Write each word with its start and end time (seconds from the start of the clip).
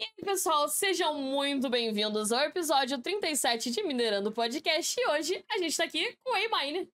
E 0.00 0.04
aí, 0.04 0.24
pessoal, 0.24 0.68
sejam 0.68 1.14
muito 1.20 1.68
bem-vindos 1.68 2.30
ao 2.30 2.40
episódio 2.44 3.00
37 3.02 3.70
de 3.70 3.82
Minerando 3.82 4.30
Podcast. 4.30 4.98
E 4.98 5.08
hoje 5.08 5.44
a 5.50 5.58
gente 5.58 5.76
tá 5.76 5.84
aqui 5.84 6.16
com 6.24 6.34
a 6.34 6.40
Emine. 6.42 6.88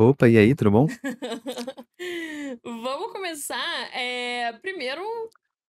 Opa, 0.00 0.28
e 0.28 0.38
aí, 0.38 0.54
tudo 0.54 0.70
bom? 0.70 0.86
Vamos 2.62 3.10
começar 3.12 3.92
é, 3.92 4.52
primeiro 4.60 5.02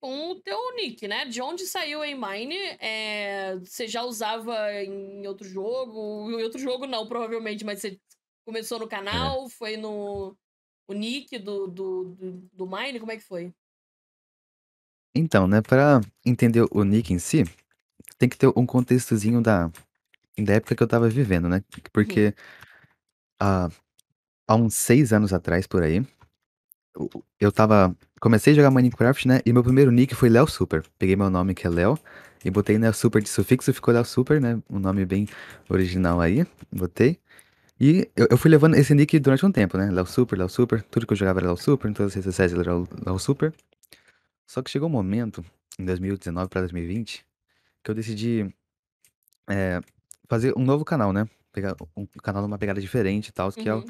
com 0.01 0.31
o 0.31 0.41
teu 0.41 0.75
nick, 0.75 1.07
né? 1.07 1.25
De 1.25 1.41
onde 1.41 1.65
saiu 1.67 2.02
a 2.02 2.09
Emine? 2.09 2.57
É, 2.80 3.57
você 3.59 3.87
já 3.87 4.03
usava 4.03 4.73
em 4.82 5.25
outro 5.27 5.46
jogo? 5.48 6.30
Em 6.32 6.43
outro 6.43 6.59
jogo 6.59 6.85
não, 6.87 7.07
provavelmente, 7.07 7.64
mas 7.64 7.80
você 7.80 7.96
começou 8.45 8.80
no 8.80 8.87
É. 8.87 8.89
canal? 8.89 9.48
Foi 9.50 9.77
no 9.77 10.37
o 10.89 10.93
nick 10.95 11.39
do, 11.39 11.69
do, 11.69 12.05
do, 12.16 12.32
do 12.53 12.66
Mine? 12.66 12.98
Como 12.98 13.12
é 13.12 13.16
que 13.16 13.23
foi? 13.23 13.53
Então, 15.14 15.46
né, 15.46 15.61
pra 15.61 16.00
entender 16.24 16.66
o 16.70 16.84
nick 16.84 17.12
em 17.12 17.18
si, 17.18 17.45
tem 18.19 18.28
que 18.28 18.37
ter 18.37 18.48
um 18.55 18.66
contextozinho 18.66 19.41
da, 19.41 19.70
da 20.38 20.55
época 20.55 20.74
que 20.74 20.83
eu 20.83 20.88
tava 20.88 21.09
vivendo, 21.09 21.48
né? 21.48 21.56
Uhum. 21.56 21.83
Porque 21.92 22.34
há, 23.41 23.69
há 24.47 24.55
uns 24.56 24.74
seis 24.74 25.12
anos 25.12 25.33
atrás, 25.33 25.66
por 25.66 25.83
aí, 25.83 26.05
eu, 26.98 27.09
eu 27.41 27.52
tava. 27.52 27.95
Comecei 28.20 28.52
a 28.52 28.56
jogar 28.56 28.70
Minecraft, 28.70 29.28
né? 29.28 29.41
E 29.47 29.52
meu 29.52 29.62
primeiro 29.62 29.91
nick 29.92 30.14
foi 30.14 30.28
Léo 30.28 30.48
Super. 30.48 30.84
Peguei 30.98 31.14
meu 31.14 31.30
nome, 31.30 31.55
que 31.55 31.66
é 31.66 31.70
Léo, 31.70 31.97
e 32.45 32.50
botei 32.50 32.77
Léo 32.78 32.92
Super 32.92 33.22
de 33.22 33.28
sufixo, 33.28 33.72
ficou 33.72 33.95
Léo 33.95 34.05
Super, 34.05 34.41
né? 34.41 34.61
Um 34.69 34.78
nome 34.78 35.05
bem 35.05 35.28
original 35.69 36.20
aí. 36.20 36.47
Botei. 36.72 37.19
E 37.80 38.09
eu, 38.16 38.27
eu 38.30 38.36
fui 38.36 38.50
levando 38.50 38.75
esse 38.75 38.92
nick 38.95 39.19
durante 39.20 39.47
um 39.47 39.52
tempo, 39.52 39.78
né? 39.78 39.91
Léo 39.91 40.06
Super, 40.06 40.36
Léo 40.38 40.48
Super. 40.48 40.83
Tudo 40.83 41.06
que 41.06 41.12
eu 41.12 41.16
jogava 41.16 41.41
era 41.41 41.48
Léo 41.48 41.56
Super, 41.56 41.88
em 41.91 41.92
todas 41.95 42.12
as 42.12 42.14
redes 42.16 42.27
sociais 42.27 42.52
era 42.52 42.62
Léo 42.62 42.88
Léo 43.06 43.19
Super. 43.19 43.52
Só 44.48 44.62
que 44.62 44.70
chegou 44.70 44.88
um 44.88 44.93
momento, 44.93 45.45
em 45.79 45.84
2019 45.84 46.48
pra 46.48 46.62
2020, 46.62 47.25
que 47.84 47.91
eu 47.91 47.95
decidi 47.95 48.48
é, 49.47 49.79
fazer 50.27 50.55
um 50.56 50.64
novo 50.64 50.86
canal, 50.86 51.12
né? 51.12 51.28
Pegar 51.53 51.77
um 51.95 52.06
canal 52.22 52.41
numa 52.41 52.56
pegada 52.59 52.81
diferente 52.81 53.28
e 53.28 53.33
tal, 53.33 53.53
que 53.53 53.69
é 53.69 53.75
o, 53.75 53.78
Uhum. 53.78 53.84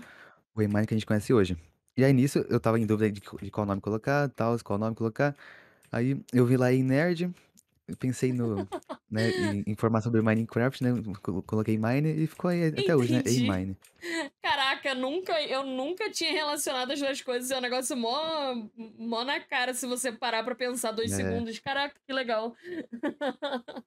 o 0.56 0.86
que 0.86 0.94
a 0.94 0.96
gente 0.96 1.06
conhece 1.06 1.32
hoje. 1.32 1.56
E 1.96 2.04
aí 2.04 2.12
nisso 2.12 2.40
eu 2.50 2.58
tava 2.58 2.78
em 2.78 2.84
dúvida 2.86 3.08
de, 3.10 3.20
de 3.20 3.50
qual 3.52 3.64
nome 3.66 3.80
colocar, 3.80 4.28
tal, 4.30 4.56
qual 4.64 4.78
nome 4.80 4.96
colocar. 4.96 5.36
Aí 5.92 6.20
eu 6.32 6.44
vi 6.44 6.56
lá 6.56 6.72
em 6.72 6.82
Nerd, 6.82 7.32
eu 7.86 7.96
pensei 7.96 8.32
no, 8.32 8.68
né, 9.08 9.30
em 9.30 9.62
informar 9.70 10.00
sobre 10.02 10.20
Minecraft, 10.22 10.82
né? 10.82 10.90
colo- 11.22 11.42
Coloquei 11.42 11.78
Mine 11.78 12.10
e 12.24 12.26
ficou 12.26 12.50
aí 12.50 12.66
até 12.66 12.96
hoje, 12.96 13.12
né? 13.12 13.20
Entendi. 13.20 13.48
A-Mine. 13.48 13.76
Caraca, 14.78 14.94
nunca, 14.94 15.42
eu 15.42 15.64
nunca 15.64 16.10
tinha 16.10 16.32
relacionado 16.32 16.90
as 16.92 17.00
duas 17.00 17.20
coisas. 17.20 17.50
É 17.50 17.58
um 17.58 17.60
negócio 17.60 17.96
mó, 17.96 18.54
mó 18.76 19.24
na 19.24 19.40
cara 19.40 19.74
se 19.74 19.86
você 19.86 20.12
parar 20.12 20.44
pra 20.44 20.54
pensar 20.54 20.92
dois 20.92 21.12
É, 21.12 21.16
segundos. 21.16 21.58
Caraca, 21.58 21.98
que 22.06 22.12
legal. 22.12 22.54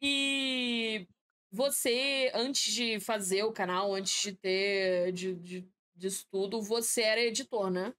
E 0.00 1.06
você, 1.50 2.30
antes 2.34 2.72
de 2.72 3.00
fazer 3.00 3.44
o 3.44 3.52
canal, 3.52 3.94
antes 3.94 4.22
de 4.22 4.32
ter 4.32 5.12
de, 5.12 5.34
de, 5.34 5.68
disso 5.94 6.26
tudo, 6.30 6.60
você 6.60 7.02
era 7.02 7.20
editor, 7.20 7.70
né? 7.70 7.94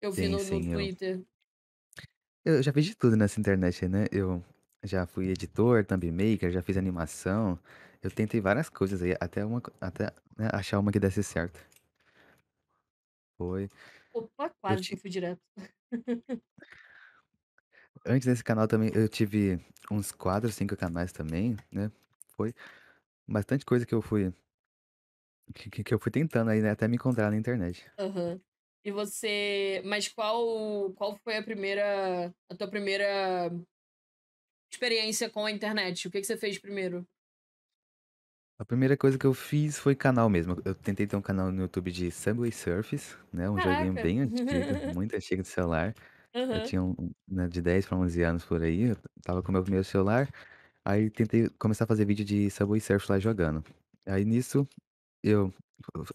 Eu 0.00 0.12
vi 0.12 0.22
sim, 0.22 0.28
no, 0.28 0.38
no 0.38 0.44
sim, 0.44 0.72
eu, 0.72 0.78
Twitter. 0.78 1.24
eu 2.44 2.62
já 2.62 2.72
fiz 2.72 2.84
de 2.84 2.94
tudo 2.96 3.16
nessa 3.16 3.40
internet, 3.40 3.88
né? 3.88 4.06
Eu 4.12 4.42
já 4.84 5.06
fui 5.06 5.28
editor, 5.30 5.84
thumb 5.84 6.10
maker, 6.10 6.50
já 6.50 6.62
fiz 6.62 6.76
animação. 6.76 7.58
Eu 8.02 8.10
tentei 8.10 8.40
várias 8.40 8.68
coisas 8.68 9.02
aí, 9.02 9.16
até 9.20 9.44
uma, 9.44 9.62
até, 9.80 10.12
né, 10.36 10.48
achar 10.52 10.78
uma 10.78 10.92
que 10.92 11.00
desse 11.00 11.22
certo. 11.22 11.58
Foi. 13.36 13.68
Opa, 14.12 14.46
Eu 14.46 14.54
quase 14.60 14.82
que 14.88 14.96
ti... 14.96 14.96
fui 14.96 15.10
direto. 15.10 15.40
Antes 18.04 18.26
desse 18.26 18.44
canal 18.44 18.68
também, 18.68 18.90
eu 18.94 19.08
tive 19.08 19.58
uns 19.90 20.12
quatro, 20.12 20.50
cinco 20.50 20.76
canais 20.76 21.12
também, 21.12 21.56
né? 21.72 21.90
Foi 22.36 22.54
bastante 23.26 23.64
coisa 23.64 23.84
que 23.84 23.94
eu 23.94 24.00
fui, 24.00 24.32
que, 25.54 25.70
que 25.70 25.84
que 25.84 25.94
eu 25.94 25.98
fui 25.98 26.12
tentando 26.12 26.50
aí, 26.50 26.60
né? 26.60 26.70
Até 26.70 26.86
me 26.88 26.96
encontrar 26.96 27.30
na 27.30 27.36
internet. 27.36 27.84
Aham. 27.98 28.40
E 28.84 28.92
você. 28.92 29.82
Mas 29.84 30.08
qual, 30.08 30.92
qual 30.94 31.16
foi 31.24 31.36
a 31.36 31.42
primeira. 31.42 32.32
A 32.48 32.54
tua 32.54 32.68
primeira 32.68 33.50
experiência 34.72 35.28
com 35.28 35.44
a 35.44 35.50
internet? 35.50 36.06
O 36.06 36.10
que, 36.10 36.20
que 36.20 36.26
você 36.26 36.36
fez 36.36 36.58
primeiro? 36.58 37.06
A 38.58 38.64
primeira 38.64 38.96
coisa 38.96 39.18
que 39.18 39.26
eu 39.26 39.34
fiz 39.34 39.78
foi 39.78 39.94
canal 39.94 40.30
mesmo. 40.30 40.56
Eu 40.64 40.74
tentei 40.74 41.06
ter 41.06 41.16
um 41.16 41.20
canal 41.22 41.52
no 41.52 41.60
YouTube 41.62 41.92
de 41.92 42.10
Subway 42.10 42.50
Surfers, 42.50 43.16
né? 43.32 43.50
Um 43.50 43.60
joguinho 43.60 43.92
Caraca! 43.92 43.98
bem 43.98 44.20
antigo, 44.22 44.78
muito 44.82 45.14
antigo 45.14 45.42
de 45.42 45.48
celular. 45.48 45.94
Eu 46.50 46.60
Aham. 46.60 46.62
tinha 46.62 46.82
um, 46.82 46.94
né, 47.28 47.48
de 47.48 47.62
10 47.62 47.86
para 47.86 47.98
11 47.98 48.22
anos 48.22 48.44
por 48.44 48.62
aí. 48.62 48.82
Eu 48.90 48.96
tava 49.22 49.42
com 49.42 49.50
o 49.50 49.52
meu 49.52 49.62
primeiro 49.62 49.84
celular. 49.84 50.30
Aí 50.84 51.10
tentei 51.10 51.48
começar 51.58 51.84
a 51.84 51.88
fazer 51.88 52.06
vídeo 52.06 52.24
de 52.24 52.50
Subway 52.50 52.80
Surf 52.80 53.10
lá 53.12 53.18
jogando. 53.18 53.64
Aí 54.06 54.24
nisso, 54.24 54.68
eu. 55.22 55.52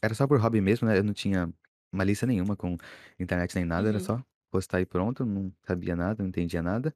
Era 0.01 0.15
só 0.15 0.27
por 0.27 0.39
hobby 0.41 0.61
mesmo, 0.61 0.87
né? 0.87 0.97
Eu 0.99 1.03
não 1.05 1.13
tinha 1.13 1.53
malícia 1.93 2.27
nenhuma 2.27 2.55
com 2.57 2.77
internet 3.19 3.55
nem 3.55 3.65
nada, 3.65 3.89
era 3.89 3.99
Uhum. 3.99 4.01
só 4.01 4.23
postar 4.51 4.81
e 4.81 4.85
pronto. 4.87 5.25
Não 5.25 5.53
sabia 5.67 5.95
nada, 5.95 6.23
não 6.23 6.29
entendia 6.29 6.61
nada. 6.63 6.93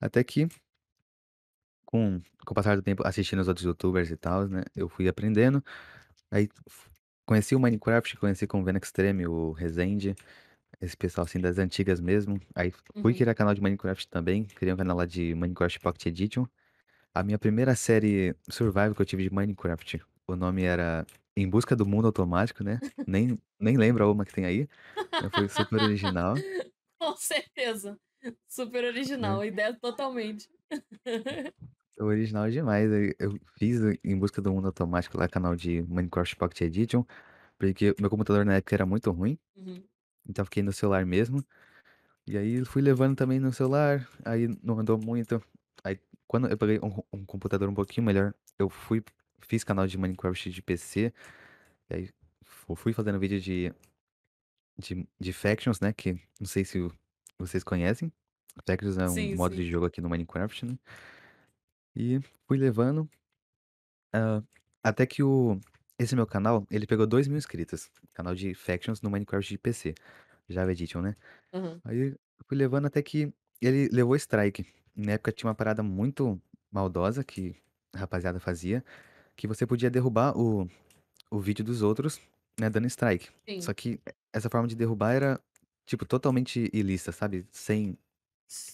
Até 0.00 0.24
que, 0.24 0.48
com, 1.92 2.20
com 2.46 2.52
o 2.52 2.56
passar 2.56 2.76
do 2.76 2.82
tempo, 2.82 3.06
assistindo 3.06 3.40
os 3.40 3.48
outros 3.48 3.66
youtubers 3.66 4.10
e 4.10 4.16
tal, 4.18 4.48
né? 4.48 4.62
Eu 4.76 4.88
fui 4.88 5.08
aprendendo. 5.08 5.62
Aí 6.30 6.48
f- 6.68 6.90
conheci 7.26 7.54
o 7.56 7.60
Minecraft, 7.60 8.16
conheci 8.18 8.46
com 8.46 8.60
o 8.62 8.64
Venom 8.64 8.80
Extreme, 8.82 9.26
o 9.28 9.52
Rezende, 9.52 10.14
esse 10.80 10.96
pessoal 10.96 11.26
assim 11.26 11.40
das 11.40 11.58
antigas 11.58 12.00
mesmo. 12.00 12.40
Aí 12.54 12.72
fui 13.02 13.12
Uhum. 13.12 13.18
criar 13.18 13.34
canal 13.34 13.54
de 13.54 13.60
Minecraft 13.62 14.08
também, 14.08 14.44
criei 14.44 14.74
um 14.74 14.78
canal 14.78 14.96
lá 14.96 15.06
de 15.06 15.34
Minecraft 15.34 15.80
Pocket 15.80 16.06
Edition. 16.06 16.46
A 17.14 17.22
minha 17.22 17.38
primeira 17.38 17.74
série 17.76 18.34
survival 18.50 18.94
que 18.94 19.02
eu 19.02 19.06
tive 19.06 19.24
de 19.24 19.34
Minecraft, 19.34 20.02
o 20.28 20.36
nome 20.36 20.62
era 20.64 21.06
Em 21.36 21.48
Busca 21.48 21.76
do 21.76 21.86
Mundo 21.86 22.06
Automático, 22.06 22.64
né? 22.64 22.80
Nem, 23.06 23.38
nem 23.60 23.76
lembro 23.76 24.04
a 24.04 24.10
uma 24.12 24.24
que 24.24 24.32
tem 24.32 24.46
aí, 24.46 24.68
né? 25.20 25.30
Foi 25.30 25.48
super 25.48 25.82
original, 25.82 26.36
Com 27.00 27.16
certeza. 27.16 27.98
Super 28.48 28.84
né? 28.84 28.88
original. 28.90 29.44
Ideia 29.44 29.74
totalmente. 29.80 30.48
Original 31.98 32.50
demais. 32.50 32.90
Eu 33.18 33.38
fiz 33.56 33.80
Em 34.04 34.18
Busca 34.18 34.40
do 34.42 34.52
Mundo 34.52 34.66
Automático 34.66 35.18
lá, 35.18 35.28
canal 35.28 35.54
de 35.56 35.82
Minecraft 35.82 36.36
Pocket 36.36 36.60
Edition, 36.62 37.04
porque 37.58 37.94
meu 38.00 38.10
computador 38.10 38.44
na 38.44 38.54
época 38.56 38.74
era 38.76 38.86
muito 38.86 39.10
ruim, 39.10 39.38
Uhum. 39.56 39.82
então 40.28 40.44
fiquei 40.44 40.62
no 40.62 40.72
celular 40.72 41.04
mesmo. 41.06 41.44
E 42.26 42.36
aí 42.38 42.64
fui 42.64 42.82
levando 42.82 43.16
também 43.16 43.40
no 43.40 43.52
celular, 43.52 44.08
aí 44.24 44.48
não 44.62 44.78
andou 44.78 44.98
muito. 44.98 45.42
Aí 45.84 45.98
quando 46.26 46.48
eu 46.48 46.58
peguei 46.58 46.78
um, 46.80 47.02
um 47.18 47.24
computador 47.24 47.68
um 47.68 47.74
pouquinho 47.74 48.06
melhor, 48.06 48.34
eu 48.58 48.68
fui, 48.70 49.02
fiz 49.40 49.64
canal 49.64 49.86
de 49.86 49.98
Minecraft 49.98 50.50
de 50.50 50.62
PC, 50.62 51.12
e 51.90 51.94
aí 51.94 52.10
fu- 52.44 52.76
fui 52.76 52.92
fazendo 52.92 53.18
vídeo 53.18 53.40
de, 53.40 53.72
de, 54.78 55.06
de 55.20 55.32
Factions, 55.32 55.80
né? 55.80 55.92
Que 55.92 56.12
não 56.40 56.46
sei 56.46 56.64
se 56.64 56.78
vocês 57.38 57.62
conhecem. 57.64 58.12
Factions 58.66 58.98
é 58.98 59.08
um 59.08 59.14
Sim, 59.14 59.34
modo 59.36 59.54
sim. 59.54 59.62
de 59.62 59.70
jogo 59.70 59.86
aqui 59.86 60.00
no 60.00 60.08
Minecraft, 60.08 60.66
né? 60.66 60.78
E 61.94 62.20
fui 62.46 62.58
levando, 62.58 63.08
ah, 64.12 64.42
até 64.82 65.06
que 65.06 65.22
o, 65.22 65.58
esse 65.98 66.14
meu 66.14 66.26
canal, 66.26 66.66
ele 66.70 66.86
pegou 66.86 67.06
2 67.06 67.28
mil 67.28 67.38
inscritos. 67.38 67.90
Canal 68.12 68.34
de 68.34 68.54
Factions 68.54 69.00
no 69.00 69.10
Minecraft 69.10 69.48
de 69.48 69.58
PC, 69.58 69.94
Java 70.48 70.72
Edition, 70.72 71.00
né? 71.00 71.16
Aham. 71.52 71.80
Aí 71.84 71.98
eu 71.98 72.18
fui 72.46 72.56
levando 72.56 72.86
até 72.86 73.02
que 73.02 73.32
ele 73.60 73.88
levou 73.88 74.16
strike. 74.16 74.66
Na 74.94 75.12
época 75.12 75.32
tinha 75.32 75.48
uma 75.48 75.54
parada 75.54 75.82
muito 75.82 76.40
maldosa 76.70 77.24
que 77.24 77.56
a 77.94 77.98
rapaziada 77.98 78.40
fazia, 78.40 78.84
que 79.36 79.46
você 79.46 79.66
podia 79.66 79.90
derrubar 79.90 80.36
o, 80.36 80.68
o 81.30 81.40
vídeo 81.40 81.64
dos 81.64 81.82
outros, 81.82 82.20
né, 82.58 82.68
dando 82.68 82.86
strike. 82.86 83.30
Sim. 83.48 83.60
Só 83.60 83.72
que 83.72 84.00
essa 84.32 84.50
forma 84.50 84.68
de 84.68 84.74
derrubar 84.76 85.12
era, 85.14 85.40
tipo, 85.86 86.04
totalmente 86.04 86.70
ilícita, 86.72 87.12
sabe? 87.12 87.46
Sem 87.50 87.96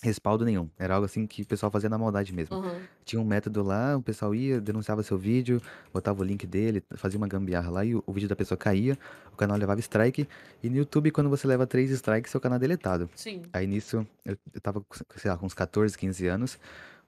respaldo 0.03 0.44
nenhum. 0.44 0.69
Era 0.78 0.94
algo 0.94 1.05
assim 1.05 1.27
que 1.27 1.43
o 1.43 1.47
pessoal 1.47 1.70
fazia 1.70 1.88
na 1.88 1.99
maldade 1.99 2.32
mesmo. 2.32 2.56
Aham. 2.56 2.81
Tinha 3.05 3.20
um 3.20 3.25
método 3.25 3.62
lá, 3.62 3.97
o 3.97 4.03
pessoal 4.03 4.35
ia, 4.35 4.61
denunciava 4.61 5.03
seu 5.03 5.17
vídeo, 5.17 5.61
botava 5.93 6.20
o 6.20 6.25
link 6.25 6.47
dele, 6.47 6.82
fazia 6.97 7.19
uma 7.19 7.29
gambiarra 7.29 7.70
lá 7.70 7.85
e 7.85 7.94
o, 7.94 8.03
o 8.06 8.12
vídeo 8.12 8.29
da 8.29 8.37
pessoa 8.37 8.58
caía, 8.58 8.99
o 9.32 9.37
canal 9.37 9.56
levava 9.56 9.81
strike. 9.81 10.29
E 10.62 10.70
no 10.70 10.76
YouTube, 10.76 11.11
quando 11.11 11.31
você 11.31 11.47
leva 11.47 11.67
três 11.67 11.91
strikes, 11.91 12.31
seu 12.31 12.41
canal 12.41 12.56
é 12.56 12.61
deletado. 12.61 13.08
Sim. 13.14 13.43
Aí 13.53 13.67
nisso, 13.67 14.06
eu, 14.25 14.37
eu 14.53 14.61
tava, 14.61 14.81
com, 14.81 14.97
sei 15.17 15.31
lá, 15.31 15.37
com 15.37 15.47
uns 15.47 15.55
14, 15.55 15.97
15 15.97 16.26
anos, 16.26 16.58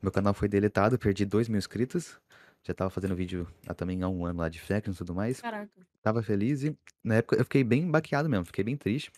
meu 0.03 0.13
canal 0.13 0.33
foi 0.33 0.49
deletado, 0.49 0.99
perdi 0.99 1.25
2 1.25 1.49
mil 1.49 1.59
inscritos. 1.59 2.19
Já 2.63 2.75
tava 2.75 2.91
fazendo 2.91 3.17
vídeo 3.17 3.49
há 3.67 3.73
também 3.73 4.03
há 4.03 4.09
um 4.09 4.25
ano 4.27 4.41
lá 4.41 4.49
de 4.49 4.61
Factions 4.61 4.97
e 4.97 4.99
tudo 4.99 5.15
mais. 5.15 5.41
Caraca. 5.41 5.71
Tava 6.03 6.23
feliz 6.23 6.63
e 6.63 6.77
na 7.03 7.17
época 7.17 7.37
eu 7.37 7.45
fiquei 7.45 7.65
bem 7.65 7.91
baqueado 7.91 8.29
mesmo, 8.29 8.45
fiquei 8.45 8.63
bem 8.63 8.77
triste. 8.77 9.11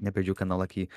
Né? 0.00 0.10
Perdi 0.10 0.30
o 0.30 0.34
canal 0.34 0.58
lá 0.58 0.66
que 0.66 0.88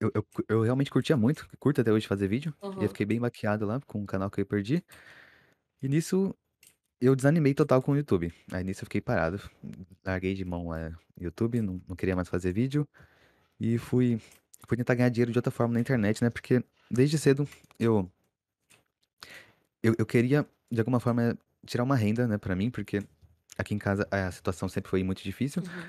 eu, 0.00 0.10
eu, 0.14 0.26
eu 0.48 0.62
realmente 0.62 0.90
curtia 0.90 1.16
muito, 1.16 1.48
curto 1.58 1.80
até 1.80 1.92
hoje 1.92 2.06
fazer 2.06 2.28
vídeo. 2.28 2.54
E 2.80 2.84
eu 2.84 2.88
fiquei 2.88 3.06
bem 3.06 3.20
baqueado 3.20 3.66
lá 3.66 3.80
com 3.86 4.02
o 4.02 4.06
canal 4.06 4.30
que 4.30 4.40
eu 4.40 4.46
perdi. 4.46 4.82
E 5.82 5.88
nisso 5.88 6.34
eu 7.00 7.14
desanimei 7.14 7.54
total 7.54 7.82
com 7.82 7.92
o 7.92 7.96
YouTube. 7.96 8.32
Aí 8.52 8.64
nisso 8.64 8.82
eu 8.82 8.86
fiquei 8.86 9.00
parado. 9.00 9.40
Larguei 10.04 10.34
de 10.34 10.44
mão 10.44 10.68
o 10.68 10.72
YouTube, 11.20 11.60
não, 11.60 11.80
não 11.88 11.96
queria 11.96 12.16
mais 12.16 12.28
fazer 12.28 12.52
vídeo. 12.52 12.86
E 13.60 13.78
fui, 13.78 14.20
fui 14.66 14.76
tentar 14.76 14.94
ganhar 14.94 15.08
dinheiro 15.08 15.32
de 15.32 15.38
outra 15.38 15.50
forma 15.50 15.74
na 15.74 15.80
internet, 15.80 16.22
né? 16.22 16.30
Porque 16.30 16.62
desde 16.90 17.18
cedo, 17.18 17.48
eu, 17.78 18.10
eu, 19.82 19.94
eu 19.98 20.06
queria, 20.06 20.46
de 20.70 20.80
alguma 20.80 21.00
forma, 21.00 21.36
tirar 21.66 21.84
uma 21.84 21.96
renda, 21.96 22.26
né, 22.26 22.38
pra 22.38 22.54
mim, 22.54 22.70
porque 22.70 23.02
aqui 23.56 23.74
em 23.74 23.78
casa 23.78 24.06
a 24.10 24.30
situação 24.30 24.68
sempre 24.68 24.90
foi 24.90 25.02
muito 25.02 25.22
difícil. 25.22 25.62
Uhum. 25.62 25.82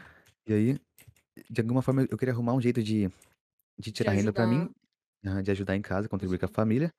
E 0.47 0.53
aí, 0.53 0.81
de 1.49 1.61
alguma 1.61 1.81
forma, 1.81 2.07
eu 2.09 2.17
queria 2.17 2.33
arrumar 2.33 2.53
um 2.53 2.61
jeito 2.61 2.81
de, 2.81 3.09
de 3.79 3.85
De 3.85 3.91
tirar 3.93 4.11
renda 4.11 4.33
pra 4.33 4.45
mim, 4.45 4.69
ah, 5.25 5.41
de 5.41 5.51
ajudar 5.51 5.75
em 5.75 5.81
casa, 5.81 6.09
contribuir 6.09 6.37
com 6.37 6.45
a 6.45 6.49
família. 6.49 6.93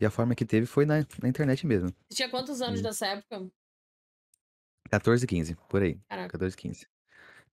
E 0.00 0.06
a 0.06 0.10
forma 0.10 0.34
que 0.34 0.44
teve 0.44 0.66
foi 0.66 0.84
na, 0.86 0.96
na 1.22 1.28
internet 1.28 1.66
mesmo. 1.66 1.88
Você 2.08 2.16
tinha 2.16 2.28
quantos 2.28 2.60
anos 2.62 2.80
E 2.80 2.82
nessa 2.82 3.06
época? 3.06 3.50
14, 4.90 5.26
15, 5.26 5.56
por 5.68 5.82
aí. 5.82 5.98
Caraca. 6.08 6.30
14, 6.30 6.56
15. 6.56 6.86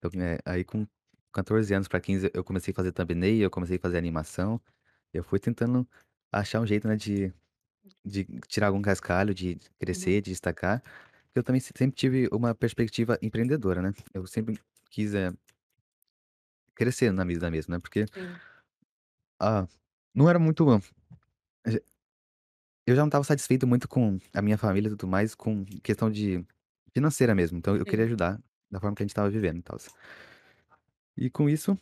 Eu, 0.01 0.09
é, 0.21 0.39
aí 0.45 0.63
com 0.63 0.85
14 1.31 1.73
anos 1.73 1.87
pra 1.87 1.99
15 1.99 2.29
eu 2.33 2.43
comecei 2.43 2.71
a 2.71 2.75
fazer 2.75 2.91
thumbnail, 2.91 3.41
eu 3.41 3.49
comecei 3.51 3.77
a 3.77 3.79
fazer 3.79 3.97
animação. 3.97 4.61
Eu 5.13 5.23
fui 5.23 5.39
tentando 5.39 5.87
achar 6.31 6.59
um 6.59 6.65
jeito, 6.67 6.87
né, 6.87 6.95
de, 6.95 7.33
de 8.05 8.25
tirar 8.47 8.67
algum 8.67 8.81
cascalho, 8.81 9.33
de 9.33 9.57
crescer, 9.79 10.15
Uhum. 10.17 10.21
de 10.21 10.31
destacar. 10.31 10.81
Eu 11.35 11.43
também 11.43 11.59
se- 11.61 11.73
sempre 11.75 11.95
tive 11.95 12.29
uma 12.31 12.53
perspectiva 12.53 13.17
empreendedora, 13.21 13.81
né? 13.81 13.93
Eu 14.13 14.27
sempre 14.27 14.59
quis 14.89 15.13
é, 15.15 15.31
crescer 16.75 17.11
na 17.11 17.23
vida 17.23 17.49
mesmo, 17.49 17.73
né? 17.73 17.79
Porque 17.79 18.05
Sim. 18.13 18.35
Ah, 19.43 19.67
não 20.15 20.29
era 20.29 20.39
muito. 20.39 20.65
Eu 22.85 22.95
já 22.95 23.01
não 23.01 23.07
estava 23.07 23.23
satisfeito 23.23 23.65
muito 23.65 23.87
com 23.87 24.17
a 24.33 24.41
minha 24.41 24.57
família 24.57 24.87
e 24.87 24.91
tudo 24.91 25.07
mais, 25.07 25.33
com 25.35 25.63
questão 25.83 26.09
de 26.11 26.45
financeira 26.93 27.33
mesmo. 27.33 27.57
Então 27.57 27.75
eu 27.75 27.85
queria 27.85 28.05
Sim. 28.05 28.07
ajudar 28.07 28.41
da 28.71 28.79
forma 28.79 28.95
que 28.95 29.03
a 29.03 29.05
gente 29.05 29.11
estava 29.11 29.29
vivendo 29.29 29.59
e 29.59 29.61
tal. 29.63 29.77
E 31.17 31.29
com 31.29 31.49
isso, 31.49 31.77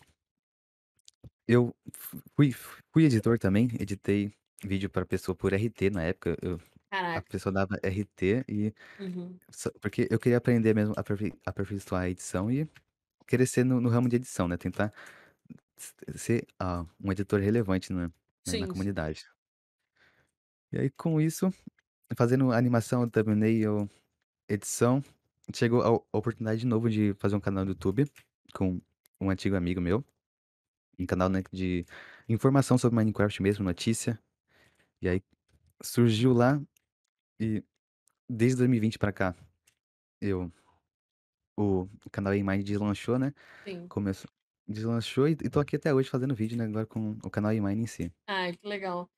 eu 1.48 1.76
fu- 1.94 2.22
fui, 2.36 2.52
fui 2.94 3.06
editor 3.06 3.38
também, 3.40 3.70
editei 3.80 4.32
vídeo 4.64 4.90
para 4.90 5.06
pessoa 5.06 5.36
por 5.36 5.54
RT 5.54 5.90
na 5.90 6.04
época. 6.04 6.38
Eu, 6.42 6.60
a 7.14 7.22
Caraca. 7.22 7.24
pessoa 7.24 7.54
dava 7.54 7.78
RT 7.84 8.46
e 8.50 8.74
Uhum. 9.00 9.40
só- 9.52 9.72
porque 9.82 10.08
eu 10.12 10.20
queria 10.20 10.38
aprender 10.40 10.74
mesmo 10.76 10.94
a 10.98 11.02
aperfei- 11.02 11.34
aperfeiçoar 11.46 12.04
a 12.04 12.10
edição 12.10 12.52
e 12.52 12.70
crescer 13.28 13.64
no, 13.66 13.82
no 13.82 13.90
ramo 13.90 14.10
de 14.10 14.18
edição, 14.18 14.48
né? 14.48 14.58
Tentar 14.58 14.94
ser 16.16 16.46
ah, 16.60 16.86
um 17.00 17.12
editor 17.12 17.40
relevante 17.40 17.92
na, 17.92 18.08
né, 18.08 18.14
na 18.46 18.52
Sim, 18.52 18.68
comunidade. 18.68 19.26
E 20.72 20.80
aí, 20.80 20.90
com 20.90 21.20
isso, 21.20 21.52
fazendo 22.16 22.52
animação, 22.52 23.10
thumbnail, 23.10 23.90
edição, 24.50 25.04
chegou 25.54 25.82
a 25.82 25.90
a 26.14 26.18
oportunidade 26.18 26.62
de 26.62 26.68
novo 26.68 26.90
de 26.90 27.14
fazer 27.20 27.36
um 27.36 27.40
canal 27.42 27.66
no 27.66 27.72
YouTube 27.72 28.06
com 28.54 28.82
um 29.20 29.30
antigo 29.30 29.56
amigo 29.56 29.82
meu. 29.82 30.04
Um 31.00 31.06
canal, 31.06 31.30
né, 31.30 31.44
de 31.52 31.86
informação 32.30 32.78
sobre 32.78 32.96
Minecraft 32.96 33.42
mesmo, 33.42 33.64
notícia. 33.66 34.20
E 35.02 35.10
aí 35.10 35.22
surgiu 35.84 36.34
lá 36.34 36.62
e 37.40 37.64
desde 38.30 38.58
2020 38.58 39.00
pra 39.00 39.12
cá, 39.12 39.36
eu 40.22 40.52
o 41.58 41.88
canal 42.12 42.34
Mind 42.34 42.64
deslanchou, 42.64 43.20
né? 43.20 43.34
Sim. 43.66 43.88
Começou, 43.88 44.30
deslanchou 44.68 45.28
e, 45.28 45.32
e 45.32 45.50
tô 45.50 45.60
aqui 45.60 45.76
até 45.76 45.94
hoje 45.94 46.10
fazendo 46.10 46.36
vídeo, 46.36 46.58
né? 46.58 46.66
Agora 46.66 46.86
com 46.86 47.18
o 47.24 47.30
canal 47.30 47.52
Mind 47.54 47.80
em 47.80 47.88
si. 47.88 48.12
Ai, 48.28 48.54
que 48.54 48.68
legal. 48.68 49.10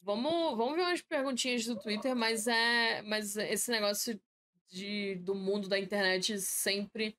Vamos, 0.00 0.56
vamos 0.56 0.74
ver 0.74 0.82
umas 0.82 1.02
perguntinhas 1.02 1.64
do 1.64 1.78
Twitter, 1.78 2.14
mas 2.16 2.46
é, 2.46 3.02
mas 3.02 3.36
esse 3.36 3.70
negócio 3.70 4.20
de, 4.68 5.16
do 5.16 5.34
mundo 5.34 5.68
da 5.68 5.78
internet 5.78 6.40
sempre 6.40 7.16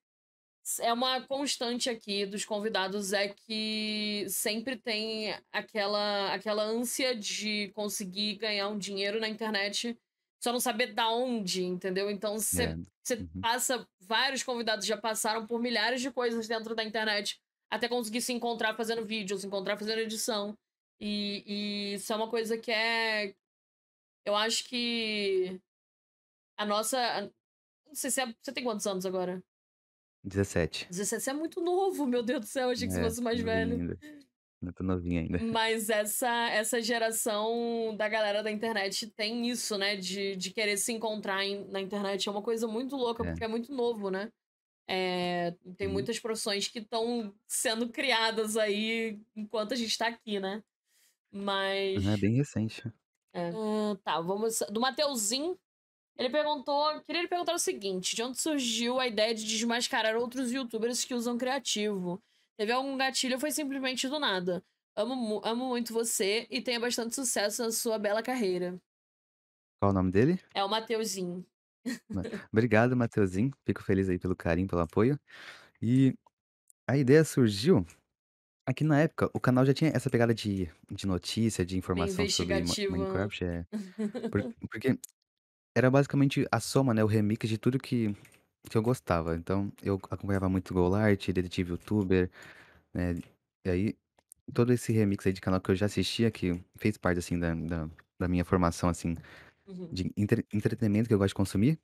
é 0.79 0.93
uma 0.93 1.21
constante 1.21 1.89
aqui 1.89 2.25
dos 2.25 2.45
convidados 2.45 3.11
é 3.11 3.27
que 3.27 4.25
sempre 4.29 4.77
tem 4.77 5.35
aquela 5.51 6.33
aquela 6.33 6.63
ânsia 6.63 7.15
de 7.15 7.69
conseguir 7.75 8.35
ganhar 8.35 8.69
um 8.69 8.77
dinheiro 8.77 9.19
na 9.19 9.27
internet, 9.27 9.97
só 10.41 10.51
não 10.53 10.59
saber 10.59 10.93
da 10.93 11.09
onde, 11.09 11.63
entendeu? 11.63 12.09
Então 12.09 12.39
você 12.39 12.63
É. 12.63 13.15
Uhum. 13.15 13.41
passa, 13.41 13.85
vários 13.99 14.43
convidados 14.43 14.85
já 14.85 14.97
passaram 14.97 15.45
por 15.45 15.59
milhares 15.59 16.01
de 16.01 16.09
coisas 16.11 16.47
dentro 16.47 16.73
da 16.73 16.83
internet 16.83 17.41
até 17.75 17.87
conseguir 17.89 18.21
se 18.21 18.31
encontrar 18.33 18.75
fazendo 18.75 19.05
vídeo, 19.05 19.37
se 19.37 19.47
encontrar 19.47 19.77
fazendo 19.77 19.99
edição. 19.99 20.57
E, 20.99 21.43
e 21.45 21.93
isso 21.95 22.11
é 22.13 22.15
uma 22.15 22.29
coisa 22.29 22.57
que 22.57 22.71
é. 22.71 23.33
Eu 24.25 24.35
acho 24.35 24.63
que 24.65 25.59
a 26.57 26.65
nossa. 26.65 27.21
Não 27.87 27.95
sei 27.95 28.09
se 28.11 28.21
é, 28.21 28.33
você 28.41 28.51
tem 28.51 28.63
quantos 28.63 28.87
anos 28.87 29.05
agora? 29.05 29.43
17. 30.23 30.87
17 30.89 31.21
você 31.21 31.29
é 31.29 31.33
muito 31.33 31.59
novo, 31.61 32.05
meu 32.05 32.23
Deus 32.23 32.39
do 32.41 32.45
céu, 32.47 32.69
achei 32.69 32.87
que 32.87 32.93
você 32.93 32.99
É, 33.01 33.03
fosse 33.03 33.21
mais 33.21 33.39
velho. 33.41 33.73
ainda. 33.75 33.99
Eu 34.61 34.71
tô 34.73 34.81
novinho 34.81 35.19
ainda. 35.19 35.39
Mas 35.43 35.89
essa, 35.89 36.29
essa 36.49 36.81
geração 36.81 37.93
da 37.97 38.07
galera 38.07 38.41
da 38.41 38.49
internet 38.49 39.07
tem 39.11 39.49
isso, 39.49 39.77
né? 39.77 39.97
De, 39.97 40.37
de 40.37 40.51
querer 40.51 40.77
se 40.77 40.93
encontrar 40.93 41.43
em- 41.43 41.67
na 41.69 41.81
internet. 41.81 42.29
É 42.29 42.31
uma 42.31 42.41
coisa 42.41 42.65
muito 42.65 42.95
louca, 42.95 43.23
É. 43.25 43.31
porque 43.31 43.43
é 43.43 43.47
muito 43.49 43.73
novo, 43.73 44.09
né? 44.09 44.31
É, 44.87 45.55
tem 45.77 45.87
Uhum. 45.87 45.93
muitas 45.93 46.19
profissões 46.19 46.67
que 46.67 46.79
estão 46.79 47.33
sendo 47.47 47.89
criadas 47.89 48.57
aí 48.57 49.19
enquanto 49.35 49.73
a 49.73 49.77
gente 49.77 49.97
tá 49.97 50.07
aqui, 50.07 50.39
né? 50.39 50.63
Mas. 51.31 52.03
É 52.05 52.17
bem 52.17 52.35
recente. 52.35 52.83
É. 53.33 53.49
Ah, 53.51 53.97
tá, 54.03 54.21
vamos. 54.21 54.59
Do 54.71 54.79
Mateuzinho. 54.81 55.57
Ele 56.17 56.29
perguntou. 56.29 57.01
Queria 57.03 57.21
lhe 57.23 57.27
perguntar 57.27 57.53
o 57.55 57.59
seguinte: 57.59 58.15
de 58.15 58.23
onde 58.23 58.39
surgiu 58.39 58.99
a 58.99 59.07
ideia 59.07 59.33
de 59.35 59.45
desmascarar 59.45 60.15
outros 60.17 60.51
youtubers 60.51 61.03
que 61.05 61.13
usam 61.15 61.37
criativo? 61.37 62.21
Teve 62.57 62.71
algum 62.71 62.97
gatilho 62.97 63.35
ou 63.35 63.39
foi 63.39 63.51
simplesmente 63.51 64.07
do 64.09 64.19
nada? 64.19 64.63
Amo, 64.95 65.41
amo 65.43 65.67
muito 65.69 65.93
você 65.93 66.47
e 66.51 66.61
tenha 66.61 66.79
bastante 66.79 67.15
sucesso 67.15 67.63
na 67.63 67.71
sua 67.71 67.97
bela 67.99 68.23
carreira. 68.23 68.79
Qual 69.79 69.91
o 69.91 69.93
nome 69.93 70.11
dele? 70.11 70.39
É 70.53 70.63
o 70.63 70.69
Mateuzinho. 70.69 71.45
Obrigado, 72.51 72.95
Mateuzinho. 72.95 73.51
Fico 73.65 73.83
feliz 73.83 74.09
aí 74.09 74.19
pelo 74.19 74.35
carinho, 74.35 74.67
pelo 74.67 74.81
apoio. 74.81 75.19
E 75.81 76.13
a 76.87 76.97
ideia 76.97 77.23
surgiu 77.23 77.85
aqui 78.65 78.83
na 78.83 79.01
época, 79.01 79.29
o 79.33 79.39
canal 79.39 79.65
já 79.65 79.73
tinha 79.73 79.91
essa 79.95 80.09
pegada 80.09 80.33
de, 80.33 80.69
de 80.91 81.07
notícia, 81.07 81.65
de 81.65 81.75
Bem 81.75 81.79
informação 81.79 82.27
sobre 82.27 82.55
Ma- 82.55 82.61
investigativo. 82.61 82.91
Minecraft. 82.93 83.45
É, 83.45 83.65
por- 84.31 84.43
porque 84.71 84.99
era 85.75 85.91
basicamente 85.91 86.47
a 86.51 86.59
soma, 86.59 86.93
né? 86.93 87.03
O 87.03 87.07
remix 87.07 87.49
de 87.49 87.57
tudo 87.57 87.79
que, 87.79 88.15
que 88.69 88.77
eu 88.77 88.81
gostava. 88.83 89.35
Então, 89.35 89.71
eu 89.83 89.99
acompanhava 90.11 90.49
muito 90.49 90.73
Golart, 90.73 91.27
Detetive 91.31 91.71
Youtuber, 91.71 92.29
né? 92.93 93.15
E 93.65 93.69
aí, 93.69 93.95
todo 94.53 94.73
esse 94.73 94.93
remix 94.93 95.25
aí 95.27 95.33
de 95.33 95.41
canal 95.41 95.61
que 95.61 95.71
eu 95.71 95.75
já 95.75 95.85
assistia, 95.87 96.31
que 96.31 96.61
fez 96.77 96.97
parte, 96.97 97.19
assim, 97.19 97.39
da, 97.39 97.53
da, 97.55 97.89
da 98.19 98.27
minha 98.27 98.45
formação, 98.45 98.89
assim, 98.89 99.15
Uhum. 99.67 99.87
de 99.91 100.11
entre- 100.17 100.45
entretenimento 100.53 101.07
que 101.07 101.13
eu 101.13 101.17
gosto 101.17 101.29
de 101.29 101.35
consumir, 101.35 101.79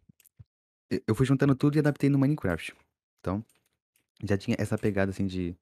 e- 0.91 1.01
eu 1.07 1.15
fui 1.15 1.25
juntando 1.25 1.55
tudo 1.55 1.75
e 1.75 1.79
adaptei 1.79 2.09
no 2.09 2.19
Minecraft. 2.19 2.75
Então, 3.19 3.43
já 4.24 4.38
tinha 4.38 4.57
essa 4.59 4.77
pegada, 4.77 5.12
assim, 5.12 5.25
de, 5.25 5.55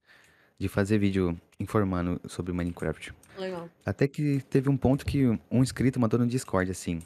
de 0.58 0.68
fazer 0.68 0.98
vídeo 0.98 1.40
informando 1.60 2.20
sobre 2.28 2.54
Minecraft. 2.54 3.14
Legal. 3.38 3.70
Até 3.86 4.08
que 4.08 4.42
teve 4.50 4.70
um 4.70 4.78
ponto 4.78 5.06
que 5.06 5.28
um 5.52 5.62
inscrito 5.62 6.00
mandou 6.00 6.20
no 6.20 6.28
Discord, 6.28 6.72
assim. 6.72 7.02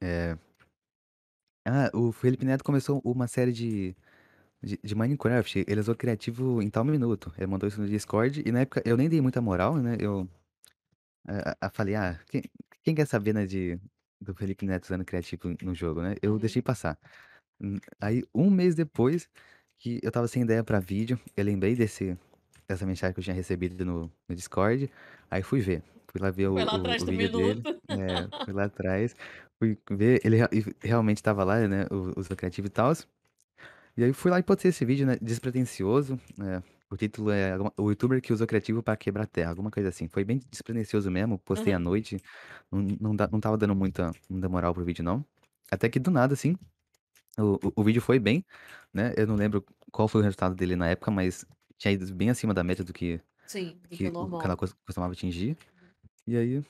É... 0.00 0.36
Ah, 1.64 1.90
o 1.92 2.12
Felipe 2.12 2.44
Neto 2.44 2.62
começou 2.62 3.00
uma 3.04 3.26
série 3.26 3.52
de, 3.52 3.96
de, 4.62 4.78
de 4.82 4.94
Minecraft. 4.94 5.64
Ele 5.66 5.80
usou 5.80 5.96
criativo 5.96 6.62
em 6.62 6.70
tal 6.70 6.84
minuto. 6.84 7.32
Ele 7.36 7.48
mandou 7.48 7.68
isso 7.68 7.80
no 7.80 7.88
Discord. 7.88 8.42
E 8.46 8.52
na 8.52 8.60
época 8.60 8.80
eu 8.84 8.96
nem 8.96 9.08
dei 9.08 9.20
muita 9.20 9.40
moral, 9.40 9.76
né? 9.76 9.96
Eu 9.98 10.28
ah, 11.26 11.56
ah, 11.60 11.70
falei, 11.70 11.96
ah, 11.96 12.20
quem, 12.28 12.42
quem 12.84 12.94
quer 12.94 13.06
saber, 13.06 13.34
né, 13.34 13.46
de, 13.46 13.80
do 14.20 14.34
Felipe 14.34 14.66
Neto 14.66 14.84
usando 14.84 15.04
criativo 15.04 15.54
no 15.62 15.74
jogo, 15.74 16.02
né? 16.02 16.14
Eu 16.22 16.32
Uhum. 16.32 16.38
deixei 16.38 16.62
passar. 16.62 16.98
Aí, 18.00 18.22
um 18.34 18.50
mês 18.50 18.74
depois, 18.74 19.28
que 19.78 19.98
eu 20.02 20.10
tava 20.12 20.28
sem 20.28 20.42
ideia 20.42 20.62
pra 20.64 20.78
vídeo, 20.80 21.18
eu 21.36 21.44
lembrei 21.44 21.74
desse, 21.74 22.16
dessa 22.68 22.84
mensagem 22.86 23.14
que 23.14 23.20
eu 23.20 23.24
tinha 23.24 23.34
recebido 23.36 23.84
no, 23.84 24.10
no 24.28 24.34
Discord. 24.34 24.90
Aí 25.30 25.42
fui 25.42 25.60
ver. 25.60 25.82
Fui 26.08 26.20
lá 26.20 26.30
ver 26.30 26.48
o, 26.48 26.54
Foi 26.54 26.64
lá 26.64 26.72
o, 26.72 26.80
atrás 26.80 27.02
o 27.02 27.06
do 27.06 27.10
vídeo 27.12 27.30
dele. 27.30 27.54
minuto. 27.54 27.74
É, 27.90 28.44
fui 28.44 28.52
lá 28.52 28.64
atrás. 28.66 29.16
Fui 29.58 29.78
ver, 29.90 30.20
ele 30.24 30.36
rea- 30.36 30.50
realmente 30.82 31.22
tava 31.22 31.44
lá, 31.44 31.66
né? 31.66 31.86
O, 31.90 32.20
o 32.20 32.36
criativo 32.36 32.66
e 32.66 32.70
tal. 32.70 32.92
E 33.96 34.04
aí 34.04 34.12
fui 34.12 34.30
lá 34.30 34.38
e 34.38 34.42
postei 34.42 34.68
esse 34.68 34.84
vídeo, 34.84 35.06
né? 35.06 35.16
Despretensioso. 35.20 36.20
né, 36.36 36.62
o 36.90 36.96
título 36.96 37.30
é 37.30 37.52
alguma- 37.52 37.72
O 37.76 37.90
youtuber 37.90 38.20
que 38.22 38.32
usou 38.32 38.46
criativo 38.46 38.82
pra 38.82 38.96
quebrar 38.96 39.24
a 39.24 39.26
terra, 39.26 39.50
alguma 39.50 39.70
coisa 39.70 39.88
assim. 39.88 40.08
Foi 40.08 40.24
bem 40.24 40.40
despretensioso 40.50 41.10
mesmo. 41.10 41.38
Postei 41.38 41.72
à 41.72 41.76
Uhum. 41.78 41.82
noite. 41.84 42.16
Não, 42.70 42.80
não, 43.00 43.16
dá- 43.16 43.28
não 43.30 43.40
tava 43.40 43.56
dando 43.58 43.74
muita, 43.74 44.10
muita 44.28 44.48
moral 44.48 44.72
pro 44.74 44.84
vídeo, 44.84 45.02
não. 45.04 45.24
Até 45.70 45.88
que 45.88 45.98
do 45.98 46.10
nada, 46.10 46.34
assim, 46.34 46.56
o, 47.38 47.58
o, 47.68 47.72
o 47.80 47.84
vídeo 47.84 48.00
foi 48.00 48.18
bem, 48.18 48.44
né? 48.94 49.12
Eu 49.16 49.26
não 49.26 49.34
lembro 49.36 49.64
qual 49.90 50.06
foi 50.08 50.20
o 50.20 50.24
resultado 50.24 50.54
dele 50.54 50.76
na 50.76 50.88
época, 50.88 51.10
mas 51.10 51.44
tinha 51.76 51.92
ido 51.92 52.14
bem 52.14 52.30
acima 52.30 52.54
da 52.54 52.62
média 52.64 52.84
do 52.84 52.92
que, 52.92 53.20
Sim, 53.46 53.78
do 53.82 53.88
que 53.88 53.96
que 53.96 54.06
o 54.08 54.38
canal 54.38 54.56
cos- 54.56 54.72
costumava 54.86 55.12
atingir. 55.12 55.56
E 56.26 56.36
aí, 56.36 56.64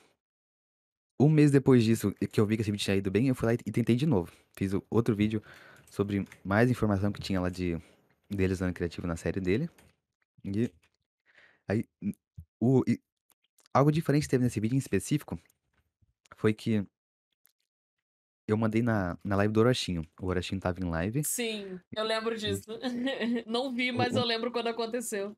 um 1.19 1.29
mês 1.29 1.51
depois 1.51 1.83
disso, 1.83 2.11
que 2.31 2.39
eu 2.39 2.45
vi 2.45 2.55
que 2.55 2.61
esse 2.61 2.71
vídeo 2.71 2.83
tinha 2.83 2.95
ido 2.97 3.09
bem, 3.09 3.27
eu 3.27 3.35
fui 3.35 3.47
lá 3.47 3.53
e 3.53 3.57
e 3.65 3.71
tentei 3.71 3.95
de 3.95 4.05
novo. 4.05 4.31
Fiz 4.55 4.73
o- 4.73 4.83
outro 4.89 5.15
vídeo 5.15 5.41
sobre 5.89 6.27
mais 6.43 6.69
informação 6.69 7.11
que 7.11 7.21
tinha 7.21 7.39
lá 7.41 7.49
de 7.49 7.77
dele 8.29 8.53
usando 8.53 8.73
criativo 8.73 9.07
na 9.07 9.15
série 9.15 9.39
dele. 9.39 9.69
E 10.43 10.71
aí, 11.67 11.85
o, 12.59 12.83
e 12.87 12.99
algo 13.73 13.91
diferente 13.91 14.27
teve 14.27 14.43
nesse 14.43 14.59
vídeo 14.59 14.75
em 14.75 14.79
específico 14.79 15.39
foi 16.35 16.53
que 16.53 16.85
eu 18.47 18.55
mandei 18.57 18.81
na, 18.81 19.17
na 19.23 19.35
live 19.35 19.53
do 19.53 19.59
Orochinho. 19.59 20.07
O 20.19 20.27
Orochinho 20.27 20.61
tava 20.61 20.79
em 20.79 20.89
live. 20.89 21.23
Sim, 21.23 21.79
eu 21.95 22.03
lembro 22.03 22.37
disso. 22.37 22.63
Não 23.45 23.73
vi, 23.73 23.91
o, 23.91 23.93
mas 23.93 24.15
eu 24.15 24.23
o, 24.23 24.25
lembro 24.25 24.51
quando 24.51 24.67
aconteceu. 24.67 25.35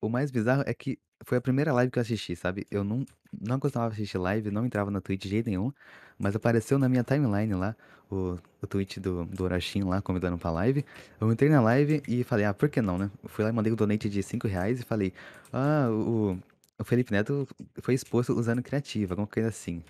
O 0.00 0.08
mais 0.08 0.30
bizarro 0.30 0.62
é 0.66 0.74
que 0.74 0.98
foi 1.24 1.38
a 1.38 1.40
primeira 1.40 1.72
live 1.72 1.90
que 1.90 1.98
eu 1.98 2.02
assisti, 2.02 2.36
sabe? 2.36 2.66
Eu 2.70 2.84
não, 2.84 3.04
não 3.40 3.58
costumava 3.58 3.92
assistir 3.92 4.18
live, 4.18 4.50
não 4.50 4.66
entrava 4.66 4.90
na 4.90 5.00
Twitch 5.00 5.22
de 5.22 5.28
jeito 5.28 5.48
nenhum, 5.48 5.72
mas 6.18 6.36
apareceu 6.36 6.78
na 6.78 6.88
minha 6.88 7.02
timeline 7.02 7.54
lá 7.54 7.74
o, 8.10 8.38
o 8.62 8.66
tweet 8.66 9.00
do, 9.00 9.24
do 9.24 9.44
Orochinho 9.44 9.88
lá 9.88 10.00
convidando 10.02 10.38
pra 10.38 10.50
live. 10.50 10.84
Eu 11.20 11.32
entrei 11.32 11.50
na 11.50 11.60
live 11.60 12.02
e 12.06 12.22
falei, 12.24 12.44
ah, 12.46 12.54
por 12.54 12.68
que 12.68 12.80
não, 12.80 12.98
né? 12.98 13.10
Fui 13.24 13.44
lá 13.44 13.50
e 13.50 13.52
mandei 13.52 13.72
um 13.72 13.76
donate 13.76 14.08
de 14.08 14.22
5 14.22 14.46
reais 14.46 14.80
e 14.80 14.84
falei, 14.84 15.12
ah, 15.52 15.88
o, 15.90 16.38
o 16.78 16.84
Felipe 16.84 17.12
Neto 17.12 17.48
foi 17.80 17.94
exposto 17.94 18.32
usando 18.32 18.62
criativa, 18.62 19.14
alguma 19.14 19.26
coisa 19.26 19.48
assim. 19.48 19.82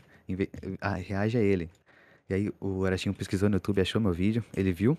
Ah, 0.80 0.94
reage 0.94 1.36
a 1.36 1.40
ele. 1.40 1.68
E 2.28 2.34
aí 2.34 2.52
o 2.60 2.78
Orochinho 2.78 3.14
pesquisou 3.14 3.48
no 3.48 3.56
YouTube, 3.56 3.80
achou 3.80 4.00
meu 4.00 4.12
vídeo, 4.12 4.44
ele 4.56 4.72
viu. 4.72 4.96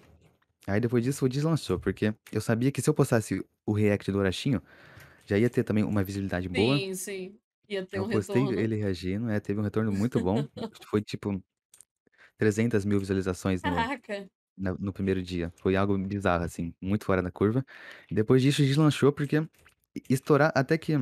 Aí 0.68 0.80
depois 0.80 1.04
disso 1.04 1.26
o 1.26 1.30
deslançou, 1.30 1.80
porque 1.80 2.14
eu 2.32 2.42
sabia 2.42 2.72
que 2.72 2.82
se 2.82 2.90
eu 2.90 2.94
postasse 2.94 3.44
o 3.66 3.72
react 3.74 4.12
do 4.12 4.18
Orochinho, 4.18 4.62
já 5.26 5.38
ia 5.38 5.50
ter 5.50 5.64
também 5.64 5.84
uma 5.84 6.04
visibilidade 6.04 6.50
boa. 6.50 6.78
Sim, 6.78 6.96
sim. 6.96 7.40
Ia 7.70 7.86
ter 7.86 8.00
um 8.00 8.04
Eu 8.04 8.10
postei 8.10 8.42
retorno. 8.42 8.60
ele 8.60 8.76
reagindo, 8.76 9.30
é, 9.30 9.40
teve 9.40 9.60
um 9.60 9.64
retorno 9.64 9.92
muito 9.92 10.20
bom. 10.20 10.48
Foi 10.90 11.02
tipo 11.02 11.44
300 12.38 12.86
mil 12.86 13.00
visualizações 13.00 13.64
no, 13.64 13.72
Caraca. 13.72 14.30
na- 14.58 14.76
no 14.76 14.94
primeiro 14.94 15.22
dia. 15.24 15.54
Foi 15.58 15.76
algo 15.76 15.98
bizarro, 15.98 16.44
assim, 16.46 16.74
muito 16.82 17.06
fora 17.06 17.22
da 17.22 17.32
curva. 17.32 17.66
Depois 18.12 18.42
disso 18.42 18.64
deslanchou, 18.64 19.12
porque 19.14 19.48
estourar 20.10 20.52
até 20.56 20.78
que 20.78 20.94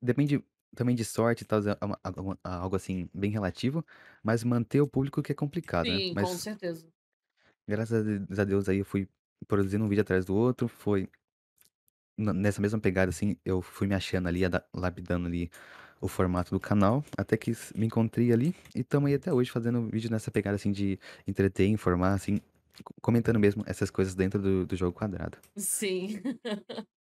depende 0.00 0.44
também 0.74 0.94
de 0.94 1.04
sorte 1.04 1.42
e 1.42 1.46
tal, 1.46 1.60
é 1.60 1.84
uma- 1.84 1.98
algo 2.02 2.38
algo 2.44 2.76
assim, 2.76 3.08
bem 3.12 3.30
relativo, 3.30 3.84
mas 4.22 4.44
manter 4.44 4.80
o 4.80 4.86
público 4.88 5.22
que 5.22 5.32
é 5.32 5.34
complicado, 5.34 5.88
né? 5.88 5.98
Sim, 5.98 6.08
com 6.10 6.14
Mas 6.14 6.30
certeza. 6.42 6.88
Graças 7.66 8.38
a 8.38 8.44
Deus 8.44 8.68
aí 8.68 8.78
eu 8.78 8.84
fui 8.84 9.08
produzindo 9.48 9.84
um 9.84 9.88
vídeo 9.88 10.02
atrás 10.02 10.24
do 10.24 10.34
outro, 10.34 10.68
foi 10.68 11.08
nessa 12.18 12.60
mesma 12.60 12.78
pegada 12.78 13.08
assim, 13.10 13.36
eu 13.44 13.62
fui 13.62 13.86
me 13.86 13.94
achando 13.94 14.28
ali, 14.28 14.44
ada- 14.44 14.64
lapidando 14.74 15.26
ali 15.26 15.50
o 16.00 16.08
formato 16.08 16.50
do 16.50 16.60
canal, 16.60 17.04
até 17.16 17.36
que 17.36 17.50
s- 17.52 17.76
me 17.76 17.86
encontrei 17.86 18.32
ali 18.32 18.54
e 18.74 18.80
estamos 18.80 19.08
aí 19.08 19.14
até 19.14 19.32
hoje 19.32 19.50
fazendo 19.50 19.88
vídeo 19.88 20.10
nessa 20.10 20.30
pegada 20.30 20.56
assim 20.56 20.72
de 20.72 20.98
entreter, 21.26 21.66
informar, 21.68 22.14
assim, 22.14 22.38
co- 22.84 22.94
comentando 23.00 23.38
mesmo 23.38 23.62
essas 23.66 23.90
coisas 23.90 24.14
dentro 24.14 24.40
do, 24.40 24.66
do 24.66 24.76
jogo 24.76 24.92
quadrado. 24.96 25.38
Sim. 25.56 26.20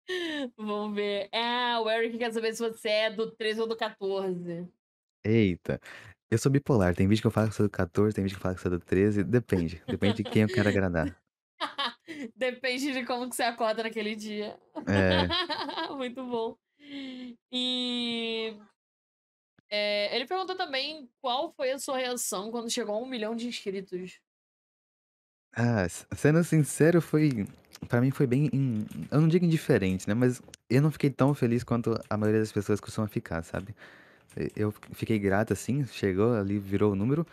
Vamos 0.56 0.94
ver. 0.94 1.28
Ah, 1.32 1.80
o 1.82 1.90
Eric 1.90 2.18
quer 2.18 2.32
saber 2.32 2.54
se 2.54 2.60
você 2.60 2.88
é 2.88 3.10
do 3.10 3.30
13 3.30 3.60
ou 3.60 3.66
do 3.66 3.76
14. 3.76 4.66
Eita, 5.24 5.80
eu 6.30 6.38
sou 6.38 6.50
bipolar, 6.52 6.94
tem 6.94 7.08
vídeo 7.08 7.22
que 7.22 7.26
eu 7.26 7.30
falo 7.30 7.48
que 7.48 7.54
sou 7.54 7.66
do 7.66 7.70
14, 7.70 8.14
tem 8.14 8.24
vídeo 8.24 8.36
que 8.36 8.40
eu 8.40 8.42
falo 8.42 8.54
que 8.56 8.62
sou 8.62 8.70
do 8.70 8.80
13, 8.80 9.24
depende, 9.24 9.82
depende 9.88 10.16
de 10.16 10.24
quem 10.24 10.42
eu 10.42 10.50
quero 10.50 10.68
agradar. 10.68 11.16
Depende 12.36 12.92
de 12.92 13.04
como 13.04 13.28
que 13.28 13.36
você 13.36 13.42
acorda 13.42 13.82
naquele 13.82 14.14
dia. 14.14 14.58
É, 14.86 15.26
Muito 15.96 16.24
bom. 16.26 16.56
E 17.52 18.56
é, 19.70 20.14
ele 20.14 20.26
perguntou 20.26 20.56
também 20.56 21.08
qual 21.20 21.52
foi 21.52 21.70
a 21.72 21.78
sua 21.78 21.98
reação 21.98 22.50
quando 22.50 22.70
chegou 22.70 22.94
a 22.94 22.98
um 22.98 23.06
milhão 23.06 23.34
de 23.34 23.46
inscritos. 23.48 24.20
ah, 25.56 25.86
sendo 26.16 26.42
sincero, 26.44 27.00
foi, 27.00 27.46
pra 27.88 28.00
mim 28.00 28.10
foi 28.10 28.26
bem, 28.26 28.50
in- 28.52 28.86
eu 29.10 29.20
não 29.20 29.28
digo 29.28 29.44
indiferente, 29.44 30.08
né, 30.08 30.14
mas 30.14 30.42
eu 30.68 30.82
não 30.82 30.90
fiquei 30.90 31.10
tão 31.10 31.34
feliz 31.34 31.62
quanto 31.64 31.94
a 32.10 32.16
maioria 32.16 32.40
das 32.40 32.52
pessoas 32.52 32.80
costuma 32.80 33.06
ficar, 33.06 33.42
sabe? 33.44 33.74
Eu 34.56 34.72
fiquei 34.92 35.18
grato 35.18 35.52
assim, 35.52 35.84
chegou 35.86 36.34
ali, 36.34 36.58
virou 36.58 36.92
o 36.92 36.96
número, 36.96 37.26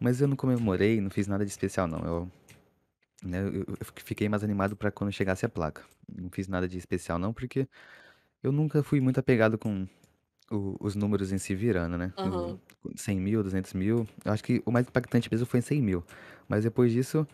mas 0.00 0.20
eu 0.20 0.28
não 0.28 0.36
comemorei, 0.36 1.00
não 1.00 1.10
fiz 1.10 1.26
nada 1.26 1.44
de 1.44 1.50
especial 1.50 1.86
não, 1.86 1.98
eu, 2.04 2.30
né, 3.22 3.40
eu, 3.42 3.64
eu 3.68 3.86
fiquei 4.04 4.28
mais 4.28 4.42
animado 4.44 4.76
pra 4.76 4.90
quando 4.90 5.12
chegasse 5.12 5.44
a 5.44 5.48
placa. 5.48 5.82
Não 6.10 6.30
fiz 6.30 6.48
nada 6.48 6.66
de 6.68 6.78
especial 6.78 7.18
não, 7.18 7.32
porque 7.32 7.68
eu 8.42 8.52
nunca 8.52 8.82
fui 8.82 9.00
muito 9.00 9.18
apegado 9.20 9.58
com 9.58 9.86
o- 10.50 10.76
os 10.80 10.94
números 10.94 11.32
em 11.32 11.38
si 11.38 11.54
virando, 11.54 11.98
né? 11.98 12.12
O, 12.24 12.28
Aham. 12.28 12.58
100 12.96 13.20
mil, 13.20 13.42
200 13.42 13.74
mil. 13.74 14.06
Eu 14.24 14.32
acho 14.32 14.42
que 14.42 14.62
o 14.64 14.70
mais 14.70 14.86
impactante 14.86 15.28
mesmo 15.30 15.46
foi 15.46 15.60
100 15.60 15.82
mil. 15.82 16.02
Mas 16.48 16.64
depois 16.64 16.90
disso, 16.92 17.26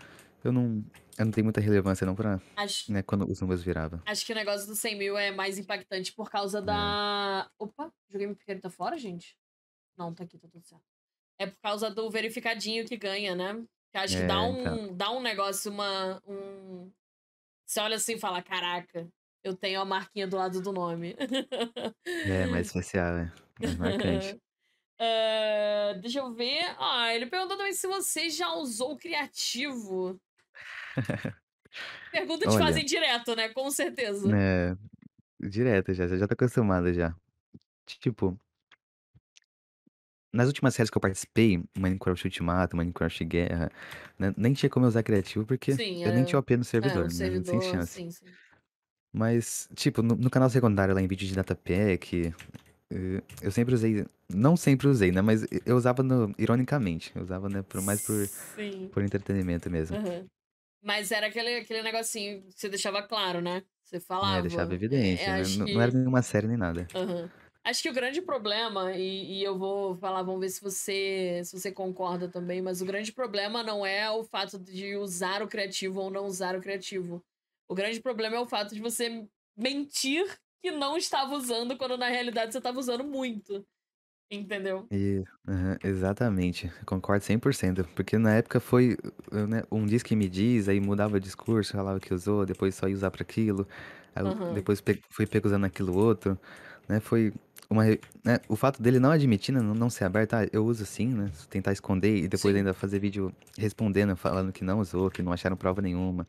eu 0.45 0.53
não, 0.53 0.85
eu 1.19 1.25
não 1.25 1.33
tenho 1.33 1.45
muita 1.45 1.61
relevância 1.61 2.07
não 2.07 2.15
pra, 2.15 2.41
Acho, 2.57 2.93
né, 2.93 3.03
quando 3.03 3.31
os 3.31 3.41
números 3.41 3.63
viravam. 3.63 4.01
acho 4.07 4.25
que 4.27 4.33
o 4.33 4.35
negócio 4.35 4.67
do 4.67 4.75
100 4.77 4.97
mil 4.99 5.17
é 5.19 5.31
mais 5.31 5.59
impactante 5.59 6.13
por 6.13 6.31
causa 6.31 6.59
É. 6.59 6.63
da. 6.63 7.51
Opa, 7.59 7.93
joguei 8.11 8.27
meu 8.27 8.37
pequeno 8.37 8.61
tá 8.61 8.71
fora, 8.71 8.97
gente? 8.99 9.37
Não, 9.97 10.13
tá 10.15 10.25
aqui, 10.25 10.39
tá 10.39 10.49
tudo 10.49 10.65
certo. 10.67 10.85
É 11.39 11.47
por 11.47 11.59
causa 11.61 11.91
do 11.91 12.11
verificadinho 12.11 12.85
que 12.87 12.97
ganha, 12.97 13.35
né? 13.35 13.63
Que 13.93 13.99
acho 13.99 14.17
que 14.17 14.27
dá 14.27 14.43
É, 14.43 14.49
então. 14.51 14.75
um, 14.79 14.97
dá 14.97 15.11
um 15.11 15.21
negócio, 15.23 15.71
uma. 15.71 16.21
Um... 16.27 16.91
Você 17.67 17.81
olha 17.81 17.97
assim 17.97 18.15
e 18.15 18.19
fala: 18.21 18.43
caraca, 18.43 19.09
eu 19.43 19.55
tenho 19.57 19.81
a 19.81 19.85
marquinha 19.85 20.27
do 20.27 20.37
lado 20.37 20.61
do 20.61 20.73
nome. 20.73 21.15
É, 22.07 22.47
mais 22.47 22.67
especial, 22.69 23.17
é. 23.19 23.33
Mais 23.61 23.77
marcante. 23.79 24.41
Ah, 25.01 25.93
deixa 26.03 26.19
eu 26.21 26.33
ver. 26.33 26.65
Ah, 26.79 27.15
ele 27.15 27.27
perguntou 27.27 27.57
também 27.57 27.73
se 27.73 27.87
você 27.87 28.31
já 28.31 28.53
usou 28.55 28.93
o 28.93 28.97
criativo. 28.99 30.21
Pergunta 32.11 32.47
te 32.47 32.53
Olha, 32.55 32.65
fazem 32.65 32.85
direto, 32.85 33.35
né? 33.35 33.49
Com 33.49 33.71
certeza. 33.71 34.29
né, 34.29 34.77
direto 35.41 35.93
já, 35.93 36.07
já 36.09 36.27
tô 36.29 36.35
acostumado 36.35 36.93
já. 36.93 37.15
Tipo, 37.87 38.39
nas 40.33 40.47
últimas 40.49 40.75
séries 40.75 40.91
que 40.91 40.97
eu 40.97 41.01
participei, 41.01 41.63
Minecraft 41.77 42.27
Ultimato, 42.27 42.77
Minecraft 42.77 43.25
Guerra, 43.25 43.71
né, 44.19 44.35
nem 44.37 44.53
tinha 44.53 44.71
como 44.71 44.85
eu 44.87 44.89
usar 44.89 45.03
criativo 45.03 45.45
porque 45.47 45.73
Sim, 45.73 46.03
eu 46.05 46.13
nem 46.13 46.23
é, 46.23 46.27
tinha 46.27 46.39
OP 46.39 46.57
no 46.57 46.63
é 46.63 46.65
servidor, 46.67 47.05
né? 47.05 47.11
Sem 47.11 47.31
servidor, 47.31 47.63
chance. 47.63 47.99
sim, 48.01 48.11
sim. 48.11 48.27
Mas, 49.13 49.69
tipo, 49.77 50.03
no, 50.03 50.17
no 50.17 50.29
canal 50.29 50.51
secundário 50.51 50.93
lá 50.95 51.01
em 51.01 51.07
vídeo 51.07 51.27
de 51.29 51.35
datapack, 51.37 52.35
eh, 52.91 53.23
eu 53.41 53.53
sempre 53.53 53.75
usei. 53.75 54.05
Não 54.29 54.57
sempre 54.57 54.89
usei, 54.89 55.13
né? 55.13 55.23
Mas 55.23 55.47
eu 55.65 55.77
usava 55.77 56.03
no- 56.03 56.35
ironicamente. 56.37 57.13
Eu 57.15 57.23
usava, 57.23 57.49
né? 57.49 57.63
Por, 57.63 57.81
mais 57.81 58.01
por, 58.01 58.29
Sim. 58.57 58.89
por 58.93 59.05
entretenimento 59.05 59.71
mesmo. 59.71 59.97
aham. 59.97 60.27
Mas 60.85 61.11
era 61.13 61.29
aquele, 61.29 61.57
aquele 61.59 61.83
negocinho 61.83 62.43
que 62.45 62.53
você 62.61 62.69
deixava 62.69 63.03
claro, 63.03 63.41
né? 63.41 63.65
Você 63.85 64.01
É, 64.23 64.41
falava. 64.41 64.43
deixava 64.43 64.75
É, 65.13 65.29
evidência, 65.29 65.33
né? 65.33 65.47
acho 65.47 65.49
Não, 65.49 65.69
não 65.69 65.81
era 65.81 65.93
que. 65.93 65.97
nenhuma 65.97 66.23
série 66.23 66.47
nem 66.49 66.57
nada. 66.57 66.89
aham. 66.95 67.31
Acho 67.65 67.83
que 67.83 67.89
o 67.91 67.95
grande 67.95 68.21
problema, 68.21 68.93
e, 68.95 69.39
e 69.41 69.43
eu 69.45 69.59
vou 69.59 69.97
falar, 69.97 70.23
vamos 70.23 70.41
ver 70.41 70.51
se 70.51 70.61
você, 70.61 71.41
se 71.45 71.59
você 71.59 71.73
concorda 71.73 72.29
também, 72.31 72.61
mas 72.61 72.83
o 72.83 72.85
grande 72.87 73.11
problema 73.13 73.63
não 73.63 73.87
é 73.87 74.11
o 74.11 74.23
fato 74.23 74.59
de 74.59 74.95
usar 74.97 75.43
o 75.43 75.49
criativo 75.49 76.01
ou 76.01 76.11
não 76.11 76.27
usar 76.27 76.55
o 76.57 76.61
criativo. 76.61 77.25
O 77.67 77.75
grande 77.75 78.01
problema 78.03 78.37
é 78.37 78.41
o 78.41 78.47
fato 78.47 78.75
de 78.75 78.81
você 78.83 79.27
mentir 79.57 80.27
que 80.63 80.71
não 80.71 80.97
estava 80.99 81.35
usando, 81.35 81.77
quando 81.79 81.97
na 81.97 82.09
realidade 82.09 82.53
você 82.53 82.59
estava 82.59 82.79
usando 82.79 83.05
muito. 83.05 83.67
Entendeu? 84.41 84.89
E, 84.91 85.25
aham, 85.49 85.77
exatamente, 85.83 86.71
concordo 86.87 87.25
100%. 87.25 87.85
Porque 87.95 88.19
na 88.19 88.35
época 88.35 88.61
foi 88.61 88.97
né, 89.33 89.63
um 89.73 89.87
diz 89.87 90.03
que 90.03 90.15
me 90.15 90.29
diz, 90.29 90.69
aí 90.69 90.81
mudava 90.81 91.17
o 91.17 91.21
discurso, 91.21 91.73
falava 91.73 91.99
que 92.01 92.15
usou, 92.15 92.47
depois 92.47 92.75
só 92.75 92.89
ia 92.89 92.95
usar 92.95 93.11
pra 93.11 93.23
aquilo, 93.23 93.67
aí 94.15 94.23
eu- 94.25 94.31
Aham. 94.31 94.55
depois 94.55 94.81
pe- 94.81 95.01
foi 95.11 95.27
pego 95.27 95.49
usando 95.49 95.65
aquilo 95.65 95.95
outro, 95.97 96.39
né? 96.89 97.01
Foi 97.01 97.33
uma. 97.69 97.83
re- 97.85 98.01
né, 98.25 98.39
o 98.49 98.55
fato 98.57 98.81
dele 98.83 99.01
não 99.01 99.11
admitir, 99.11 99.53
né, 99.55 99.61
não, 99.61 99.75
não 99.75 99.91
ser 99.91 100.05
aberto, 100.05 100.35
ah, 100.35 100.47
eu 100.53 100.65
uso 100.65 100.85
sim, 100.87 101.09
né? 101.09 101.31
Tentar 101.51 101.73
esconder 101.73 102.17
e 102.19 102.29
depois 102.29 102.55
Sim. 102.55 102.59
ainda 102.59 102.75
fazer 102.75 102.99
vídeo 102.99 103.33
respondendo, 103.59 104.15
falando 104.17 104.53
que 104.53 104.63
não 104.65 104.79
usou, 104.81 105.11
que 105.11 105.23
não 105.23 105.33
acharam 105.33 105.57
prova 105.57 105.81
nenhuma. 105.83 106.27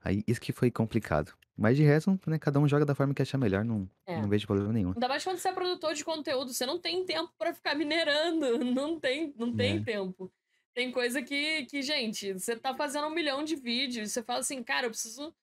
Aí 0.00 0.22
isso 0.26 0.40
que 0.40 0.52
foi 0.52 0.70
complicado. 0.70 1.32
Mas 1.56 1.76
de 1.76 1.82
resto, 1.82 2.18
né, 2.26 2.38
cada 2.38 2.60
um 2.60 2.68
joga 2.68 2.84
da 2.84 2.94
forma 2.94 3.14
que 3.14 3.22
achar 3.22 3.38
melhor, 3.38 3.64
não, 3.64 3.88
É. 4.06 4.20
não 4.20 4.28
vejo 4.28 4.46
problema 4.46 4.72
nenhum. 4.72 4.90
Ainda 4.92 5.08
mais 5.08 5.24
quando 5.24 5.38
você 5.38 5.48
é 5.48 5.52
produtor 5.52 5.94
de 5.94 6.04
conteúdo, 6.04 6.52
você 6.52 6.66
não 6.66 6.78
tem 6.78 7.04
tempo 7.04 7.32
pra 7.38 7.54
ficar 7.54 7.74
minerando. 7.74 8.46
Não 8.86 9.00
tem, 9.00 9.32
não 9.38 9.54
tem 9.56 9.78
É. 9.78 9.82
tempo. 9.82 10.30
Tem 10.74 10.92
coisa 10.92 11.22
que, 11.22 11.64
que, 11.66 11.80
gente, 11.82 12.34
você 12.34 12.54
tá 12.56 12.74
fazendo 12.74 13.06
um 13.06 13.14
milhão 13.14 13.42
de 13.42 13.56
vídeos, 13.56 14.12
você 14.12 14.22
fala 14.22 14.40
assim, 14.40 14.62
cara, 14.62 14.86
eu 14.86 14.90
preciso 14.90 15.34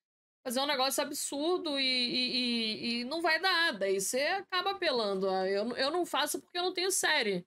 fazer 0.45 0.59
um 0.59 0.67
negócio 0.67 1.01
absurdo 1.03 1.79
e, 1.79 1.83
e, 1.83 2.97
e- 2.99 3.01
e 3.01 3.03
não 3.05 3.21
vai 3.21 3.39
dar. 3.41 3.71
Daí 3.79 3.99
você 3.99 4.19
acaba 4.21 4.71
apelando. 4.71 5.27
Ah, 5.29 5.49
Eu, 5.49 5.75
eu 5.75 5.89
não 5.91 6.05
faço 6.05 6.39
porque 6.39 6.57
eu 6.59 6.63
não 6.63 6.73
tenho 6.73 6.91
série. 6.91 7.43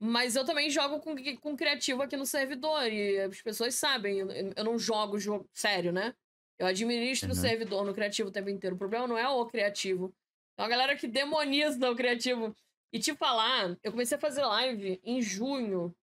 Mas 0.00 0.36
eu 0.36 0.44
também 0.46 0.70
jogo 0.70 1.00
com, 1.00 1.14
com 1.40 1.56
criativo 1.56 2.02
aqui 2.02 2.16
no 2.16 2.24
servidor. 2.26 2.84
E 2.90 3.18
as 3.20 3.42
pessoas 3.42 3.74
sabem, 3.74 4.18
eu, 4.20 4.28
eu 4.56 4.64
não 4.64 4.78
jogo 4.78 5.18
jogo 5.18 5.48
sério, 5.52 5.92
né? 5.92 6.14
Eu 6.58 6.66
administro 6.66 7.28
o 7.28 7.32
Aham. 7.32 7.40
servidor 7.40 7.84
no 7.84 7.94
criativo 7.94 8.28
o 8.28 8.32
tempo 8.32 8.48
inteiro. 8.48 8.76
O 8.76 8.78
problema 8.78 9.06
não 9.06 9.18
é 9.18 9.28
o 9.28 9.44
criativo. 9.46 10.14
É 10.56 10.62
uma 10.62 10.68
galera 10.68 10.96
que 10.96 11.06
demoniza 11.06 11.90
o 11.90 11.96
criativo. 11.96 12.56
E 12.92 12.98
te 12.98 13.14
falar, 13.14 13.76
eu 13.82 13.90
comecei 13.90 14.16
a 14.16 14.20
fazer 14.20 14.44
live 14.44 15.00
em 15.04 15.20
junho, 15.20 15.94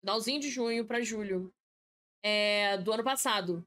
finalzinho 0.00 0.40
de 0.40 0.50
junho 0.50 0.86
pra 0.86 1.00
julho, 1.00 1.52
é, 2.22 2.78
do 2.78 2.92
ano 2.92 3.02
passado. 3.02 3.66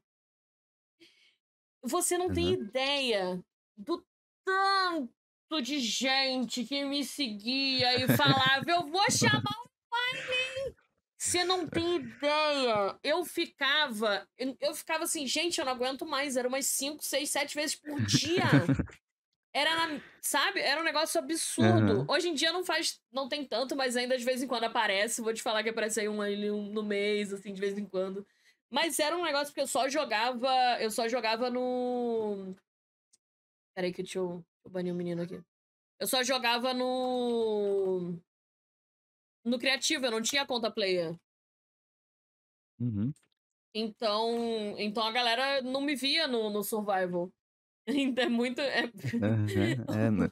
Você 1.82 2.16
não 2.16 2.32
tem 2.32 2.52
Aham. 2.52 2.54
ideia 2.54 3.44
do 3.76 4.04
tanto 4.44 5.60
de 5.62 5.78
gente 5.80 6.64
que 6.64 6.84
me 6.84 7.04
seguia 7.04 7.94
e 8.02 8.08
falava: 8.16 8.70
Eu 8.70 8.86
vou 8.86 9.10
chamar 9.10 9.40
o 9.40 9.68
pai. 9.90 10.74
Você 11.26 11.42
não 11.42 11.66
tem 11.66 11.96
ideia. 11.96 12.96
Eu 13.02 13.24
ficava. 13.24 14.26
Eu 14.60 14.74
ficava 14.74 15.04
assim, 15.04 15.26
gente, 15.26 15.58
eu 15.58 15.64
não 15.64 15.72
aguento 15.72 16.06
mais. 16.06 16.36
Era 16.36 16.46
umas 16.46 16.66
5, 16.66 17.04
6, 17.04 17.28
7 17.28 17.54
vezes 17.54 17.74
por 17.74 18.00
dia. 18.02 18.44
Era, 19.52 19.74
na, 19.74 20.00
sabe? 20.20 20.60
Era 20.60 20.80
um 20.80 20.84
negócio 20.84 21.18
absurdo. 21.18 22.00
Uhum. 22.00 22.06
Hoje 22.08 22.28
em 22.28 22.34
dia 22.34 22.52
não 22.52 22.62
faz, 22.62 23.00
não 23.10 23.26
tem 23.26 23.42
tanto, 23.42 23.74
mas 23.74 23.96
ainda 23.96 24.16
de 24.16 24.24
vez 24.24 24.42
em 24.42 24.46
quando 24.46 24.64
aparece. 24.64 25.22
Vou 25.22 25.32
te 25.32 25.42
falar 25.42 25.62
que 25.62 25.70
aparece 25.70 25.98
aí 25.98 26.08
um, 26.08 26.22
um 26.22 26.70
no 26.70 26.82
mês, 26.82 27.32
assim, 27.32 27.52
de 27.52 27.60
vez 27.60 27.76
em 27.76 27.86
quando. 27.86 28.24
Mas 28.70 28.98
era 28.98 29.16
um 29.16 29.24
negócio 29.24 29.52
que 29.52 29.60
eu 29.60 29.66
só 29.66 29.88
jogava. 29.88 30.48
Eu 30.78 30.90
só 30.90 31.08
jogava 31.08 31.50
no. 31.50 32.54
Peraí, 33.74 33.92
que 33.92 34.02
deixa 34.02 34.18
eu, 34.18 34.28
deixa 34.28 34.66
eu 34.66 34.70
banir 34.70 34.92
o 34.92 34.94
um 34.94 34.98
menino 34.98 35.22
aqui. 35.22 35.40
Eu 35.98 36.06
só 36.06 36.22
jogava 36.22 36.72
no. 36.72 38.16
No 39.46 39.58
criativo, 39.58 40.04
eu 40.06 40.10
não 40.10 40.20
tinha 40.22 40.46
conta 40.46 40.70
player. 40.70 41.16
Uhum. 42.78 43.14
Então, 43.74 44.74
então 44.78 45.02
a 45.04 45.12
galera 45.12 45.60
não 45.62 45.80
me 45.82 45.94
via 45.94 46.26
no, 46.26 46.50
no 46.50 46.62
survival. 46.62 47.30
Então 47.88 48.24
é 48.24 48.28
muito. 48.28 48.60
É... 48.60 48.84
Uhum. 49.20 49.84
É, 49.88 50.10
no, 50.10 50.30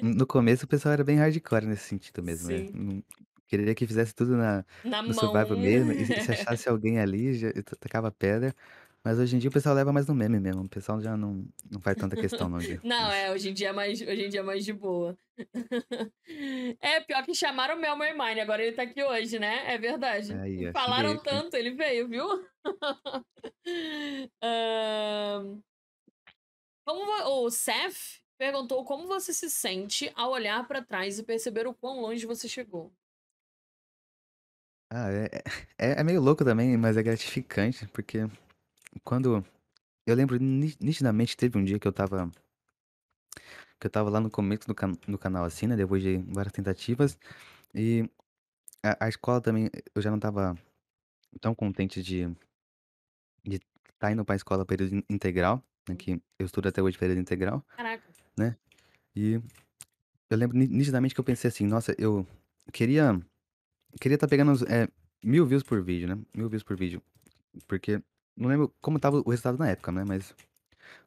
no 0.00 0.26
começo 0.26 0.64
o 0.66 0.68
pessoal 0.68 0.94
era 0.94 1.04
bem 1.04 1.18
hardcore 1.18 1.66
nesse 1.66 1.84
sentido 1.88 2.22
mesmo, 2.22 2.50
né? 2.50 2.66
Não, 2.72 3.02
queria 3.48 3.74
que 3.74 3.86
fizesse 3.86 4.14
tudo 4.14 4.36
na, 4.36 4.64
Na 4.84 5.02
no 5.06 5.14
mão. 5.14 5.14
survival 5.14 5.56
mesmo, 5.58 5.92
e 5.92 6.06
se 6.20 6.30
achasse 6.32 6.68
alguém 6.68 6.98
ali, 7.00 7.34
já 7.34 7.50
tacava 7.80 8.10
pedra. 8.12 8.54
Mas 9.02 9.18
hoje 9.18 9.34
em 9.34 9.38
dia 9.38 9.48
o 9.48 9.52
pessoal 9.52 9.74
leva 9.74 9.92
mais 9.92 10.06
no 10.06 10.14
meme 10.14 10.38
mesmo. 10.38 10.62
O 10.62 10.68
pessoal 10.68 11.00
já 11.00 11.16
não, 11.16 11.46
não 11.70 11.80
faz 11.80 11.96
tanta 11.96 12.14
questão, 12.14 12.50
não. 12.50 12.58
De, 12.58 12.78
não, 12.84 13.10
é, 13.10 13.32
hoje 13.32 13.48
em 13.48 13.54
dia 13.54 13.70
é 13.70 13.72
mais, 13.72 14.00
hoje 14.00 14.26
em 14.26 14.28
dia 14.28 14.40
é 14.40 14.42
mais 14.42 14.62
de 14.64 14.74
boa. 14.74 15.16
é, 16.80 17.00
pior 17.00 17.24
que 17.24 17.34
chamaram 17.34 17.76
o 17.76 17.80
Mel 17.80 17.96
Mermine, 17.96 18.40
agora 18.40 18.62
ele 18.62 18.76
tá 18.76 18.82
aqui 18.82 19.02
hoje, 19.02 19.38
né? 19.38 19.72
É 19.72 19.78
verdade. 19.78 20.34
Aí, 20.34 20.70
Falaram 20.72 21.16
tanto, 21.16 21.56
ele 21.56 21.70
veio, 21.70 22.08
viu? 22.08 22.26
um... 24.44 25.62
Como 26.84 27.44
o 27.46 27.50
Seth 27.50 28.20
perguntou 28.36 28.84
como 28.84 29.06
você 29.06 29.32
se 29.32 29.48
sente 29.48 30.12
ao 30.14 30.30
olhar 30.30 30.66
para 30.66 30.82
trás 30.82 31.18
e 31.18 31.22
perceber 31.22 31.66
o 31.66 31.72
quão 31.74 32.02
longe 32.02 32.26
você 32.26 32.46
chegou. 32.48 32.92
Ah, 34.92 35.10
é, 35.10 35.42
é, 35.78 36.00
é 36.00 36.04
meio 36.04 36.20
louco 36.20 36.44
também, 36.44 36.76
mas 36.76 36.96
é 36.96 37.02
gratificante, 37.02 37.86
porque 37.88 38.26
quando. 39.04 39.44
Eu 40.06 40.14
lembro 40.14 40.38
nitidamente 40.40 41.36
teve 41.36 41.58
um 41.58 41.64
dia 41.64 41.78
que 41.78 41.86
eu 41.86 41.92
tava. 41.92 42.30
Que 43.78 43.86
eu 43.86 43.90
tava 43.90 44.10
lá 44.10 44.20
no 44.20 44.30
começo 44.30 44.66
do, 44.66 44.74
can, 44.74 44.92
do 45.06 45.18
canal 45.18 45.44
assim, 45.44 45.66
né? 45.66 45.76
Depois 45.76 46.02
de 46.02 46.18
várias 46.28 46.52
tentativas. 46.52 47.18
E 47.74 48.08
a, 48.82 49.06
a 49.06 49.08
escola 49.08 49.40
também, 49.40 49.70
eu 49.94 50.02
já 50.02 50.10
não 50.10 50.18
tava 50.18 50.56
tão 51.40 51.54
contente 51.54 52.02
de. 52.02 52.26
De 53.42 53.56
estar 53.56 54.08
tá 54.08 54.12
indo 54.12 54.24
pra 54.24 54.36
escola 54.36 54.66
período 54.66 55.02
integral, 55.08 55.62
né? 55.88 55.94
Que 55.94 56.20
eu 56.38 56.46
estudo 56.46 56.68
até 56.68 56.82
hoje 56.82 56.98
período 56.98 57.20
integral. 57.20 57.64
Caraca. 57.76 58.04
Né? 58.36 58.56
E 59.14 59.40
eu 60.28 60.36
lembro 60.36 60.56
nitidamente 60.56 61.14
que 61.14 61.20
eu 61.20 61.24
pensei 61.24 61.48
assim, 61.48 61.66
nossa, 61.66 61.94
eu 61.98 62.26
queria. 62.72 63.20
Queria 64.00 64.14
estar 64.14 64.26
tá 64.26 64.30
pegando 64.30 64.52
uns, 64.52 64.62
é, 64.62 64.88
mil 65.24 65.44
views 65.46 65.62
por 65.62 65.82
vídeo, 65.82 66.08
né? 66.08 66.18
Mil 66.34 66.48
views 66.48 66.62
por 66.62 66.76
vídeo. 66.76 67.02
Porque 67.66 68.00
não 68.36 68.48
lembro 68.48 68.72
como 68.80 68.98
tava 68.98 69.18
o 69.18 69.30
resultado 69.30 69.58
na 69.58 69.68
época, 69.68 69.92
né? 69.92 70.04
Mas 70.06 70.34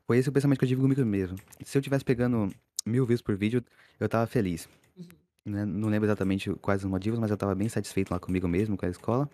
foi 0.05 0.17
esse 0.17 0.29
o 0.29 0.31
pensamento 0.31 0.59
que 0.59 0.65
eu 0.65 0.69
tive 0.69 0.81
comigo 0.81 1.03
mesmo. 1.05 1.37
Se 1.63 1.77
eu 1.77 1.81
tivesse 1.81 2.03
pegando 2.03 2.49
mil 2.85 3.05
views 3.05 3.21
por 3.21 3.35
vídeo, 3.35 3.63
eu 3.99 4.09
tava 4.09 4.27
feliz. 4.27 4.67
Uhum. 4.97 5.07
Né? 5.45 5.65
Não 5.65 5.89
lembro 5.89 6.05
exatamente 6.05 6.53
quais 6.55 6.83
os 6.83 6.89
motivos, 6.89 7.19
mas 7.19 7.31
eu 7.31 7.37
tava 7.37 7.55
bem 7.55 7.69
satisfeito 7.69 8.11
lá 8.11 8.19
comigo 8.19 8.47
mesmo, 8.47 8.77
com 8.77 8.85
a 8.85 8.89
escola. 8.89 9.29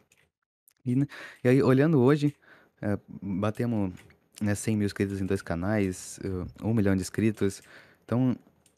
E, 0.85 0.95
né? 0.95 1.07
e 1.43 1.49
aí, 1.49 1.63
olhando 1.63 1.99
hoje, 1.99 2.35
é, 2.81 2.97
batemos 3.21 3.93
né, 4.41 4.55
100 4.55 4.77
mil 4.77 4.85
inscritos 4.85 5.19
em 5.19 5.25
dois 5.25 5.41
canais, 5.41 6.19
uh, 6.23 6.67
um 6.67 6.73
milhão 6.73 6.95
de 6.95 7.01
inscritos. 7.01 7.61
Então, 8.05 8.35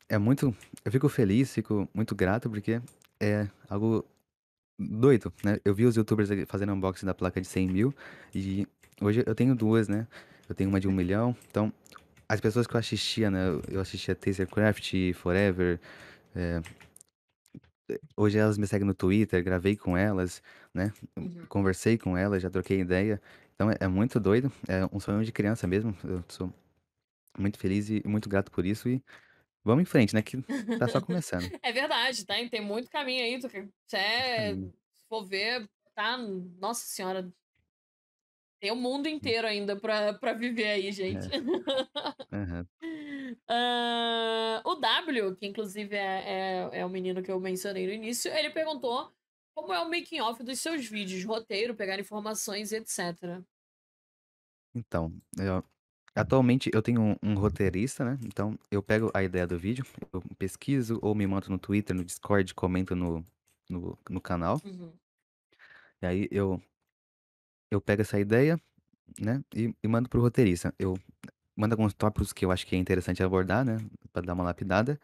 é 0.09 0.17
muito. 0.17 0.55
Eu 0.83 0.91
fico 0.91 1.07
feliz, 1.07 1.53
fico 1.53 1.87
muito 1.93 2.15
grato, 2.15 2.49
porque 2.49 2.81
é 3.19 3.47
algo 3.69 4.05
doido, 4.77 5.31
né? 5.43 5.59
Eu 5.63 5.75
vi 5.75 5.85
os 5.85 5.95
youtubers 5.95 6.29
fazendo 6.47 6.73
unboxing 6.73 7.05
da 7.05 7.13
placa 7.13 7.39
de 7.39 7.47
100 7.47 7.67
mil 7.69 7.93
e 8.33 8.67
hoje 9.01 9.23
eu 9.25 9.35
tenho 9.35 9.55
duas, 9.55 9.87
né? 9.87 10.07
Eu 10.47 10.55
tenho 10.55 10.69
uma 10.69 10.79
de 10.79 10.87
um 10.87 10.91
milhão. 10.91 11.35
Então, 11.49 11.73
as 12.27 12.39
pessoas 12.39 12.65
que 12.67 12.75
eu 12.75 12.79
assistia, 12.79 13.29
né? 13.29 13.47
Eu 13.69 13.81
assistia 13.81 14.15
Tasercraft, 14.15 15.13
Forever. 15.15 15.79
É... 16.35 16.61
Hoje 18.15 18.37
elas 18.37 18.57
me 18.57 18.65
seguem 18.65 18.87
no 18.87 18.93
Twitter, 18.93 19.43
gravei 19.43 19.75
com 19.75 19.97
elas, 19.97 20.41
né? 20.73 20.93
Uhum. 21.17 21.45
Conversei 21.49 21.97
com 21.97 22.15
elas, 22.15 22.41
já 22.41 22.49
troquei 22.49 22.79
ideia. 22.79 23.21
Então 23.53 23.69
é, 23.69 23.75
é, 23.81 23.87
muito 23.87 24.19
doido, 24.19 24.51
é 24.67 24.85
um 24.93 24.99
sonho 24.99 25.23
de 25.25 25.31
criança 25.31 25.67
mesmo. 25.67 25.95
Eu 26.03 26.23
sou 26.29 26.53
muito 27.37 27.59
feliz 27.59 27.89
e 27.89 28.01
muito 28.05 28.29
grato 28.29 28.49
por 28.49 28.65
isso. 28.65 28.87
E 28.87 29.03
vamos 29.63 29.81
em 29.81 29.85
frente, 29.85 30.13
né? 30.13 30.21
Que 30.21 30.41
tá 30.79 30.87
só 30.87 31.01
começando. 31.01 31.43
é 31.61 31.71
verdade, 31.71 32.25
tá? 32.25 32.35
Tem 32.49 32.61
muito 32.61 32.89
caminho 32.89 33.23
aí. 33.23 33.39
Tu, 33.39 33.47
é, 33.95 34.55
se 34.55 35.05
for 35.09 35.25
ver, 35.25 35.69
tá? 35.93 36.17
Nossa 36.17 36.85
Senhora, 36.85 37.29
tem 38.61 38.71
o 38.71 38.75
mundo 38.75 39.09
inteiro 39.09 39.47
ainda 39.47 39.75
pra, 39.75 40.13
pra 40.13 40.33
viver 40.33 40.67
aí, 40.67 40.91
gente. 40.91 41.27
É. 41.33 42.37
Uhum. 42.37 42.61
uh, 43.49 44.61
o 44.69 44.75
W, 44.75 45.35
que 45.35 45.47
inclusive 45.47 45.95
é, 45.95 46.69
é, 46.69 46.79
é 46.79 46.85
o 46.85 46.89
menino 46.89 47.23
que 47.23 47.31
eu 47.31 47.39
mencionei 47.39 47.87
no 47.87 47.93
início, 47.93 48.31
ele 48.31 48.51
perguntou 48.51 49.11
como 49.55 49.73
é 49.73 49.79
o 49.79 49.89
making 49.89 50.21
off 50.21 50.43
dos 50.43 50.59
seus 50.59 50.85
vídeos, 50.85 51.25
roteiro, 51.25 51.73
pegar 51.73 51.99
informações, 51.99 52.71
etc. 52.71 53.41
Então, 54.75 55.11
eu, 55.39 55.63
atualmente 56.13 56.69
eu 56.71 56.83
tenho 56.83 57.01
um, 57.01 57.15
um, 57.23 57.33
roteirista, 57.33 58.05
né? 58.05 58.19
Então 58.23 58.59
eu 58.69 58.83
pego 58.83 59.09
a 59.11 59.23
ideia 59.23 59.47
do 59.47 59.57
vídeo, 59.57 59.83
eu 60.13 60.21
pesquiso 60.37 60.99
ou 61.01 61.15
me 61.15 61.25
mando 61.25 61.49
no 61.49 61.57
Twitter, 61.57 61.95
no 61.95 62.05
Discord, 62.05 62.53
comento 62.53 62.95
no, 62.95 63.25
no, 63.67 63.97
no 64.07 64.21
canal. 64.21 64.61
Uhum. 64.63 64.93
E 65.99 66.05
aí 66.05 66.27
eu 66.31 66.61
eu 67.71 67.79
pego 67.79 68.01
essa 68.01 68.19
ideia, 68.19 68.59
né, 69.19 69.43
e, 69.55 69.73
e 69.81 69.87
mando 69.87 70.09
pro 70.09 70.21
roteirista. 70.21 70.73
Eu 70.77 70.97
mando 71.55 71.73
alguns 71.73 71.93
tópicos 71.93 72.33
que 72.33 72.45
eu 72.45 72.51
acho 72.51 72.67
que 72.67 72.75
é 72.75 72.79
interessante 72.79 73.23
abordar, 73.23 73.63
né, 73.63 73.77
para 74.11 74.23
dar 74.23 74.33
uma 74.33 74.43
lapidada. 74.43 74.99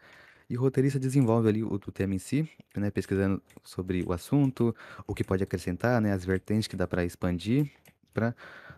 E 0.50 0.56
o 0.56 0.60
roteirista 0.60 0.98
desenvolve 0.98 1.48
ali 1.48 1.62
o, 1.62 1.74
o, 1.74 1.92
tema 1.92 2.14
em 2.14 2.18
si, 2.18 2.48
né, 2.76 2.90
pesquisando 2.90 3.42
sobre 3.62 4.02
o 4.02 4.12
assunto, 4.12 4.74
o 5.06 5.14
que 5.14 5.24
pode 5.24 5.42
acrescentar, 5.42 6.00
né, 6.00 6.12
as 6.12 6.24
vertentes 6.24 6.66
que 6.66 6.76
dá 6.76 6.86
para 6.86 7.04
expandir, 7.04 7.70
para 8.14 8.34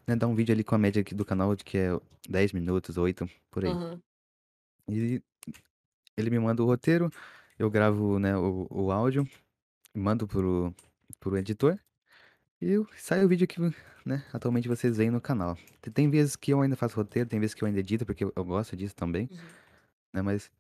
né, 0.07 0.17
dar 0.17 0.27
um 0.27 0.35
vídeo 0.35 0.53
ali 0.53 0.65
com 0.65 0.75
a 0.75 0.79
média 0.79 1.01
aqui 1.01 1.15
do 1.15 1.25
canal 1.25 1.55
de 1.55 1.65
que 1.65 1.79
é 1.79 2.01
10 2.29 2.53
minutos, 2.53 2.97
8, 2.97 3.29
por 3.51 3.65
aí. 3.65 3.73
Uhum. 3.73 4.01
E 4.89 5.23
ele 6.17 6.31
me 6.31 6.39
manda 6.39 6.63
o 6.63 6.67
roteiro, 6.67 7.11
eu 7.59 7.71
gravo, 7.71 8.19
né, 8.19 8.37
o, 8.37 8.67
o 8.71 8.91
áudio, 8.91 9.29
mando 9.95 10.27
pro, 10.27 10.75
pro 11.21 11.39
editor, 11.39 11.79
e 12.61 12.85
sai 12.97 13.25
o 13.25 13.29
vídeo 13.29 13.47
que, 13.47 13.61
né, 14.05 14.25
atualmente 14.33 14.69
vocês 14.69 14.97
veem 14.97 15.11
no 15.11 15.21
canal. 15.21 15.57
Tem 15.95 16.11
vezes 16.11 16.37
que 16.37 16.53
eu 16.53 16.61
ainda 16.61 16.77
faço 16.77 16.97
roteiro, 16.97 17.29
tem 17.29 17.41
vezes 17.41 17.55
que 17.55 17.63
eu 17.63 17.67
ainda 17.67 17.81
edito, 17.81 18.05
porque 18.05 18.25
eu, 18.25 18.33
eu 18.37 18.45
gosto 18.45 18.77
disso 18.77 18.95
também. 18.95 19.29
Uhum. 19.31 19.39
Né, 20.15 20.23
mas 20.23 20.51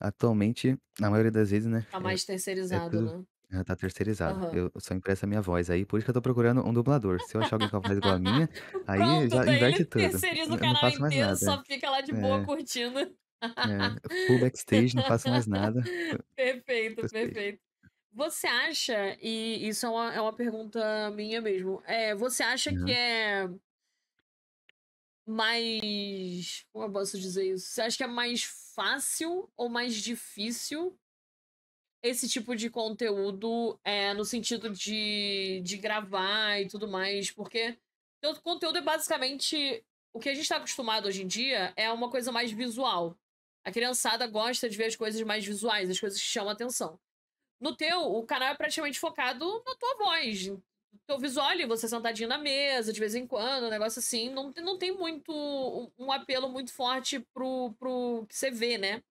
atualmente, 0.00 0.76
na 0.98 1.10
maioria 1.10 1.32
das 1.32 1.50
vezes, 1.50 1.68
né? 1.68 1.86
Tá 1.90 1.98
mais 1.98 2.22
é, 2.22 2.26
terceirizado, 2.26 2.96
é 2.96 3.00
tudo, 3.00 3.26
né? 3.50 3.64
Tá 3.64 3.74
terceirizado. 3.74 4.46
Eu 4.56 4.70
só 4.78 4.94
impresso 4.94 5.24
a 5.24 5.28
minha 5.28 5.40
voz 5.40 5.70
aí, 5.70 5.84
por 5.84 5.98
isso 5.98 6.04
que 6.04 6.10
eu 6.10 6.14
tô 6.14 6.22
procurando 6.22 6.66
um 6.66 6.72
dublador. 6.72 7.20
Se 7.22 7.36
eu 7.36 7.40
achar 7.40 7.56
alguém 7.56 7.68
com 7.68 7.76
a 7.76 7.80
voz 7.80 7.98
igual 7.98 8.14
a 8.14 8.18
minha, 8.18 8.48
aí 8.86 8.98
Pronto, 8.98 9.30
já 9.30 9.54
inverte 9.54 9.84
tudo. 9.84 10.02
terceiriza 10.02 10.54
o 10.54 10.58
canal 10.58 10.88
inteiro, 10.90 11.36
só 11.36 11.62
fica 11.64 11.90
lá 11.90 12.00
de 12.00 12.12
boa 12.12 12.40
é. 12.40 12.44
curtindo. 12.44 12.98
É, 13.40 14.26
full 14.26 14.40
backstage, 14.40 14.96
não 14.96 15.04
faço 15.04 15.28
mais 15.28 15.46
nada. 15.48 15.82
perfeito, 16.36 17.08
perfeito. 17.08 17.60
Você 18.12 18.46
acha, 18.46 19.16
e 19.20 19.68
isso 19.68 19.86
é 19.86 19.88
uma, 19.88 20.14
é 20.14 20.20
uma 20.20 20.32
pergunta 20.32 21.10
minha 21.10 21.40
mesmo, 21.40 21.82
é, 21.86 22.14
você 22.14 22.42
acha 22.42 22.70
uhum. 22.70 22.84
que 22.84 22.92
é 22.92 23.48
mais. 25.28 26.66
Como 26.72 26.86
eu 26.86 26.92
posso 26.92 27.18
dizer 27.18 27.52
isso? 27.52 27.66
Você 27.66 27.82
acha 27.82 27.96
que 27.96 28.02
é 28.02 28.06
mais 28.06 28.44
fácil 28.74 29.50
ou 29.56 29.68
mais 29.68 29.94
difícil 29.94 30.98
esse 32.02 32.28
tipo 32.28 32.56
de 32.56 32.70
conteúdo 32.70 33.78
é, 33.84 34.14
no 34.14 34.24
sentido 34.24 34.70
de, 34.70 35.60
de 35.62 35.76
gravar 35.76 36.60
e 36.60 36.68
tudo 36.68 36.88
mais? 36.88 37.30
Porque 37.30 37.78
o 38.24 38.34
conteúdo 38.40 38.78
é 38.78 38.82
basicamente. 38.82 39.84
O 40.10 40.18
que 40.18 40.30
a 40.30 40.34
gente 40.34 40.44
está 40.44 40.56
acostumado 40.56 41.06
hoje 41.06 41.22
em 41.22 41.26
dia 41.26 41.72
é 41.76 41.92
uma 41.92 42.10
coisa 42.10 42.32
mais 42.32 42.50
visual. 42.50 43.16
A 43.62 43.70
criançada 43.70 44.26
gosta 44.26 44.68
de 44.68 44.76
ver 44.76 44.86
as 44.86 44.96
coisas 44.96 45.20
mais 45.22 45.44
visuais, 45.44 45.90
as 45.90 46.00
coisas 46.00 46.18
que 46.18 46.26
chamam 46.26 46.48
a 46.48 46.54
atenção. 46.54 46.98
No 47.60 47.74
teu, 47.76 48.00
o 48.00 48.24
canal 48.24 48.50
é 48.50 48.54
praticamente 48.54 48.98
focado 48.98 49.62
na 49.66 49.74
tua 49.76 49.96
voz. 49.96 50.50
Teu 51.06 51.18
visual 51.18 51.46
ali, 51.48 51.66
você 51.66 51.88
sentadinho 51.88 52.28
na 52.28 52.38
mesa, 52.38 52.92
de 52.92 53.00
vez 53.00 53.14
em 53.14 53.26
quando, 53.26 53.66
um 53.66 53.70
negócio 53.70 53.98
assim. 53.98 54.30
Não, 54.30 54.52
não 54.56 54.78
tem 54.78 54.92
muito 54.92 55.32
um, 55.98 56.12
apelo 56.12 56.48
muito 56.48 56.72
forte 56.72 57.20
pro, 57.34 57.72
pro 57.78 58.26
que 58.28 58.36
você 58.36 58.50
vê, 58.50 58.78
né? 58.78 59.02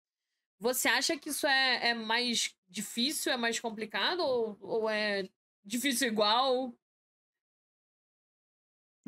Você 0.59 0.87
acha 0.87 1.17
que 1.17 1.29
isso 1.29 1.45
é 1.47 1.89
é 1.89 1.93
mais 1.93 2.55
difícil, 2.67 3.31
é 3.31 3.37
mais 3.37 3.59
complicado 3.59 4.21
ou 4.21 4.57
ou 4.61 4.89
é 4.89 5.29
difícil 5.63 6.07
igual? 6.07 6.73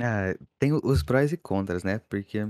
Ah, 0.02 0.34
tem 0.58 0.72
os 0.72 1.04
prós 1.04 1.34
e 1.34 1.38
contras, 1.38 1.84
né, 1.84 2.00
porque, 2.00 2.48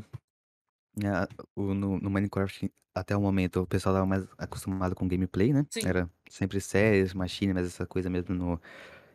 o 1.56 1.74
no 1.74 2.00
no 2.00 2.10
Minecraft, 2.10 2.72
até 2.96 3.16
o 3.16 3.22
momento, 3.22 3.62
o 3.62 3.68
pessoal 3.68 3.94
estava 3.96 4.06
mais 4.08 4.26
acostumado 4.38 4.96
com 4.96 5.08
gameplay, 5.08 5.54
né, 5.54 5.66
Sim. 5.70 5.82
era 5.86 6.10
sempre 6.30 6.60
séries, 6.62 7.14
machine, 7.14 7.54
mas 7.54 7.68
essa 7.68 7.86
coisa 7.86 8.10
mesmo 8.10 8.36
no 8.36 8.62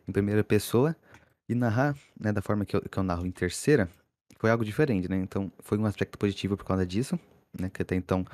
em 0.07 0.11
primeira 0.13 0.43
pessoa, 0.43 0.95
e 1.49 1.55
narrar, 1.55 1.95
né, 2.19 2.31
da 2.33 2.41
forma 2.41 2.65
que 2.65 2.75
eu 2.75 2.81
que 2.81 2.97
eu 2.99 3.03
narro 3.03 3.25
em 3.27 3.31
terceira, 3.31 3.89
foi 4.39 4.51
algo 4.51 4.65
diferente, 4.65 5.09
né, 5.09 5.17
então 5.17 5.51
foi 5.59 5.77
um 5.77 5.85
aspecto 5.85 6.17
positivo 6.17 6.57
por 6.57 6.65
causa 6.65 6.85
disso, 6.85 7.19
né, 7.59 7.69
que 7.69 7.81
até 7.81 7.95
então, 7.95 8.25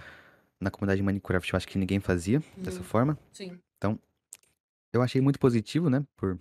na 0.61 0.71
comunidade 0.71 0.99
de 1.01 1.03
Minecraft 1.05 1.53
eu 1.53 1.57
acho 1.57 1.67
que 1.67 1.77
ninguém 1.79 1.99
fazia 1.99 2.41
dessa 2.57 2.79
Uhum. 2.79 2.85
forma, 2.85 3.19
Sim. 3.33 3.59
então, 3.77 3.99
eu 4.93 5.01
achei 5.03 5.21
muito 5.21 5.39
positivo, 5.39 5.89
né, 5.89 6.05
por 6.17 6.39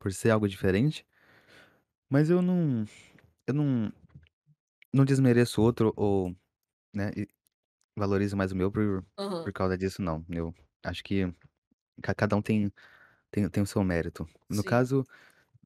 por 0.00 0.12
ser 0.12 0.30
algo 0.30 0.48
diferente, 0.48 1.04
mas 2.10 2.30
eu 2.30 2.42
não 2.42 2.84
eu 3.46 3.54
não 3.54 3.92
não 4.96 5.04
desmereço 5.06 5.60
o 5.62 5.64
outro 5.64 5.94
ou, 5.96 6.34
né, 6.94 7.10
e 7.16 7.28
valorizo 7.98 8.36
mais 8.36 8.52
o 8.52 8.56
meu 8.56 8.70
por 8.72 9.04
por 9.44 9.52
Aham. 9.54 9.54
causa 9.54 9.78
disso 9.78 10.02
não, 10.02 10.24
eu 10.30 10.54
acho 10.84 11.04
que 11.04 11.32
ca 12.02 12.14
cada 12.14 12.36
um 12.36 12.42
tem 12.42 12.72
tem 13.32 13.48
tem 13.50 13.62
o 13.62 13.66
seu 13.66 13.84
mérito. 13.84 14.28
No 14.50 14.62
Sim. 14.62 14.62
caso, 14.64 15.04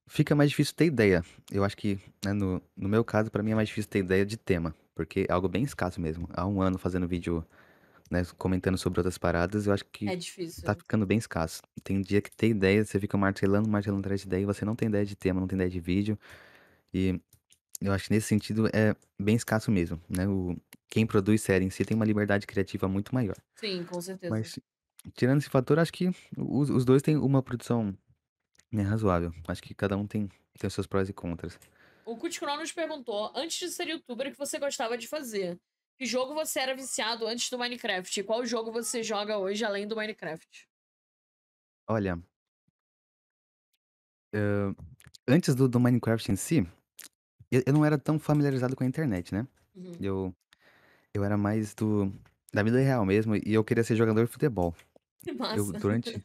fica 0.08 0.34
mais 0.36 0.50
difícil 0.50 0.74
ter 0.76 0.86
ideia, 0.86 1.24
eu 1.52 1.64
acho 1.64 1.76
que, 1.76 1.98
né, 2.24 2.32
no 2.34 2.62
no 2.76 2.88
meu 2.90 3.04
caso, 3.04 3.30
pra 3.32 3.42
mim 3.44 3.52
é 3.52 3.56
mais 3.56 3.68
difícil 3.70 3.90
ter 3.90 4.00
ideia 4.00 4.26
de 4.26 4.36
tema, 4.38 4.74
porque 4.94 5.26
é 5.28 5.32
algo 5.34 5.48
bem 5.48 5.64
escasso 5.64 6.00
mesmo, 6.00 6.28
há 6.32 6.46
1 6.46 6.62
ano 6.62 6.78
fazendo 6.78 7.08
vídeo, 7.08 7.46
né, 8.10 8.22
comentando 8.38 8.78
sobre 8.78 9.00
outras 9.00 9.18
paradas, 9.18 9.66
eu 9.68 9.74
acho 9.74 9.84
que 9.86 10.12
É 10.12 10.16
tá 10.64 10.74
difícil. 10.74 10.76
ficando 10.76 11.06
bem 11.06 11.18
escasso. 11.18 11.62
Tem 11.84 12.00
dia 12.02 12.22
que 12.22 12.30
ter 12.36 12.48
ideia, 12.50 12.84
você 12.84 13.00
fica 13.00 13.18
martelando, 13.18 13.68
martelando 13.70 14.00
atrás 14.02 14.20
de 14.22 14.26
ideia 14.28 14.42
e 14.42 14.46
você 14.46 14.64
não 14.66 14.76
tem 14.76 14.88
ideia 14.88 15.06
de 15.06 15.16
tema, 15.16 15.40
não 15.40 15.48
tem 15.48 15.56
ideia 15.58 15.70
de 15.70 15.80
vídeo, 15.80 16.18
e 16.94 17.20
eu 17.80 17.92
acho 17.92 18.04
que 18.08 18.14
nesse 18.14 18.28
sentido 18.28 18.66
é 18.68 18.94
bem 19.18 19.36
escasso 19.36 19.70
mesmo, 19.70 20.00
né, 20.08 20.26
o 20.28 20.56
quem 20.88 21.06
produz 21.06 21.42
série 21.42 21.64
em 21.64 21.70
si 21.70 21.84
tem 21.84 21.94
uma 21.96 22.04
liberdade 22.04 22.46
criativa 22.46 22.88
muito 22.88 23.14
maior. 23.14 23.36
Sim, 23.56 23.84
com 23.84 24.00
certeza. 24.00 24.30
Mas, 24.32 24.58
tirando 25.14 25.38
esse 25.38 25.48
fator, 25.48 25.78
acho 25.78 25.92
que 25.92 26.10
os 26.36 26.70
os 26.70 26.84
2 26.84 27.02
têm 27.02 27.16
uma 27.16 27.42
produção, 27.42 27.96
né, 28.72 28.82
razoável, 28.82 29.32
acho 29.48 29.62
que 29.62 29.74
cada 29.74 29.96
um 29.96 30.06
tem 30.06 30.28
tem 30.58 30.68
os 30.68 30.74
seus 30.74 30.86
prós 30.86 31.08
e 31.08 31.12
contras. 31.12 31.58
O 32.04 32.16
nos 32.58 32.72
perguntou: 32.72 33.32
"Antes 33.34 33.58
de 33.58 33.68
ser 33.70 33.88
youtuber, 33.88 34.28
o 34.28 34.32
que 34.32 34.38
você 34.38 34.58
gostava 34.58 34.98
de 34.98 35.06
fazer? 35.08 35.58
Que 35.98 36.06
jogo 36.06 36.34
você 36.34 36.60
era 36.60 36.74
viciado 36.74 37.26
antes 37.26 37.48
do 37.50 37.58
Minecraft? 37.58 38.20
E 38.20 38.24
qual 38.24 38.44
jogo 38.44 38.72
você 38.72 39.02
joga 39.02 39.38
hoje 39.38 39.64
além 39.64 39.86
do 39.86 39.96
Minecraft?" 39.96 40.68
Olha 41.86 42.22
hã, 44.34 44.74
antes 45.28 45.54
do 45.54 45.68
do 45.68 45.80
Minecraft 45.80 46.32
em 46.32 46.36
si, 46.36 46.66
eu 47.50 47.62
eu 47.66 47.72
não 47.72 47.84
era 47.84 47.98
tão 47.98 48.18
familiarizado 48.18 48.76
com 48.76 48.84
a 48.84 48.86
internet, 48.86 49.34
né, 49.34 49.46
Uhum. 49.74 50.00
eu 50.00 50.34
eu 51.14 51.24
era 51.24 51.36
mais 51.38 51.74
do 51.74 52.12
da 52.54 52.62
vida 52.64 52.80
real 52.80 53.04
mesmo 53.06 53.36
e 53.36 53.42
eu 53.54 53.64
queria 53.64 53.84
ser 53.84 53.96
jogador 53.96 54.26
de 54.26 54.32
futebol. 54.32 54.74
Que 55.24 55.32
Eu 55.52 55.72
massa. 55.72 55.74
durante 55.74 56.24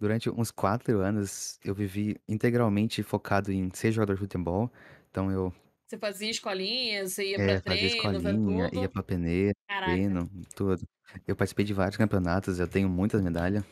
durante 0.00 0.30
uns 0.30 0.50
4 0.52 1.00
anos, 1.00 1.58
eu 1.64 1.74
vivi 1.74 2.16
integralmente 2.28 3.02
focado 3.04 3.52
em 3.52 3.70
ser 3.74 3.92
jogador 3.92 4.14
de 4.14 4.20
futebol, 4.20 4.72
então 5.10 5.30
eu 5.32 5.52
Você 5.90 5.98
fazia 5.98 6.28
escolinha, 6.30 7.06
você 7.08 7.30
ia 7.30 7.40
pra 7.40 7.56
É, 7.56 7.60
fazia 7.60 7.86
treino, 7.86 8.20
pra 8.20 8.28
escolinha, 8.38 8.68
ia 8.72 8.88
tudo? 8.88 8.90
pra 8.90 9.02
peneira, 9.02 9.54
Caraca. 9.68 10.16
treino, 10.16 10.28
tudo. 10.56 10.82
Eu 11.26 11.36
participei 11.36 11.64
de 11.64 11.72
vários 11.74 11.96
campeonatos, 11.96 12.58
eu 12.58 12.66
tenho 12.68 12.88
muitas 12.88 13.20
medalha, 13.22 13.64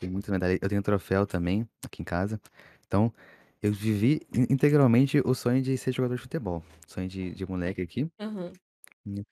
tenho 0.00 0.12
muita 0.12 0.32
medalha, 0.32 0.58
eu 0.62 0.68
tenho 0.68 0.82
troféu 0.82 1.26
também, 1.26 1.68
aqui 1.84 2.02
em 2.02 2.04
casa, 2.04 2.40
então, 2.86 3.12
eu 3.66 3.72
vivi 3.72 4.20
in 4.34 4.46
integralmente 4.50 5.20
o 5.24 5.34
sonho 5.34 5.62
de 5.62 5.76
ser 5.78 5.92
jogador 5.92 6.16
de 6.16 6.22
futebol, 6.22 6.64
sonho 6.86 7.08
de 7.08 7.32
de 7.34 7.46
moleque 7.46 7.82
aqui, 7.82 8.10
Aham. 8.18 8.58
né, 9.06 9.22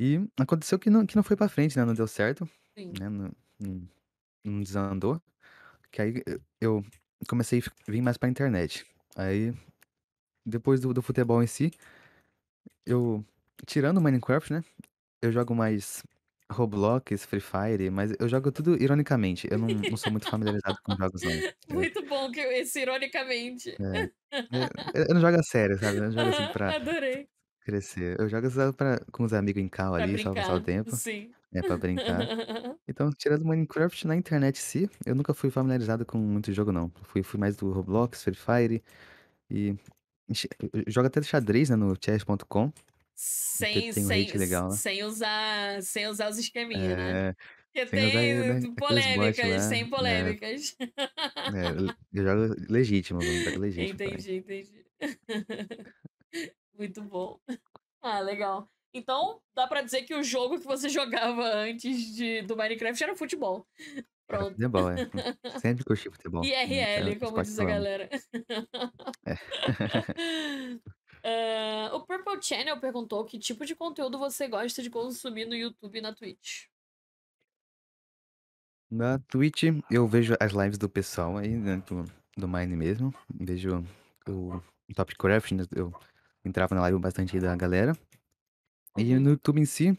e 0.00 0.20
aconteceu 0.38 0.78
que 0.78 0.90
não 0.90 1.06
que 1.06 1.16
não 1.16 1.22
foi 1.24 1.36
pra 1.36 1.48
frente, 1.48 1.76
né, 1.78 1.84
não 1.84 1.94
deu 1.94 2.08
certo, 2.08 2.48
Sim. 2.76 3.00
né, 3.00 3.08
não 3.10 3.32
não 3.60 3.88
não 4.44 4.62
desandou, 4.62 5.22
que 5.92 6.02
aí 6.02 6.14
eu 6.60 6.84
comecei 7.28 7.60
f 7.60 7.70
vim 7.88 8.02
mais 8.02 8.18
pra 8.18 8.28
internet, 8.30 8.86
aí, 9.16 9.54
depois 10.46 10.80
do 10.80 10.94
do 10.94 11.02
futebol 11.02 11.42
em 11.42 11.48
si, 11.48 11.72
eu 12.86 13.24
tirando 13.66 13.98
o 13.98 14.02
Minecraft, 14.02 14.52
né, 14.54 14.64
eu 15.22 15.32
jogo 15.32 15.54
mais 15.54 16.02
Roblox, 16.52 17.24
Free 17.24 17.40
Fire, 17.40 17.90
mas 17.90 18.12
eu 18.20 18.28
jogo 18.28 18.52
tudo 18.52 18.76
ironicamente, 18.80 19.48
eu 19.50 19.58
não 19.58 19.70
não 19.88 19.96
sou 19.96 20.12
muito 20.12 20.26
familiarizado 20.28 20.78
com 20.82 20.94
jogos 20.94 21.22
não, 21.24 21.42
é. 21.80 21.84
Muito 21.84 22.04
bom 22.06 22.30
que 22.30 22.40
esse 22.40 22.80
ironicamente. 22.80 23.80
É, 23.80 23.84
é, 24.56 24.68
eu 24.94 25.04
eu 25.08 25.14
não 25.14 25.20
jogo 25.20 25.36
a 25.38 25.42
sério, 25.42 25.78
sabe, 25.78 25.98
eu 25.98 26.04
não 26.04 26.12
jogo 26.12 26.30
assim 26.30 26.46
Aham, 26.46 26.48
pra 26.48 26.76
adorei. 26.76 27.28
crescer, 27.60 28.20
eu 28.20 28.28
jogo 28.28 28.50
só 28.50 28.72
pra 28.72 28.98
com 29.12 29.24
os 29.24 29.32
amigo 29.34 29.58
em 29.60 29.68
Pra 29.96 30.06
ali, 30.06 30.18
só 30.18 30.34
passar 30.36 30.54
o 30.56 30.60
brincar, 30.60 30.62
tempo, 30.62 31.00
sim. 31.02 31.34
né, 31.52 31.62
pra 31.62 31.78
brincar. 31.78 32.30
Então, 32.88 33.10
tirando 33.12 33.44
Minecraft, 33.46 34.06
na 34.08 34.16
internet 34.16 34.58
em 34.58 34.60
si, 34.62 34.90
eu 35.06 35.14
nunca 35.14 35.34
fui 35.34 35.50
familiarizado 35.50 36.06
com 36.06 36.18
muito 36.18 36.52
jogo 36.52 36.72
não, 36.72 36.90
fui 37.04 37.22
fui 37.24 37.40
mais 37.40 37.56
do 37.56 37.72
Roblox, 37.72 38.22
Free 38.24 38.34
Fire 38.36 38.84
e 39.50 39.76
eu 40.74 40.84
jogo 40.88 41.08
até 41.08 41.22
xadrez, 41.22 41.70
né, 41.70 41.76
no 41.76 41.94
chess.com, 42.02 42.72
Sem 43.16 43.92
tenho 43.92 43.92
sem 43.92 44.24
rate 44.24 44.36
s 44.36 44.38
legal 44.38 44.68
lá. 44.68 44.70
sem 44.70 45.04
usar 45.04 45.82
sem 45.82 46.06
usar 46.08 46.28
os 46.30 46.38
esqueminha, 46.38 46.96
né. 46.96 47.34
É, 47.74 47.84
Porque 47.84 47.86
sem 47.86 48.06
usar, 48.08 48.18
né, 48.18 48.22
tem 48.22 48.40
aqueles 48.42 48.64
bot 48.64 48.76
polêmicas, 48.76 49.62
sem 49.62 49.82
é. 49.82 49.88
polêmicas. 49.88 50.76
É, 50.80 51.64
jogo 52.12 52.54
legítimo, 52.68 53.20
jogo 53.20 53.58
legítimo. 53.60 54.02
Entendi, 54.02 54.36
entendi. 54.36 54.84
Muito 56.76 57.02
bom. 57.02 57.38
Ah, 58.02 58.20
legal. 58.20 58.68
Então, 58.92 59.40
dá 59.56 59.66
pra 59.66 59.82
dizer 59.82 60.02
que 60.02 60.14
o 60.14 60.22
jogo 60.22 60.58
que 60.58 60.66
você 60.66 60.88
jogava 60.90 61.42
antes 61.54 62.14
de 62.14 62.42
do 62.42 62.56
Minecraft 62.56 63.02
era 63.02 63.16
futebol. 63.16 63.66
Era 64.28 64.38
Pronto. 64.38 64.52
futebol, 64.52 64.90
é, 64.90 65.02
hum, 65.02 65.58
sempre 65.60 65.84
curti 65.84 66.10
futebol, 66.10 66.42
né, 66.42 66.50
é 66.50 66.64
o 66.64 66.70
IRL, 66.70 67.18
como 67.18 67.42
diz 67.42 67.58
a 67.58 67.64
galera. 67.64 68.08
É. 69.26 69.34
Hã, 71.24 71.90
o 71.94 72.04
Purple 72.06 72.40
Channel 72.42 72.78
perguntou 72.80 73.24
que 73.24 73.38
tipo 73.38 73.64
de 73.64 73.74
conteúdo 73.74 74.18
você 74.18 74.46
gosta 74.46 74.82
de 74.82 74.90
consumir 74.90 75.46
no 75.46 75.54
YouTube 75.54 75.98
e 75.98 76.00
na 76.02 76.12
Twitch? 76.14 76.66
Na 78.90 79.18
Twitch, 79.18 79.64
eu 79.90 80.06
vejo 80.06 80.34
as 80.40 80.52
lives 80.52 80.78
do 80.78 80.88
pessoal 80.88 81.36
aí, 81.36 81.48
né, 81.56 81.76
do 81.88 82.04
do 82.36 82.48
Mine 82.48 82.74
mesmo, 82.76 83.14
vejo 83.32 83.84
o 84.28 84.60
Topcraft, 84.94 85.52
né, 85.52 85.62
eu 85.74 85.92
entrava 86.44 86.74
na 86.74 86.80
live 86.82 86.98
bastante 86.98 87.38
da 87.38 87.54
galera. 87.54 87.96
E 88.96 89.14
Uhum. 89.14 89.20
no 89.20 89.30
YouTube 89.30 89.60
em 89.60 89.64
si, 89.64 89.96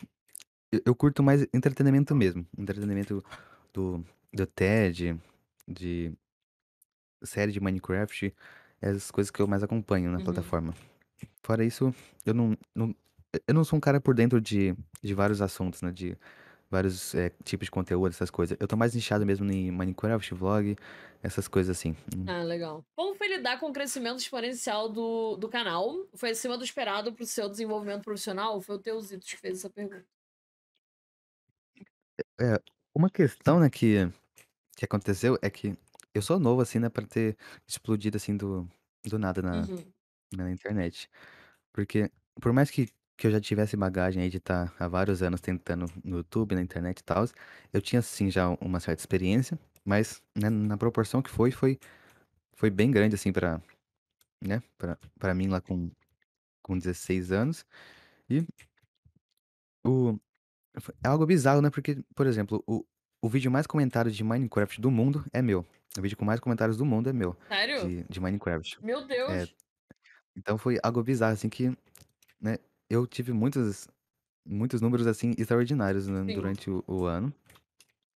eu 0.72 0.82
eu 0.88 0.96
curto 0.96 1.24
mais 1.24 1.44
entretenimento 1.54 2.16
mesmo, 2.16 2.48
entretenimento 2.58 3.24
do 3.74 4.06
do 4.34 4.46
Ted, 4.48 5.20
de 5.68 6.14
série 7.24 7.52
de 7.52 7.60
Minecraft, 7.60 8.34
essas 8.82 9.12
coisas 9.12 9.32
que 9.32 9.42
eu 9.42 9.48
mais 9.48 9.64
acompanho 9.64 10.12
na 10.12 10.18
Uhum. 10.20 10.24
plataforma. 10.26 10.74
Fora 11.44 11.64
isso, 11.64 11.94
eu 12.26 12.34
não 12.34 12.58
não 12.76 12.96
eu 13.48 13.54
não 13.54 13.64
sou 13.64 13.78
um 13.78 13.80
cara 13.80 14.00
por 14.02 14.16
dentro 14.16 14.42
de 14.42 14.76
de 15.04 15.14
vários 15.14 15.42
assuntos, 15.42 15.82
né, 15.82 15.92
de 15.92 16.18
vários, 16.72 17.16
eh, 17.16 17.32
tipos 17.44 17.68
de 17.68 17.72
conteúdo, 17.72 18.12
essas 18.12 18.30
coisas, 18.32 18.58
eu 18.60 18.68
tô 18.68 18.78
mais 18.78 18.96
nichado 18.96 19.26
mesmo 19.26 19.50
em 19.52 19.72
Minecraft, 19.72 20.34
vlog, 20.36 20.76
essas 21.24 21.48
coisas 21.48 21.78
assim, 21.78 21.96
hum. 22.16 22.28
Ah, 22.28 22.42
legal. 22.44 22.84
Como 22.96 23.14
foi 23.16 23.28
lidar 23.28 23.60
com 23.60 23.70
o 23.70 23.74
crescimento 23.74 24.18
exponencial 24.20 24.90
do 24.90 25.38
do 25.38 25.48
canal? 25.48 26.08
Foi 26.16 26.32
acima 26.32 26.58
do 26.58 26.64
esperado 26.64 27.14
para 27.14 27.24
o 27.24 27.26
seu 27.28 27.48
desenvolvimento 27.48 28.04
profissional? 28.04 28.60
Foi 28.62 28.76
o 28.76 28.80
Teozito 28.82 29.26
que 29.26 29.38
fez 29.38 29.60
essa 29.60 29.70
pergunta. 29.70 30.06
É, 32.40 32.62
uma 32.96 33.10
questão, 33.10 33.60
né, 33.60 33.70
que 33.70 34.10
que 34.78 34.86
aconteceu 34.86 35.38
é 35.42 35.50
que 35.50 35.78
eu 36.14 36.22
sou 36.22 36.40
novo, 36.40 36.62
assim, 36.62 36.80
né, 36.80 36.90
pra 36.90 37.06
ter 37.08 37.38
explodido, 37.68 38.18
assim, 38.18 38.38
do 38.38 38.68
do 39.06 39.20
nada 39.20 39.42
na 39.42 39.70
Uhum. 39.70 39.95
Na 40.38 40.52
internet. 40.52 41.10
Porque 41.74 42.12
por 42.42 42.54
mais 42.54 42.72
que 42.72 42.88
que 43.18 43.28
eu 43.28 43.32
já 43.32 43.42
tivesse 43.42 43.78
bagagem 43.78 44.24
aí 44.24 44.30
de 44.30 44.38
estar 44.38 44.74
há 44.80 44.88
vários 44.90 45.24
anos 45.24 45.42
tentando 45.42 45.86
no 46.04 46.18
YouTube, 46.18 46.56
na 46.56 46.62
internet 46.62 47.00
e 47.00 47.04
tals, 47.04 47.34
eu 47.74 47.82
tinha 47.82 48.02
sim 48.02 48.30
já 48.32 48.50
uma 48.62 48.80
certa 48.82 49.02
experiência, 49.02 49.58
mas, 49.86 50.22
né, 50.38 50.50
na 50.50 50.78
proporção 50.78 51.22
que 51.22 51.30
foi, 51.30 51.52
foi 51.52 51.80
foi 52.58 52.70
bem 52.72 52.92
grande, 52.92 53.16
assim, 53.16 53.32
pra, 53.34 53.62
né, 54.46 54.62
pra 54.78 54.98
pra 55.20 55.36
mim 55.36 55.48
lá 55.50 55.62
com 55.62 55.92
com 56.64 56.78
16 56.78 57.32
anos, 57.32 57.66
e 58.30 58.46
o 59.86 60.20
é 61.04 61.08
algo 61.08 61.26
bizarro, 61.26 61.62
né, 61.62 61.70
porque, 61.72 62.04
por 62.16 62.28
exemplo, 62.28 62.64
o 62.68 62.86
o 63.24 63.30
vídeo 63.30 63.52
mais 63.52 63.68
comentado 63.68 64.12
de 64.12 64.24
Minecraft 64.24 64.82
do 64.82 64.92
mundo 64.92 65.26
é 65.34 65.42
meu, 65.42 65.66
o 65.98 66.02
vídeo 66.02 66.18
com 66.18 66.26
mais 66.26 66.40
comentários 66.40 66.78
do 66.78 66.86
mundo 66.86 67.10
é 67.10 67.14
meu, 67.14 67.38
Sério? 67.50 67.94
de 67.94 68.04
de 68.06 68.20
Minecraft. 68.22 68.80
Meu 68.82 69.08
É, 69.28 69.48
Deus! 69.48 69.56
Então 70.38 70.58
foi 70.58 70.78
algo 70.84 71.04
bizarro, 71.04 71.34
assim, 71.34 71.50
que, 71.50 71.70
né, 72.42 72.58
eu 72.90 73.08
tive 73.08 73.34
muitas 73.34 73.88
muitos 74.46 74.82
números, 74.82 75.08
assim, 75.08 75.34
extraordinários, 75.38 76.08
né, 76.08 76.24
Sim. 76.28 76.34
durante 76.34 76.70
o 76.72 76.84
o 76.88 77.06
ano. 77.06 77.34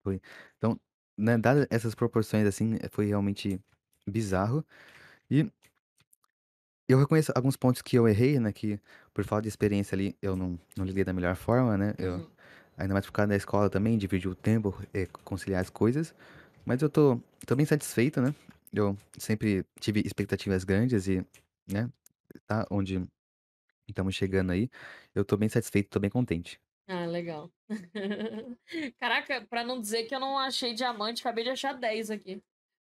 Foi. 0.04 0.20
Então, 0.58 0.80
né, 1.18 1.38
dadas 1.38 1.66
essas 1.70 1.94
proporções, 1.94 2.46
assim, 2.46 2.78
foi 2.92 3.06
realmente 3.06 3.60
bizarro. 4.08 4.64
E 5.30 5.50
eu 6.88 6.98
reconheço 6.98 7.32
alguns 7.34 7.56
pontos 7.56 7.82
que 7.82 7.96
eu 7.98 8.06
errei, 8.08 8.38
né, 8.38 8.52
que 8.52 8.80
por 9.12 9.24
falta 9.24 9.42
de 9.42 9.48
experiência 9.48 9.94
ali, 9.94 10.16
eu 10.22 10.36
não 10.36 10.58
não 10.76 10.84
lidei 10.84 11.04
da 11.04 11.12
melhor 11.12 11.34
forma, 11.36 11.76
né, 11.76 11.94
eu 11.98 12.22
Uhum. 12.22 12.36
ainda 12.76 12.94
mais 12.94 13.06
por 13.06 13.12
causa 13.12 13.28
da 13.28 13.36
escola 13.36 13.68
também, 13.70 13.98
dividir 13.98 14.28
o 14.30 14.34
tempo, 14.34 14.74
eh, 14.94 15.06
conciliar 15.24 15.60
as 15.62 15.70
coisas. 15.70 16.14
Mas 16.64 16.82
eu 16.82 16.88
tô 16.90 17.20
tô 17.46 17.56
bem 17.56 17.66
satisfeito, 17.66 18.20
né, 18.22 18.34
eu 18.72 18.96
sempre 19.18 19.64
tive 19.80 20.00
expectativas 20.06 20.64
grandes 20.64 21.08
e, 21.08 21.24
né, 21.72 21.90
tá 22.46 22.66
onde 22.70 23.06
estamos 23.88 24.14
chegando 24.14 24.52
aí, 24.52 24.70
eu 25.14 25.24
tô 25.24 25.36
bem 25.36 25.48
satisfeito, 25.48 25.90
tô 25.90 26.00
bem 26.00 26.10
contente. 26.10 26.60
Ah, 26.88 27.06
legal. 27.06 27.50
Caraca, 28.98 29.44
pra 29.46 29.64
não 29.64 29.80
dizer 29.80 30.04
que 30.04 30.14
eu 30.14 30.20
não 30.20 30.38
achei 30.38 30.72
diamante, 30.74 31.20
acabei 31.20 31.44
de 31.44 31.50
achar 31.50 31.72
10 31.74 32.10
aqui. 32.10 32.40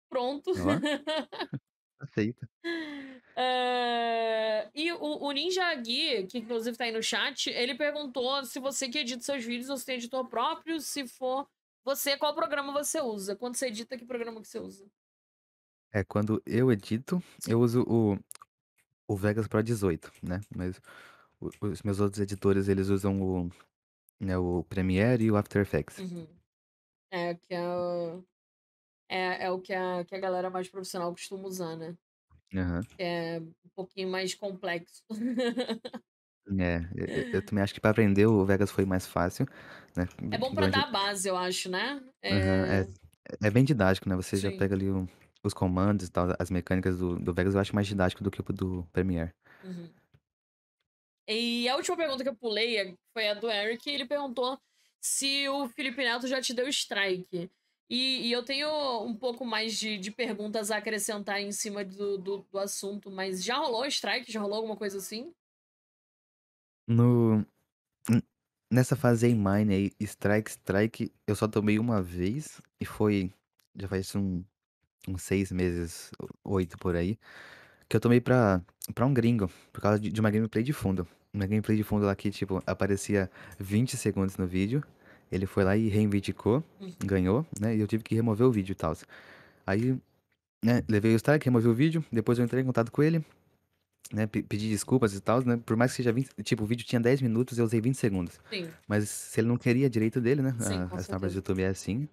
Pronto. 0.10 0.52
Ó, 0.52 0.54
aceito. 2.00 2.48
Eh, 3.36 4.70
e 4.76 4.92
o 4.94 5.24
o 5.24 5.32
Ninja 5.32 5.74
Gui, 5.76 6.28
que 6.28 6.40
inclusive 6.40 6.78
tá 6.78 6.86
aí 6.86 6.92
no 6.92 7.02
chat, 7.02 7.50
ele 7.50 7.76
perguntou 7.76 8.46
se 8.46 8.60
você 8.60 8.90
que 8.90 9.00
edita 9.00 9.24
seus 9.24 9.44
vídeos 9.44 9.70
ou 9.70 9.78
se 9.78 9.86
tem 9.86 9.96
editor 9.96 10.28
próprio, 10.28 10.80
se 10.80 11.08
for 11.08 11.48
você, 11.84 12.18
qual 12.18 12.34
programa 12.34 12.72
você 12.72 13.02
usa? 13.02 13.36
Quando 13.36 13.56
você 13.56 13.68
edita, 13.68 13.98
que 13.98 14.06
programa 14.06 14.42
que 14.42 14.48
você 14.48 14.60
usa? 14.60 14.86
É, 15.92 16.04
quando 16.04 16.42
eu 16.46 16.72
edito, 16.72 17.22
eu 17.48 17.60
uso 17.60 17.84
o 17.88 18.18
o 19.08 19.16
Vegas 19.18 19.48
Pro 19.48 19.64
18, 19.64 20.12
né, 20.24 20.42
mas 20.56 20.82
o 21.42 21.50
os 21.68 21.84
meus 21.84 22.00
outros 22.02 22.22
editores, 22.22 22.68
eles 22.70 22.90
usam 22.90 23.22
o, 23.22 23.50
né, 24.22 24.38
o 24.38 24.64
Premiere 24.66 25.26
e 25.26 25.32
o 25.32 25.38
After 25.38 25.62
Effects. 25.62 26.04
Uhum. 26.04 26.28
É, 27.12 27.36
que 27.36 27.54
é 27.56 27.68
o 27.70 28.26
é 29.10 29.46
é 29.46 29.52
o 29.52 29.62
que 29.62 29.74
a 29.74 30.06
que 30.06 30.16
a 30.16 30.20
galera 30.20 30.50
mais 30.52 30.70
profissional 30.70 31.12
costuma 31.12 31.48
usar, 31.48 31.78
né. 31.78 31.98
Aham. 32.56 32.88
É 32.98 33.40
um 33.40 33.54
pouquinho 33.76 34.10
mais 34.10 34.36
complexo. 34.36 35.04
É, 36.60 36.80
e 36.96 37.22
e 37.22 37.28
eu 37.32 37.42
também 37.42 37.64
acho 37.64 37.74
que 37.74 37.80
pra 37.80 37.92
aprender 37.92 38.26
o 38.28 38.46
Vegas 38.46 38.70
foi 38.70 38.86
mais 38.86 39.08
fácil, 39.08 39.46
né, 39.96 40.06
É 40.32 40.38
bom 40.38 40.54
pra 40.54 40.68
durante 40.68 40.68
dar 40.68 40.88
a 40.88 40.92
base, 40.92 41.28
eu 41.28 41.38
acho, 41.38 41.70
né. 41.70 42.02
Aham, 42.30 42.66
é 42.66 42.84
Eh 43.30 43.48
é 43.48 43.52
bem 43.52 43.64
didático, 43.64 44.08
né, 44.10 44.16
você 44.16 44.38
já 44.38 44.52
Sim. 44.52 44.54
pega 44.54 44.76
ali 44.76 44.90
o 44.90 45.08
os 45.44 45.54
comandos 45.54 46.08
e 46.08 46.12
tal, 46.12 46.28
as 46.40 46.50
mecânicas 46.50 46.98
do 46.98 47.20
do 47.20 47.34
Vegas 47.34 47.56
eu 47.56 47.62
acho 47.62 47.76
mais 47.76 47.88
didático 47.88 48.24
do 48.24 48.32
que 48.32 48.42
o 48.42 48.54
do 48.54 48.84
Premiere. 48.92 49.34
Uhum. 49.64 49.90
E 51.28 51.70
a 51.70 51.76
última 51.76 51.96
pergunta 51.96 52.24
que 52.24 52.30
eu 52.30 52.36
pulei, 52.36 52.98
foi 53.14 53.30
a 53.30 53.34
do 53.34 53.50
Eric, 53.50 53.90
ele 53.90 54.06
perguntou 54.06 54.60
se 55.02 55.48
o 55.50 55.68
Felipe 55.70 56.04
Neto 56.04 56.28
já 56.28 56.42
te 56.42 56.54
deu 56.54 56.68
strike. 56.68 57.50
E 57.90 58.28
e 58.28 58.32
eu 58.32 58.44
tenho 58.44 58.70
um 59.04 59.16
pouco 59.16 59.46
mais 59.46 59.78
de 59.78 59.98
de 59.98 60.12
perguntas 60.12 60.72
a 60.72 60.78
acrescentar 60.78 61.40
em 61.42 61.52
cima 61.52 61.84
do 61.86 62.18
do 62.18 62.38
do 62.52 62.60
assunto, 62.60 63.12
mas 63.12 63.44
já 63.44 63.58
rolou 63.58 63.86
strike? 63.86 64.32
Já 64.32 64.42
rolou 64.42 64.58
alguma 64.58 64.78
coisa 64.78 64.98
assim? 64.98 65.34
No 66.88 67.46
nessa 68.72 68.96
fase 68.96 69.28
A-Mine 69.28 69.74
aí, 69.74 69.92
strike, 70.02 70.50
strike, 70.50 71.14
eu 71.28 71.36
só 71.36 71.48
tomei 71.48 71.78
uma 71.78 72.02
vez 72.02 72.60
e 72.82 72.86
foi 72.86 73.32
já 73.76 73.88
faz 73.88 74.16
um 74.16 74.44
uns 75.08 75.22
6 75.24 75.52
meses, 75.52 76.12
o 76.44 76.54
8 76.54 76.78
por 76.78 76.96
aí, 76.96 77.18
que 77.90 77.96
eu 77.96 78.02
tomei 78.02 78.22
pra 78.22 78.62
pra 78.94 79.06
um 79.06 79.14
gringo, 79.14 79.50
por 79.72 79.82
causa 79.82 80.00
de 80.00 80.10
de 80.12 80.20
uma 80.20 80.30
gameplay 80.32 80.64
de 80.64 80.74
fundo. 80.74 81.08
Uma 81.34 81.46
gameplay 81.48 81.76
de 81.78 81.84
fundo 81.84 82.06
lá 82.06 82.16
que, 82.16 82.30
tipo, 82.30 82.62
aparecia 82.68 83.30
20 83.60 83.98
segundos 83.98 84.38
no 84.38 84.46
vídeo, 84.46 84.84
ele 85.32 85.46
foi 85.48 85.64
lá 85.64 85.76
e 85.76 85.88
reivindicou, 85.90 86.64
Uhum. 86.80 86.92
ganhou, 87.04 87.46
né, 87.60 87.76
e 87.76 87.80
eu 87.80 87.88
tive 87.88 88.04
que 88.04 88.14
remover 88.14 88.46
o 88.46 88.52
vídeo 88.52 88.74
e 88.74 88.76
tals. 88.76 89.04
Aí, 89.66 89.98
né, 90.64 90.84
levei 90.88 91.14
o 91.14 91.16
strike, 91.18 91.46
removi 91.46 91.68
o 91.68 91.74
vídeo, 91.74 92.06
depois 92.12 92.38
eu 92.38 92.46
entrei 92.46 92.62
em 92.62 92.66
contato 92.66 92.92
com 92.92 93.02
ele, 93.02 93.26
né, 94.12 94.28
pe 94.28 94.44
pedi 94.44 94.70
desculpas 94.70 95.16
e 95.16 95.20
tals, 95.22 95.44
né, 95.44 95.58
por 95.66 95.76
mais 95.76 95.92
que 95.92 95.98
seja 95.98 96.12
vinte 96.14 96.30
tipo, 96.44 96.64
o 96.64 96.68
vídeo 96.68 96.86
tinha 96.86 97.00
10 97.02 97.20
minutos, 97.22 97.58
eu 97.58 97.66
usei 97.66 97.82
20 97.82 97.96
segundos. 97.98 98.40
Sim. 98.52 98.68
Mas 98.88 99.10
se 99.10 99.40
ele 99.42 99.48
não 99.48 99.58
queria, 99.58 99.90
direito 99.90 100.22
dele, 100.22 100.42
né, 100.44 100.56
Sim, 100.60 100.76
a 100.92 100.96
as 100.98 101.08
normas 101.10 101.32
do. 101.34 101.38
YouTube 101.38 101.64
é 101.64 101.68
assim. 101.68 102.08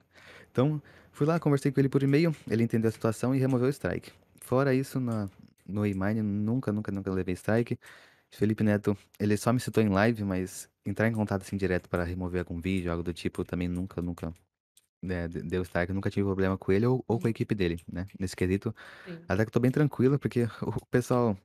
Então, 0.51 0.81
fui 1.13 1.27
lá, 1.27 1.39
conversei 1.41 1.73
com 1.73 1.81
ele 1.81 1.89
por 1.89 2.03
e-mail, 2.03 2.35
ele 2.51 2.63
entendeu 2.65 2.89
a 2.89 2.93
situação 2.93 3.35
e 3.35 3.39
removeu 3.39 3.67
o 3.69 3.71
strike. 3.71 4.13
Fora 4.43 4.75
isso, 4.75 5.01
na 5.01 5.29
no 5.67 5.83
A-Mine 5.85 6.21
nunca, 6.23 6.73
nunca, 6.73 6.91
nunca 6.91 7.11
levei 7.13 7.35
strike. 7.35 7.79
Felipe 8.33 8.65
Neto, 8.65 8.97
ele 9.21 9.37
só 9.37 9.53
me 9.53 9.61
citou 9.61 9.83
em 9.83 9.89
live, 9.89 10.25
mas 10.25 10.69
entrar 10.87 11.09
em 11.09 11.13
contato, 11.13 11.43
assim, 11.43 11.57
direto 11.57 11.89
para 11.89 12.05
remover 12.05 12.41
algum 12.41 12.61
vídeo, 12.61 12.91
algo 12.91 13.03
do 13.05 13.13
tipo, 13.13 13.45
também 13.45 13.69
nunca, 13.69 14.03
nunca, 14.03 14.33
né, 15.03 15.29
de 15.29 15.43
deu 15.43 15.63
strike, 15.65 15.93
nunca 15.93 16.11
tive 16.11 16.27
problema 16.27 16.59
com 16.59 16.73
ele 16.73 16.87
ou 16.87 17.05
ou 17.09 17.21
com 17.21 17.27
a 17.29 17.31
equipe 17.31 17.55
dele, 17.55 17.83
né, 17.93 18.07
nesse 18.21 18.37
quesito. 18.37 18.75
Sim. 19.07 19.31
Até 19.31 19.45
que 19.45 19.49
eu 19.51 19.53
tô 19.53 19.61
bem 19.61 19.71
tranquilo, 19.73 20.19
porque 20.19 20.45
o 20.63 20.87
pessoal 20.91 21.39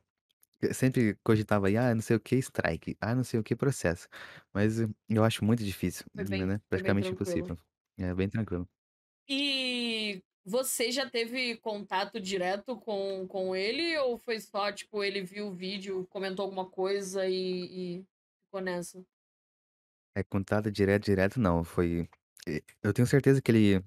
sempre 0.73 1.17
cogitava 1.23 1.67
aí: 1.67 1.77
"Ah, 1.77 1.93
não 1.95 2.01
sei 2.01 2.15
o 2.17 2.19
que, 2.19 2.35
strike. 2.37 2.97
Ah, 3.01 3.15
não 3.15 3.23
sei 3.23 3.39
o 3.39 3.43
que, 3.43 3.55
processo". 3.55 4.07
Mas 4.53 4.79
eu 5.09 5.23
acho 5.23 5.45
muito 5.45 5.63
difícil, 5.65 6.05
né 6.15 6.23
bem 6.25 6.45
né, 6.45 6.61
praticamente 6.69 7.13
impossível. 7.13 7.57
É, 7.97 8.13
bem 8.15 8.29
tranquilo. 8.29 8.67
E 9.27 10.23
você 10.43 10.91
já 10.91 11.09
teve 11.09 11.57
contato 11.57 12.19
direto 12.19 12.77
com 12.79 13.27
com 13.27 13.55
ele? 13.55 13.97
Ou 13.99 14.17
foi 14.17 14.39
só, 14.39 14.71
tipo, 14.71 15.03
ele 15.03 15.21
viu 15.23 15.47
o 15.47 15.53
vídeo, 15.53 16.05
comentou 16.09 16.43
alguma 16.45 16.69
coisa 16.69 17.27
e 17.27 17.99
e 18.01 18.05
ficou 18.45 18.61
nessa? 18.61 19.05
É, 20.17 20.23
contato 20.23 20.71
direto, 20.71 21.03
direto 21.05 21.39
não, 21.39 21.63
foi 21.63 22.07
e 22.47 22.63
eu 22.83 22.93
tenho 22.93 23.07
certeza 23.07 23.41
que 23.41 23.51
ele 23.51 23.81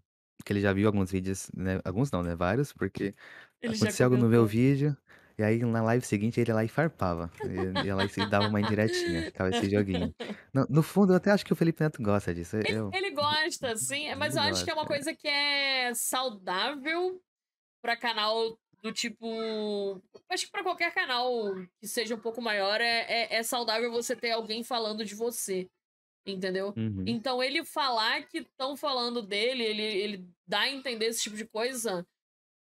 que 0.44 0.52
ele 0.52 0.60
já 0.60 0.72
viu 0.72 0.86
alguns 0.86 1.10
vídeos, 1.10 1.50
né, 1.56 1.80
alguns 1.84 2.10
não, 2.10 2.22
né, 2.22 2.36
vários, 2.36 2.72
porque 2.72 3.14
Ele 3.62 3.76
já 3.76 3.92
acontecia 3.92 4.04
algo 4.06 4.16
no 4.16 4.28
meu 4.28 4.46
comentou. 4.46 4.46
vídeo, 4.46 4.96
e 5.38 5.42
aí 5.44 5.58
na 5.60 5.82
live 5.82 6.04
seguinte 6.04 6.40
ele 6.40 6.50
ia 6.50 6.54
lá 6.54 6.64
e 6.64 6.68
farpava, 6.68 7.30
ia 7.44 7.84
ia 7.84 7.94
lá 7.94 8.04
e 8.04 8.08
se 8.08 8.26
dava 8.26 8.48
uma 8.48 8.60
indiretinha, 8.60 9.22
ficava 9.22 9.50
esse 9.50 9.70
joguinho. 9.70 10.12
No 10.52 10.66
no 10.68 10.82
fundo 10.82 11.12
eu 11.12 11.16
até 11.16 11.30
acho 11.30 11.46
que 11.46 11.52
o 11.52 11.56
Felipe 11.56 11.82
Neto 11.82 12.02
gosta 12.02 12.34
disso, 12.34 12.56
Ele 12.56 12.72
eu 12.72 12.90
ele 12.92 13.10
gosta, 13.12 13.76
sim, 13.76 14.12
mas 14.16 14.34
ele 14.34 14.44
eu 14.44 14.50
acho 14.50 14.64
que 14.64 14.70
é 14.70 14.74
uma 14.74 14.86
coisa 14.86 15.14
que 15.14 15.28
é 15.28 15.94
saudável 15.94 17.22
pra 17.80 17.96
canal 17.96 18.58
do 18.82 18.92
tipo 18.92 20.02
acho 20.28 20.46
que 20.46 20.52
pra 20.52 20.64
qualquer 20.64 20.92
canal 20.92 21.54
que 21.80 21.86
seja 21.86 22.16
um 22.16 22.20
pouco 22.20 22.42
maior 22.42 22.80
é 22.80 23.00
é 23.08 23.36
é 23.36 23.42
saudável 23.44 23.92
você 23.92 24.16
ter 24.16 24.32
alguém 24.32 24.64
falando 24.64 25.04
de 25.04 25.14
você, 25.14 25.68
entendeu. 26.26 26.74
Uhum. 26.76 27.04
Então 27.06 27.42
ele 27.42 27.64
falar 27.64 28.22
que 28.24 28.38
estão 28.38 28.76
falando 28.76 29.22
dele, 29.22 29.62
ele 29.62 29.82
ele 29.82 30.28
dá 30.46 30.60
a 30.60 30.68
entender 30.70 31.06
esse 31.06 31.22
tipo 31.22 31.36
de 31.36 31.44
coisa, 31.44 32.04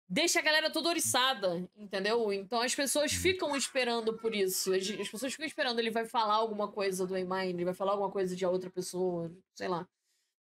deixa 0.09 0.39
a 0.41 0.43
galera 0.43 0.71
toda 0.73 0.89
oriçada, 0.89 1.69
entendeu. 1.77 2.33
Então 2.33 2.61
as 2.63 2.75
pessoas 2.75 3.13
Uhum. 3.13 3.19
ficam 3.19 3.57
esperando 3.57 4.17
por 4.19 4.35
isso, 4.35 4.73
as 4.75 4.89
as 4.91 5.09
pessoas 5.11 5.33
ficam 5.33 5.47
esperando, 5.47 5.79
ele 5.81 5.91
vai 5.91 6.07
falar 6.07 6.35
alguma 6.35 6.71
coisa 6.73 7.07
do 7.07 7.15
A-Mine, 7.15 7.55
ele 7.55 7.65
vai 7.65 7.75
falar 7.75 7.93
alguma 7.93 8.11
coisa 8.13 8.37
de 8.37 8.45
a 8.45 8.51
outra 8.51 8.71
pessoa, 8.71 9.33
sei 9.57 9.69
lá. 9.69 9.89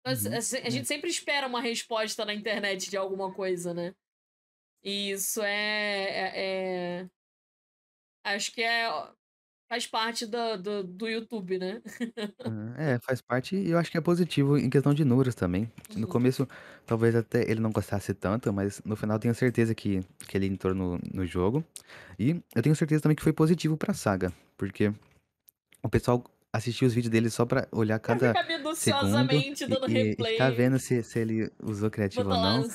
Mas 0.05 0.25
Uhum. 0.25 0.27
a 0.27 0.37
a 0.67 0.69
É. 0.69 0.69
gente 0.71 0.87
sempre 0.87 1.09
espera 1.09 1.47
uma 1.47 1.61
resposta 1.61 2.25
na 2.25 2.33
internet 2.33 2.89
de 2.89 2.97
alguma 2.97 3.33
coisa, 3.33 3.73
né. 3.73 3.95
E 4.83 5.11
isso 5.11 5.41
é 5.43 7.01
é 7.01 7.01
é 7.03 7.09
acho 8.23 8.51
que 8.51 8.61
é 8.63 8.87
faz 9.69 9.87
parte 9.87 10.25
da 10.27 10.55
do 10.57 10.83
do 10.83 11.07
YouTube, 11.07 11.57
né. 11.59 11.81
Hã, 12.43 12.75
é, 12.77 12.99
faz 12.99 13.21
parte 13.21 13.55
e 13.55 13.71
eu 13.71 13.77
acho 13.79 13.89
que 13.91 13.97
é 13.97 14.01
positivo 14.01 14.55
em 14.57 14.69
questão 14.69 14.93
de 14.93 15.03
números 15.03 15.33
também. 15.33 15.71
No 15.95 16.05
Uhum. 16.05 16.07
começo, 16.07 16.47
talvez 16.85 17.15
até 17.15 17.49
ele 17.49 17.59
não 17.59 17.71
gostasse 17.71 18.13
tanto, 18.13 18.53
mas 18.53 18.81
no 18.85 18.95
final 18.95 19.17
tenho 19.17 19.33
certeza 19.33 19.73
que 19.73 20.01
que 20.27 20.37
ele 20.37 20.45
entrou 20.45 20.73
no 20.75 20.99
no 21.11 21.25
jogo. 21.25 21.63
E 22.19 22.41
eu 22.55 22.61
tenho 22.61 22.75
certeza 22.75 23.01
também 23.01 23.15
que 23.15 23.23
foi 23.23 23.33
positivo 23.33 23.77
pra 23.77 23.93
saga, 23.95 24.31
porque 24.57 24.93
o 25.83 25.89
pessoal 25.89 26.23
assistia 26.53 26.87
os 26.87 26.93
vídeos 26.95 27.11
dele 27.11 27.29
só 27.29 27.45
pra 27.45 27.67
olhar 27.71 27.99
Pra 28.05 28.17
cada 28.17 28.19
ficar 28.19 28.43
segundo 28.73 29.45
minuciosamente 29.63 29.63
e 29.65 29.67
dando 29.67 29.87
e 29.87 30.13
e 30.21 30.25
ficar 30.25 30.51
replay. 30.51 30.51
vendo 30.51 30.79
se 30.79 31.03
se 31.03 31.19
ele 31.19 31.51
usou 31.63 31.91
criativo 31.91 32.31
ou 32.31 32.37
Botar 32.37 32.41
lá 32.41 32.53
não. 32.53 32.65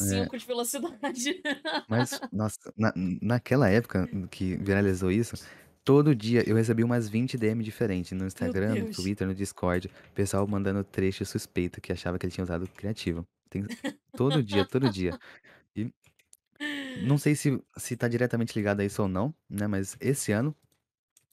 É. 0.00 0.28
cinco 0.28 0.36
de 0.38 0.46
velocidade. 0.46 1.42
Mas, 1.88 2.20
nossa, 2.30 2.58
na 2.76 2.92
naquela 3.22 3.68
época 3.68 4.08
que 4.30 4.56
viralizou 4.56 5.10
isso, 5.10 5.36
todo 5.84 6.14
dia 6.14 6.48
eu 6.48 6.56
recebi 6.56 6.84
umas 6.84 7.08
20 7.08 7.36
DM 7.36 7.62
diferente 7.62 8.14
no 8.14 8.20
Meu 8.20 8.26
Instagram, 8.28 8.68
no 8.74 8.84
Deus. 8.84 8.96
Twitter, 8.96 9.26
no 9.26 9.34
Discord, 9.34 9.90
pessoal 10.14 10.46
mandando 10.46 10.84
trecho 10.84 11.24
suspeito 11.24 11.80
que 11.80 11.92
achava 11.92 12.18
que 12.18 12.26
ele 12.26 12.32
tinha 12.32 12.44
usado 12.44 12.68
criativo. 12.68 13.26
Tem 13.48 13.64
todo 14.16 14.42
dia, 14.42 14.64
todo 14.64 14.90
dia. 14.90 15.18
E 15.74 15.92
não 17.02 17.16
sei 17.18 17.34
se 17.34 17.62
se 17.76 17.96
tá 17.96 18.08
diretamente 18.08 18.54
ligado 18.56 18.80
a 18.80 18.84
isso 18.84 19.02
ou 19.02 19.08
não, 19.08 19.34
né, 19.48 19.66
mas 19.66 19.96
esse 20.00 20.32
ano, 20.32 20.54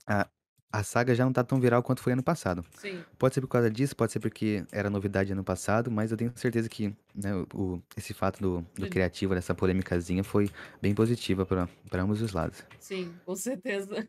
a 0.05 0.27
a 0.71 0.83
saga 0.83 1.15
já 1.15 1.23
não 1.23 1.31
tá 1.31 1.43
tão 1.43 1.59
viral 1.59 1.81
quanto 1.81 2.01
foi 2.01 2.13
ano 2.13 2.23
passado. 2.23 2.63
Sim. 2.77 3.03
Pode 3.17 3.33
ser 3.33 3.41
por 3.41 3.47
causa 3.47 3.69
disso, 3.69 3.95
pode 3.95 4.11
ser 4.11 4.19
porque 4.19 4.65
era 4.71 4.89
novidade 4.89 5.31
ano 5.31 5.43
passado, 5.43 5.89
mas 5.89 6.11
eu 6.11 6.17
tenho 6.17 6.31
certeza 6.35 6.67
que 6.67 6.93
né, 7.15 7.33
o, 7.53 7.81
esse 7.95 8.13
fato 8.13 8.39
do, 8.41 8.61
do 8.75 8.83
Sim. 8.83 8.89
criativo, 8.89 9.33
dessa 9.33 9.55
polêmicazinha, 9.55 10.23
foi 10.23 10.49
bem 10.81 10.93
positiva 10.93 11.45
para 11.45 12.01
ambos 12.01 12.21
os 12.21 12.33
lados. 12.33 12.63
Sim, 12.79 13.13
com 13.25 13.35
certeza. 13.35 14.07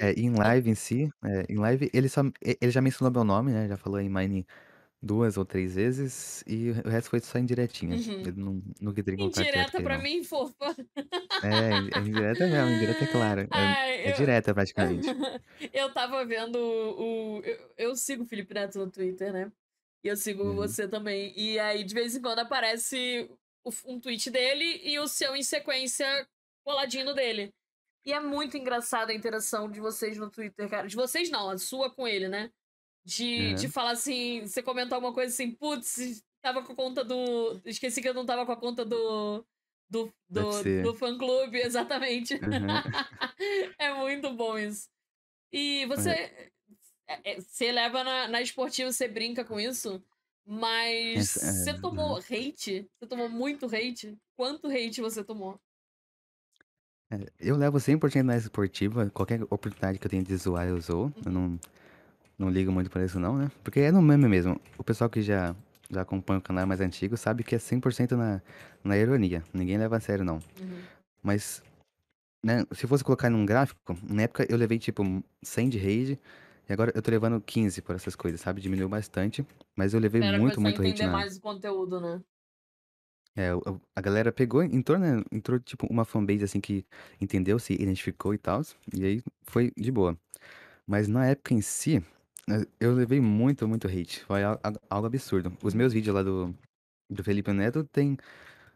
É, 0.00 0.12
e 0.18 0.22
em 0.22 0.34
live 0.34 0.70
em 0.70 0.74
si, 0.74 1.10
é, 1.24 1.46
em 1.48 1.56
live 1.56 1.90
ele, 1.92 2.08
só, 2.08 2.22
ele 2.42 2.70
já 2.70 2.80
mencionou 2.80 3.12
meu 3.12 3.24
nome, 3.24 3.52
né? 3.52 3.68
Já 3.68 3.76
falou 3.76 4.00
em 4.00 4.08
Mine 4.08 4.46
duas 5.02 5.36
ou 5.38 5.44
três 5.46 5.74
vezes, 5.76 6.44
e 6.46 6.70
o 6.70 6.88
resto 6.88 7.08
foi 7.10 7.20
só 7.20 7.38
indiretinha. 7.38 7.96
Uhum. 7.96 8.20
Ele 8.20 8.32
não, 8.32 8.62
não 8.80 8.92
queria 8.92 9.16
colocar 9.16 9.36
perto 9.42 9.48
Indireta 9.48 9.82
pra 9.82 9.98
mim, 9.98 10.22
fofa. 10.22 10.54
É, 11.42 11.96
é 11.96 12.00
indireta 12.00 12.46
mesmo, 12.46 12.70
indireta 12.70 13.04
é 13.04 13.06
clara. 13.06 13.42
É, 13.44 13.48
Ai, 13.50 13.90
é 14.06 14.10
eu- 14.12 14.16
direta 14.16 14.52
praticamente. 14.54 15.08
Eu 15.72 15.92
tava 15.92 16.24
vendo 16.26 16.56
o. 16.58 17.38
o- 17.38 17.42
eu, 17.42 17.70
eu 17.78 17.96
sigo 17.96 18.24
o 18.24 18.26
Felipe 18.26 18.52
Neto 18.52 18.78
no 18.78 18.90
Twitter, 18.90 19.32
né? 19.32 19.50
E 20.04 20.08
eu 20.08 20.16
sigo 20.16 20.42
Uhum. 20.44 20.54
você 20.56 20.86
também. 20.86 21.32
E 21.36 21.58
aí, 21.58 21.82
de 21.82 21.94
vez 21.94 22.14
em 22.14 22.20
quando, 22.20 22.40
aparece 22.40 23.30
o- 23.64 23.70
um 23.86 23.98
tweet 23.98 24.30
dele 24.30 24.80
e 24.84 24.98
o 24.98 25.08
seu 25.08 25.34
em 25.34 25.42
sequência 25.42 26.06
coladinho 26.62 27.14
dele. 27.14 27.50
E 28.04 28.12
é 28.12 28.20
muito 28.20 28.56
engraçada 28.58 29.12
a 29.12 29.14
interação 29.14 29.70
de 29.70 29.80
vocês 29.80 30.18
no 30.18 30.30
Twitter, 30.30 30.68
cara. 30.68 30.86
De 30.86 30.96
vocês 30.96 31.30
não, 31.30 31.48
a 31.50 31.56
sua 31.58 31.90
com 31.90 32.06
ele, 32.06 32.28
né? 32.28 32.50
De, 33.04 33.48
Uhum. 33.48 33.54
de 33.54 33.68
falar 33.68 33.92
assim, 33.92 34.42
você 34.46 34.62
comentar 34.62 34.98
uma 34.98 35.12
coisa 35.12 35.32
assim, 35.32 35.52
putz, 35.52 36.22
tava 36.42 36.62
com 36.62 36.72
a 36.72 36.76
conta 36.76 37.02
do. 37.04 37.60
Esqueci 37.64 38.02
que 38.02 38.08
eu 38.08 38.14
não 38.14 38.26
tava 38.26 38.44
com 38.46 38.52
a 38.52 38.56
conta 38.56 38.84
do. 38.84 39.44
Do, 39.88 40.12
do, 40.28 40.82
do 40.84 40.94
fã 40.94 41.18
clube, 41.18 41.58
exatamente. 41.64 42.34
Uhum. 42.34 42.40
é 43.78 43.92
muito 43.94 44.32
bom 44.32 44.56
isso. 44.56 44.88
E 45.52 45.84
você. 45.86 46.10
é, 46.10 46.50
é, 47.08 47.40
Você 47.40 47.72
leva 47.72 48.04
na, 48.04 48.28
na 48.28 48.40
esportiva, 48.40 48.92
você 48.92 49.08
brinca 49.08 49.44
com 49.44 49.58
isso, 49.58 50.00
mas 50.46 51.36
é, 51.36 51.52
você 51.52 51.74
tomou 51.80 52.18
hate? 52.18 52.86
Você 53.00 53.06
tomou 53.08 53.28
muito 53.28 53.66
hate? 53.66 54.16
Quanto 54.36 54.68
hate 54.68 55.00
você 55.00 55.24
tomou? 55.24 55.58
É, 57.12 57.26
eu 57.40 57.56
levo 57.56 57.78
100% 57.80 58.22
na 58.22 58.36
esportiva, 58.36 59.10
qualquer 59.10 59.42
oportunidade 59.44 59.98
que 59.98 60.06
eu 60.06 60.10
tenho 60.10 60.22
de 60.22 60.36
zoar, 60.36 60.68
eu 60.68 60.80
zoo. 60.80 61.12
Eu 61.24 61.32
não, 61.32 61.58
não 62.40 62.48
ligo 62.48 62.72
muito 62.72 62.90
pra 62.90 63.04
isso 63.04 63.20
não, 63.20 63.36
né? 63.36 63.50
Porque 63.62 63.80
é 63.80 63.92
no 63.92 64.00
meme 64.00 64.26
mesmo. 64.26 64.58
O 64.78 64.82
pessoal 64.82 65.10
que 65.10 65.20
já, 65.20 65.54
já 65.90 66.00
acompanha 66.00 66.38
o 66.38 66.42
canal 66.42 66.66
mais 66.66 66.80
antigo 66.80 67.14
sabe 67.14 67.44
que 67.44 67.54
é 67.54 67.58
100% 67.58 68.12
na, 68.12 68.40
na 68.82 68.96
ironia. 68.96 69.44
Ninguém 69.52 69.76
leva 69.76 69.98
a 69.98 70.00
sério, 70.00 70.24
não. 70.24 70.36
Uhum. 70.58 70.80
Mas, 71.22 71.62
né, 72.42 72.64
se 72.72 72.86
fosse 72.86 73.04
colocar 73.04 73.28
num 73.28 73.44
gráfico, 73.44 73.94
na 74.02 74.22
época 74.22 74.46
eu 74.48 74.56
levei 74.56 74.78
tipo 74.78 75.02
100 75.42 75.68
de 75.68 75.78
rage, 75.78 76.18
e 76.66 76.72
agora 76.72 76.90
eu 76.94 77.02
tô 77.02 77.10
levando 77.10 77.38
15 77.42 77.82
por 77.82 77.94
essas 77.94 78.16
coisas, 78.16 78.40
sabe? 78.40 78.62
Diminuiu 78.62 78.88
bastante, 78.88 79.46
mas 79.76 79.92
eu 79.92 80.00
levei 80.00 80.22
Era 80.22 80.38
muito, 80.38 80.58
muito 80.62 80.80
hate 80.80 80.92
entender 80.92 81.06
na... 81.06 81.12
mais 81.12 81.36
o 81.36 81.40
conteúdo, 81.42 82.00
né? 82.00 82.22
É, 83.36 83.50
a 83.94 84.00
galera 84.00 84.32
pegou, 84.32 84.62
entrou, 84.62 84.98
né? 84.98 85.22
Entrou, 85.30 85.60
tipo, 85.60 85.86
uma 85.88 86.06
fanbase, 86.06 86.44
assim, 86.44 86.60
que 86.60 86.86
entendeu, 87.20 87.58
se 87.58 87.74
identificou 87.74 88.32
e 88.32 88.38
tal. 88.38 88.62
E 88.94 89.04
aí 89.04 89.22
foi 89.42 89.72
de 89.76 89.92
boa. 89.92 90.18
Mas 90.86 91.06
na 91.06 91.26
época 91.26 91.54
em 91.54 91.60
si, 91.60 92.02
eu 92.78 92.94
levei 92.94 93.20
muito, 93.20 93.66
muito 93.68 93.86
hate. 93.86 94.24
Foi 94.24 94.42
al- 94.42 94.60
al- 94.62 94.80
algo 94.88 95.06
absurdo. 95.06 95.56
Os 95.62 95.74
meus 95.74 95.92
vídeos 95.92 96.14
lá 96.14 96.22
do, 96.22 96.54
do 97.08 97.22
Felipe 97.24 97.52
Neto 97.52 97.84
tem 97.84 98.16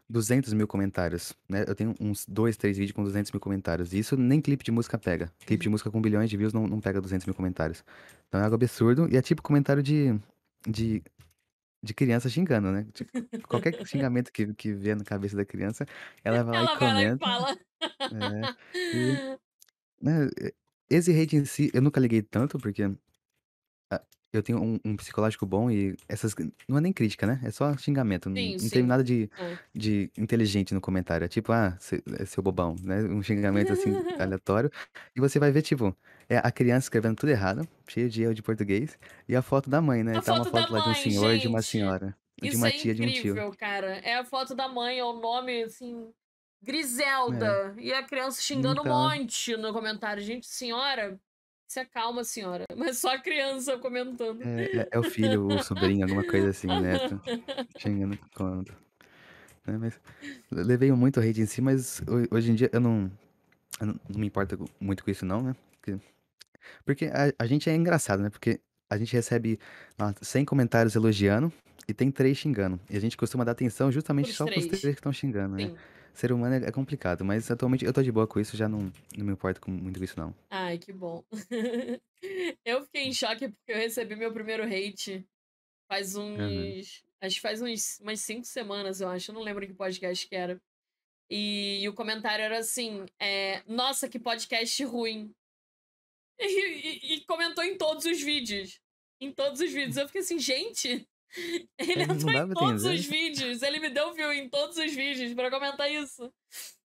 200 0.09 0.53
mil 0.53 0.67
comentários, 0.67 1.33
né? 1.49 1.65
Eu 1.67 1.73
tenho 1.75 1.95
uns 1.99 2.25
dois, 2.27 2.55
três 2.57 2.77
vídeos 2.77 2.95
com 2.95 3.03
200 3.03 3.31
mil 3.31 3.39
comentários. 3.39 3.91
E 3.93 3.99
isso 3.99 4.15
nem 4.15 4.39
clipe 4.39 4.63
de 4.63 4.71
música 4.71 4.97
pega. 4.97 5.31
Clipe 5.45 5.63
de 5.63 5.69
música 5.69 5.89
com 5.91 6.01
bilhões 6.01 6.29
de 6.29 6.37
views 6.37 6.53
não, 6.53 6.67
não 6.67 6.79
pega 6.79 7.01
200 7.01 7.25
mil 7.25 7.33
comentários. 7.33 7.83
Então 8.27 8.39
é 8.39 8.43
algo 8.43 8.55
absurdo. 8.55 9.07
E 9.11 9.17
é 9.17 9.21
tipo 9.21 9.41
comentário 9.41 9.81
de, 9.81 10.17
de, 10.67 11.01
de 11.83 11.93
criança 11.93 12.29
xingando, 12.29 12.71
né? 12.71 12.85
Tipo, 12.93 13.11
qualquer 13.47 13.73
xingamento 13.85 14.31
que, 14.31 14.53
que 14.53 14.71
vê 14.73 14.93
na 14.95 15.03
cabeça 15.03 15.35
da 15.35 15.43
criança, 15.43 15.85
ela 16.23 16.43
vai 16.43 16.53
lá 16.63 16.71
Ela 16.71 16.75
e 16.75 16.79
vai 16.79 16.93
lá 16.93 17.01
e 17.01 17.17
comenta. 17.17 17.25
fala. 17.25 17.57
É, 18.13 18.77
e, 18.95 19.37
né, 20.01 20.29
esse 20.89 21.11
hate 21.19 21.35
em 21.35 21.45
si, 21.45 21.71
eu 21.73 21.81
nunca 21.81 21.99
liguei 21.99 22.21
tanto, 22.21 22.59
porque 22.59 22.91
ah, 23.95 24.01
eu 24.33 24.43
tenho 24.43 24.61
um, 24.61 24.77
um 24.83 24.97
psicológico 24.97 25.45
bom 25.45 25.71
e 25.71 25.95
essas. 26.09 26.35
Não 26.67 26.77
é 26.77 26.81
nem 26.81 26.91
crítica, 26.91 27.25
né? 27.25 27.39
É 27.43 27.51
só 27.51 27.75
xingamento. 27.77 28.29
Não, 28.29 28.35
Sim, 28.35 28.51
não 28.53 28.59
sim. 28.59 28.69
tem 28.69 28.83
nada 28.83 29.01
de, 29.03 29.29
É. 29.39 29.57
de 29.73 30.11
inteligente 30.17 30.73
no 30.73 30.81
comentário. 30.81 31.23
É 31.23 31.27
tipo, 31.29 31.53
ah, 31.53 31.77
cê- 31.79 32.03
é 32.19 32.25
seu 32.25 32.43
bobão, 32.43 32.75
né? 32.83 33.01
Um 33.03 33.23
xingamento 33.23 33.71
assim, 33.71 33.91
aleatório. 34.19 34.69
E 35.15 35.21
você 35.21 35.39
vai 35.39 35.51
ver, 35.51 35.61
tipo, 35.61 35.95
é 36.27 36.37
a 36.37 36.51
criança 36.51 36.85
escrevendo 36.87 37.15
tudo 37.15 37.29
errado, 37.29 37.65
cheio 37.87 38.09
de 38.09 38.23
erro 38.23 38.33
de 38.33 38.41
português, 38.43 38.97
e 39.27 39.35
a 39.35 39.41
foto 39.41 39.69
da 39.69 39.81
mãe, 39.81 40.03
né? 40.03 40.17
A 40.17 40.21
tá 40.21 40.33
uma 40.33 40.43
foto 40.43 40.53
da 40.53 40.61
foto 40.63 40.73
lá 40.73 40.79
de 40.79 40.89
um 40.89 40.91
mãe, 40.91 41.01
senhor 41.01 41.33
e 41.33 41.39
de 41.39 41.47
uma 41.47 41.61
gente. 41.61 41.71
senhora. 41.71 42.17
De 42.41 42.49
Isso 42.49 42.57
uma 42.57 42.67
é 42.67 42.71
tia, 42.71 42.93
de 42.93 43.01
um 43.03 43.05
tio. 43.07 43.17
incrível, 43.17 43.51
cara. 43.57 43.99
É 43.99 44.17
a 44.17 44.25
foto 44.25 44.53
da 44.53 44.67
mãe, 44.67 44.99
é 44.99 45.05
o 45.05 45.13
nome, 45.13 45.63
assim, 45.63 46.09
Griselda. 46.61 47.73
E 47.77 47.93
a 47.93 48.03
criança 48.03 48.41
xingando 48.41 48.81
um 48.81 48.85
Então. 48.85 49.03
monte 49.09 49.55
no 49.55 49.71
comentário. 49.71 50.21
Gente, 50.21 50.45
senhora, 50.47 51.17
se 51.67 51.79
acalma, 51.79 52.23
senhora. 52.23 52.65
Mas 52.77 52.97
só 52.99 53.15
a 53.15 53.19
criança 53.19 53.77
comentando. 53.77 54.41
É, 54.41 54.69
é- 54.73 54.87
é 54.91 54.99
o 54.99 55.03
filho, 55.03 55.47
o 55.47 55.63
sobrinho, 55.63 56.03
alguma 56.03 56.23
coisa 56.23 56.49
assim, 56.49 56.67
neto. 56.67 57.19
Xingando 57.77 58.17
quando. 58.35 58.71
Né, 59.65 59.77
mas 59.79 59.99
levei 60.51 60.91
muito 60.91 61.19
hate 61.19 61.41
em 61.41 61.45
si, 61.47 61.59
mas 61.59 61.99
ho- 62.01 62.27
hoje 62.35 62.51
em 62.51 62.55
dia 62.55 62.69
eu 62.71 62.79
não, 62.79 63.11
eu 63.81 63.87
não, 63.87 63.99
me 64.15 64.27
importo 64.27 64.63
muito 64.79 65.03
com 65.03 65.09
isso 65.09 65.25
não, 65.25 65.41
né? 65.41 65.55
Porque, 65.81 65.99
porque 66.85 67.05
a, 67.07 67.33
a 67.43 67.47
gente 67.47 67.67
é 67.67 67.75
engraçado, 67.75 68.21
né? 68.21 68.29
Porque 68.29 68.61
a 68.87 68.95
gente 68.95 69.11
recebe 69.13 69.59
ah, 69.97 70.13
100 70.21 70.45
comentários 70.45 70.95
elogiando 70.95 71.51
e 71.87 71.93
tem 71.95 72.11
três 72.11 72.37
xingando. 72.37 72.79
E 72.89 72.95
a 72.95 72.99
gente 73.01 73.17
costuma 73.17 73.43
dar 73.43 73.53
atenção 73.53 73.91
justamente 73.91 74.31
só 74.33 74.45
pros 74.45 74.65
três. 74.67 74.81
três 74.81 74.95
que 74.95 74.99
estão 74.99 75.11
xingando, 75.11 75.55
né? 75.55 75.75
Ser 76.15 76.31
humano 76.31 76.55
é, 76.55 76.69
é 76.69 76.71
complicado, 76.71 77.23
mas 77.25 77.51
atualmente 77.51 77.83
eu 77.85 77.91
tô 77.93 78.01
de 78.01 78.11
boa 78.11 78.25
com 78.25 78.39
isso, 78.39 78.55
já 78.57 78.67
não, 78.69 78.91
não 79.17 79.25
me 79.25 79.33
importo 79.33 79.59
com, 79.61 79.69
muito 79.71 79.99
com 79.99 80.05
isso 80.05 80.17
não. 80.19 80.33
Ai, 80.49 80.77
que 80.77 80.91
bom. 80.93 81.23
eu 82.65 82.83
fiquei 82.85 83.03
em 83.03 83.13
choque 83.13 83.49
porque 83.49 83.71
eu 83.71 83.77
recebi 83.77 84.15
meu 84.15 84.31
primeiro 84.33 84.63
hate 84.63 85.25
faz 85.87 86.15
uns. 86.15 87.03
Acho 87.21 87.35
que 87.35 87.41
faz 87.41 87.61
uns, 87.61 87.99
umas 87.99 88.19
cinco 88.21 88.45
semanas, 88.45 89.01
eu 89.01 89.09
acho. 89.09 89.31
Eu 89.31 89.35
não 89.35 89.41
lembro 89.41 89.65
que 89.67 89.73
podcast 89.73 90.27
que 90.27 90.35
era. 90.35 90.59
E, 91.29 91.79
e 91.81 91.89
o 91.89 91.93
comentário 91.93 92.43
era 92.43 92.59
assim: 92.59 93.05
é, 93.19 93.61
Nossa, 93.67 94.07
que 94.09 94.19
podcast 94.19 94.83
ruim. 94.85 95.31
E, 96.37 96.43
e- 96.47 97.13
e 97.15 97.21
comentou 97.25 97.63
em 97.63 97.77
todos 97.77 98.03
os 98.03 98.21
vídeos. 98.21 98.81
Em 99.21 99.31
todos 99.31 99.61
os 99.61 99.71
vídeos. 99.71 99.95
Eu 99.95 100.05
fiquei 100.07 100.19
assim, 100.21 100.37
gente. 100.37 101.07
Ele 101.77 102.01
É, 102.01 102.03
entrou 102.03 102.31
em 102.31 102.53
todos 102.53 102.83
os 102.85 103.05
vídeos. 103.05 103.61
Ele 103.61 103.79
me 103.79 103.89
deu 103.89 104.13
view 104.13 104.31
em 104.33 104.49
todos 104.49 104.77
os 104.77 104.93
vídeos 104.93 105.33
pra 105.33 105.49
comentar 105.51 105.91
isso. 105.91 106.23
Né, 106.23 106.31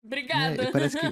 Obrigada. 0.03 0.71
parece 0.71 0.97
que 0.97 1.05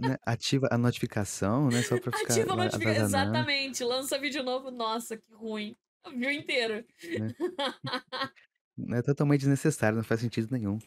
né, 0.00 0.16
ativa 0.24 0.68
a 0.70 0.78
notificação, 0.78 1.68
né? 1.68 1.82
Só 1.82 1.98
pra 2.00 2.12
ficar 2.16 2.32
Ativa 2.34 2.52
a 2.52 2.56
notificação. 2.56 3.02
atazanando. 3.04 3.36
Exatamente. 3.36 3.84
Lança 3.84 4.18
vídeo 4.18 4.42
novo. 4.44 4.70
Nossa, 4.70 5.16
que 5.16 5.32
ruim. 5.32 5.74
Viu 6.14 6.30
inteiro. 6.30 6.84
É 8.92 9.00
totalmente 9.00 9.40
desnecessário, 9.40 9.96
não 9.96 10.04
faz 10.04 10.20
sentido 10.20 10.52
nenhum. 10.52 10.78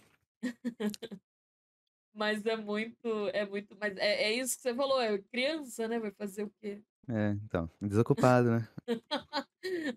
Mas 2.19 2.45
é 2.45 2.57
muito. 2.57 3.29
É 3.33 3.45
muito. 3.45 3.77
Mas 3.79 3.95
é, 3.95 4.23
é 4.23 4.33
isso 4.33 4.57
que 4.57 4.61
você 4.61 4.75
falou. 4.75 5.01
É 5.01 5.17
criança, 5.17 5.87
né? 5.87 5.97
Vai 5.97 6.11
fazer 6.11 6.43
o 6.43 6.51
quê? 6.61 6.81
É, 7.07 7.29
então, 7.45 7.71
desocupado, 7.81 8.51
né? 8.51 8.67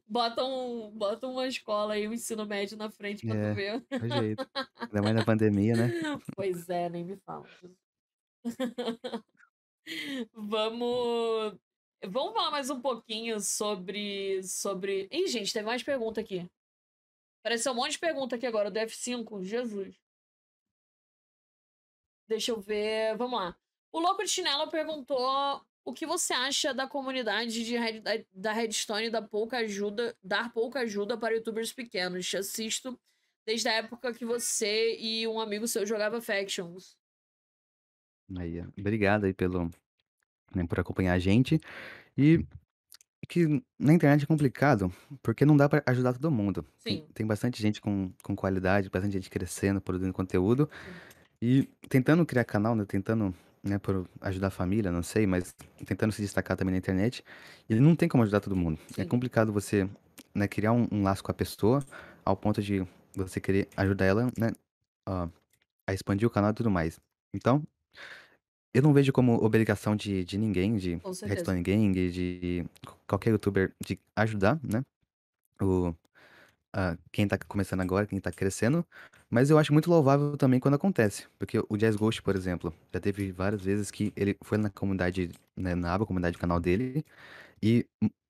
Bota, 0.09 0.45
um, 0.45 0.91
bota 0.91 1.27
uma 1.27 1.47
escola 1.47 1.95
aí, 1.95 2.07
um 2.09 2.13
ensino 2.13 2.45
médio 2.47 2.77
na 2.77 2.91
frente 2.91 3.27
pra 3.27 3.37
É. 3.37 3.51
tu 3.51 3.55
ver. 3.55 3.85
É 3.91 4.21
jeito. 4.21 4.51
Ainda 4.77 5.03
mais 5.03 5.15
na 5.17 5.25
pandemia, 5.25 5.75
né? 5.75 5.89
Pois 6.37 6.69
é, 6.69 6.89
nem 6.89 7.05
me 7.05 7.17
fala. 7.19 7.47
Vamos. 10.33 11.59
Vamos 12.05 12.33
falar 12.35 12.51
mais 12.51 12.71
um 12.71 12.81
pouquinho 12.81 13.41
sobre. 13.41 14.43
sobre. 14.43 15.09
Ih, 15.11 15.27
gente, 15.29 15.53
teve 15.53 15.67
mais 15.67 15.83
pergunta 15.83 16.21
aqui. 16.21 16.49
Apareceu 17.41 17.73
um 17.73 17.77
monte 17.77 17.93
de 17.93 17.99
pergunta 17.99 18.37
aqui 18.37 18.47
agora, 18.47 18.71
do 18.71 18.79
F5. 18.79 19.43
Jesus. 19.43 20.02
Deixa 22.33 22.51
eu 22.51 22.61
ver. 22.61 23.15
Vamos 23.19 23.39
lá. 23.39 23.55
O 23.93 24.01
Louco 24.01 24.25
de 24.25 24.31
Chinelo 24.31 24.71
perguntou 24.71 25.63
o 25.85 25.93
que 25.93 26.07
você 26.07 26.33
acha 26.33 26.73
da 26.73 26.87
comunidade 26.87 27.63
de 27.63 27.77
Red- 27.77 28.01
da- 28.01 28.25
da 28.33 28.53
Redstone 28.55 29.11
dar 29.11 29.21
pouca 29.21 29.59
ajuda, 29.59 30.17
dar 30.25 30.51
pouca 30.51 30.81
ajuda 30.81 31.19
para 31.19 31.35
youtubers 31.35 31.75
pequenos. 31.75 32.35
Assisto 32.35 32.99
desde 33.45 33.69
a 33.69 33.73
época 33.73 34.15
que 34.15 34.25
você 34.25 34.97
e 34.99 35.29
um 35.29 35.39
amigo 35.39 35.69
seu 35.69 35.85
jogava 35.85 36.23
Factions. 36.23 36.97
Aí, 38.35 38.65
obrigado 38.79 39.25
aí 39.25 39.35
pelo, 39.35 39.71
né, 40.55 40.67
por 40.67 40.81
acompanhar 40.81 41.13
a 41.13 41.19
gente. 41.19 41.61
E 42.17 42.47
que 43.29 43.47
na 43.79 43.93
internet 43.93 44.25
é 44.25 44.27
complicado, 44.27 44.91
porque 45.23 45.45
não 45.45 45.57
dá 45.57 45.69
pra 45.69 45.83
ajudar 45.87 46.15
todo 46.15 46.31
mundo. 46.31 46.63
Tem, 46.83 46.97
Sim. 46.99 47.07
tem 47.13 47.27
bastante 47.27 47.61
gente 47.61 47.79
com, 47.79 48.11
com 48.23 48.35
qualidade, 48.35 48.89
bastante 48.89 49.13
gente 49.13 49.29
crescendo, 49.29 49.83
produzindo 49.83 50.15
conteúdo. 50.15 50.71
E 51.43 51.69
tentando 51.89 52.25
criar 52.25 52.45
canal, 52.45 52.77
né? 52.77 52.85
Tentando 52.85 53.35
né, 53.65 53.77
por 53.77 54.09
ajudar 54.21 54.47
a 54.47 54.51
família, 54.51 54.93
não 54.93 55.03
sei, 55.03 55.27
mas 55.27 55.53
tentando 55.85 56.13
se 56.13 56.23
destacar 56.23 56.57
também 56.57 56.73
na 56.73 56.79
internet, 56.79 57.25
ele 57.69 57.81
não 57.81 57.97
tem 57.97 58.09
como 58.09 58.23
ajudar 58.23 58.41
todo 58.41 58.55
mundo. 58.55 58.79
É 58.97 59.03
Sim, 59.03 59.09
complicado 59.09 59.53
você, 59.53 59.89
né, 60.33 60.47
criar 60.47 60.73
um, 60.73 60.87
um 60.91 61.03
laço 61.03 61.23
com 61.23 61.33
a 61.33 61.35
pessoa 61.35 61.85
ao 62.25 62.37
ponto 62.37 62.63
de 62.63 62.87
você 63.15 63.41
querer 63.41 63.69
ajudar 63.77 64.05
ela, 64.05 64.27
né, 64.39 64.53
a, 65.05 65.29
a 65.87 65.93
expandir 65.93 66.27
o 66.27 66.31
canal 66.31 66.51
e 66.51 66.55
tudo 66.55 66.71
mais. 66.71 67.01
Então, 67.35 67.63
eu 68.73 68.83
não 68.83 68.93
vejo 68.93 69.13
como 69.13 69.35
obrigação 69.45 69.95
de, 69.95 70.25
de 70.25 70.39
ninguém, 70.39 70.77
de. 70.77 71.01
Redstone 71.23 71.63
Gang, 71.63 72.11
de 72.11 72.65
qualquer 73.07 73.31
youtuber, 73.31 73.73
de 73.85 73.99
ajudar, 74.17 74.61
né, 74.63 74.83
o, 75.61 75.95
a 76.73 76.97
quem 77.13 77.27
tá 77.29 77.39
começando 77.49 77.81
agora, 77.81 78.07
quem 78.07 78.21
tá 78.21 78.31
crescendo, 78.33 78.87
mas 79.31 79.51
eu 79.51 79.59
acho 79.59 79.73
muito 79.73 79.91
louvável 79.91 80.37
também 80.37 80.61
quando 80.61 80.75
acontece, 80.75 81.27
porque 81.39 81.59
o 81.69 81.77
Jazz 81.77 81.97
Ghost, 81.97 82.23
por 82.23 82.37
exemplo, 82.37 82.75
já 82.93 83.01
teve 83.01 83.33
várias 83.33 83.63
vezes 83.63 83.91
que 83.91 84.13
ele 84.17 84.37
foi 84.43 84.59
na 84.59 84.71
comunidade, 84.71 85.31
né, 85.57 85.75
na 85.75 85.95
aba 85.95 86.07
comunidade 86.07 86.37
do 86.37 86.41
canal 86.41 86.61
dele 86.61 87.05
e 87.63 87.87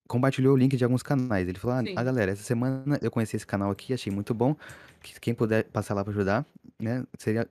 compartilhou 0.09 0.55
o 0.55 0.57
link 0.59 0.77
de 0.77 0.85
alguns 0.85 1.03
canais. 1.03 1.49
Ele 1.49 1.59
falou: 1.59 1.77
"Ah, 1.79 1.85
ah, 1.95 2.05
Sim. 2.05 2.05
galera, 2.05 2.33
essa 2.33 2.43
semana 2.43 2.99
eu 3.03 3.11
conheci 3.11 3.37
esse 3.37 3.47
canal 3.47 3.71
aqui, 3.71 3.95
achei 3.95 4.13
muito 4.13 4.35
bom, 4.35 4.57
que 5.03 5.19
quem 5.21 5.35
puder 5.35 5.65
passar 5.71 5.95
lá 5.95 6.05
pra 6.05 6.13
ajudar, 6.13 6.47
né, 6.81 7.05
seria 7.19 7.49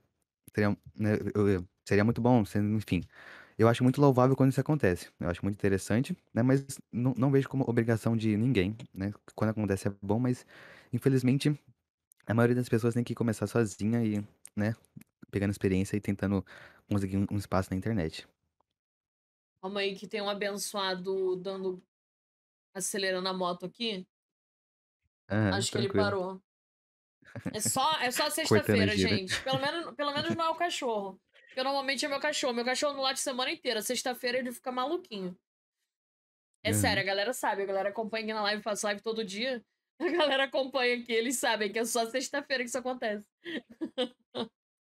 seria, 0.55 0.77
né, 0.97 1.17
eu- 1.35 1.65
seria 1.87 2.03
muito 2.03 2.21
bom, 2.21 2.43
enfim. 2.77 3.03
Eu 3.57 3.67
acho 3.69 3.83
muito 3.83 4.01
louvável 4.01 4.35
quando 4.35 4.51
isso 4.51 4.61
acontece. 4.61 5.09
Eu 5.19 5.29
acho 5.29 5.43
muito 5.45 5.55
interessante, 5.57 6.15
né? 6.33 6.41
Mas 6.43 6.65
não, 6.91 7.13
não 7.17 7.31
vejo 7.31 7.49
como 7.49 7.63
obrigação 7.69 8.17
de 8.17 8.35
ninguém, 8.37 8.75
né? 8.93 9.11
Quando 9.35 9.51
acontece 9.51 9.87
é 9.87 9.93
bom, 10.01 10.19
mas 10.19 10.45
infelizmente 10.91 11.57
a 12.25 12.33
maioria 12.33 12.55
das 12.55 12.69
pessoas 12.69 12.93
tem 12.93 13.03
que 13.03 13.15
começar 13.15 13.47
sozinha 13.47 14.03
e, 14.03 14.23
né, 14.55 14.75
pegando 15.29 15.51
experiência 15.51 15.95
e 15.97 16.01
tentando 16.01 16.45
conseguir 16.87 17.17
um, 17.17 17.25
um 17.31 17.37
espaço 17.37 17.69
na 17.71 17.77
internet. 17.77 18.27
Calma 19.61 19.81
aí 19.81 19.95
que 19.95 20.07
tem 20.07 20.21
um 20.21 20.29
abençoado 20.29 21.35
dando 21.35 21.81
acelerando 22.73 23.27
a 23.27 23.33
moto 23.33 23.65
aqui. 23.65 24.07
Aham, 25.29 25.55
Acho 25.55 25.71
que 25.71 25.77
ele 25.77 25.87
tranquilo. 25.87 26.03
parou. 26.03 26.41
É 27.53 27.59
só, 27.59 27.99
é 27.99 28.11
só 28.11 28.29
sexta-feira, 28.31 28.95
gente. 28.97 29.41
Pelo 29.43 29.59
menos, 29.59 29.95
pelo 29.95 30.13
menos 30.13 30.35
não 30.35 30.45
é 30.45 30.49
o 30.49 30.55
cachorro. 30.55 31.21
Porque 31.47 31.63
normalmente 31.63 32.05
é 32.05 32.09
meu 32.09 32.19
cachorro. 32.19 32.53
Meu 32.53 32.65
cachorro 32.65 32.93
não 32.93 33.01
late 33.01 33.19
semana 33.19 33.51
inteira. 33.51 33.81
Sexta-feira 33.81 34.37
ele 34.39 34.51
fica 34.51 34.71
maluquinho. 34.71 35.37
É 36.63 36.73
sério, 36.73 37.01
a 37.01 37.05
galera 37.05 37.33
sabe. 37.33 37.63
A 37.63 37.65
galera 37.65 37.89
acompanha 37.89 38.23
aqui 38.23 38.33
na 38.33 38.41
live, 38.43 38.61
faço 38.63 38.85
live 38.85 39.01
todo 39.01 39.23
dia. 39.23 39.63
A 40.02 40.10
galera 40.10 40.43
acompanha 40.45 40.95
aqui, 40.97 41.12
eles 41.14 41.38
sabem 41.38 41.72
que 41.72 41.80
é 41.80 41.86
só 41.86 42.06
sexta-feira 42.10 42.64
que 42.64 42.70
isso 42.70 42.78
acontece. 42.78 43.26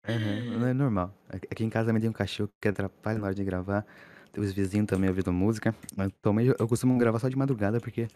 aham, 0.07 0.41
não 0.59 0.67
é 0.67 0.73
normal. 0.73 1.13
Aqui 1.29 1.63
em 1.63 1.69
casa 1.69 1.87
também 1.87 2.01
tem 2.01 2.09
um 2.09 2.13
cachorro 2.13 2.51
que 2.61 2.67
atrapalha 2.67 3.19
na 3.19 3.25
hora 3.27 3.35
de 3.35 3.43
gravar. 3.43 3.85
Tem 4.31 4.43
os 4.43 4.51
vizinhos 4.53 4.87
também 4.87 5.09
ouvindo 5.09 5.31
música. 5.33 5.75
Mas 5.95 6.11
também 6.21 6.47
eu 6.47 6.55
eu 6.59 6.67
costumo 6.67 6.97
gravar 6.97 7.19
só 7.19 7.29
de 7.29 7.35
madrugada 7.37 7.79
porque 7.79 8.07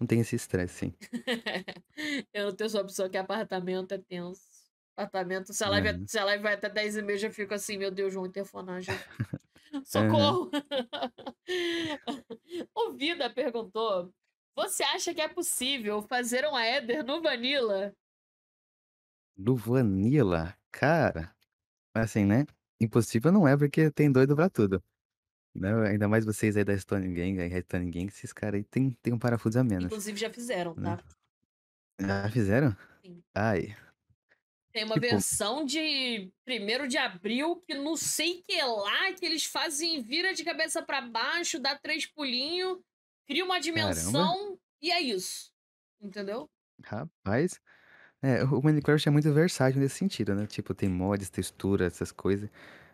não 0.00 0.06
tem 0.06 0.20
esse 0.20 0.36
estresse, 0.36 0.86
assim. 0.86 0.94
eu 2.32 2.46
não 2.46 2.56
tenho 2.56 2.66
essa 2.66 2.80
opção 2.80 3.08
que 3.08 3.16
apartamento 3.18 3.92
é 3.92 3.98
tenso. 3.98 4.42
Apartamento, 4.96 5.52
se 5.52 5.62
a 5.62 5.68
live, 5.68 5.88
é- 5.88 5.92
Aham, 5.94 6.06
se 6.06 6.18
a 6.18 6.24
live 6.24 6.42
vai 6.42 6.54
até 6.54 6.70
10 6.70 6.96
e 6.96 7.02
meia, 7.02 7.18
já 7.18 7.30
fico 7.30 7.52
assim, 7.54 7.76
meu 7.76 7.90
Deus, 7.90 8.14
vão 8.14 8.26
interfonar, 8.26 8.80
aham. 9.94 10.38
Socorro! 10.40 10.50
o 12.74 12.92
Vida 12.92 13.30
perguntou: 13.30 14.12
Você 14.56 14.82
acha 14.82 15.12
que 15.12 15.20
é 15.20 15.28
possível 15.28 16.00
fazer 16.02 16.46
um 16.46 16.56
Aether 16.56 17.04
no 17.04 17.20
Vanilla? 17.20 17.94
Do 19.36 19.54
Vanilla, 19.54 20.56
cara, 20.72 21.36
assim, 21.94 22.24
né? 22.24 22.46
Impossível 22.80 23.30
não 23.30 23.46
é 23.46 23.56
porque 23.56 23.90
tem 23.90 24.10
doido 24.10 24.34
pra 24.34 24.48
tudo. 24.48 24.82
Né? 25.54 25.70
Ainda 25.88 26.08
mais 26.08 26.24
vocês 26.24 26.56
aí 26.56 26.64
da 26.64 26.76
Stone 26.76 27.14
Gang, 27.14 27.40
aí, 27.40 27.62
Stone 27.62 27.90
Gang, 27.90 28.06
esses 28.06 28.32
caras 28.32 28.58
aí 28.58 28.64
tem, 28.64 28.90
tem 29.02 29.12
um 29.12 29.18
parafuso 29.18 29.58
a 29.58 29.64
menos, 29.64 29.86
Inclusive 29.86 30.18
já 30.18 30.30
fizeram, 30.30 30.74
né? 30.74 30.96
tá? 30.96 31.04
Já 31.98 32.30
fizeram? 32.30 32.76
Sim. 33.04 33.22
Ai, 33.34 33.76
Tem 34.72 34.84
uma 34.84 34.94
tipo, 34.94 35.06
versão 35.06 35.64
de 35.64 36.30
primeiro 36.44 36.86
de 36.88 36.98
abril 36.98 37.56
que 37.66 37.74
não 37.74 37.96
sei 37.96 38.42
que 38.46 38.60
lá, 38.62 39.12
que 39.12 39.24
eles 39.24 39.44
fazem 39.44 40.02
vira 40.02 40.34
de 40.34 40.44
cabeça 40.44 40.82
para 40.82 41.00
baixo, 41.00 41.58
dá 41.58 41.78
três 41.78 42.04
pulinhos, 42.06 42.78
cria 43.26 43.44
uma 43.44 43.54
caramba, 43.60 43.62
dimensão 43.62 44.58
e 44.80 44.90
é 44.90 45.00
isso. 45.00 45.50
Entendeu? 46.00 46.48
rapaz. 46.84 47.60
É, 48.22 48.42
o 48.44 48.62
Minecraft 48.62 49.08
é 49.08 49.12
muito 49.12 49.32
versátil 49.32 49.80
nesse 49.80 49.96
sentido, 49.96 50.34
né? 50.34 50.46
Tipo, 50.46 50.74
tem 50.74 50.88
mods, 50.88 51.30
textura, 51.30 51.86
essas 51.86 52.10
coisas. 52.10 52.48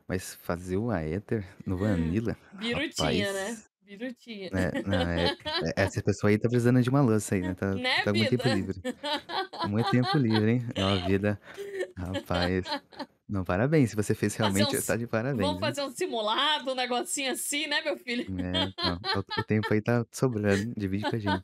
Mas 0.07 0.35
fazer 0.35 0.77
o 0.77 0.91
Aether 0.91 1.47
no 1.65 1.77
Vanilla, 1.77 2.37
Birutinha, 2.55 3.33
né? 3.33 3.51
rapaz. 3.51 3.71
Birutinha. 3.83 4.51
Né? 4.53 4.71
Não, 4.85 4.99
é, 4.99 5.27
é- 5.27 5.73
essa 5.77 6.03
pessoa 6.03 6.31
aí 6.31 6.39
tá 6.39 6.49
precisando 6.49 6.83
de 6.83 6.91
uma 6.91 7.01
lança 7.01 7.35
aí, 7.35 7.43
né? 7.43 7.55
Tá, 7.55 7.75
né, 7.75 8.03
tá 8.03 8.13
muito 8.13 8.31
tempo 8.31 8.49
livre. 8.49 8.81
Muito 9.69 9.91
tempo 9.91 10.19
livre, 10.19 10.51
hein? 10.51 10.67
É 10.75 10.85
uma 10.85 11.07
vida, 11.07 11.41
rapaz. 11.97 12.67
Não, 13.33 13.45
parabéns. 13.45 13.89
Se 13.89 13.97
você 13.97 14.15
fez 14.15 14.37
realmente, 14.37 14.77
uns. 14.77 14.85
tá 14.85 14.95
de 14.95 15.07
parabéns, 15.07 15.47
Vamos 15.47 15.59
fazer 15.59 15.83
um 15.83 15.91
simulado, 15.91 16.73
um 16.73 16.75
negocinho 16.75 17.33
assim, 17.33 17.67
né, 17.67 17.81
meu 17.81 17.97
filho? 17.97 18.27
É, 18.39 18.53
não, 18.53 19.01
o, 19.39 19.43
tempo 19.43 19.73
aí 19.73 19.81
tá 19.81 20.05
sobrando? 20.13 20.75
Divide 20.77 21.09
com 21.09 21.17
a 21.17 21.19
gente. 21.19 21.43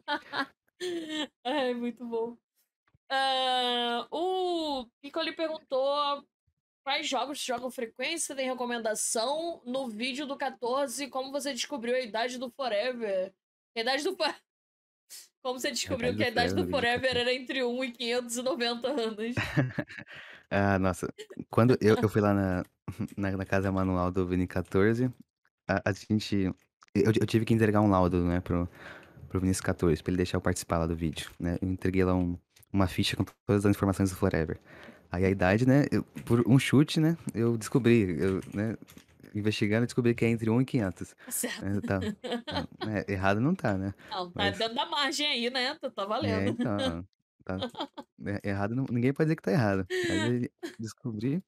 Ai, 1.43 1.73
muito 1.73 2.05
bom. 2.05 2.37
Ah, 3.11 4.07
o 4.11 4.87
Piccoli 5.01 5.35
perguntou 5.35 6.23
quais 6.85 7.09
jogos 7.09 7.43
jogam 7.43 7.71
frequência, 7.71 8.37
tem 8.37 8.47
recomendação 8.47 9.63
no 9.65 9.89
vídeo 9.89 10.27
do 10.27 10.37
14, 10.37 11.09
como 11.09 11.33
você 11.33 11.55
descobriu 11.55 11.95
a 11.95 12.01
idade 12.01 12.37
do 12.37 12.51
Forever. 12.51 13.33
A 13.75 13.81
idade 13.81 14.05
do 14.05 14.15
Como 15.43 15.59
você 15.59 15.69
A 15.69 15.71
descobriu 15.71 16.11
idade 16.11 16.19
que 16.19 16.23
do 16.23 16.27
a 16.27 16.29
idade 16.29 16.51
Forever 16.51 16.55
do 16.55 16.61
no 16.61 16.67
vídeo 16.67 16.71
Forever 16.71 17.15
14. 17.15 17.19
era 17.19 17.33
entre 17.33 17.65
1 17.65 17.85
e 17.85 17.93
590 17.93 18.89
anos. 18.89 19.35
Ah, 20.51 20.79
nossa. 20.79 21.13
Quando 21.51 21.77
eu, 21.81 21.97
eu 22.01 22.09
fui 22.09 22.21
lá 22.21 22.33
na, 22.35 22.65
na, 23.17 23.37
na 23.37 23.45
casa 23.45 23.71
manual 23.71 24.11
do 24.11 24.27
Vini 24.27 24.47
14, 24.47 25.13
a, 25.69 25.91
a 25.91 25.93
gente. 25.93 26.53
Eu, 26.95 27.13
eu 27.21 27.27
tive 27.27 27.45
que 27.45 27.55
entregar 27.55 27.81
um 27.81 27.91
laudo, 27.91 28.25
né, 28.25 28.41
pro, 28.41 28.69
pro 29.29 29.41
Vinícius 29.41 29.61
14, 29.61 30.03
pra 30.03 30.11
ele 30.11 30.17
deixar 30.17 30.39
eu 30.39 30.41
participar 30.41 30.79
lá 30.79 30.87
do 30.87 30.97
vídeo, 30.97 31.31
né? 31.39 31.59
Eu 31.61 31.69
entreguei 31.69 32.03
lá 32.05 32.15
um, 32.15 32.37
uma 32.73 32.87
ficha 32.87 33.17
com 33.17 33.25
todas 33.47 33.65
as 33.67 33.71
informações 33.71 34.11
do 34.11 34.17
Forever. 34.17 34.59
Aí 35.11 35.25
a 35.25 35.31
idade, 35.31 35.67
né, 35.67 35.85
eu- 35.91 36.03
por 36.25 36.47
um 36.47 36.59
chute, 36.59 37.01
né, 37.01 37.17
eu 37.35 37.57
descobri, 37.57 38.21
eu, 38.21 38.41
né, 38.53 38.77
investigando, 39.35 39.87
descobri 39.87 40.15
que 40.15 40.25
é 40.25 40.29
entre 40.29 40.51
1 40.51 40.61
e 40.61 40.65
500. 40.65 41.15
Tá 41.25 41.31
certo. 41.31 41.65
É, 41.65 41.81
tá, 41.81 42.01
tá, 42.45 42.69
é, 42.91 43.13
errado 43.13 43.41
não 43.41 43.55
tá, 43.55 43.77
né? 43.77 43.95
Não, 44.11 44.31
tá 44.31 44.33
Mas, 44.35 44.59
dentro 44.59 44.75
da 44.75 44.87
margem 44.87 45.27
aí, 45.27 45.51
né? 45.51 45.75
Tá, 45.77 45.91
tá 45.91 46.03
é, 46.03 46.07
valendo. 46.07 46.51
então, 46.51 47.07
tá, 47.57 47.91
é, 48.43 48.49
errado, 48.51 48.75
não- 48.75 48.87
ninguém 48.91 49.13
pode 49.13 49.27
dizer 49.27 49.37
que 49.37 49.43
tá 49.43 49.53
errado. 49.53 49.87
Mas 49.91 49.99
eu 50.63 50.73
descobri. 50.79 51.43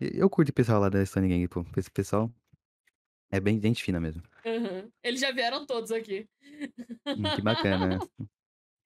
e 0.00 0.10
Eu 0.18 0.28
curto 0.30 0.50
o 0.50 0.54
pessoal 0.54 0.80
lá 0.80 0.88
da 0.88 1.04
Stone 1.04 1.28
Gang, 1.28 1.48
pô. 1.48 1.64
Esse 1.76 1.90
pessoal 1.90 2.30
é 3.30 3.40
bem 3.40 3.60
gente 3.60 3.82
fina 3.82 3.98
mesmo. 4.00 4.22
Uhum. 4.44 4.90
Eles 5.02 5.20
já 5.20 5.32
vieram 5.32 5.66
todos 5.66 5.90
aqui. 5.90 6.28
Hum, 7.06 7.22
Que 7.34 7.42
bacana, 7.42 7.86
né? 7.86 7.98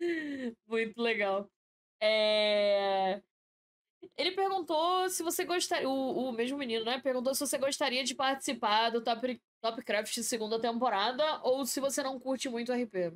Muito 0.67 1.01
legal. 1.01 1.51
É... 2.03 3.21
Ele 4.17 4.33
perguntou 4.33 5.09
se 5.11 5.23
você 5.23 5.45
gostaria. 5.45 5.89
O, 5.89 6.29
o 6.29 6.33
mesmo 6.33 6.57
menino, 6.57 6.85
né? 6.85 6.99
Perguntou 7.01 7.35
se 7.35 7.41
você 7.41 7.59
gostaria 7.59 8.03
de 8.03 8.15
participar 8.15 8.89
do 8.91 9.03
Top, 9.03 9.41
Topcraft 9.63 10.15
segunda 10.23 10.59
temporada 10.59 11.41
ou 11.43 11.67
se 11.67 11.81
você 11.81 12.03
não 12.03 12.19
curte 12.19 12.49
muito 12.49 12.73
RP. 12.73 13.13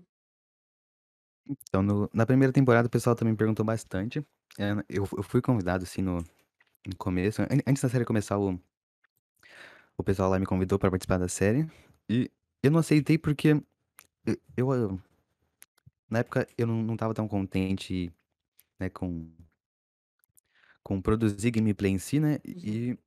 Então, 1.48 1.82
no- 1.82 2.10
na 2.12 2.26
primeira 2.26 2.52
temporada, 2.52 2.86
o 2.86 2.90
pessoal 2.90 3.14
também 3.16 3.34
perguntou 3.34 3.64
bastante. 3.64 4.20
É, 4.58 4.72
eu, 4.88 5.06
eu 5.16 5.22
fui 5.22 5.40
convidado, 5.42 5.84
assim, 5.84 6.02
no, 6.02 6.18
no 6.86 6.96
começo. 6.98 7.42
an- 7.42 7.48
Antes 7.66 7.82
da 7.82 7.88
série 7.90 8.04
começar, 8.04 8.38
o, 8.38 8.60
o 9.96 10.02
pessoal 10.04 10.30
lá 10.30 10.38
me 10.38 10.46
convidou 10.46 10.78
pra 10.78 10.90
participar 10.90 11.18
da 11.18 11.28
série. 11.28 11.66
E 12.08 12.30
eu 12.62 12.70
não 12.70 12.80
aceitei 12.80 13.18
porque 13.18 13.48
eu, 14.26 14.38
eu, 14.56 14.74
eu- 14.74 15.00
na 16.08 16.20
época, 16.20 16.46
eu 16.56 16.66
não, 16.66 16.82
não 16.82 16.96
tava 16.96 17.12
tão 17.14 17.28
contente, 17.28 18.10
né, 18.80 18.90
com, 18.90 19.30
com 20.82 21.00
produzir 21.00 21.50
gameplay 21.50 21.92
em 21.92 21.98
si, 21.98 22.20
né? 22.20 22.38
Uhum. 22.46 22.54
E 22.56 22.98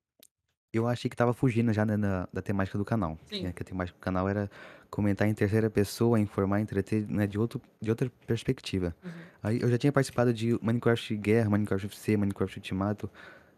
eu 0.78 0.88
achei 0.88 1.10
que 1.10 1.16
tava 1.16 1.34
fugindo 1.34 1.72
já, 1.74 1.86
né, 1.86 1.98
da, 1.98 2.28
da 2.32 2.42
temática 2.42 2.78
do 2.78 2.86
canal. 2.86 3.12
né, 3.12 3.18
Sim. 3.38 3.52
que 3.52 3.62
a 3.64 3.66
temática 3.66 3.98
do 3.98 4.02
canal 4.02 4.28
era 4.30 4.50
comentar 4.90 5.28
em 5.28 5.34
terceira 5.34 5.70
pessoa, 5.70 6.20
informar, 6.20 6.60
entreter, 6.62 7.06
né, 7.10 7.28
de, 7.28 7.38
outro, 7.38 7.62
de 7.82 7.90
outra 7.90 8.12
perspectiva. 8.26 8.96
Uhum. 9.04 9.12
Aí 9.44 9.62
eu 9.62 9.70
já 9.70 9.78
tinha 9.78 9.92
participado 9.92 10.34
de 10.34 10.58
Minecraft 10.62 11.16
Guerra, 11.18 11.50
Minecraft 11.50 11.86
FC, 11.88 12.18
Minecraft 12.18 12.58
Ultimato, 12.58 13.10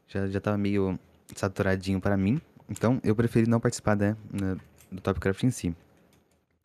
já, 0.07 0.27
já 0.27 0.39
tava 0.41 0.57
meio 0.57 0.99
saturadinho 1.35 2.01
para 2.01 2.17
mim, 2.17 2.41
então 2.67 2.99
eu 3.03 3.15
preferi 3.15 3.47
não 3.47 3.59
participar, 3.59 3.95
né, 3.95 4.15
na- 4.31 4.57
do 4.91 4.99
Topcraft 5.01 5.43
em 5.43 5.51
si. 5.51 5.75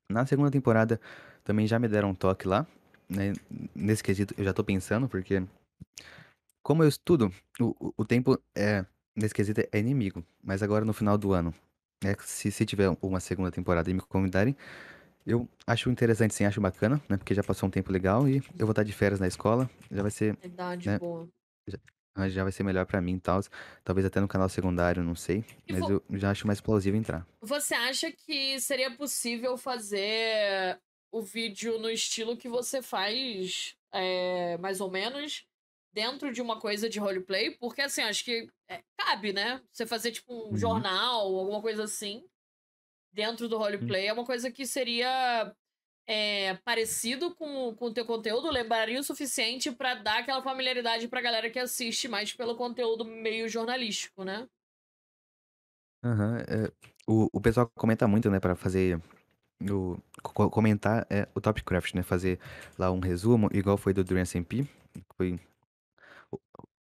Na 0.08 0.24
segunda 0.26 0.50
temporada 0.50 0.98
também 1.44 1.66
já 1.66 1.78
me 1.78 1.86
deram 1.88 2.10
um 2.10 2.14
toque 2.14 2.48
lá, 2.48 2.66
né, 3.08 3.34
nesse 3.74 4.02
quesito 4.02 4.34
eu 4.38 4.44
já 4.44 4.52
tô 4.54 4.64
pensando, 4.64 5.08
porque 5.08 5.42
como 6.62 6.82
eu 6.82 6.88
estudo, 6.88 7.30
o, 7.60 7.92
o 7.98 8.04
tempo 8.04 8.38
é, 8.54 8.84
nesse 9.16 9.34
quesito 9.34 9.60
é 9.72 9.78
inimigo, 9.78 10.24
mas 10.42 10.62
agora 10.62 10.84
no 10.84 10.92
final 10.92 11.18
do 11.18 11.32
ano, 11.32 11.54
É, 12.04 12.14
se, 12.22 12.50
se 12.52 12.66
tiver 12.66 12.90
uma 13.02 13.20
segunda 13.20 13.50
temporada 13.50 13.90
e 13.90 13.94
me 13.94 14.00
convidarem, 14.00 14.54
eu 15.26 15.48
acho 15.66 15.90
interessante 15.90 16.34
sim, 16.34 16.44
acho 16.44 16.60
bacana, 16.60 17.00
né? 17.08 17.16
Porque 17.16 17.34
já 17.34 17.42
passou 17.42 17.68
um 17.68 17.70
tempo 17.70 17.92
legal 17.92 18.28
e 18.28 18.38
eu 18.58 18.66
vou 18.66 18.70
estar 18.72 18.82
de 18.84 18.92
férias 18.92 19.20
na 19.20 19.26
escola, 19.28 19.70
já 19.90 20.02
vai 20.02 20.10
ser, 20.10 20.36
Verdade, 20.40 20.86
né? 20.88 20.98
boa. 20.98 21.28
Já, 21.68 21.78
ah, 22.16 22.28
já 22.28 22.42
vai 22.44 22.52
ser 22.52 22.62
melhor 22.64 22.86
pra 22.86 23.00
mim 23.00 23.14
e 23.16 23.20
tal. 23.20 23.40
Talvez 23.84 24.06
até 24.06 24.20
no 24.20 24.28
canal 24.28 24.48
secundário, 24.48 25.02
não 25.02 25.14
sei. 25.16 25.44
E 25.66 25.72
Mas 25.72 25.80
vo- 25.80 26.02
eu 26.10 26.18
já 26.18 26.30
acho 26.30 26.46
mais 26.46 26.60
plausível 26.60 26.98
entrar. 26.98 27.26
você 27.40 27.74
acha 27.74 28.10
que 28.12 28.60
seria 28.60 28.90
possível 28.96 29.56
fazer 29.56 30.80
o 31.12 31.22
vídeo 31.22 31.78
no 31.78 31.90
estilo 31.90 32.36
que 32.36 32.48
você 32.48 32.82
faz, 32.82 33.76
é, 33.92 34.58
mais 34.58 34.80
ou 34.80 34.90
menos, 34.90 35.46
dentro 35.94 36.32
de 36.32 36.42
uma 36.42 36.60
coisa 36.60 36.88
de 36.88 36.98
roleplay? 36.98 37.52
Porque, 37.58 37.82
assim, 37.82 38.02
acho 38.02 38.24
que 38.24 38.48
é, 38.68 38.82
cabe, 38.98 39.32
né? 39.32 39.62
Você 39.72 39.86
fazer, 39.86 40.12
tipo, 40.12 40.32
um 40.52 40.56
Uhum. 40.56 40.58
jornal, 40.58 41.34
alguma 41.36 41.62
coisa 41.62 41.84
assim, 41.84 42.24
dentro 43.12 43.48
do 43.48 43.58
roleplay. 43.58 44.06
É 44.08 44.12
uma 44.12 44.24
coisa 44.26 44.50
que 44.50 44.66
seria 44.66 45.54
é, 46.06 46.54
parecido 46.64 47.34
com, 47.36 47.74
com 47.76 47.86
o 47.86 47.94
teu 47.94 48.06
conteúdo, 48.06 48.50
lembraria 48.50 49.00
o 49.00 49.04
suficiente 49.04 49.72
pra 49.72 49.94
dar 49.94 50.20
aquela 50.20 50.42
familiaridade 50.42 51.08
pra 51.08 51.22
galera 51.22 51.50
que 51.50 51.58
assiste 51.58 52.08
mais 52.08 52.32
pelo 52.34 52.56
conteúdo 52.56 53.04
meio 53.04 53.48
jornalístico, 53.48 54.24
né? 54.24 54.48
Aham, 56.04 56.38
é, 56.40 56.70
o, 57.08 57.28
o 57.32 57.40
pessoal 57.40 57.70
comenta 57.74 58.06
muito, 58.06 58.30
né, 58.30 58.38
pra 58.38 58.54
fazer 58.54 59.00
o 59.70 59.98
co- 60.22 60.50
comentar 60.50 61.06
é 61.10 61.28
o 61.34 61.40
Topcraft, 61.40 61.94
né, 61.94 62.02
fazer 62.02 62.40
lá 62.78 62.90
um 62.92 63.00
resumo, 63.00 63.48
igual 63.52 63.78
foi 63.78 63.94
do 63.94 64.04
Dream 64.04 64.22
SMP, 64.22 64.66
foi 65.16 65.40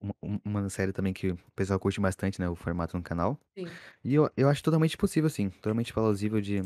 uma, 0.02 0.16
uma 0.44 0.70
série 0.70 0.92
também 0.92 1.14
que 1.14 1.32
o 1.32 1.38
pessoal 1.56 1.80
curte 1.80 2.00
bastante, 2.00 2.40
né, 2.40 2.50
o 2.50 2.56
formato 2.56 2.96
no 2.98 3.04
canal. 3.04 3.40
Sim. 3.58 3.68
E 4.04 4.16
eu, 4.16 4.30
eu 4.38 4.50
acho 4.50 4.64
totalmente 4.64 4.98
possível, 4.98 5.30
sim, 5.30 5.50
totalmente 5.50 5.94
plausível 5.94 6.40
de, 6.42 6.62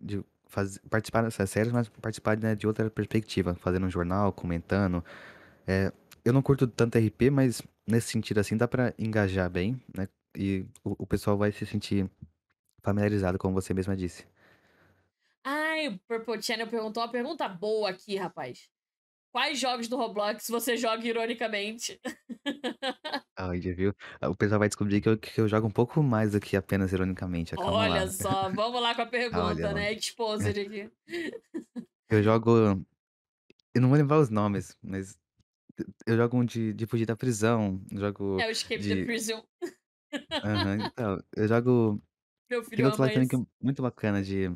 de 0.00 0.24
faz, 0.46 0.78
participar 0.90 1.22
dessas 1.22 1.48
séries, 1.50 1.72
mas 1.72 1.88
participar, 1.88 2.36
né, 2.38 2.54
de 2.54 2.66
outra 2.66 2.90
perspectiva, 2.90 3.54
fazendo 3.54 3.86
um 3.86 3.90
jornal, 3.90 4.32
comentando. 4.32 5.04
É, 5.66 5.92
eu 6.24 6.32
não 6.32 6.42
curto 6.42 6.66
tanto 6.66 6.98
RP, 6.98 7.30
mas 7.30 7.62
nesse 7.86 8.08
sentido 8.08 8.38
assim 8.38 8.56
dá 8.56 8.68
pra 8.68 8.94
engajar 8.98 9.48
bem, 9.50 9.80
né, 9.96 10.08
e 10.36 10.64
o, 10.84 11.02
o 11.02 11.06
pessoal 11.06 11.36
vai 11.36 11.52
se 11.52 11.64
sentir 11.66 12.08
familiarizado, 12.82 13.38
como 13.38 13.54
você 13.54 13.72
mesma 13.72 13.96
disse. 13.96 14.26
Ai, 15.44 15.88
o 15.88 15.98
Purple 16.00 16.40
Channel 16.42 16.68
perguntou 16.68 17.02
uma 17.02 17.10
pergunta 17.10 17.48
boa 17.48 17.90
aqui, 17.90 18.16
rapaz. 18.16 18.71
Quais 19.32 19.58
jogos 19.58 19.88
do 19.88 19.96
Roblox 19.96 20.46
você 20.48 20.76
joga 20.76 21.06
ironicamente? 21.06 21.98
Já 23.62 23.72
viu? 23.74 23.94
O 24.22 24.36
pessoal 24.36 24.58
vai 24.58 24.68
descobrir 24.68 25.00
que 25.00 25.08
eu, 25.08 25.18
que 25.18 25.40
eu 25.40 25.48
jogo 25.48 25.66
um 25.66 25.70
pouco 25.70 26.02
mais 26.02 26.32
do 26.32 26.40
que 26.40 26.54
apenas 26.54 26.92
ironicamente. 26.92 27.54
Calma 27.56 27.72
Olha 27.72 28.04
lá. 28.04 28.08
só, 28.08 28.50
vamos 28.50 28.80
lá 28.80 28.94
com 28.94 29.00
a 29.02 29.06
Olha 29.08 29.10
pergunta, 29.10 29.66
lá. 29.68 29.72
né? 29.72 29.92
Exposed 29.94 30.60
aqui. 30.60 30.90
Eu 32.10 32.22
jogo. 32.22 32.84
Eu 33.74 33.80
não 33.80 33.88
vou 33.88 33.96
lembrar 33.96 34.18
os 34.20 34.28
nomes, 34.28 34.76
mas 34.82 35.18
eu 36.06 36.16
jogo 36.16 36.36
um 36.36 36.44
de, 36.44 36.74
de 36.74 36.86
fugir 36.86 37.06
da 37.06 37.16
prisão. 37.16 37.82
Jogo 37.90 38.38
É 38.38 38.46
o 38.46 38.50
Escape 38.50 38.82
the 38.82 38.94
de. 38.96 39.04
Prison. 39.06 39.42
Aham, 40.30 40.76
então, 40.86 41.18
eu 41.36 41.48
jogo. 41.48 42.02
Meu 42.50 42.60
Tem 42.60 42.70
filho 42.76 42.84
outro 42.84 43.00
lá 43.00 43.06
ama 43.06 43.14
também 43.14 43.28
que 43.28 43.36
é 43.36 43.38
muito 43.62 43.80
bacana 43.82 44.22
de. 44.22 44.50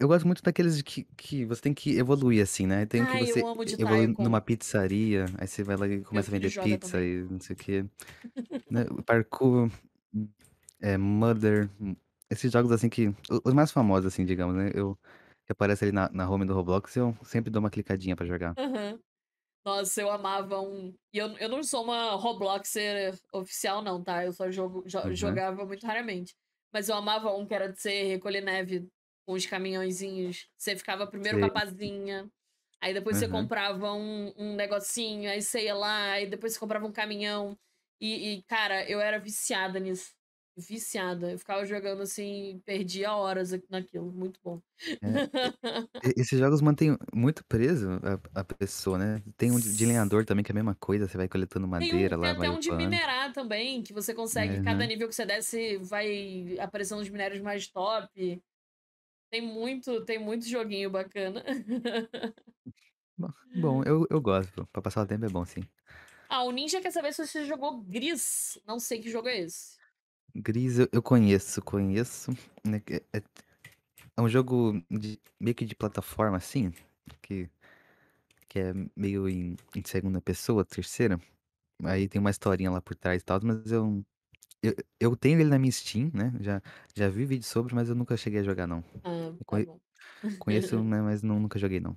Eu 0.00 0.08
gosto 0.08 0.26
muito 0.26 0.42
daqueles 0.42 0.82
que, 0.82 1.04
que 1.16 1.44
você 1.44 1.62
tem 1.62 1.72
que 1.74 1.96
evoluir, 1.96 2.42
assim, 2.42 2.66
né? 2.66 2.86
Tem 2.86 3.02
um 3.02 3.06
que 3.06 3.12
Ai, 3.12 3.22
eu 3.22 3.26
você 3.26 3.40
amo 3.46 3.64
de 3.64 3.76
evolui 3.78 4.06
Tycoon. 4.08 4.24
numa 4.24 4.40
pizzaria, 4.40 5.26
aí 5.38 5.46
você 5.46 5.62
vai 5.62 5.76
lá 5.76 5.86
e 5.86 5.98
Meu 5.98 6.04
começa 6.04 6.28
a 6.30 6.32
filho 6.32 6.40
vender 6.42 6.50
joga 6.50 6.68
pizza 6.78 6.90
também. 6.98 7.10
e 7.10 7.22
não 7.30 7.40
sei 7.40 7.54
o 7.54 7.58
quê. 7.58 7.84
Né? 8.70 8.84
Parkour, 9.06 9.70
é, 10.80 10.96
Mother, 10.96 11.70
esses 12.30 12.50
jogos 12.50 12.72
assim 12.72 12.88
que. 12.88 13.08
o- 13.30 13.40
Os 13.44 13.54
mais 13.54 13.70
famosos, 13.70 14.06
assim, 14.12 14.24
digamos, 14.24 14.56
né? 14.56 14.70
Eu 14.74 14.98
que 15.46 15.52
aparece 15.52 15.84
ali 15.84 15.92
na, 15.92 16.10
na 16.10 16.28
home 16.28 16.44
do 16.44 16.52
Roblox, 16.54 16.96
eu 16.96 17.16
sempre 17.22 17.50
dou 17.50 17.60
uma 17.60 17.70
clicadinha 17.70 18.16
pra 18.16 18.26
jogar. 18.26 18.54
Aham. 18.58 18.98
Nossa, 19.64 20.00
eu 20.00 20.10
amava 20.10 20.60
um. 20.60 20.94
E 21.12 21.18
eu, 21.18 21.28
eu 21.38 21.48
não 21.48 21.62
sou 21.62 21.84
uma 21.84 22.12
Robloxer 22.12 23.14
oficial, 23.32 23.82
não, 23.82 24.02
tá? 24.02 24.24
Eu 24.24 24.32
só 24.32 24.50
jogo, 24.50 24.84
jo- 24.86 25.00
Uhum. 25.00 25.14
jogava 25.16 25.64
muito 25.66 25.86
raramente. 25.86 26.34
Mas 26.72 26.88
eu 26.88 26.96
amava 26.96 27.32
um 27.34 27.46
que 27.46 27.54
era 27.54 27.68
de 27.72 27.80
você 27.80 28.04
recolher 28.04 28.40
neve 28.42 28.88
com 29.26 29.34
os 29.34 29.46
caminhõezinhos. 29.46 30.48
Você 30.58 30.76
ficava 30.76 31.06
primeiro 31.06 31.38
com 31.38 31.46
a 31.46 31.50
Sei. 31.50 31.52
pazinha. 31.52 32.30
Aí 32.80 32.94
depois 32.94 33.18
você 33.18 33.28
Uhum. 33.28 33.28
comprava 33.28 33.92
um, 33.94 34.32
um 34.36 34.54
negocinho, 34.56 35.30
aí 35.30 35.42
você 35.42 35.64
ia 35.64 35.74
lá, 35.74 36.12
aí 36.12 36.26
depois 36.28 36.52
você 36.54 36.60
comprava 36.60 36.86
um 36.86 36.92
caminhão. 36.92 37.58
E, 38.00 38.34
e, 38.38 38.42
cara, 38.44 38.88
eu 38.90 39.00
era 39.00 39.18
viciada 39.18 39.80
nisso. 39.80 40.14
Viciada. 40.56 41.32
Eu 41.32 41.38
ficava 41.38 41.64
jogando 41.66 42.02
assim, 42.02 42.60
perdia 42.66 43.14
horas 43.14 43.50
naquilo. 43.70 44.12
Muito 44.12 44.40
bom. 44.44 44.62
É, 45.02 45.20
esses 46.16 46.38
jogos 46.38 46.60
mantêm 46.62 46.96
muito 47.14 47.44
preso 47.46 47.88
a, 48.34 48.40
a 48.40 48.44
pessoa, 48.44 48.98
né? 48.98 49.22
Tem 49.36 49.52
um 49.52 49.60
de, 49.60 49.86
lenhador 49.86 50.24
também, 50.24 50.44
que 50.44 50.52
é 50.52 50.54
a 50.54 50.56
mesma 50.56 50.74
coisa, 50.76 51.08
você 51.08 51.16
vai 51.16 51.28
coletando 51.28 51.68
Tem, 51.78 51.94
madeira 51.94 52.16
um, 52.16 52.16
tem 52.16 52.30
lá, 52.30 52.34
até 52.34 52.50
vai 52.50 52.50
um 52.50 52.58
de 52.58 52.72
minerar 52.72 53.32
também, 53.34 53.82
que 53.82 53.92
você 53.92 54.14
consegue, 54.14 54.60
cada 54.60 54.86
Uhum. 54.86 54.86
nível 54.86 55.08
que 55.08 55.14
você 55.14 55.26
desce, 55.26 55.76
vai 55.78 56.56
aparecendo 56.58 57.00
os 57.02 57.08
minérios 57.10 57.40
mais 57.42 57.68
top. 57.68 58.42
Tem 59.30 59.40
muito, 59.42 60.04
tem 60.04 60.18
muito 60.18 60.46
joguinho 60.48 60.90
bacana. 60.90 61.44
Bom, 63.18 63.32
bom, 63.54 63.82
eu, 63.84 64.06
eu 64.10 64.20
gosto, 64.20 64.66
pra 64.66 64.82
passar 64.82 65.02
o 65.02 65.06
tempo 65.06 65.24
é 65.24 65.28
bom, 65.28 65.44
sim. 65.44 65.62
ah, 66.28 66.44
o 66.44 66.50
Ninja 66.52 66.80
quer 66.80 66.90
saber 66.90 67.12
se 67.12 67.26
você 67.26 67.44
jogou 67.44 67.80
Gris. 67.82 68.58
Não 68.66 68.78
sei 68.78 69.00
que 69.00 69.10
jogo 69.10 69.28
é 69.28 69.38
esse. 69.38 69.76
Gris 70.34 70.78
eu, 70.78 70.88
eu 70.92 71.02
conheço, 71.02 71.62
conheço. 71.62 72.32
que 72.84 73.02
É, 73.12 73.22
é 74.16 74.22
um 74.22 74.28
jogo 74.28 74.82
de, 74.90 75.20
meio 75.40 75.54
que 75.54 75.64
de 75.64 75.74
plataforma, 75.74 76.36
assim, 76.36 76.72
que, 77.22 77.48
que 78.48 78.58
é 78.58 78.72
meio 78.96 79.28
em, 79.28 79.56
em 79.74 79.82
segunda 79.84 80.20
pessoa, 80.20 80.64
terceira. 80.64 81.20
Aí 81.84 82.08
tem 82.08 82.20
uma 82.20 82.30
historinha 82.30 82.70
lá 82.70 82.80
por 82.82 82.94
trás 82.96 83.22
e 83.22 83.24
tal, 83.24 83.40
mas 83.42 83.72
eu, 83.72 84.04
eu, 84.62 84.74
eu 85.00 85.16
tenho 85.16 85.40
ele 85.40 85.50
na 85.50 85.58
minha 85.58 85.72
Steam, 85.72 86.10
né? 86.14 86.32
Já, 86.40 86.62
já 86.94 87.08
vi 87.08 87.24
vídeo 87.24 87.44
sobre, 87.46 87.74
mas 87.74 87.88
eu 87.88 87.94
nunca 87.94 88.16
cheguei 88.16 88.40
a 88.40 88.44
jogar, 88.44 88.66
não. 88.66 88.84
Ah, 89.04 89.08
Eu 89.10 89.38
tá 89.38 89.44
conhe- 89.44 89.66
bom. 89.66 89.80
conheço, 90.38 90.82
né, 90.84 91.00
mas 91.00 91.22
não, 91.22 91.38
nunca 91.40 91.58
joguei, 91.58 91.80
não. 91.80 91.96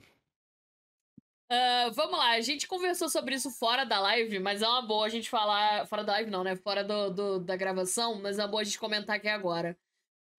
Ah, 1.52 1.90
vamos 1.94 2.18
lá, 2.18 2.32
a 2.32 2.42
gente 2.42 2.68
conversou 2.68 3.10
sobre 3.10 3.34
isso 3.34 3.50
fora 3.50 3.84
da 3.84 4.00
live, 4.00 4.38
mas 4.40 4.62
é 4.62 4.68
uma 4.68 4.84
boa 4.84 5.08
a 5.08 5.10
gente 5.10 5.30
falar. 5.30 5.88
Fora 5.88 6.04
da 6.04 6.14
live, 6.14 6.30
não, 6.30 6.44
né? 6.44 6.56
Fora 6.56 6.84
do, 6.84 7.10
do- 7.10 7.40
da 7.40 7.56
gravação, 7.56 8.22
mas 8.22 8.38
é 8.38 8.44
uma 8.44 8.48
boa 8.48 8.62
a 8.62 8.64
gente 8.64 8.78
comentar 8.80 9.16
aqui 9.16 9.28
agora. 9.28 9.76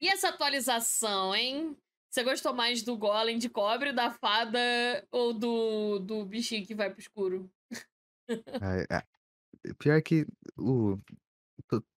E 0.00 0.08
essa 0.08 0.28
atualização, 0.28 1.34
hein? 1.34 1.76
Você 2.08 2.24
gostou 2.24 2.54
mais 2.54 2.82
do 2.82 2.96
golem 2.96 3.38
de 3.38 3.48
cobre, 3.48 3.92
da 3.92 4.10
fada 4.10 4.58
ou 5.10 5.32
do, 5.32 5.98
do 6.00 6.24
bichinho 6.24 6.66
que 6.66 6.74
vai 6.74 6.90
pro 6.90 7.00
escuro? 7.00 7.50
Ah, 8.60 8.84
ah, 8.98 9.04
pior 9.78 10.00
que 10.02 10.26
o, 10.56 10.96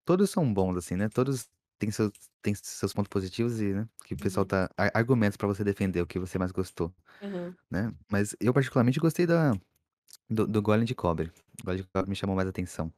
todos 0.06 0.30
são 0.30 0.52
bons, 0.54 0.78
assim, 0.78 0.96
né? 0.96 1.10
Todos 1.10 1.50
têm 1.80 1.92
seus, 1.92 2.12
têm 2.42 2.54
seus 2.56 2.94
pontos 2.94 3.10
positivos 3.10 3.60
e, 3.62 3.74
né? 3.74 3.88
Que 4.06 4.14
o 4.14 4.18
pessoal 4.18 4.44
Uhum. 4.44 4.48
tá. 4.50 4.70
ar- 4.78 4.92
Argumentos 4.94 5.38
pra 5.38 5.48
você 5.48 5.64
defender 5.64 6.02
o 6.02 6.08
que 6.08 6.20
você 6.20 6.38
mais 6.38 6.52
gostou, 6.52 6.94
Uhum. 7.22 7.54
né? 7.72 7.94
Mas 8.12 8.36
eu, 8.40 8.54
particularmente, 8.54 9.00
gostei 9.00 9.26
da, 9.28 9.54
do, 10.30 10.48
do 10.48 10.62
Golem 10.62 10.86
de 10.86 10.96
Cobre. 10.96 11.32
O 11.62 11.66
Golem 11.66 11.82
de 11.84 11.88
Cobre 11.90 12.10
me 12.10 12.16
chamou 12.16 12.36
mais 12.36 12.48
atenção. 12.50 12.94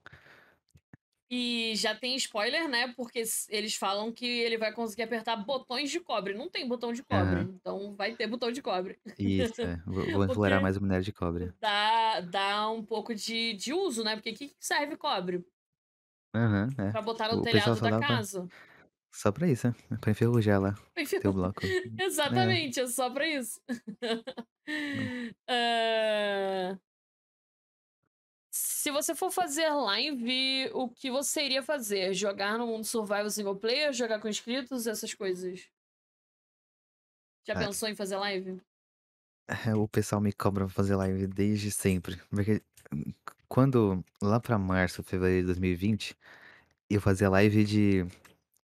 E 1.29 1.73
já 1.75 1.95
tem 1.95 2.15
spoiler, 2.17 2.69
né? 2.69 2.93
Porque 2.95 3.19
s- 3.19 3.47
eles 3.49 3.75
falam 3.75 4.11
que 4.11 4.25
ele 4.25 4.57
vai 4.57 4.71
conseguir 4.71 5.03
apertar 5.03 5.35
botões 5.37 5.89
de 5.89 5.99
cobre. 5.99 6.35
Não 6.35 6.49
tem 6.49 6.67
botão 6.67 6.93
de 6.93 7.01
cobre, 7.03 7.41
Aham. 7.41 7.49
então 7.49 7.95
vai 7.95 8.15
ter 8.15 8.27
botão 8.27 8.51
de 8.51 8.61
cobre. 8.61 8.99
Isso, 9.17 9.61
é. 9.61 9.77
Vou, 9.85 10.05
vou 10.11 10.23
O 10.23 10.25
explorar 10.25 10.57
que 10.57 10.63
mais 10.63 10.77
o 10.77 10.81
minério 10.81 11.03
de 11.03 11.11
cobre. 11.11 11.51
dá, 11.59 12.21
dá 12.21 12.69
um 12.69 12.85
pouco 12.85 13.15
de, 13.15 13.53
de 13.53 13.73
uso, 13.73 14.03
né? 14.03 14.15
Porque 14.15 14.31
o 14.31 14.35
que 14.35 14.49
que 14.49 14.55
serve 14.59 14.95
cobre? 14.97 15.43
Aham, 16.35 16.69
é. 16.77 16.91
Pra 16.91 17.01
botar 17.01 17.29
no 17.29 17.37
O 17.37 17.47
pessoal 17.47 17.75
telhado 17.75 17.79
só 17.79 17.85
da 17.85 17.91
dá 17.91 18.03
pra, 18.03 18.17
casa. 18.17 18.47
só 19.13 19.31
pra 19.31 19.47
isso, 19.47 19.67
né? 19.67 19.75
Pra 20.01 20.11
enferrujar 20.11 20.61
lá 20.61 20.75
teu 21.21 21.33
bloco. 21.33 21.61
É. 22.01 22.03
Exatamente, 22.05 22.79
é 22.79 22.87
só 22.87 23.09
pra 23.09 23.27
isso. 23.27 23.59
Ah, 25.47 26.77
Se 28.51 28.89
você 28.91 29.13
for 29.13 29.29
fazer 29.31 29.69
live, 29.69 30.69
o 30.73 30.89
que 30.89 31.11
você 31.11 31.43
iria 31.45 31.61
fazer? 31.61 32.13
Jogar 32.13 32.57
no 32.57 32.65
mundo 32.67 32.83
survival 32.85 33.29
single 33.29 33.55
player, 33.57 33.91
jogar 33.93 34.19
com 34.19 34.27
inscritos, 34.29 34.87
essas 34.87 35.13
coisas? 35.13 35.69
Já 37.47 37.55
Ah, 37.55 37.59
pensou 37.59 37.87
em 37.89 37.95
fazer 37.95 38.17
live? 38.17 38.61
é, 39.47 39.75
o 39.75 39.87
pessoal 39.87 40.21
me 40.21 40.33
cobra 40.33 40.65
pra 40.65 40.73
fazer 40.73 40.95
live 40.95 41.27
desde 41.27 41.71
sempre. 41.71 42.17
Porque 42.29 42.61
hum, 42.93 43.13
quando, 43.55 44.03
lá 44.21 44.37
pra 44.37 44.59
março, 44.59 45.01
fevereiro 45.01 45.43
de 45.43 45.53
2020, 45.53 46.13
eu 46.89 46.99
fazia 46.99 47.29
live 47.29 47.63
de 47.63 48.05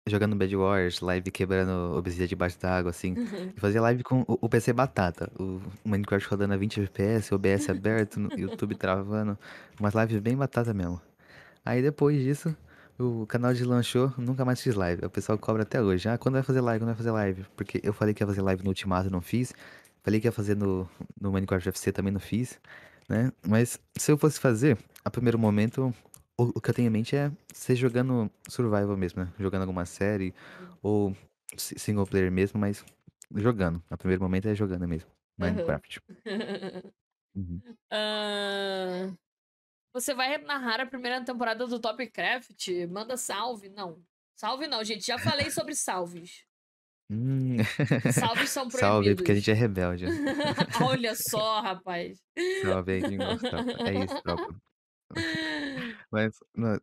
jogando 0.06 0.36
Bad 0.36 0.54
Wars, 0.54 1.00
live 1.00 1.32
quebrando 1.32 1.96
obsidian 1.98 2.28
debaixo 2.28 2.60
d'água, 2.60 2.89
assim. 2.92 3.16
Eu 3.56 3.62
fazia 3.62 3.82
live 3.82 4.04
com 4.04 4.26
o, 4.28 4.38
o 4.42 4.50
PC 4.50 4.74
batata, 4.74 5.32
o 5.39 5.62
Minecraft 5.86 6.28
rodando 6.28 6.56
a 6.56 6.58
20 6.58 6.82
FPS, 6.82 7.34
OBS 7.34 7.70
aberto, 7.70 8.20
no 8.20 8.38
YouTube 8.38 8.76
travando. 8.76 9.39
Umas 9.80 9.94
lives 9.94 10.20
bem 10.20 10.36
batata 10.36 10.74
mesmo. 10.74 11.02
Aí 11.64 11.82
depois 11.82 12.22
disso, 12.22 12.54
O 13.00 13.26
canal 13.26 13.54
deslanchou, 13.54 14.14
nunca 14.18 14.44
mais 14.44 14.60
fiz 14.62 14.76
live. 14.76 15.06
O 15.06 15.10
pessoal 15.10 15.38
cobra 15.38 15.64
até 15.64 15.82
hoje. 15.82 16.10
Ah, 16.10 16.18
quando 16.18 16.34
vai 16.34 16.44
fazer 16.44 16.60
live? 16.60 16.82
Quando 16.82 16.89
vai 16.89 16.98
fazer 16.98 17.12
live? 17.12 17.46
Porque 17.56 17.80
eu 17.82 17.94
falei 17.94 18.14
que 18.14 18.22
ia 18.22 18.28
fazer 18.28 18.42
live 18.42 18.62
no 18.62 18.72
Ultimato, 18.72 19.10
não 19.10 19.22
fiz. 19.22 19.54
Falei 20.04 20.20
que 20.20 20.28
ia 20.28 20.34
fazer 20.34 20.58
no, 20.58 20.89
no 21.20 21.32
Minecraft 21.32 21.70
FC, 21.70 21.94
também 21.94 22.12
não 22.12 22.20
fiz, 22.20 22.60
né? 23.10 23.32
Mas 23.47 23.80
se 23.97 24.12
eu 24.12 24.18
fosse 24.18 24.39
fazer, 24.39 24.78
a 25.04 25.10
primeiro 25.10 25.38
momento, 25.39 25.93
o, 26.38 26.43
o 26.56 26.62
que 26.62 26.70
eu 26.70 26.74
tenho 26.74 26.88
em 26.88 26.91
mente 26.91 27.16
é 27.16 27.32
ser 27.54 27.76
jogando 27.76 28.30
survival 28.47 28.95
mesmo, 28.97 29.24
né? 29.24 29.32
Jogando 29.39 29.62
alguma 29.62 29.86
série 29.86 30.34
ou 30.82 31.16
si- 31.58 31.78
single 31.78 32.06
player 32.06 32.32
mesmo, 32.32 32.60
mas 32.60 32.84
jogando. 33.36 33.82
A 33.89 33.97
primeiro 33.97 34.22
momento 34.24 34.47
é 34.47 34.56
jogando 34.56 34.88
mesmo. 34.88 35.10
Minecraft. 35.38 36.02
Uhum. 37.36 37.62
Você 39.93 40.14
vai 40.14 40.38
narrar 40.38 40.80
a 40.80 40.86
primeira 40.86 41.24
temporada 41.24 41.68
do 41.68 41.80
Topcraft? 41.80 42.70
Manda 42.89 43.18
salve. 43.18 43.68
Não. 43.70 44.02
Salve 44.36 44.68
não, 44.68 44.84
gente. 44.84 45.06
Já 45.06 45.20
falei 45.20 45.52
sobre 45.52 45.76
salves. 45.76 46.45
Hum. 47.12 47.57
Salves 48.07 48.49
são 48.51 48.70
Salve 48.70 49.09
aí, 49.09 49.16
porque 49.16 49.32
a 49.34 49.36
proibidos. 49.36 49.36
gente 49.36 49.51
é 49.51 49.53
rebelde. 49.53 50.05
Olha 50.82 51.16
só, 51.16 51.62
rapaz. 51.62 52.20
Salve 52.62 52.91
aí. 52.93 53.03
É 53.86 53.95
isso, 53.95 54.16
tropa. 54.24 54.53
Mas, 56.12 56.38
eu 56.57 56.80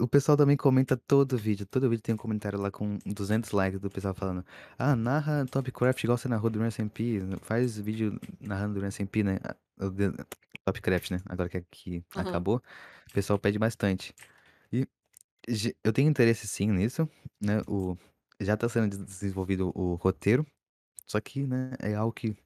o 0.00 0.08
pessoal 0.08 0.36
também 0.36 0.56
comenta 0.56 0.96
todo 0.96 1.38
vídeo, 1.38 1.66
todo 1.66 1.88
vídeo 1.90 2.02
tem 2.02 2.14
um 2.14 2.18
comentário 2.18 2.60
lá 2.60 2.70
com 2.70 2.98
200 3.06 3.50
likes 3.52 3.80
do 3.80 3.90
pessoal 3.90 4.14
falando: 4.14 4.44
"Ah, 4.78 4.96
narra 4.96 5.46
Topcraft 5.46 6.04
igual 6.04 6.18
você 6.18 6.28
narrou 6.28 6.50
Durance 6.50 6.80
MP, 6.82 7.20
faz 7.42 7.78
vídeo 7.78 8.18
narrando 8.40 8.74
Durance 8.74 9.02
MP, 9.02 9.22
né, 9.24 9.38
ah, 9.44 9.56
o 9.86 9.90
de 9.90 10.12
Topcraft, 10.66 11.12
né, 11.12 11.18
agora 11.28 11.48
que 11.48 11.62
que 11.70 12.04
Aham. 12.14 12.22
acabou, 12.22 12.58
o 13.10 13.14
pessoal 13.14 13.38
pede 13.38 13.58
bastante. 13.58 14.14
E 14.72 14.86
ge 15.48 15.76
eu 15.84 15.92
tenho 15.92 16.10
interesse 16.10 16.48
sim 16.48 16.68
nisso, 16.72 17.08
né, 17.40 17.62
o 17.68 17.96
já 18.40 18.56
tá 18.56 18.68
sendo 18.68 18.88
des 18.90 18.98
desenvolvido 19.04 19.72
o 19.74 19.94
roteiro, 19.96 20.46
só 21.06 21.20
que, 21.20 21.46
né, 21.46 21.72
é 21.80 21.94
algo 21.94 22.12
que 22.12 22.36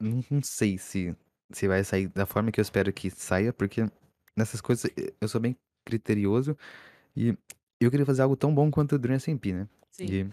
não 0.00 0.22
não 0.30 0.42
sei 0.42 0.78
se 0.78 1.16
se 1.52 1.68
vai 1.68 1.84
sair 1.84 2.08
da 2.08 2.26
forma 2.26 2.52
que 2.52 2.60
eu 2.60 2.62
espero 2.62 2.92
que 2.92 3.10
saia, 3.10 3.52
porque 3.52 3.82
nessas 4.36 4.60
coisas 4.60 4.90
eu 5.20 5.28
sou 5.28 5.40
bem 5.40 5.56
criterioso 5.86 6.56
e 7.16 7.36
eu 7.80 7.90
queria 7.90 8.06
fazer 8.06 8.22
algo 8.22 8.36
tão 8.36 8.54
bom 8.54 8.70
quanto 8.70 8.94
o 8.96 8.98
Dream 9.00 9.16
SMP, 9.18 9.52
né. 9.54 9.68
Sim. 9.92 10.08
E 10.08 10.26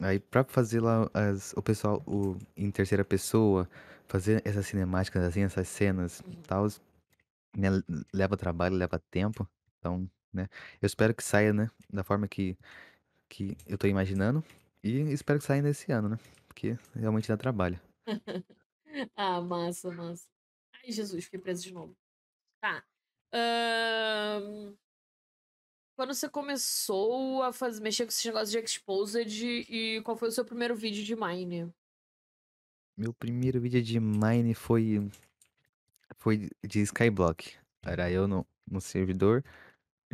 aí 0.00 0.20
pra 0.20 0.44
fazer 0.44 0.80
lá 0.82 1.10
as 1.14 1.54
o 1.56 1.62
pessoal 1.62 2.02
o 2.06 2.36
em 2.56 2.70
terceira 2.72 3.04
pessoa, 3.04 3.68
fazer 4.08 4.42
essas 4.46 4.66
cinemáticas, 4.66 5.24
assim, 5.24 5.42
essas 5.42 5.68
cenas, 5.68 6.22
e 6.30 6.36
Uhum. 6.36 6.42
tals, 6.46 6.80
né, 7.56 7.70
le 7.70 7.82
leva 8.14 8.36
trabalho, 8.36 8.76
leva 8.76 9.00
tempo, 9.12 9.48
então, 9.78 10.10
né, 10.32 10.48
eu 10.82 10.86
espero 10.86 11.14
que 11.14 11.24
saia, 11.24 11.52
né, 11.54 11.70
da 11.92 12.04
forma 12.04 12.28
que 12.28 12.58
que 13.28 13.56
eu 13.66 13.78
tô 13.78 13.86
imaginando 13.86 14.44
e 14.82 15.00
espero 15.12 15.38
que 15.38 15.44
saia 15.44 15.58
ainda 15.58 15.70
esse 15.70 15.90
ano, 15.90 16.08
né, 16.10 16.18
porque 16.46 16.78
realmente 16.94 17.28
dá 17.28 17.36
trabalho. 17.36 17.80
Ah, 19.16 19.40
massa, 19.40 19.90
massa. 19.90 20.28
Ai, 20.72 20.92
Jesus, 20.92 21.24
fiquei 21.24 21.40
presa 21.40 21.60
de 21.62 21.72
novo. 21.72 21.96
Tá. 22.60 22.84
Quando 25.96 26.14
você 26.14 26.28
começou 26.28 27.42
a 27.42 27.52
faz 27.52 27.80
mexer 27.80 28.04
com 28.04 28.10
esse 28.10 28.26
negócio 28.28 28.52
de 28.52 28.64
exposed 28.64 29.44
e 29.44 30.00
qual 30.02 30.16
foi 30.16 30.28
o 30.28 30.30
seu 30.30 30.44
primeiro 30.44 30.76
vídeo 30.76 31.02
de 31.02 31.16
Mine? 31.16 31.72
Meu 32.96 33.12
primeiro 33.12 33.60
vídeo 33.60 33.82
de 33.82 33.98
Mine 33.98 34.54
foi 34.54 35.10
foi 36.18 36.48
de 36.64 36.80
Skyblock. 36.82 37.56
Era 37.84 38.08
eu 38.10 38.28
no 38.28 38.46
no 38.70 38.80
servidor, 38.80 39.44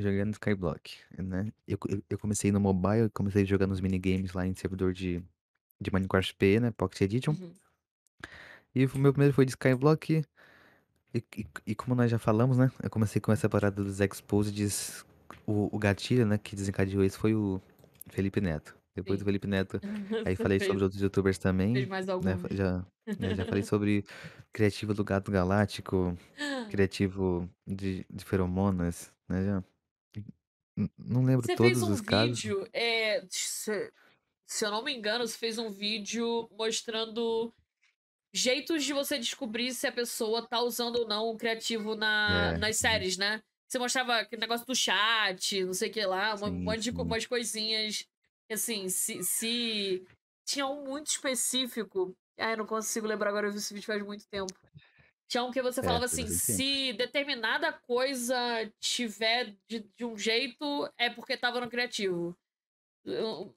jogando 0.01 0.32
Skyblock, 0.34 0.98
né. 1.18 1.53
Eu 1.66 1.78
eu 1.88 2.03
eu 2.11 2.18
comecei 2.18 2.53
no 2.53 2.61
mobile, 2.61 3.11
comecei 3.11 3.44
jogando 3.44 3.72
os 3.72 3.80
minigames 3.80 4.32
lá 4.32 4.46
em 4.46 4.55
servidor 4.55 4.92
de 4.92 5.22
de 5.80 5.90
Minecraft 5.92 6.34
PE, 6.34 6.61
né, 6.61 6.70
Pocket 6.72 7.01
Edition. 7.01 7.32
Uhum. 7.32 7.53
E 8.74 8.84
o 8.86 8.98
meu 8.98 9.12
primeiro 9.12 9.34
foi 9.34 9.44
de 9.44 9.53
Skyblock, 9.53 10.22
e 11.14 11.24
e 11.36 11.46
e 11.66 11.74
como 11.74 11.94
nós 11.94 12.11
já 12.11 12.18
falamos, 12.18 12.57
né, 12.59 12.70
eu 12.82 12.90
comecei 12.90 13.20
com 13.20 13.32
essa 13.32 13.48
parada 13.48 13.82
dos 13.82 14.01
exposeds, 14.01 15.05
o 15.46 15.74
o 15.74 15.78
gatilho, 15.78 16.26
né, 16.26 16.38
que 16.38 16.55
desencadeou 16.57 17.05
isso 17.05 17.18
foi 17.18 17.34
o 17.34 17.61
Felipe 18.09 18.40
Neto. 18.40 18.76
Depois 18.94 19.18
do 19.18 19.22
Sim. 19.22 19.24
Felipe 19.24 19.46
Neto, 19.46 19.80
aí 20.26 20.36
falei 20.36 20.59
sobre 20.61 20.78
Fez 20.78 20.82
outros 20.82 21.01
youtubers 21.01 21.38
fez 21.38 21.42
também, 21.42 21.86
mais 21.86 22.07
né, 22.07 22.12
alguns. 22.12 22.42
já 22.51 22.84
né, 23.18 23.34
já 23.34 23.44
falei 23.44 23.62
sobre 23.64 24.05
criativo 24.53 24.92
do 24.94 25.05
Gato 25.05 25.30
Galáctico, 25.30 26.16
criativo 26.70 27.48
de 27.66 28.05
de 28.11 28.24
feromonas, 28.24 29.12
né, 29.28 29.44
já 29.44 29.64
não 30.98 31.24
lembro 31.24 31.46
Você 31.46 31.56
fez 31.56 31.82
todos 31.82 31.82
um 31.82 31.94
os 31.94 32.00
casos. 32.00 32.42
vídeo, 32.42 32.68
eh, 32.72 33.26
se 33.30 33.92
se 34.46 34.64
eu 34.66 34.70
não 34.70 34.84
me 34.84 34.94
engano, 34.94 35.26
você 35.26 35.38
fez 35.38 35.58
um 35.58 35.70
vídeo 35.70 36.48
mostrando 36.52 37.54
jeitos 38.34 38.84
de 38.84 38.92
você 38.94 39.18
descobrir 39.18 39.74
se 39.74 39.86
a 39.86 39.92
pessoa 39.92 40.46
tá 40.48 40.60
usando 40.60 40.96
ou 40.98 41.08
não 41.08 41.26
o 41.30 41.36
criativo 41.38 41.96
na 41.96 42.54
É, 42.54 42.58
nas 42.58 42.76
uhum. 42.78 42.78
séries, 42.78 43.16
né. 43.18 43.42
Você 43.68 43.78
mostrava 43.78 44.18
aquele 44.20 44.40
negócio 44.42 44.66
do 44.66 44.74
chat, 44.76 45.64
não 45.64 45.74
sei 45.74 45.90
o 45.90 45.92
que 45.92 46.06
lá, 46.06 46.34
uma 46.36 46.48
um 46.48 46.52
Sim, 46.52 46.64
monte 46.64 46.80
de 46.82 46.90
sim. 46.90 46.92
umas 46.92 47.26
coisinhas, 47.26 48.06
assim, 48.52 48.88
se 48.90 49.22
se 49.24 50.06
tinha 50.46 50.66
um 50.68 50.84
muito 50.86 51.08
específico, 51.08 52.16
ai, 52.38 52.54
eu 52.54 52.58
não 52.58 52.66
consigo 52.66 53.06
lembrar 53.08 53.30
agora, 53.30 53.48
eu 53.48 53.52
vi 53.52 53.58
esse 53.58 53.74
vídeo 53.74 53.86
faz 53.86 54.02
muito 54.04 54.28
tempo. 54.28 54.54
Tinha 55.31 55.45
um 55.45 55.53
que 55.53 55.62
você 55.62 55.81
É, 55.83 55.85
falava 55.85 56.07
faz 56.07 56.07
assim. 56.07 56.26
"Se 56.28 56.93
determinada 56.95 57.72
coisa 57.72 58.35
tiver 58.81 59.57
de 59.68 59.81
de 59.97 60.05
um 60.05 60.18
jeito, 60.18 60.91
é 60.99 61.09
porque 61.09 61.35
estava 61.35 61.61
no 61.61 61.70
criativo". 61.70 62.37
Eu 63.05 63.55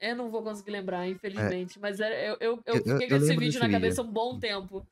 eu 0.00 0.16
não 0.16 0.30
vou 0.30 0.42
conseguir 0.44 0.72
lembrar, 0.72 1.08
É. 1.36 1.52
infelizmente, 1.56 1.78
mas 1.80 2.00
era 2.00 2.16
eu 2.20 2.36
eu 2.40 2.64
Eu 2.72 2.82
eu 2.86 2.98
fiquei 2.98 3.08
com 3.08 3.16
esse 3.16 3.36
vídeo 3.36 3.60
na 3.60 3.68
vídeo. 3.68 3.70
cabeça 3.70 4.02
um 4.02 4.12
bom 4.12 4.38
tempo. 4.38 4.86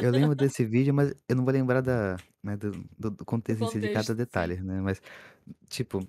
Eu 0.00 0.10
lembro 0.12 0.34
desse 0.36 0.64
vídeo, 0.64 0.92
mas 0.94 1.12
eu 1.28 1.36
não 1.36 1.44
vou 1.44 1.52
lembrar 1.52 1.80
da 1.80 2.16
né, 2.42 2.56
do 2.56 2.70
do 3.00 3.24
contexto 3.24 3.66
si 3.66 3.80
de 3.80 3.88
cada 3.88 4.14
contexto, 4.14 4.14
detalhe, 4.14 4.60
né, 4.62 4.80
mas, 4.80 5.00
tipo 5.68 6.00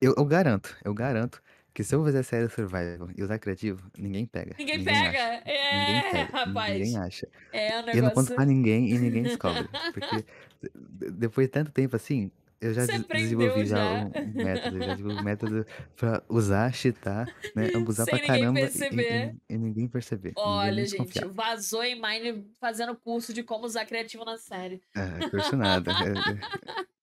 eu 0.00 0.14
eu 0.16 0.24
garanto, 0.24 0.76
eu 0.84 0.92
garanto 0.94 1.40
que 1.74 1.84
se 1.84 1.94
eu 1.94 2.04
fizer 2.04 2.22
série 2.22 2.48
survival 2.48 3.08
e 3.16 3.22
usar 3.22 3.38
criativo, 3.38 3.90
ninguém 3.98 4.26
pega, 4.26 4.58
Ninguém 4.58 4.78
ninguém 4.78 5.02
pega! 5.02 5.18
acha, 5.18 5.32
ninguém 5.70 6.00
É, 6.00 6.10
pega, 6.10 6.32
ninguém 6.44 6.96
rapaz. 6.96 6.98
acha. 6.98 7.26
É 7.52 7.78
um 7.80 7.86
E 7.92 7.96
eu 7.98 8.02
não 8.04 8.10
conto 8.12 8.32
negócio 8.32 8.34
pra 8.34 8.44
ninguém 8.46 8.90
e 8.94 8.98
ninguém 8.98 9.24
descobre, 9.24 9.70
porque 9.92 10.24
de 10.62 10.70
de 10.74 11.12
depois 11.12 11.46
de 11.48 11.52
tanto 11.52 11.72
tempo 11.72 11.96
assim, 11.96 12.32
eu 12.60 12.74
já 12.74 12.86
Você 12.86 12.98
desenvolvi 13.12 13.66
já 13.66 13.86
já. 13.90 14.10
um 14.22 14.32
método, 14.40 14.76
eu 14.78 14.82
já 14.84 14.92
desenvolvi 14.92 15.18
um 15.20 15.22
método 15.22 15.66
pra 15.96 16.24
usar, 16.30 16.72
cheatar, 16.74 17.30
né, 17.54 17.70
abusar 17.74 18.08
pra 18.08 18.18
Sem 18.18 18.22
ninguém 18.22 18.50
caramba 18.50 18.70
e 18.74 18.86
e 18.90 19.00
perceber. 19.02 19.36
e 19.50 19.58
ninguém 19.58 19.88
perceber, 19.88 20.38
ninguém 20.44 20.74
Olha, 20.74 20.86
gente, 20.86 21.24
desconfiar. 21.24 21.26
vazou 21.26 21.82
em 21.84 21.94
Mine 22.00 22.50
fazendo 22.58 22.96
curso 22.98 23.34
de 23.34 23.42
como 23.42 23.66
usar 23.66 23.84
criativo 23.86 24.24
na 24.24 24.38
série. 24.38 24.82
É, 24.94 25.22
curso 25.24 25.56
nada, 25.56 25.92
eh 25.92 26.22
eh, 26.32 26.44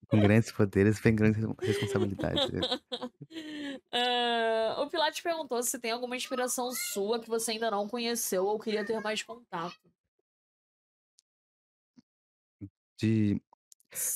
com 0.09 0.19
grandes 0.19 0.51
poderes 0.51 0.99
vem 0.99 1.15
grandes 1.15 1.43
responsabilidades. 1.59 2.49
Hã, 3.93 4.75
o 4.81 4.89
Pilates 4.89 5.21
perguntou 5.21 5.61
se 5.63 5.79
tem 5.79 5.91
alguma 5.91 6.17
inspiração 6.17 6.71
sua 6.71 7.19
que 7.19 7.29
você 7.29 7.51
ainda 7.51 7.69
não 7.69 7.87
conheceu 7.87 8.45
ou 8.45 8.59
queria 8.59 8.83
ter 8.85 8.99
mais 9.01 9.21
contato. 9.21 9.79
De 12.99 13.41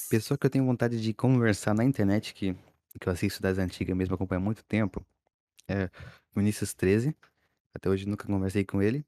pessoa 0.10 0.38
que 0.38 0.46
eu 0.46 0.50
tenho 0.50 0.66
vontade 0.66 1.02
de 1.02 1.14
conversar 1.14 1.74
na 1.74 1.84
internet, 1.84 2.34
que 2.34 2.56
que 3.00 3.10
eu 3.10 3.14
assisto 3.14 3.42
das 3.42 3.58
antigas 3.58 3.96
mesmo, 3.96 4.16
acompanho 4.16 4.42
há 4.42 4.44
muito 4.44 4.64
tempo, 4.64 5.06
é 5.68 5.90
Vinicius13, 6.36 7.16
até 7.74 7.90
hoje 7.90 8.08
nunca 8.08 8.28
conversei 8.28 8.64
com 8.64 8.82
ele. 8.82 9.06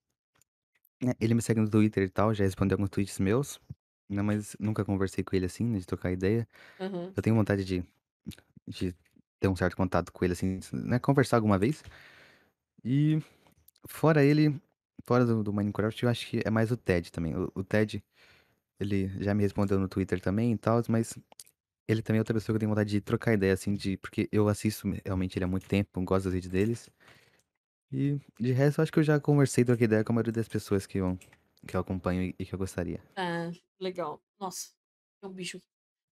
Né, 1.01 1.13
ele 1.19 1.33
me 1.33 1.41
segue 1.41 1.59
no 1.61 1.69
Twitter 1.69 2.03
e 2.03 2.09
tal, 2.09 2.33
já 2.33 2.43
respondeu 2.43 2.75
alguns 2.75 2.89
tweets 2.89 3.19
meus, 3.19 3.59
né, 4.10 4.22
mas 4.22 4.56
nunca 4.60 4.86
conversei 4.86 5.24
com 5.24 5.36
ele, 5.36 5.45
assim, 5.45 5.66
né, 5.66 5.80
de 5.80 5.86
trocar 5.88 6.12
ideia. 6.12 6.47
Aham. 6.80 7.14
Eu 7.16 7.24
tenho 7.24 7.36
vontade 7.36 7.66
de 7.66 7.84
de 8.68 8.95
ter 9.39 9.47
um 9.49 9.56
certo 9.56 9.78
contato 9.78 10.12
com 10.14 10.26
ele, 10.26 10.34
assim, 10.34 10.60
né, 10.74 10.99
conversar 10.99 11.38
alguma 11.38 11.58
vez. 11.60 11.84
E 12.84 13.20
fora 13.88 14.24
ele, 14.24 14.60
fora 15.06 15.26
do 15.26 15.43
do 15.43 15.53
Minecraft, 15.53 16.03
eu 16.03 16.10
acho 16.10 16.28
que 16.28 16.41
é 16.45 16.49
mais 16.51 16.72
o 16.72 16.78
Ted 16.78 17.12
também. 17.12 17.36
O 17.36 17.51
o 17.56 17.64
Ted, 17.64 18.03
ele 18.80 19.10
já 19.24 19.34
me 19.36 19.43
respondeu 19.43 19.80
no 19.80 19.89
Twitter 19.89 20.22
também 20.22 20.53
e 20.53 20.58
tals, 20.58 20.88
mas 20.89 21.18
ele 21.88 22.01
também 22.03 22.20
é 22.20 22.22
outra 22.22 22.34
pessoa 22.36 22.53
que 22.53 22.58
eu 22.58 22.62
tenho 22.62 22.72
vontade 22.72 22.91
de 22.91 23.01
trocar 23.01 23.34
ideia, 23.34 23.53
assim, 23.53 23.76
de 23.76 23.97
porque 23.97 24.30
eu 24.32 24.47
assisto 24.49 24.89
realmente 25.06 25.38
ele 25.38 25.45
há 25.45 25.49
muito 25.49 25.68
tempo, 25.68 26.01
gosto 26.03 26.26
dos 26.26 26.34
vídeos 26.34 26.51
deles. 26.51 26.89
E 27.91 28.20
de 28.39 28.51
resto, 28.51 28.80
eu 28.80 28.84
acho 28.84 28.91
que 28.91 28.99
eu 28.99 29.03
já 29.03 29.20
conversei, 29.20 29.64
troquei 29.66 29.86
ideia 29.86 30.03
com 30.03 30.12
a 30.14 30.16
maioria 30.16 30.34
das 30.34 30.47
pessoas 30.47 30.86
que 30.86 30.97
eu 30.99 31.18
que 31.68 31.76
eu 31.76 31.82
acompanho 31.82 32.34
e 32.38 32.45
que 32.45 32.53
eu 32.53 32.59
gostaria. 32.59 33.01
Ah, 33.16 33.51
legal. 33.80 34.22
Nossa, 34.39 34.70
tem 35.22 35.30
um 35.30 35.34
bicho 35.34 35.57
aqui. 35.57 35.68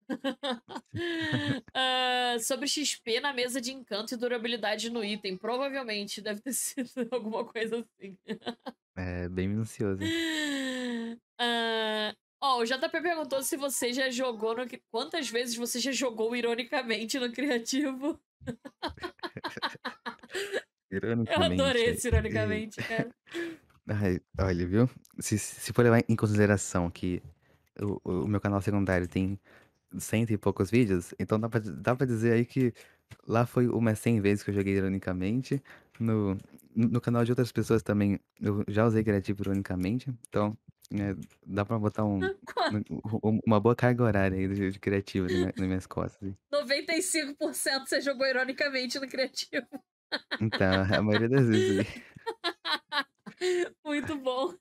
Hã, 1.74 2.38
sobre 2.40 2.66
XP 2.66 3.20
na 3.20 3.32
mesa 3.32 3.60
de 3.60 3.72
encanto 3.72 4.14
e 4.14 4.16
durabilidade 4.16 4.88
no 4.90 5.04
item, 5.04 5.36
provavelmente 5.36 6.22
deve 6.22 6.40
ter 6.40 6.52
sido 6.54 6.90
alguma 7.10 7.44
coisa 7.44 7.78
assim. 7.78 8.16
É, 8.96 9.28
bem 9.28 9.48
minucioso. 9.48 10.00
Hã 11.38 12.14
Ó, 12.40 12.60
o 12.60 12.64
JP 12.64 13.00
perguntou 13.02 13.42
se 13.42 13.56
você 13.56 13.92
já 13.92 14.10
jogou 14.10 14.56
no. 14.56 14.64
Quantas 14.90 15.28
vezes 15.28 15.56
você 15.56 15.80
já 15.80 15.90
jogou 15.90 16.34
ironicamente 16.36 17.18
no 17.18 17.32
criativo? 17.32 18.20
Eu 20.88 21.42
adorei 21.42 21.58
Ironicamente, 21.60 21.78
esse 21.80 22.08
é. 22.08 22.10
ironicamente, 22.10 22.82
cara. 22.82 23.10
Ai, 23.88 24.20
olha, 24.40 24.66
viu? 24.66 24.90
Se, 25.18 25.38
se 25.38 25.72
for 25.72 25.82
levar 25.82 26.02
em 26.08 26.16
consideração 26.16 26.90
que 26.90 27.22
o, 27.80 28.00
o 28.24 28.28
meu 28.28 28.40
canal 28.40 28.60
secundário 28.60 29.08
tem 29.08 29.38
cento 29.98 30.30
e 30.32 30.38
poucos 30.38 30.70
vídeos, 30.70 31.14
então 31.18 31.40
dá 31.40 31.48
pra, 31.48 31.60
dá 31.60 31.96
pra 31.96 32.06
dizer 32.06 32.32
aí 32.32 32.44
que 32.44 32.74
lá 33.26 33.46
foi 33.46 33.66
umas 33.68 33.98
100 33.98 34.20
vezes 34.20 34.44
que 34.44 34.50
eu 34.50 34.54
joguei 34.54 34.74
ironicamente. 34.76 35.62
No, 35.98 36.36
no 36.76 37.00
canal 37.00 37.24
de 37.24 37.32
outras 37.32 37.50
pessoas 37.50 37.82
também 37.82 38.20
eu 38.40 38.64
já 38.68 38.86
usei 38.86 39.02
criativo 39.02 39.42
ironicamente, 39.42 40.10
então 40.28 40.56
é, 40.92 41.14
dá 41.46 41.64
pra 41.64 41.78
botar 41.78 42.04
um, 42.04 42.20
um- 43.24 43.40
uma 43.46 43.58
boa 43.58 43.74
carga 43.74 44.04
horária 44.04 44.36
aí 44.38 44.46
de, 44.48 44.70
de 44.72 44.78
criativo 44.78 45.26
nas 45.28 45.36
minha- 45.38 45.54
nas 45.56 45.66
minhas 45.66 45.86
costas. 45.86 46.22
hein? 46.28 46.36
95% 46.52 47.88
você 47.88 48.00
jogou 48.00 48.26
ironicamente 48.26 48.98
no 49.00 49.08
criativo. 49.08 49.66
Então, 50.40 50.82
a 50.82 51.02
maioria 51.02 51.28
das 51.28 51.46
vezes 51.46 51.68
aí. 51.88 52.02
Muito 53.84 54.16
bom. 54.18 54.54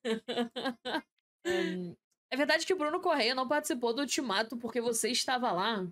É 2.32 2.36
verdade 2.36 2.66
que 2.66 2.74
o 2.74 2.78
Bruno 2.78 3.00
Correia 3.00 3.34
não 3.34 3.48
participou 3.48 3.94
do 3.94 4.02
Ultimato 4.02 4.58
porque 4.58 4.82
você 4.82 5.10
estava 5.10 5.52
lá? 5.52 5.88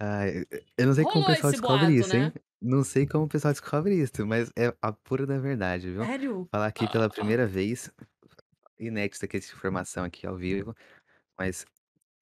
Ah, 0.00 0.26
eu 0.76 0.86
não 0.86 0.92
sei 0.92 1.04
como 1.04 1.18
o 1.18 1.20
Rolou 1.20 1.34
pessoal 1.34 1.52
descobre 1.52 1.86
boato, 1.86 1.92
isso, 1.92 2.16
hein? 2.16 2.22
né? 2.24 2.32
Não 2.60 2.84
sei 2.84 3.06
como 3.06 3.24
o 3.24 3.28
pessoal 3.28 3.52
descobre 3.52 3.94
isso, 3.94 4.26
mas 4.26 4.50
é 4.56 4.74
a 4.82 4.92
pura 4.92 5.26
da 5.26 5.38
verdade, 5.38 5.90
viu? 5.90 6.04
Sério? 6.04 6.48
Falar 6.50 6.66
aqui 6.66 6.90
pela 6.90 7.08
primeira 7.10 7.46
vez, 7.46 7.90
inédita 8.78 9.26
aqui 9.26 9.36
essa 9.36 9.54
informação 9.54 10.04
aqui 10.04 10.26
ao 10.26 10.36
vivo, 10.36 10.74
mas 11.38 11.64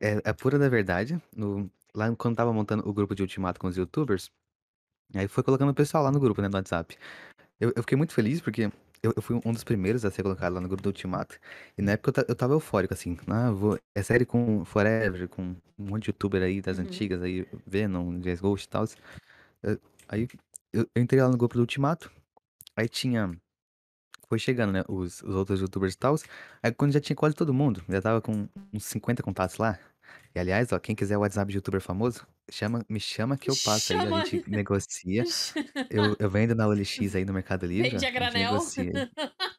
é 0.01 0.19
a 0.29 0.35
pura 0.35 0.59
da 0.59 0.69
verdade. 0.69 1.21
No, 1.35 1.71
lá 1.95 2.15
quando 2.15 2.37
tava 2.37 2.53
montando 2.53 2.89
o 2.89 2.93
grupo 2.93 3.15
de 3.15 3.23
Ultimato 3.23 3.59
com 3.59 3.67
os 3.67 3.77
YouTubers, 3.77 4.31
aí 5.15 5.27
foi 5.27 5.43
colocando 5.43 5.71
o 5.71 5.75
pessoal 5.75 6.05
lá 6.05 6.13
no 6.13 6.21
grupo, 6.21 6.43
né, 6.43 6.49
no 6.49 6.57
WhatsApp. 6.57 6.97
Eu, 7.61 7.73
eu 7.77 7.83
fiquei 7.83 7.97
muito 7.97 8.13
feliz 8.13 8.41
porque 8.41 8.71
eu, 9.03 9.13
eu 9.17 9.23
fui 9.23 9.41
um 9.45 9.53
dos 9.53 9.65
primeiros 9.65 10.05
a 10.05 10.11
ser 10.11 10.23
colocado 10.23 10.55
lá 10.55 10.61
no 10.61 10.69
grupo 10.69 10.83
do 10.83 10.87
Ultimato. 10.89 11.39
E 11.79 11.83
na 11.83 11.93
época 11.93 12.21
eu, 12.23 12.27
eu 12.29 12.35
tava 12.35 12.55
eufórico, 12.55 12.95
assim. 12.95 13.17
Ah, 13.27 13.51
vou, 13.51 13.79
é 13.95 14.03
série 14.03 14.25
com 14.27 14.65
Forever, 14.65 15.29
com 15.29 15.43
um 15.79 15.85
monte 15.85 16.05
de 16.05 16.09
youtuber 16.11 16.43
aí 16.43 16.61
das 16.61 16.79
Uhum. 16.79 16.85
antigas, 16.85 17.23
aí, 17.23 17.47
Venom, 17.67 18.19
Jazz 18.21 18.41
Ghost 18.41 18.67
e 18.67 18.69
tal. 18.69 18.85
Eu- 19.63 19.79
Aí 20.09 20.29
eu, 20.73 20.87
eu 20.95 21.03
entrei 21.03 21.21
lá 21.23 21.29
no 21.31 21.37
grupo 21.39 21.55
do 21.55 21.61
Ultimato, 21.61 22.11
aí 22.77 22.89
tinha. 22.89 23.33
Foi 24.29 24.39
chegando, 24.39 24.73
né? 24.73 24.85
Os, 24.89 25.23
os 25.23 25.35
outros 25.35 25.61
youtubers 25.61 25.95
e 25.95 25.99
tal. 25.99 26.17
Aí 26.63 26.73
quando 26.73 26.93
já 26.93 27.01
tinha 27.01 27.17
quase 27.17 27.35
todo 27.37 27.55
mundo, 27.55 27.83
já 27.89 28.01
tava 28.03 28.21
com 28.21 28.49
uns 28.73 28.85
50 28.85 29.23
contatos 29.23 29.57
lá. 29.59 29.79
E 30.35 30.39
aliás, 30.41 30.73
ó, 30.73 30.79
quem 30.79 30.95
quiser 30.97 31.17
o 31.17 31.21
WhatsApp 31.21 31.51
de 31.51 31.57
youtuber 31.59 31.81
famoso, 31.81 32.27
chama, 32.51 32.85
me 32.89 32.99
chama 33.01 33.37
que 33.37 33.51
eu 33.51 33.55
passo 33.65 33.93
aí, 33.93 34.01
Chama. 34.01 34.21
a 34.21 34.25
gente 34.25 34.51
negocia. 34.51 35.25
Eu, 35.91 36.17
eu 36.19 36.31
vendo 36.31 36.55
na 36.55 36.67
OLX 36.67 37.15
aí 37.15 37.25
no 37.27 37.33
Mercado 37.35 37.67
Livre, 37.67 37.91
Vende 37.91 38.05
a 38.05 38.09
a 38.09 38.11
gente 38.11 38.15
granel. 38.15 38.51
negocia. 38.53 39.11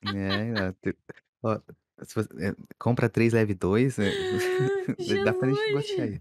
É, 0.15 0.69
ó, 0.69 0.71
te- 0.81 0.97
ó, 1.43 1.59
se 2.03 2.15
você- 2.15 2.29
é, 2.49 2.55
compra 2.77 3.07
3, 3.07 3.31
leve 3.33 3.53
2, 3.53 3.95
dá 5.23 5.33
pra 5.33 5.47
gente 5.47 5.65
negociar 5.67 6.03
aí. 6.03 6.19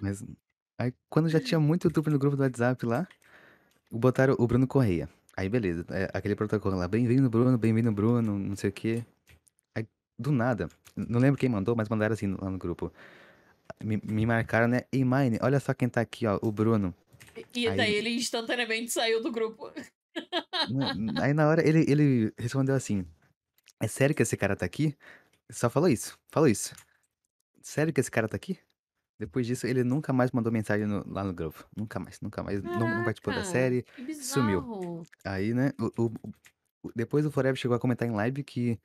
Mas 0.00 0.24
aí 0.78 0.92
quando 1.08 1.28
já 1.28 1.40
tinha 1.40 1.60
muito 1.60 1.84
youtuber 1.88 2.12
no 2.12 2.18
grupo 2.18 2.36
do 2.36 2.42
WhatsApp 2.42 2.84
lá, 2.86 3.06
botaram 3.90 4.34
o 4.38 4.46
Bruno 4.46 4.66
Correia. 4.66 5.08
Aí 5.36 5.48
beleza, 5.48 5.84
é, 5.90 6.08
aquele 6.14 6.34
protocolo 6.34 6.76
lá, 6.76 6.88
bem-vindo 6.88 7.28
Bruno, 7.28 7.56
bem-vindo 7.58 7.92
Bruno, 7.92 8.38
não 8.38 8.56
sei 8.56 8.70
o 8.70 8.72
quê. 8.72 9.04
Aí 9.76 9.86
do 10.18 10.32
nada, 10.32 10.68
não 10.96 11.20
lembro 11.20 11.38
quem 11.38 11.48
mandou, 11.48 11.76
mas 11.76 11.88
mandaram 11.88 12.14
assim 12.14 12.28
lá 12.40 12.48
no 12.50 12.58
grupo. 12.58 12.92
Me, 13.82 13.96
me 14.04 14.26
marcaram, 14.26 14.68
né? 14.68 14.82
Ei, 14.92 15.04
Mine, 15.04 15.38
olha 15.42 15.60
só 15.60 15.72
quem 15.74 15.88
tá 15.88 16.00
aqui, 16.00 16.26
ó, 16.26 16.38
o 16.42 16.50
Bruno. 16.52 16.94
E 17.54 17.68
Aí- 17.68 17.76
daí 17.76 17.94
ele 17.94 18.10
instantaneamente 18.10 18.90
saiu 18.92 19.22
do 19.22 19.30
grupo. 19.30 19.72
Aí 21.22 21.32
na 21.32 21.48
hora 21.48 21.66
ele, 21.66 21.84
ele 21.88 22.32
respondeu 22.38 22.74
assim: 22.74 23.06
É 23.80 23.86
sério 23.86 24.14
que 24.14 24.22
esse 24.22 24.36
cara 24.36 24.56
tá 24.56 24.66
aqui? 24.66 24.96
Só 25.50 25.70
falou 25.70 25.88
isso, 25.88 26.18
falou 26.30 26.48
isso. 26.48 26.74
Sério 27.62 27.92
que 27.92 28.00
esse 28.00 28.10
cara 28.10 28.28
tá 28.28 28.36
aqui? 28.36 28.58
Depois 29.18 29.46
disso, 29.46 29.66
ele 29.66 29.84
nunca 29.84 30.12
mais 30.12 30.30
mandou 30.30 30.50
mensagem 30.50 30.86
no- 30.86 31.04
lá 31.06 31.22
no 31.22 31.32
grupo. 31.32 31.66
Nunca 31.76 31.98
mais, 32.00 32.20
nunca 32.20 32.42
mais. 32.42 32.62
Não, 32.62 32.78
não 32.88 33.04
participou 33.04 33.34
da 33.34 33.40
Caraca, 33.40 33.52
série. 33.52 33.84
Sumiu. 34.14 35.02
Aí, 35.24 35.52
né? 35.52 35.72
o- 35.78 36.04
o- 36.04 36.12
o- 36.82 36.92
depois 36.96 37.26
o 37.26 37.30
Forever 37.30 37.56
chegou 37.56 37.76
a 37.76 37.80
comentar 37.80 38.08
em 38.08 38.12
live 38.12 38.42
que, 38.42 38.80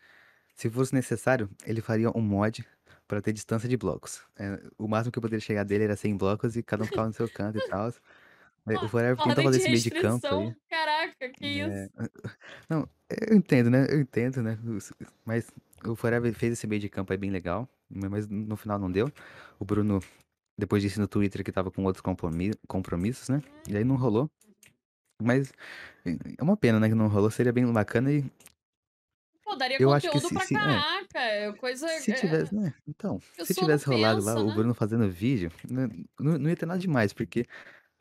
se 0.54 0.70
fosse 0.70 0.94
necessário, 0.94 1.50
ele 1.66 1.80
faria 1.82 2.10
um 2.16 2.22
mod 2.22 2.66
pra 3.08 3.22
ter 3.22 3.34
distância 3.34 3.68
de 3.70 3.78
blocos. 3.78 4.22
É, 4.38 4.62
o 4.78 4.88
máximo 4.88 5.12
que 5.12 5.18
eu 5.20 5.22
poderia 5.22 5.40
chegar 5.40 5.64
dele 5.64 5.84
era 5.86 5.96
100 5.96 6.16
blocos 6.18 6.56
e 6.56 6.64
cada 6.64 6.84
um 6.84 6.88
ficava 6.88 7.08
no 7.08 7.14
seu 7.14 7.30
canto 7.30 7.58
e 7.58 7.62
tal. 7.70 7.90
É, 8.68 8.74
O 8.84 8.88
Forever 8.90 9.18
tentou 9.24 9.44
fazer 9.44 9.58
esse 9.58 9.70
meio 9.70 9.82
de 9.82 9.92
campo 9.92 10.28
aí. 10.28 10.56
Caraca, 10.70 11.30
que 11.30 11.46
É, 11.46 11.86
isso? 11.86 12.10
Não, 12.70 12.90
eu 13.30 13.38
entendo, 13.38 13.70
né? 13.70 13.86
Eu 13.90 14.00
entendo, 14.02 14.42
né? 14.42 14.58
Mas 15.24 15.52
o 15.86 15.96
Forever 15.96 16.34
fez 16.34 16.54
esse 16.54 16.66
meio 16.66 16.82
de 16.82 16.90
campo 16.90 17.12
aí 17.14 17.18
bem 17.18 17.30
legal, 17.30 17.70
mas 17.90 18.28
no 18.28 18.56
final 18.58 18.80
não 18.80 18.92
deu. 18.92 19.12
O 19.60 19.66
Bruno, 19.66 20.00
depois 20.58 20.82
disse 20.82 21.00
no 21.00 21.08
Twitter 21.08 21.44
que 21.44 21.52
tava 21.52 21.70
com 21.70 21.84
outros 21.84 22.02
compromi- 22.02 22.56
compromissos, 22.68 23.30
né? 23.30 23.44
E 23.70 23.78
aí 23.78 23.84
não 23.84 23.96
rolou. 23.96 24.28
Mas 25.22 25.54
é 26.06 26.44
uma 26.44 26.58
pena, 26.58 26.80
né? 26.80 26.90
Que 26.90 26.96
não 26.96 27.08
rolou. 27.08 27.30
Seria 27.30 27.54
bem 27.54 27.72
bacana 27.72 28.12
e 28.12 28.26
Pô, 29.56 29.60
daria 29.60 29.78
eu 29.80 29.94
acho 29.94 30.08
que 30.10 30.14
conteúdo 30.20 30.44
se, 30.44 30.54
pra 30.54 30.60
é, 30.62 30.80
caraca. 30.80 31.20
é 31.20 31.54
Coisa. 31.54 31.88
se 31.88 32.12
é, 32.12 32.16
tivesse, 32.16 32.54
né? 32.54 32.74
Então, 32.88 33.20
se 33.44 33.54
tivesse 33.54 33.86
rolado 33.86 34.22
lá 34.24 34.34
pensa, 34.34 34.44
o 34.44 34.48
né? 34.48 34.54
Bruno 34.54 34.74
fazendo 34.74 35.10
vídeo, 35.10 35.52
né, 35.70 35.88
não, 36.20 36.38
não 36.38 36.50
ia 36.50 36.56
ter 36.56 36.66
nada 36.66 36.80
demais, 36.80 37.14
porque 37.14 37.46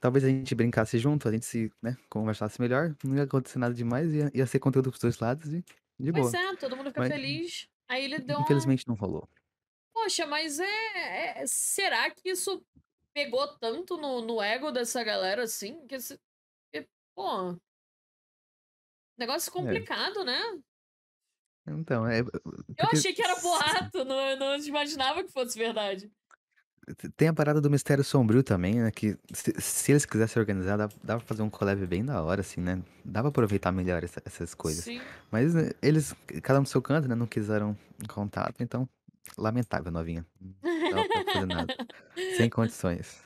talvez 0.01 0.25
a 0.25 0.29
gente 0.29 0.55
brincasse 0.55 0.99
junto, 0.99 1.29
a 1.29 1.33
gente 1.33 1.47
se, 1.47 1.73
né, 1.83 1.97
conversasse 2.11 2.61
melhor, 2.61 2.95
não 3.05 3.17
ia 3.17 3.23
acontecer 3.23 3.59
nada 3.59 3.75
demais, 3.75 4.13
ia, 4.13 4.31
ia 4.35 4.47
ser 4.47 4.59
conteúdo 4.59 4.91
pros 4.91 5.01
dois 5.01 5.19
lados 5.19 5.53
e 5.53 5.65
de 5.99 6.13
boa. 6.13 6.31
Pois 6.31 6.35
é, 6.35 6.57
todo 6.57 6.77
mundo 6.77 6.89
fica 6.91 7.01
Mas 7.01 7.13
feliz. 7.13 7.69
Aí 7.89 8.05
ele 8.05 8.19
deu 8.19 8.37
uma. 8.37 8.45
infelizmente 8.45 8.87
não 8.89 8.95
rolou. 8.95 9.29
Poxa, 9.93 10.27
mas 10.27 10.59
é, 10.59 11.43
é- 11.43 11.47
Será 11.47 12.11
que 12.11 12.31
isso 12.31 12.63
pegou 13.15 13.47
tanto 13.59 13.97
no, 13.97 14.21
no 14.21 14.43
ego 14.43 14.71
dessa 14.73 15.03
galera 15.05 15.45
assim? 15.45 15.87
Que, 15.87 15.95
esse- 15.95 16.19
que, 16.73 16.87
pô. 17.15 17.57
Negócio 19.17 19.53
complicado, 19.53 20.25
né? 20.25 20.41
Então, 21.67 22.07
é. 22.07 22.21
Eu 22.21 22.25
porque 22.25 22.97
achei 22.97 23.13
que 23.13 23.23
era 23.23 23.37
boato, 23.41 24.05
não, 24.05 24.37
não 24.39 24.57
imaginava 24.59 25.23
que 25.25 25.33
fosse 25.33 25.59
verdade. 25.59 26.11
Tem 27.17 27.29
a 27.29 27.33
parada 27.33 27.63
do 27.63 27.71
mistério 27.71 28.05
sombrio 28.05 28.43
também, 28.43 28.75
né? 28.75 28.91
Que 28.91 29.17
se, 29.33 29.55
se 29.59 29.93
eles 29.93 30.05
quisessem 30.05 30.39
organizar, 30.39 30.77
dá 30.77 31.17
pra 31.17 31.21
fazer 31.21 31.41
um 31.41 31.49
collab 31.49 31.87
bem 31.87 32.05
da 32.05 32.23
hora, 32.23 32.43
assim, 32.43 32.61
né? 32.61 32.83
Dá 33.03 33.21
pra 33.21 33.31
aproveitar 33.31 33.73
melhor 33.73 34.05
essa- 34.05 34.21
essas 34.27 34.55
coisas. 34.55 34.85
Sim. 34.85 35.01
Mas 35.31 35.55
né, 35.55 35.71
eles, 35.81 36.15
cada 36.43 36.59
um 36.59 36.63
no 36.63 36.67
seu 36.69 36.83
canto, 36.83 37.09
né? 37.09 37.15
Não 37.15 37.27
quiseram 37.27 37.75
contato, 38.07 38.63
então, 38.63 38.87
lamentável, 39.39 39.91
novinha. 39.91 40.27
Não 40.63 40.91
dava 40.91 41.09
pra 41.09 41.33
fazer 41.33 41.47
nada. 41.47 41.75
Sem 42.37 42.51
condições. 42.51 43.23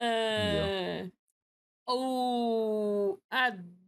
É... 0.00 1.08
O 1.86 3.18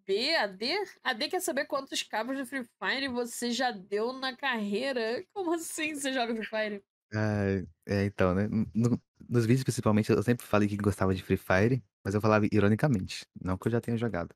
AD, 0.08 0.34
AD? 0.36 0.74
AD 1.02 1.28
quer 1.28 1.40
saber 1.40 1.66
quantos 1.66 2.02
cabos 2.02 2.36
de 2.36 2.44
Free 2.44 2.64
Fire 2.78 3.08
você 3.08 3.50
já 3.50 3.70
deu 3.70 4.12
na 4.12 4.36
carreira? 4.36 5.24
Como 5.32 5.52
assim 5.54 5.94
você 5.94 6.12
joga 6.12 6.34
Free 6.34 6.46
Fire? 6.46 6.84
Ah, 7.14 7.44
é, 7.86 8.04
então, 8.06 8.34
né? 8.34 8.48
no- 8.74 9.00
nos 9.28 9.46
vídeos, 9.46 9.62
principalmente, 9.64 10.10
eu 10.10 10.22
sempre 10.22 10.44
falei 10.44 10.68
que 10.68 10.76
gostava 10.76 11.14
de 11.14 11.22
Free 11.22 11.36
Fire, 11.36 11.82
mas 12.04 12.14
eu 12.14 12.20
falava 12.20 12.46
ironicamente, 12.52 13.24
não 13.40 13.56
que 13.56 13.68
eu 13.68 13.72
já 13.72 13.80
tenha 13.80 13.96
jogado. 13.96 14.34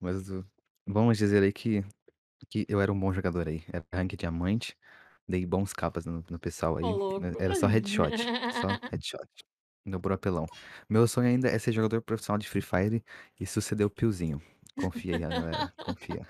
Mas 0.00 0.30
o- 0.30 0.44
vamos 0.86 1.18
dizer 1.18 1.42
aí 1.42 1.52
que, 1.52 1.82
que 2.50 2.66
eu 2.68 2.80
era 2.80 2.92
um 2.92 2.98
bom 3.00 3.12
jogador 3.12 3.48
aí. 3.48 3.64
Era 3.72 3.84
rank 3.94 4.16
diamante, 4.16 4.76
dei 5.28 5.46
bons 5.46 5.72
capas 5.74 6.06
no, 6.06 6.24
no 6.30 6.38
pessoal 6.38 6.78
aí. 6.78 7.00
Né, 7.18 7.34
Era 7.38 7.54
só 7.54 7.66
headshot, 7.66 8.32
só 8.50 8.68
headshot. 8.92 9.28
No 9.84 10.00
apelão. 10.12 10.46
Meu 10.88 11.08
sonho 11.08 11.28
ainda 11.28 11.48
é 11.48 11.58
ser 11.58 11.72
jogador 11.72 12.02
profissional 12.02 12.38
de 12.38 12.48
Free 12.48 12.62
Fire 12.62 13.04
e 13.40 13.46
suceder 13.46 13.86
o 13.86 13.90
Piozinho. 13.90 14.40
Confia 14.80 15.14
aí, 15.16 15.20
galera. 15.20 15.72
Confia. 15.84 16.26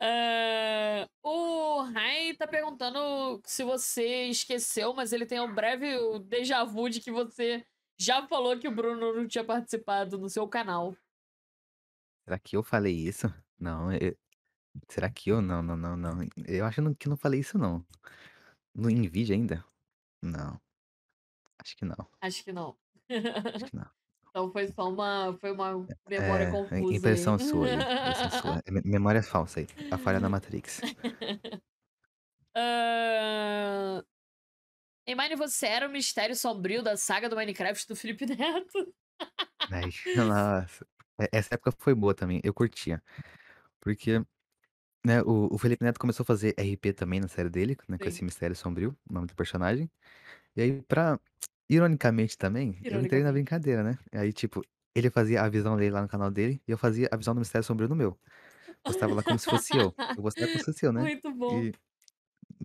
Ah, 0.00 1.08
o 1.22 1.82
Rai 1.82 2.34
tá 2.34 2.46
perguntando 2.46 3.40
se 3.44 3.64
você 3.64 4.26
esqueceu, 4.26 4.94
mas 4.94 5.12
ele 5.12 5.26
tem 5.26 5.40
um 5.40 5.52
breve 5.54 5.86
déjà 6.20 6.62
vu 6.64 6.88
de 6.88 7.00
que 7.00 7.10
você 7.10 7.66
já 7.98 8.26
falou 8.28 8.58
que 8.58 8.68
o 8.68 8.74
Bruno 8.74 9.14
não 9.14 9.26
tinha 9.26 9.44
participado 9.44 10.18
no 10.18 10.28
seu 10.28 10.46
canal. 10.46 10.96
Será 12.24 12.38
que 12.38 12.56
eu 12.56 12.62
falei 12.62 12.94
isso? 12.94 13.26
Não, 13.58 13.92
eu- 13.92 14.16
será 14.88 15.10
que 15.10 15.30
eu? 15.30 15.40
Não, 15.40 15.62
não, 15.62 15.76
não, 15.76 15.96
não. 15.96 16.18
Eu 16.46 16.64
acho 16.66 16.80
que 16.94 17.08
não 17.08 17.16
falei 17.16 17.40
isso, 17.40 17.58
não. 17.58 17.84
No 18.74 18.88
vídeo 19.08 19.34
ainda? 19.34 19.64
Não. 20.22 20.60
Acho 21.58 21.76
que 21.76 21.84
não. 21.84 22.10
Acho 22.20 22.44
que 22.44 22.52
não. 22.52 22.76
Acho 23.54 23.64
que 23.66 23.76
não. 23.76 23.90
Então 24.36 24.52
foi 24.52 24.66
só 24.66 24.90
uma, 24.92 25.34
foi 25.40 25.50
uma 25.50 25.88
memória 26.06 26.44
É, 26.44 26.50
confusa. 26.50 26.74
aí. 26.84 26.96
impressão 26.98 27.38
sua 27.38 27.68
aí. 27.68 27.78
Impressão 27.80 28.30
sua. 28.30 28.62
É 28.66 28.70
me- 28.70 28.82
Memória 28.84 29.22
falsa 29.22 29.60
aí. 29.60 29.66
A 29.90 29.96
falha 29.96 30.20
da 30.20 30.28
Matrix. 30.28 30.82
Em 35.06 35.14
Mine 35.14 35.36
você 35.36 35.66
era 35.66 35.88
o 35.88 35.90
mistério 35.90 36.34
sombrio 36.36 36.82
da 36.82 36.96
saga 36.98 37.28
do 37.30 37.36
Minecraft 37.36 37.86
do 37.88 37.96
Felipe 37.96 38.26
Neto. 38.26 38.92
Ai, 39.70 39.90
nossa. 40.14 40.86
E 41.20 41.28
essa 41.32 41.54
época 41.54 41.72
foi 41.78 41.94
boa 41.94 42.14
também, 42.14 42.40
eu 42.44 42.52
curtia. 42.52 43.02
Porque, 43.80 44.18
né, 45.06 45.22
o 45.22 45.54
o 45.54 45.58
Felipe 45.58 45.84
Neto 45.84 46.00
começou 46.00 46.24
a 46.24 46.26
fazer 46.26 46.54
RP 46.58 46.92
também 46.94 47.20
na 47.20 47.28
série 47.28 47.50
dele, 47.50 47.76
né, 47.88 47.98
com 47.98 48.08
esse 48.08 48.20
Sim. 48.20 48.26
mistério 48.26 48.56
sombrio, 48.56 48.96
o 49.08 49.14
nome 49.14 49.26
do 49.28 49.34
personagem. 49.36 49.90
E 50.56 50.62
aí 50.62 50.82
pra 50.82 51.20
ironicamente 51.70 52.38
também, 52.38 52.86
eu 52.90 53.00
entrei 53.00 53.22
na 53.22 53.32
Ironicamente. 53.32 53.32
brincadeira, 53.32 53.82
né. 53.84 53.98
Aí, 54.12 54.32
tipo, 54.32 54.62
ele 54.94 55.10
fazia 55.10 55.42
a 55.42 55.48
visão 55.48 55.76
dele 55.76 55.90
lá 55.92 56.02
no 56.02 56.08
canal 56.08 56.30
dele, 56.30 56.62
e 56.68 56.72
eu 56.72 56.78
fazia 56.78 57.08
a 57.12 57.16
visão 57.16 57.34
do 57.34 57.40
mistério 57.40 57.64
sombrio 57.66 57.88
no 57.88 57.96
meu. 57.96 58.18
Postava 58.84 59.14
lá 59.14 59.22
como 59.24 59.38
se 59.38 59.48
fosse 59.48 59.76
eu. 59.76 59.96
Eu 60.16 60.22
postava 60.24 60.50
como 60.50 60.60
se 60.60 60.66
fosse 60.66 60.86
eu, 60.86 60.92
né. 60.94 61.08
Muito 61.08 61.34
bom. 61.34 61.68
E, 61.70 61.72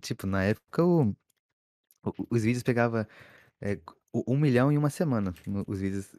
tipo, 0.02 0.26
na 0.26 0.44
época 0.44 0.84
o 0.84 1.14
o 2.06 2.12
os 2.30 2.44
vídeos 2.44 2.62
pegava, 2.64 3.08
eh, 3.62 3.80
u 4.14 4.24
1.000.000 4.28 4.72
em 4.72 4.78
1 4.78 4.90
semana, 4.90 5.34
no 5.46 5.64
os 5.68 5.80
vídeos 5.80 6.12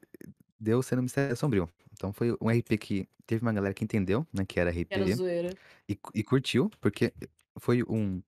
de 0.60 0.72
eu 0.72 0.84
sendo 0.84 1.00
o 1.02 1.04
mistério 1.04 1.36
sombrio. 1.38 1.70
Então 1.94 2.14
foi 2.14 2.36
um 2.42 2.50
RP 2.52 2.78
que 2.80 3.10
teve 3.28 3.44
uma 3.44 3.54
galera 3.54 3.74
que 3.76 3.84
entendeu, 3.86 4.28
né, 4.34 4.46
que 4.48 4.60
era 4.60 4.72
Era 4.90 5.08
RP, 5.10 5.16
zoeira. 5.16 5.58
e 5.90 5.96
cu 5.98 6.12
e 6.16 6.24
curtiu, 6.24 6.70
porque 6.82 7.14
foi 7.60 7.84
um 7.90 8.22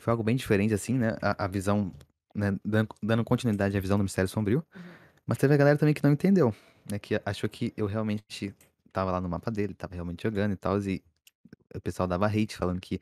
foi 0.00 0.10
algo 0.12 0.22
bem 0.24 0.36
diferente, 0.36 0.74
assim, 0.74 0.98
né, 0.98 1.16
a 1.22 1.44
a 1.44 1.48
visão, 1.48 1.92
né, 2.34 2.56
dan 2.64 2.86
dando 3.02 3.24
continuidade 3.24 3.76
à 3.76 3.80
visão 3.80 3.98
do 3.98 4.04
mistério 4.04 4.28
sombrio. 4.28 4.64
Uhum. 4.74 4.82
Mas 5.26 5.38
teve 5.38 5.54
a 5.54 5.56
galera 5.56 5.78
também 5.78 5.94
que 5.94 6.02
não 6.02 6.12
entendeu, 6.12 6.54
né, 6.90 6.98
que 6.98 7.20
achou 7.24 7.48
que 7.48 7.72
eu 7.76 7.86
realmente 7.86 8.54
estava 8.86 9.10
lá 9.12 9.20
no 9.20 9.28
mapa 9.28 9.50
dele, 9.50 9.72
estava 9.72 9.94
realmente 9.94 10.22
jogando 10.22 10.52
e 10.52 10.56
tals, 10.56 10.86
e 10.86 11.02
o 11.74 11.80
pessoal 11.80 12.08
dava 12.08 12.26
hate 12.26 12.56
falando 12.56 12.80
que 12.80 13.00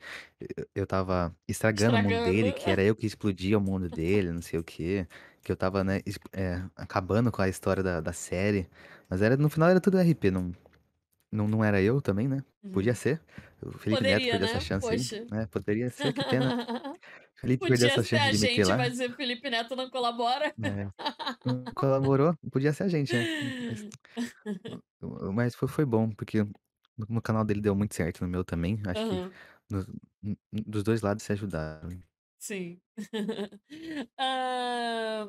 eu 0.75 0.83
estava 0.83 1.35
estragando 1.47 1.95
o 1.95 1.97
mundo 2.03 2.11
Estragando. 2.11 2.35
dele, 2.35 2.51
que 2.51 2.69
era 2.69 2.83
eu 2.83 2.95
que 2.95 3.07
explodia 3.07 3.57
o 3.57 3.61
mundo 3.61 3.89
dele, 3.89 4.31
não 4.31 4.41
sei 4.41 4.59
o 4.59 4.63
quê, 4.63 5.07
que 5.43 5.51
eu 5.51 5.55
estava, 5.55 5.83
né, 5.83 6.01
eh, 6.33 6.61
acabando 6.75 7.31
com 7.31 7.41
a 7.41 7.49
história 7.49 7.81
da 7.81 7.99
da 7.99 8.13
série. 8.13 8.69
Mas 9.09 9.21
era 9.23 9.35
no 9.37 9.49
final 9.49 9.69
era 9.69 9.81
tudo 9.81 9.97
RP, 9.97 10.29
não 10.31 10.53
não 11.31 11.47
não 11.47 11.63
era 11.63 11.81
eu 11.81 12.01
também, 12.01 12.27
né. 12.27 12.43
Podia 12.71 12.93
Uhum. 12.93 12.95
ser, 12.95 13.21
o 13.63 13.71
Felipe 13.79 14.05
Neto 14.05 14.27
Poderia, 14.27 14.29
perdeu 14.29 14.45
essa 14.45 14.59
né, 14.59 14.61
chance 14.61 14.93
aí, 14.93 15.09
poxa. 15.09 15.27
né, 15.31 15.47
poderia 15.47 15.89
ser, 15.89 16.13
que 16.13 16.23
pena. 16.23 16.55
Felipe 17.35 17.65
perdeu 17.65 17.87
Podia 17.87 17.89
essa 17.89 18.03
ser 18.03 18.15
chance 18.15 18.27
a 18.27 18.31
de 18.31 18.37
meter 18.39 18.65
gente, 18.65 18.67
lá. 18.67 18.79
mas 18.79 18.99
o 18.99 19.13
Felipe 19.15 19.49
Neto 19.49 19.75
não 19.75 19.89
colabora. 19.89 20.55
É. 20.57 20.89
Não 21.45 21.71
colaborou, 21.75 22.35
podia 22.51 22.73
ser 22.73 22.83
a 22.83 22.89
gente, 22.89 23.15
né. 23.15 23.27
Mas 23.67 23.87
mas 25.33 25.55
foi 25.55 25.67
foi 25.67 25.85
bom, 25.85 26.11
porque 26.11 26.39
no 27.09 27.21
canal 27.21 27.45
dele 27.45 27.61
deu 27.61 27.75
muito 27.75 27.95
certo, 27.95 28.21
no 28.23 28.29
meu 28.29 28.43
também, 28.45 28.81
acho 28.87 29.05
que 29.07 29.15
Aham. 29.15 29.39
dos 30.67 30.83
2 30.83 31.01
lados 31.01 31.23
se 31.23 31.33
ajudaram. 31.33 32.03
Sim. 32.41 32.81
Hã, 34.17 35.27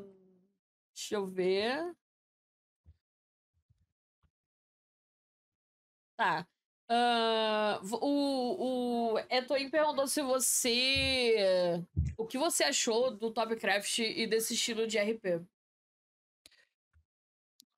deixa 0.94 1.14
eu 1.16 1.26
ver. 1.26 1.94
Tá. 6.20 6.46
Vo 7.82 7.96
o 8.02 9.14
o 9.14 9.18
Etoin 9.30 9.70
perguntou 9.70 10.06
se 10.06 10.20
você 10.20 11.82
o 12.18 12.26
que 12.26 12.36
você 12.36 12.64
achou 12.64 13.10
do 13.16 13.30
Topcraft 13.32 14.00
e 14.00 14.26
desse 14.26 14.52
estilo 14.52 14.86
de 14.86 14.98
RP? 14.98 15.40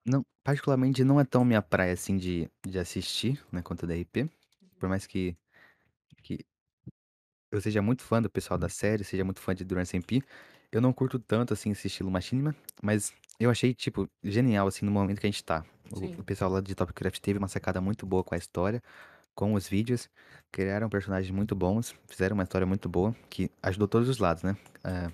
Não, 0.05 0.25
particularmente 0.43 1.05
não 1.05 1.21
é 1.21 1.25
tão 1.25 1.45
minha 1.45 1.63
praia, 1.63 1.93
assim, 1.93 2.17
de 2.17 2.51
de 2.67 2.81
assistir, 2.81 3.41
né, 3.53 3.63
conteúdo 3.63 3.93
RP, 3.93 4.23
Uhum. 4.23 4.29
por 4.81 4.89
mais 4.89 5.07
que 5.07 5.37
que 6.25 6.45
eu 7.53 7.61
seja 7.61 7.81
muito 7.81 8.03
fã 8.03 8.21
do 8.21 8.29
pessoal 8.31 8.59
da 8.59 8.69
série, 8.69 9.05
seja 9.05 9.25
muito 9.25 9.41
fã 9.41 9.55
de 9.55 9.65
Durant 9.65 9.85
SMP, 9.87 10.21
eu 10.73 10.81
não 10.81 10.93
curto 10.93 11.19
tanto, 11.21 11.53
assim, 11.53 11.71
esse 11.71 11.87
estilo 11.87 12.11
Machinima, 12.11 12.57
mas 12.83 13.13
eu 13.39 13.51
achei, 13.51 13.73
tipo, 13.75 14.09
genial, 14.25 14.67
assim, 14.67 14.85
no 14.85 14.91
momento 14.91 15.21
que 15.21 15.27
a 15.27 15.31
gente 15.31 15.45
tá. 15.45 15.65
O 15.91 16.07
o 16.07 16.11
Sim. 16.11 16.25
pessoal 16.25 16.51
lá 16.51 16.61
de 16.61 16.75
Topcraft 16.75 17.19
teve 17.21 17.39
uma 17.39 17.49
sacada 17.49 17.81
muito 17.81 18.07
boa 18.07 18.23
com 18.23 18.35
a 18.35 18.39
história, 18.39 18.83
com 19.35 19.55
os 19.55 19.69
vídeos, 19.69 20.09
criaram 20.53 20.89
personagens 20.89 21.31
muito 21.35 21.55
bons, 21.57 21.95
fizeram 22.09 22.35
uma 22.35 22.45
história 22.45 22.67
muito 22.67 22.89
boa, 22.89 23.15
que 23.31 23.51
ajudou 23.63 23.89
todos 23.89 24.09
os 24.09 24.19
lados, 24.19 24.43
né. 24.43 24.57
Eh, 24.85 25.11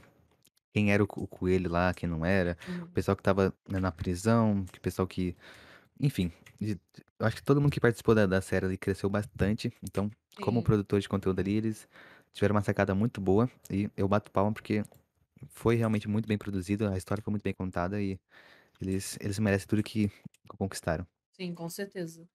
quem 0.74 0.92
era 0.92 1.02
o 1.04 1.06
co 1.08 1.22
o 1.24 1.28
coelho 1.28 1.70
lá, 1.70 1.94
quem 1.94 2.08
não 2.08 2.24
era, 2.26 2.56
o 2.90 2.92
Uhum. 2.92 2.92
pessoal 2.94 3.16
que 3.16 3.22
estava, 3.22 3.54
né, 3.70 3.80
na 3.80 3.92
prisão, 3.92 4.64
que 4.72 4.80
pessoal 4.80 5.06
que 5.08 5.36
enfim, 6.00 6.32
eu 6.60 6.78
acho 7.26 7.36
que 7.36 7.42
todo 7.44 7.60
mundo 7.62 7.72
que 7.72 7.80
participou 7.80 8.14
da 8.16 8.26
da 8.26 8.40
série 8.42 8.66
ali 8.66 8.78
cresceu 8.78 9.10
bastante, 9.10 9.72
então, 9.84 10.10
como 10.40 10.62
Sim. 10.62 10.64
produtor 10.64 11.00
de 11.00 11.08
conteúdo 11.08 11.40
ali, 11.40 11.56
eles 11.56 11.88
tiveram 12.34 12.56
uma 12.56 12.62
sacada 12.62 12.94
muito 12.94 13.20
boa, 13.20 13.50
e 13.70 13.90
eu 13.96 14.08
bato 14.08 14.30
palma, 14.32 14.52
porque 14.54 14.84
foi 15.50 15.76
realmente 15.76 16.08
muito 16.08 16.28
bem 16.28 16.38
produzido, 16.38 16.88
a 16.88 16.96
história 16.98 17.22
foi 17.24 17.32
muito 17.32 17.44
bem 17.44 17.54
contada 17.54 18.00
e 18.02 18.18
eles 18.80 19.16
eles 19.20 19.38
merecem 19.38 19.66
tudo 19.68 19.82
que 19.82 20.10
conquistaram. 20.58 21.06
Sim, 21.34 21.54
com 21.54 21.68
certeza. 21.68 22.28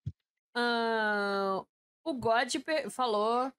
Hã, 0.55 1.65
o 2.05 2.13
God 2.15 2.53
falou 2.91 3.51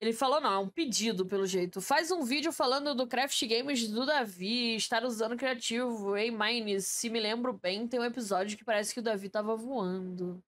ele 0.00 0.12
falou 0.14 0.40
não, 0.40 0.52
é 0.52 0.58
um 0.58 0.68
pedido 0.70 1.26
pelo 1.26 1.46
jeito: 1.46 1.80
"Faz 1.80 2.10
um 2.12 2.22
vídeo 2.24 2.52
falando 2.52 2.94
do 2.94 3.06
Craft 3.08 3.42
Games 3.46 3.88
do 3.88 4.06
Davi 4.06 4.76
estar 4.76 5.04
usando 5.04 5.36
criativo 5.36 6.16
em 6.16 6.30
Mine, 6.30 6.80
se 6.82 7.10
me 7.10 7.20
lembro 7.20 7.52
bem, 7.54 7.88
tem 7.88 8.00
um 8.00 8.04
episódio 8.04 8.58
que 8.58 8.64
parece 8.64 8.94
que 8.94 9.00
o 9.00 9.02
Davi 9.04 9.28
estava 9.28 9.56
voando". 9.56 10.42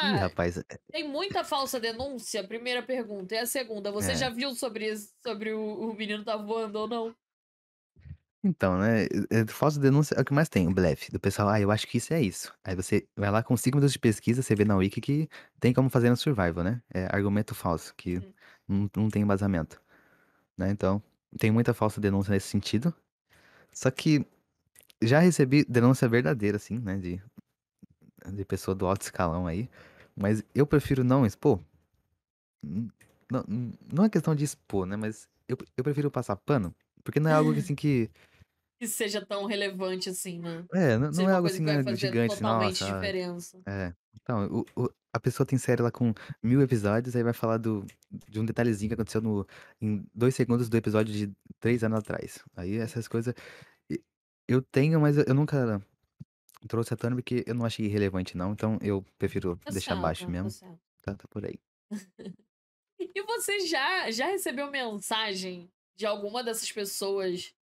Ih, 0.00 0.16
Já 0.16 0.22
rapaz, 0.22 0.56
eh 0.58 0.78
tem 0.92 1.08
muita 1.08 1.44
falsa 1.44 1.80
denúncia? 1.80 2.46
Primeira 2.48 2.82
pergunta. 2.82 3.34
E 3.34 3.38
a 3.38 3.46
segunda, 3.46 3.92
você 3.92 4.14
já 4.16 4.28
É. 4.28 4.30
viu 4.30 4.54
sobre 4.54 4.96
sobre 5.26 5.52
o 5.54 5.90
o 5.90 5.94
menino 5.94 6.20
estar 6.20 6.36
voando 6.38 6.78
ou 6.80 6.88
não? 6.88 7.16
Então, 8.44 8.78
né, 8.78 9.06
eh, 9.30 9.44
falsa 9.48 9.80
denúncia 9.80 10.14
é 10.14 10.20
o 10.20 10.24
que 10.24 10.32
mais 10.32 10.48
tem, 10.48 10.68
o 10.68 10.74
blefe, 10.74 11.10
do 11.10 11.18
pessoal: 11.18 11.48
"Ah, 11.48 11.60
eu 11.60 11.70
acho 11.72 11.86
que 11.88 11.98
isso 11.98 12.14
é 12.14 12.22
isso". 12.22 12.54
Aí 12.64 12.76
você 12.76 13.06
vai 13.16 13.30
lá 13.30 13.42
com 13.42 13.56
5 13.56 13.76
minutos 13.76 13.92
de 13.92 13.98
pesquisa, 13.98 14.42
você 14.42 14.54
vê 14.54 14.64
na 14.64 14.76
wiki 14.76 15.00
que 15.00 15.28
tem 15.58 15.72
como 15.74 15.90
fazer 15.90 16.08
no 16.10 16.16
survival, 16.16 16.62
né. 16.62 16.80
É 16.94 17.06
argumento 17.14 17.54
falso, 17.54 17.92
que 17.96 18.20
não 18.68 18.88
não 18.96 19.08
tem 19.08 19.22
embasamento, 19.22 19.80
né. 20.58 20.70
Então, 20.70 21.02
tem 21.38 21.50
muita 21.52 21.74
falsa 21.74 22.00
denúncia 22.00 22.32
nesse 22.32 22.48
sentido. 22.48 22.94
Só 23.72 23.90
que 23.90 24.26
já 25.02 25.20
recebi 25.20 25.64
denúncia 25.68 26.08
verdadeira, 26.08 26.56
assim, 26.58 26.78
né, 26.80 26.98
de 26.98 27.22
de 28.32 28.44
pessoa 28.44 28.74
do 28.74 28.86
alto 28.86 29.02
escalão 29.02 29.46
aí, 29.46 29.68
mas 30.16 30.42
eu 30.54 30.66
prefiro 30.66 31.04
não 31.04 31.24
expor. 31.26 31.60
Hum, 32.64 32.88
não 33.30 33.44
não 33.92 34.04
é 34.04 34.10
questão 34.10 34.34
de 34.34 34.44
expor, 34.44 34.86
né, 34.86 34.96
mas 34.96 35.28
eu 35.48 35.56
eu 35.76 35.84
prefiro 35.84 36.10
passar 36.10 36.36
pano, 36.36 36.74
porque 37.04 37.20
não 37.20 37.30
é 37.30 37.34
algo 37.34 37.52
assim, 37.52 37.74
que 37.74 38.10
Que 38.80 38.86
seja 38.86 39.24
tão 39.26 39.44
relevante 39.46 40.08
assim, 40.08 40.38
né. 40.40 40.64
É, 40.72 40.96
não 40.98 41.10
não 41.10 41.28
é 41.28 41.32
algo 41.32 41.48
assim, 41.48 41.62
né, 41.62 41.82
gigante, 41.96 42.36
totalmente 42.36 42.80
nossa, 42.80 42.94
diferença. 42.94 43.60
é. 43.66 43.92
Então, 44.22 44.46
o 44.76 44.84
o 44.84 44.88
a 45.10 45.18
pessoa 45.18 45.46
tem 45.46 45.58
série 45.58 45.80
lá 45.82 45.90
com 45.90 46.12
1000 46.42 46.60
episódios, 46.62 47.16
aí 47.16 47.22
vai 47.22 47.32
falar 47.32 47.56
do 47.58 47.84
de 48.28 48.38
um 48.38 48.44
detalhezinho 48.44 48.90
que 48.90 48.94
aconteceu 48.94 49.20
no 49.22 49.46
em 49.80 50.04
2 50.14 50.34
segundos 50.34 50.68
do 50.68 50.76
episódio 50.76 51.12
de 51.14 51.32
3 51.60 51.82
anos 51.82 51.98
atrás. 52.00 52.38
Aí 52.56 52.76
essas 52.76 53.08
coisa 53.08 53.34
e 53.90 54.02
eu 54.48 54.62
tenho, 54.62 55.00
mas 55.00 55.16
eu 55.18 55.34
nunca 55.34 55.82
trouxe 56.68 56.94
à 56.94 56.96
tona, 56.96 57.16
porque 57.16 57.44
eu 57.46 57.54
não 57.54 57.66
achei 57.66 57.88
relevante 57.88 58.36
não, 58.36 58.52
então 58.52 58.78
eu 58.82 59.04
prefiro 59.18 59.60
Tá 59.64 59.70
deixar 59.70 59.96
baixo 59.96 60.26
certo, 60.26 60.32
tá 60.38 60.44
mesmo, 60.44 60.50
certo. 60.50 60.80
tá 61.02 61.14
tá 61.14 61.28
por 61.28 61.44
aí. 61.46 61.58
E 63.00 63.22
você 63.22 63.60
já 63.60 64.10
já 64.10 64.26
recebeu 64.26 64.70
mensagem 64.70 65.70
de 65.98 66.06
alguma 66.06 66.44
dessas 66.44 66.72
pessoas 66.72 67.54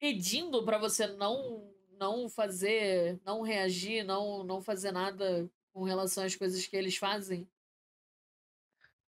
pedindo 0.00 0.64
pra 0.64 0.78
você 0.78 1.06
não 1.08 1.74
não 1.98 2.28
fazer 2.28 3.20
não 3.24 3.42
reagir, 3.42 4.04
não 4.04 4.44
não 4.44 4.62
fazer 4.62 4.92
nada 4.92 5.50
com 5.74 5.84
relação 5.84 6.24
às 6.24 6.36
coisas 6.36 6.66
que 6.66 6.76
eles 6.76 6.96
fazem? 6.96 7.48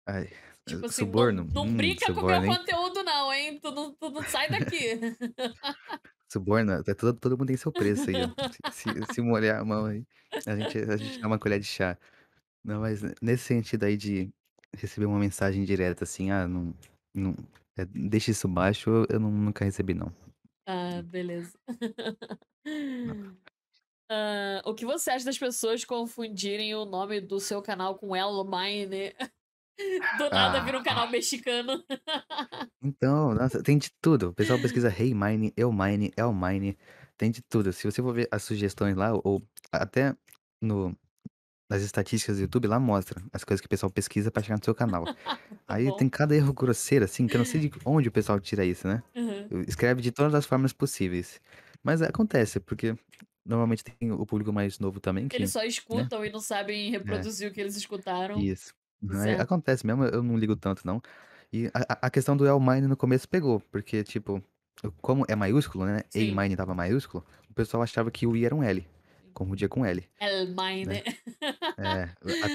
Ai, 0.06 0.28
Tipo 0.66 0.86
assim: 0.86 1.10
"Não 1.10 1.22
suborno? 1.22 1.42
não 1.52 1.74
Hum, 1.74 1.76
brinca 1.76 2.10
com 2.12 2.20
o 2.22 2.24
meu 2.24 2.42
suborno, 2.42 2.46
hein. 2.46 2.58
conteúdo 2.58 3.02
não, 3.04 3.32
hein, 3.32 3.60
tu 3.60 3.70
não 3.70 3.94
tu 3.94 4.10
não 4.10 4.24
sai 4.26 4.50
daqui". 4.50 4.78
Suborno, 6.32 6.82
todo 6.84 7.14
todo 7.18 7.38
mundo 7.38 7.48
tem 7.48 7.56
seu 7.56 7.72
preço 7.72 8.10
aí. 8.10 8.34
Se 8.50 8.60
se 8.70 9.06
se 9.06 9.20
molhar 9.22 9.60
a 9.60 9.64
mão 9.64 9.86
aí, 9.86 10.04
a 10.46 10.56
gente 10.56 10.78
a 10.78 10.96
gente 10.96 11.18
dá 11.20 11.26
uma 11.28 11.38
colher 11.38 11.60
de 11.60 11.66
chá. 11.66 11.98
Não, 12.64 12.80
mas 12.82 13.02
nesse 13.22 13.44
sentido 13.44 13.84
aí 13.84 13.96
de 13.96 14.32
receber 14.76 15.06
uma 15.06 15.18
mensagem 15.20 15.64
direta, 15.64 16.04
assim: 16.04 16.30
"Ah, 16.32 16.48
não 16.48 16.74
não 17.14 17.36
eh, 17.78 17.86
deixa 17.86 18.30
isso 18.30 18.48
baixo", 18.48 18.90
eu 19.10 19.20
nu 19.20 19.30
nunca 19.30 19.64
recebi 19.64 19.94
não. 19.94 20.12
Ah, 20.66 21.02
beleza. 21.02 21.58
Não. 23.02 23.38
Hã, 24.10 24.62
o 24.66 24.74
que 24.74 24.84
você 24.86 25.10
acha 25.10 25.24
das 25.24 25.38
pessoas 25.38 25.84
confundirem 25.84 26.74
o 26.74 26.84
nome 26.84 27.20
do 27.20 27.40
seu 27.40 27.62
canal 27.62 27.96
com 27.98 28.14
Elo 28.16 28.44
Mine? 28.44 29.14
Do 30.12 30.30
nada 30.30 30.60
vira 30.60 30.78
um 30.78 30.82
canal 30.82 31.08
Ah. 31.08 31.10
mexicano. 31.10 31.84
Então, 32.82 33.34
nossa, 33.34 33.62
tem 33.62 33.78
de 33.78 33.90
tudo. 34.00 34.28
O 34.28 34.34
pessoal 34.34 34.58
pesquisa 34.60 34.88
Hey 34.90 35.14
Mine, 35.14 35.52
Eu 35.56 35.72
Mine, 35.72 36.12
El 36.16 36.32
Mine, 36.34 36.76
tem 37.16 37.30
de 37.30 37.40
tudo. 37.42 37.72
Se 37.72 37.84
você 37.90 38.02
for 38.02 38.12
ver 38.14 38.28
as 38.30 38.42
sugestões 38.42 38.94
lá 38.96 39.12
ou 39.24 39.46
até 39.72 40.14
no 40.60 40.96
nas 41.70 41.82
estatísticas 41.82 42.36
do 42.36 42.42
YouTube, 42.42 42.68
lá 42.68 42.80
mostra 42.80 43.22
as 43.32 43.44
coisas 43.44 43.60
que 43.60 43.66
o 43.66 43.70
pessoal 43.70 43.90
pesquisa 43.92 44.30
pra 44.30 44.42
chegar 44.42 44.58
no 44.58 44.64
seu 44.64 44.74
canal. 44.74 45.10
Aí 45.68 45.92
bom. 45.92 45.94
tem 45.94 46.08
cada 46.10 46.34
erro 46.36 46.52
grosseiro, 46.54 47.04
assim, 47.06 47.28
que 47.28 47.36
eu 47.36 47.38
não 47.38 47.44
sei 47.46 47.60
de 47.60 47.72
onde 47.86 48.08
o 48.08 48.12
pessoal 48.12 48.40
tira 48.40 48.64
isso, 48.64 48.88
né. 48.88 49.02
Aham. 49.14 49.54
Escreve 49.68 50.02
de 50.02 50.12
todas 50.12 50.34
as 50.34 50.46
formas 50.46 50.72
possíveis. 50.74 51.40
Mas 51.84 52.02
acontece, 52.02 52.60
porque 52.60 52.96
normalmente 53.46 53.84
tem 53.84 54.12
o 54.12 54.26
público 54.26 54.52
mais 54.52 54.78
novo 54.80 55.00
também 55.00 55.28
que, 55.28 55.44
Eles 55.44 55.50
só 55.50 55.64
né 55.92 56.04
escutam 56.04 56.24
e 56.24 56.30
não 56.30 56.40
sabem 56.40 56.90
É. 57.06 57.26
reproduzir 57.26 57.50
o 57.50 57.52
que 57.54 57.60
eles 57.60 57.76
escutaram. 57.76 58.48
Isso. 58.52 58.74
Certo. 59.10 59.40
acontece 59.40 59.86
mesmo, 59.86 60.04
eu 60.04 60.22
não 60.22 60.36
ligo 60.36 60.56
tanto 60.56 60.86
não. 60.86 61.00
E 61.52 61.68
a 61.74 62.06
a 62.06 62.10
questão 62.10 62.36
do 62.36 62.46
El 62.46 62.58
Mine 62.60 62.86
no 62.88 62.96
começo 62.96 63.28
pegou, 63.28 63.60
porque, 63.70 64.02
tipo, 64.04 64.42
como 65.02 65.24
é 65.28 65.36
maiúsculo, 65.36 65.84
né, 65.86 66.00
Sim. 66.10 66.34
Mine 66.34 66.54
estava 66.54 66.74
maiúsculo, 66.74 67.24
o 67.50 67.54
pessoal 67.54 67.82
achava 67.82 68.10
que 68.10 68.26
o 68.26 68.36
I 68.36 68.44
era 68.46 68.54
um 68.54 68.62
L. 68.62 68.86
confundia 69.34 69.68
com 69.68 69.84
L, 69.84 70.02
El 70.20 70.46
né. 70.48 70.54
Mine. 70.56 71.02
É, 71.76 72.08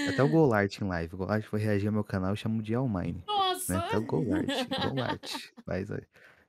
até 0.10 0.24
o 0.24 0.30
Golart 0.30 0.80
em 0.80 0.86
live, 0.86 1.14
o 1.14 1.18
Golart 1.18 1.44
foi 1.44 1.60
reagir 1.60 1.88
ao 1.88 1.94
meu 1.94 2.04
canal 2.04 2.34
e 2.34 2.38
chamou 2.38 2.62
de 2.62 2.74
El 2.74 2.88
Mine, 2.88 3.24
né, 3.68 3.76
Nossa! 3.76 3.78
até 3.78 3.98
o 3.98 4.02
Golart, 4.06 4.48
Golart. 4.82 5.34
Mas 5.66 5.92
é 5.92 6.02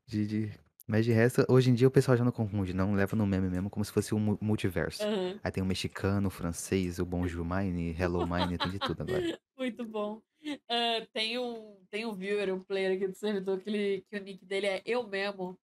de 0.06 0.26
de 0.26 0.52
mas 0.86 1.04
de 1.04 1.12
resto, 1.12 1.44
hoje 1.48 1.70
em 1.70 1.74
dia 1.74 1.86
o 1.86 1.90
pessoal 1.90 2.16
já 2.16 2.24
não 2.24 2.32
confunde 2.32 2.72
não, 2.74 2.94
leva 2.94 3.14
no 3.14 3.24
meme 3.24 3.48
mesmo 3.48 3.70
como 3.70 3.84
se 3.84 3.92
fosse 3.92 4.12
um 4.14 4.18
mu 4.18 4.38
multiverso. 4.40 5.02
Aham. 5.04 5.38
Aí 5.42 5.50
tem 5.52 5.62
o 5.62 5.66
mexicano, 5.66 6.26
o 6.26 6.30
francês, 6.30 6.98
o 6.98 7.04
Bonjour 7.04 7.44
Mine, 7.44 7.94
Hello 7.96 8.26
Mine, 8.26 8.58
tem 8.58 8.70
de 8.70 8.78
tudo 8.80 9.02
agora. 9.02 9.22
Muito 9.56 9.84
bom. 9.84 10.20
Hã, 10.68 11.06
tem 11.12 11.38
um 11.38 11.76
tem 11.90 12.06
um 12.06 12.14
viewer, 12.14 12.52
um 12.54 12.60
player 12.60 12.96
aqui 12.96 13.06
do 13.06 13.14
servidor 13.14 13.60
que 13.60 13.70
ele 13.70 14.04
que 14.10 14.16
o 14.16 14.22
nick 14.22 14.44
dele 14.44 14.66
é 14.66 14.82
Eu 14.84 15.06
Memo. 15.06 15.58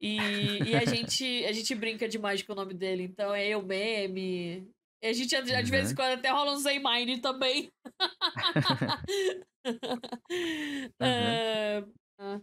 E 0.00 0.70
e 0.70 0.76
a 0.76 0.84
gente 0.84 1.44
a 1.44 1.52
gente 1.52 1.74
brinca 1.74 2.08
demais 2.08 2.42
com 2.42 2.52
o 2.52 2.56
nome 2.56 2.74
dele, 2.74 3.02
então 3.04 3.34
é 3.34 3.48
Eu 3.48 3.62
Meme. 3.62 4.70
E 5.02 5.06
a 5.06 5.12
gente 5.12 5.30
de 5.40 5.70
vez 5.70 5.90
em 5.92 5.94
quando 5.94 6.18
até 6.18 6.30
rola 6.30 6.56
um 6.56 6.68
Ei 6.68 6.78
Mine 6.78 7.20
também. 7.20 7.70
Hã, 11.00 11.84
hã. 12.18 12.42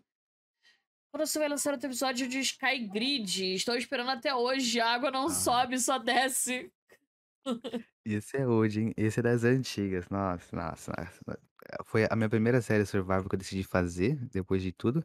Quando 1.13 1.25
você 1.25 1.39
vai 1.39 1.47
lançar 1.49 1.73
outro 1.73 1.87
episódio 1.87 2.27
de 2.27 2.39
Sky 2.39 2.87
Grid? 2.87 3.53
Estou 3.55 3.75
esperando 3.75 4.09
até 4.11 4.33
hoje, 4.35 4.79
a 4.79 4.89
água 4.93 5.11
não 5.11 5.29
Ah. 5.29 5.29
sobe, 5.29 5.79
só 5.79 5.97
desce. 5.97 6.71
Esse 8.05 8.37
é 8.37 8.45
old, 8.47 8.79
hein, 8.79 8.93
esse 8.95 9.19
é 9.19 9.23
das 9.23 9.43
antigas, 9.43 10.07
nossa, 10.09 10.55
nossa, 10.55 10.91
nossa. 10.97 11.19
Foi 11.85 12.05
a 12.09 12.15
minha 12.15 12.29
primeira 12.29 12.61
série 12.61 12.85
survival 12.85 13.27
que 13.27 13.33
eu 13.35 13.39
decidi 13.39 13.63
fazer, 13.63 14.15
depois 14.29 14.61
de 14.61 14.71
tudo. 14.71 15.03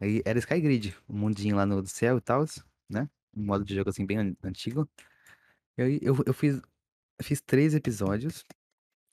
Aí 0.00 0.22
era 0.24 0.38
Sky 0.38 0.60
Grid, 0.60 0.96
um 1.08 1.16
mundinho 1.18 1.56
lá 1.56 1.66
no 1.66 1.86
céu 1.86 2.18
e 2.18 2.20
tals, 2.20 2.64
né, 2.90 3.08
um 3.36 3.44
modo 3.44 3.64
de 3.64 3.74
jogo, 3.74 3.90
assim, 3.90 4.06
bem 4.06 4.18
an 4.18 4.36
antigo. 4.44 4.88
E 5.78 5.82
aí 5.82 5.98
eu 6.02 6.16
eu 6.26 6.34
fiz 6.34 6.60
fiz 7.22 7.40
3 7.42 7.74
episódios, 7.74 8.44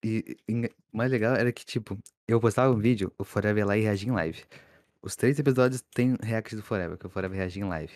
e 0.03 0.37
e 0.47 0.65
o 0.67 0.97
mais 0.97 1.11
legal 1.11 1.35
era 1.35 1.51
que, 1.53 1.65
tipo, 1.65 1.97
eu 2.27 2.39
postava 2.41 2.73
um 2.73 2.79
vídeo, 2.79 3.13
o 3.17 3.23
Forever 3.25 3.59
ia 3.59 3.65
lá 3.67 3.77
e 3.77 3.81
reagia 3.83 4.09
em 4.09 4.13
live. 4.13 4.43
Os 5.01 5.15
3 5.15 5.39
episódios 5.39 5.81
tem 5.93 6.17
react 6.21 6.55
do 6.55 6.63
Forever, 6.63 6.97
que 6.97 7.05
o 7.07 7.09
Forever 7.09 7.37
reagia 7.37 7.63
em 7.63 7.67
live. 7.69 7.93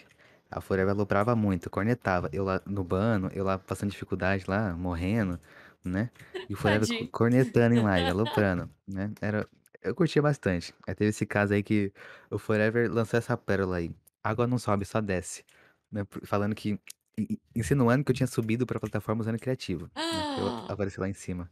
A 0.51 0.61
Forever 0.61 0.91
aloprava 0.93 1.35
muito, 1.35 1.69
cornetava, 1.69 2.29
eu 2.33 2.43
lá 2.45 2.61
nubando, 2.65 3.29
eu 3.33 3.43
lá 3.45 3.59
passando 3.59 3.91
dificuldade 3.91 4.45
lá, 4.47 4.73
morrendo, 4.75 5.39
né, 5.83 6.09
e 6.49 6.53
o 6.53 6.57
Forever 6.57 6.87
Tadinho. 6.87 7.09
cornetando 7.11 7.75
em 7.75 7.81
live, 7.83 8.09
aloprando, 8.09 8.69
né, 8.87 9.11
era 9.21 9.47
eu 9.87 9.95
curtia 9.95 10.21
bastante. 10.21 10.73
Aí 10.87 10.95
teve 10.95 11.09
esse 11.09 11.25
caso 11.25 11.53
aí 11.53 11.63
que 11.63 11.93
o 12.31 12.37
Forever 12.39 12.91
lançou 12.91 13.17
essa 13.17 13.37
pérola 13.37 13.77
aí, 13.77 13.91
água 14.23 14.47
não 14.47 14.57
sobe, 14.59 14.85
só 14.85 15.01
desce, 15.01 15.43
né, 15.91 16.05
falando 16.25 16.55
que 16.55 16.79
in 17.19 17.27
insinuando 17.55 18.03
que 18.05 18.11
eu 18.11 18.15
tinha 18.15 18.27
subido 18.27 18.65
pra 18.67 18.79
plataforma 18.79 19.21
usando 19.21 19.39
criativo, 19.39 19.89
né, 20.11 20.23
pra 20.33 20.43
eu 20.43 20.53
aparecer 20.67 20.99
lá 21.01 21.09
em 21.09 21.13
cima, 21.13 21.51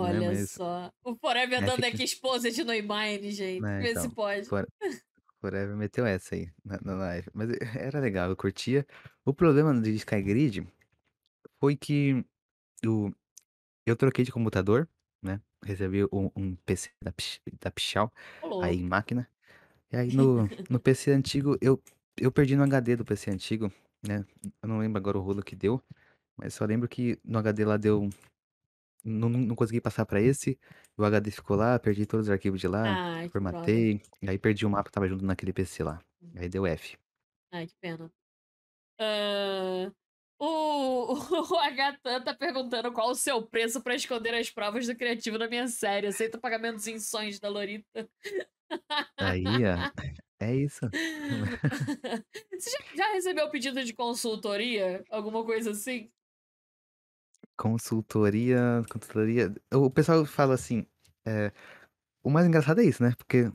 né, 0.00 0.20
Olha 0.20 0.22
mas 0.22 0.50
só, 0.50 0.90
o 1.04 1.14
Forever 1.16 1.58
É, 1.58 1.62
dando 1.62 1.84
fica 1.84 2.02
exposed 2.02 2.64
no 2.64 2.72
E 2.74 2.82
Mine, 2.82 3.30
gente, 3.30 3.60
Né, 3.60 3.80
vê 3.80 3.94
se 3.96 4.08
então, 4.08 4.10
pode. 4.10 4.48
Fore 4.48 4.66
Forever 5.40 5.76
meteu 5.76 6.06
essa 6.06 6.34
aí, 6.34 6.50
na 6.64 6.78
na 6.82 6.94
live, 6.96 7.30
mas 7.34 7.50
era 7.76 8.00
legal, 8.00 8.30
eu 8.30 8.36
curtia. 8.36 8.86
O 9.24 9.34
problema 9.34 9.78
de 9.80 9.90
Sky 9.94 10.22
Grid 10.22 10.66
foi 11.60 11.76
que 11.76 12.24
o 12.86 13.12
eu 13.86 13.96
troquei 13.96 14.24
de 14.24 14.32
computador, 14.32 14.88
né, 15.26 15.42
recebi 15.64 16.04
um 16.12 16.30
um 16.36 16.56
PC 16.66 16.90
da 17.04 17.12
Pix 17.12 17.40
da 17.60 17.70
Pichau, 17.72 18.12
Ô 18.40 18.48
aí 18.58 18.82
louco. 18.82 18.84
máquina, 18.84 19.28
e 19.92 19.96
aí 19.98 20.12
no 20.12 20.50
no 20.70 20.80
PC 20.80 21.12
antigo 21.12 21.56
eu 21.62 21.82
eu 22.20 22.32
perdi 22.32 22.56
no 22.56 22.64
HD 22.64 22.96
do 22.96 23.04
PC 23.06 23.30
antigo, 23.32 23.72
né, 24.06 24.24
eu 24.62 24.68
não 24.70 24.78
lembro 24.80 24.98
agora 24.98 25.18
o 25.18 25.22
rolo 25.22 25.42
que 25.44 25.56
deu, 25.56 25.82
mas 26.36 26.54
só 26.54 26.64
lembro 26.66 26.88
que 26.88 27.18
no 27.24 27.38
HD 27.40 27.64
lá 27.66 27.76
deu 27.78 28.10
não 29.04 29.28
não 29.28 29.40
não 29.40 29.56
consegui 29.56 29.80
passar 29.80 30.06
pra 30.06 30.20
esse, 30.20 30.58
o 30.98 31.04
HD 31.04 31.30
ficou 31.30 31.56
lá, 31.56 31.78
perdi 31.78 32.06
todos 32.06 32.26
os 32.28 32.30
arquivos 32.32 32.60
de 32.60 32.68
lá, 32.68 33.00
Ai, 33.00 33.28
que 33.30 33.42
droga. 33.44 33.84
formatei, 33.84 34.00
e 34.22 34.28
aí 34.30 34.38
perdi 34.38 34.66
o 34.66 34.70
mapa 34.70 34.84
que 34.84 34.90
estava 34.90 35.08
junto 35.08 35.24
naquele 35.24 35.52
PC 35.52 35.82
lá, 35.84 36.00
Hum. 36.22 36.36
aí 36.36 36.48
deu 36.48 36.66
F. 36.66 36.96
Ai, 37.52 37.66
que 37.66 37.74
pena. 37.80 38.12
O 40.38 41.14
o 41.54 41.58
Hatan 41.58 42.20
tá 42.22 42.34
perguntando 42.34 42.92
qual 42.92 43.10
o 43.10 43.14
seu 43.14 43.42
preço 43.42 43.80
pra 43.82 43.94
esconder 43.94 44.34
as 44.34 44.50
provas 44.50 44.86
do 44.86 44.94
criativo 44.94 45.38
na 45.38 45.48
minha 45.48 45.66
série, 45.66 46.08
aceita 46.08 46.38
pagamentos 46.38 46.86
em 46.86 46.98
sonhos 46.98 47.40
da 47.40 47.48
Lorita. 47.48 48.08
Aí, 49.18 49.44
ó, 49.46 49.90
é 50.38 50.54
isso. 50.54 50.80
Você 52.52 52.70
já 52.70 52.78
já 52.96 53.12
recebeu 53.12 53.48
pedido 53.50 53.82
de 53.82 53.94
consultoria, 53.94 55.02
alguma 55.10 55.44
coisa 55.44 55.70
assim? 55.70 56.10
Consultoria 57.56 58.82
consultoria. 58.90 59.54
O 59.72 59.90
pessoal 59.90 60.26
fala 60.26 60.54
assim, 60.54 60.86
eh, 61.26 61.50
o 62.22 62.28
mais 62.28 62.46
engraçado 62.46 62.80
é 62.82 62.84
isso, 62.84 63.02
né, 63.02 63.14
porque 63.16 63.50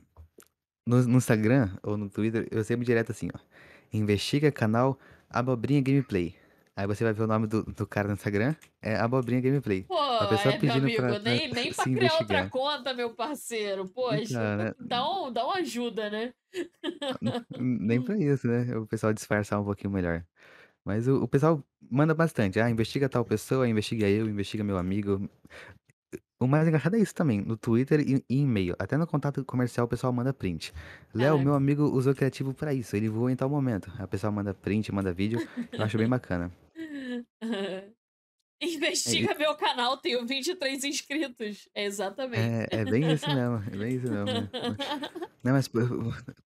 no 0.86 1.02
no 1.06 1.18
Instagram 1.18 1.76
ou 1.82 1.96
no 1.96 2.10
Twitter 2.10 2.48
eu 2.50 2.58
recebo 2.58 2.84
direto 2.84 3.12
assim, 3.12 3.28
ó, 3.32 3.38
investiga 3.92 4.50
canal 4.50 4.98
Abobrinha 5.30 5.80
Gameplay, 5.80 6.34
aí 6.76 6.86
você 6.86 7.04
vai 7.04 7.12
ver 7.12 7.22
o 7.24 7.26
nome 7.26 7.46
do 7.46 7.62
do 7.64 7.86
cara 7.86 8.08
no 8.08 8.14
Instagram, 8.14 8.54
é 8.82 8.96
Abobrinha 8.96 9.40
Gameplay, 9.40 9.88
Pô, 9.88 9.98
a 10.18 10.26
pessoa 10.26 10.54
é, 10.54 10.58
meu 10.58 10.74
pedindo 10.74 10.90
amigo, 10.90 11.04
pra 11.06 11.16
pra 11.16 11.18
nem 11.18 11.48
nem 11.52 11.74
pra 11.74 11.88
criar 11.88 12.16
outra 12.16 12.42
investigar. 12.42 12.48
conta, 12.48 12.94
meu 12.94 13.14
parceiro, 13.14 13.88
poxa, 13.88 14.50
Então, 14.50 14.56
né. 14.56 14.72
dá 14.78 15.08
um 15.10 15.32
dá 15.32 15.44
uma 15.44 15.56
ajuda, 15.58 16.08
né. 16.10 16.34
Nem 17.58 18.02
pra 18.02 18.16
isso, 18.18 18.46
né, 18.48 18.76
o 18.76 18.86
pessoal 18.86 19.12
disfarçar 19.12 19.60
um 19.60 19.64
pouquinho 19.64 19.90
melhor. 19.92 20.24
Mas 20.84 21.08
o 21.08 21.22
o 21.24 21.28
pessoal 21.28 21.64
manda 21.90 22.14
bastante, 22.14 22.60
"Ah, 22.60 22.70
investiga 22.70 23.08
tal 23.08 23.24
pessoa, 23.24 23.68
investiga 23.68 24.08
eu, 24.10 24.28
investiga 24.28 24.64
meu 24.64 24.78
amigo". 24.78 25.28
O 26.42 26.46
mais 26.48 26.66
engraçado 26.66 26.96
é 26.96 26.98
isso 26.98 27.14
também, 27.14 27.40
no 27.40 27.56
Twitter 27.56 28.00
e 28.00 28.24
e 28.28 28.40
e-mail, 28.40 28.74
até 28.78 28.96
no 28.96 29.06
contato 29.06 29.44
comercial 29.44 29.86
o 29.86 29.88
pessoal 29.88 30.12
manda 30.12 30.32
print. 30.34 30.72
"Léo, 31.14 31.38
Caraca. 31.38 31.44
meu 31.44 31.54
amigo 31.54 31.84
usou 31.84 32.14
criativo 32.14 32.52
pra 32.52 32.74
isso, 32.74 32.96
ele 32.96 33.08
voou 33.08 33.30
em 33.30 33.36
tal 33.36 33.48
momento", 33.48 33.92
aí 33.96 34.04
o 34.04 34.08
pessoal 34.08 34.32
manda 34.32 34.52
print, 34.52 34.90
manda 34.92 35.12
vídeo, 35.12 35.40
eu 35.76 35.84
acho 35.84 35.96
bem 35.98 36.08
bacana. 36.08 36.50
É 38.62 38.66
Investiga 38.66 39.34
meu 39.34 39.56
canal, 39.56 39.96
tenho 39.96 40.24
23 40.24 40.84
inscritos. 40.84 41.68
Exatamente. 41.74 42.68
É, 42.70 42.80
é 42.80 42.84
bem 42.84 43.12
isso 43.12 43.26
mesmo, 43.26 43.56
é 43.72 43.76
bem 43.76 43.96
isso 43.96 44.08
mesmo, 44.08 44.26
né. 44.26 44.48
Não, 45.42 45.52
mas 45.52 45.66
por 45.66 45.82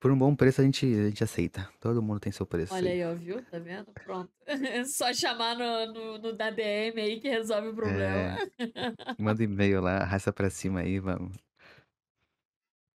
por 0.00 0.10
um 0.10 0.16
bom 0.18 0.34
preço 0.34 0.62
a 0.62 0.64
gente 0.64 0.86
a 0.86 1.08
gente 1.08 1.22
aceita, 1.22 1.68
todo 1.78 2.02
mundo 2.02 2.18
tem 2.18 2.32
seu 2.32 2.46
preço 2.46 2.72
Olha 2.72 2.90
aí. 2.90 3.04
ó, 3.04 3.14
viu, 3.14 3.42
tá 3.42 3.58
vendo, 3.58 3.92
pronto. 4.04 4.30
Só 4.86 5.12
chamar 5.12 5.56
no 5.56 5.92
no 5.92 6.18
no 6.18 6.36
na 6.36 6.50
DM 6.50 7.00
aí 7.00 7.20
que 7.20 7.28
resolve 7.28 7.68
o 7.68 7.74
problema. 7.74 8.38
É, 8.58 9.12
manda 9.18 9.44
e-mail 9.44 9.82
lá, 9.82 9.98
arrasta 9.98 10.32
pra 10.32 10.48
cima 10.48 10.80
aí, 10.80 10.98
vamos. 10.98 11.36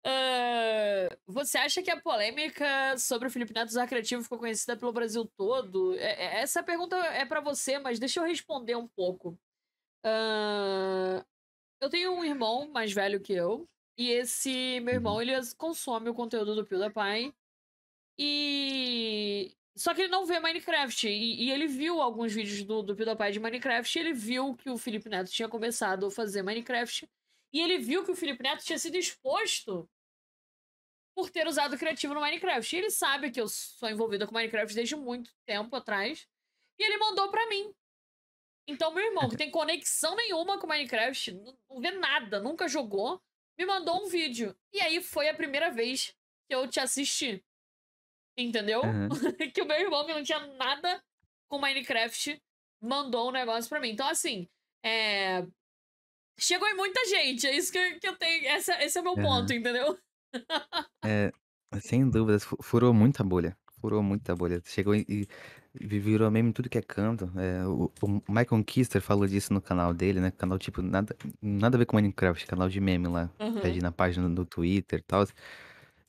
Hã, 0.06 1.08
você 1.26 1.58
acha 1.58 1.82
que 1.82 1.90
a 1.90 2.00
polêmica 2.00 2.96
sobre 2.98 3.26
o 3.28 3.30
Felipe 3.30 3.52
Neto 3.52 3.70
usar 3.70 3.88
criativo 3.88 4.22
ficou 4.22 4.38
conhecida 4.38 4.76
pelo 4.76 4.92
Brasil 4.92 5.24
todo? 5.36 5.94
E 5.96 5.98
e 5.98 6.00
essa 6.02 6.62
pergunta 6.62 6.96
é 6.96 7.24
pra 7.26 7.40
você, 7.40 7.78
mas 7.80 7.98
deixa 7.98 8.20
eu 8.20 8.24
responder 8.24 8.76
um 8.76 8.86
pouco. 8.88 9.36
Hã, 10.04 11.24
eu 11.80 11.90
tenho 11.90 12.12
um 12.14 12.24
irmão 12.24 12.70
mais 12.72 12.92
velho 12.92 13.20
que 13.20 13.32
eu, 13.34 13.68
e 13.98 14.10
esse 14.10 14.80
meu 14.80 14.94
Uhum. 14.94 14.96
irmão 14.96 15.22
ele 15.22 15.34
as 15.34 15.54
consome 15.54 16.10
o 16.10 16.14
conteúdo 16.14 16.54
do 16.56 16.66
PewDiePie, 16.66 17.34
e 18.18 19.54
só 19.76 19.94
que 19.94 20.02
ele 20.02 20.10
não 20.12 20.26
vê 20.26 20.40
Minecraft, 20.40 21.08
e 21.08 21.44
e 21.46 21.50
ele 21.52 21.66
viu 21.68 22.00
alguns 22.02 22.32
vídeos 22.34 22.62
do 22.64 22.82
do 22.82 22.96
PewDiePie 22.96 23.32
de 23.32 23.40
Minecraft, 23.40 23.98
e 23.98 24.02
ele 24.02 24.12
viu 24.14 24.56
que 24.56 24.70
o 24.70 24.78
Felipe 24.78 25.08
Neto 25.10 25.30
tinha 25.30 25.48
começado 25.48 26.06
a 26.06 26.10
fazer 26.10 26.42
Minecraft, 26.42 27.08
e 27.52 27.60
ele 27.60 27.78
viu 27.78 28.04
que 28.04 28.12
o 28.12 28.16
Felipe 28.16 28.42
Neto 28.42 28.64
tinha 28.64 28.78
sido 28.78 28.96
exposto 28.96 29.88
por 31.16 31.30
ter 31.30 31.46
usado 31.46 31.78
criativo 31.78 32.12
no 32.12 32.20
Minecraft. 32.20 32.76
E 32.76 32.78
ele 32.78 32.90
sabe 32.90 33.30
que 33.30 33.40
eu 33.40 33.48
sou 33.48 33.88
envolvida 33.88 34.26
com 34.26 34.34
Minecraft 34.34 34.74
desde 34.74 34.94
muito 34.94 35.32
tempo 35.46 35.74
atrás, 35.74 36.28
e 36.78 36.84
ele 36.84 36.98
mandou 36.98 37.30
pra 37.30 37.48
mim. 37.48 37.74
Então 38.68 38.92
meu 38.92 39.02
irmão, 39.02 39.28
que 39.28 39.36
tem 39.36 39.50
conexão 39.50 40.14
nenhuma 40.14 40.58
com 40.58 40.66
Minecraft, 40.66 41.32
não 41.70 41.80
vê 41.80 41.92
nada, 41.92 42.38
nunca 42.38 42.68
jogou, 42.68 43.22
me 43.58 43.64
mandou 43.64 44.04
um 44.04 44.08
vídeo. 44.08 44.54
E 44.74 44.80
aí 44.80 45.00
foi 45.02 45.28
a 45.28 45.34
primeira 45.34 45.70
vez 45.70 46.14
que 46.46 46.54
eu 46.54 46.68
te 46.68 46.78
assisti. 46.78 47.42
Entendeu? 48.36 48.82
Aham. 48.82 49.08
Que 49.54 49.62
o 49.62 49.66
meu 49.66 49.80
irmão 49.80 50.04
que 50.04 50.12
não 50.12 50.22
tinha 50.22 50.40
nada 50.58 51.02
com 51.48 51.58
Minecraft, 51.58 52.42
mandou 52.82 53.30
um 53.30 53.32
negócio 53.32 53.70
pra 53.70 53.80
mim. 53.80 53.90
Então 53.90 54.06
assim, 54.06 54.46
eh 54.84 55.46
chegou 56.38 56.68
em 56.68 56.76
muita 56.76 57.02
gente, 57.06 57.46
é 57.46 57.56
isso 57.56 57.72
que, 57.72 57.78
eu 58.02 58.16
tenho. 58.18 58.46
Essa, 58.48 58.82
esse 58.84 58.98
é 58.98 59.00
o 59.00 59.04
meu 59.04 59.14
ponto, 59.14 59.50
Aham. 59.50 59.58
entendeu? 59.58 59.98
É, 61.04 61.32
sem 61.80 62.08
dúvidas, 62.10 62.44
fu 62.44 62.56
furou 62.62 62.92
muita 62.94 63.22
bolha, 63.24 63.56
furou 63.80 64.02
muita 64.02 64.34
bolha. 64.36 64.60
Chegou 64.64 64.94
e 64.94 65.04
e 65.08 65.86
vi 65.86 65.98
virou 66.00 66.30
meme 66.30 66.48
em 66.50 66.52
tudo 66.52 66.70
que 66.70 66.78
é 66.78 66.82
canto. 66.82 67.30
Eh, 67.38 67.66
o 67.66 67.92
o 68.02 68.08
Michael 68.32 68.64
Kister 68.64 69.02
falou 69.02 69.26
disso 69.26 69.52
no 69.52 69.60
canal 69.62 69.92
dele, 69.94 70.20
né, 70.20 70.30
canal, 70.30 70.58
tipo, 70.58 70.82
nada 70.82 71.14
nada 71.42 71.76
a 71.76 71.78
ver 71.78 71.86
com 71.86 71.96
Minecraft, 71.96 72.46
canal 72.46 72.68
de 72.68 72.80
meme 72.80 73.08
lá, 73.08 73.30
Aham. 73.38 73.60
ali 73.62 73.80
na 73.80 73.92
página 73.92 74.28
do 74.30 74.46
Twitter, 74.46 75.00
e 75.00 75.02
tals. 75.02 75.34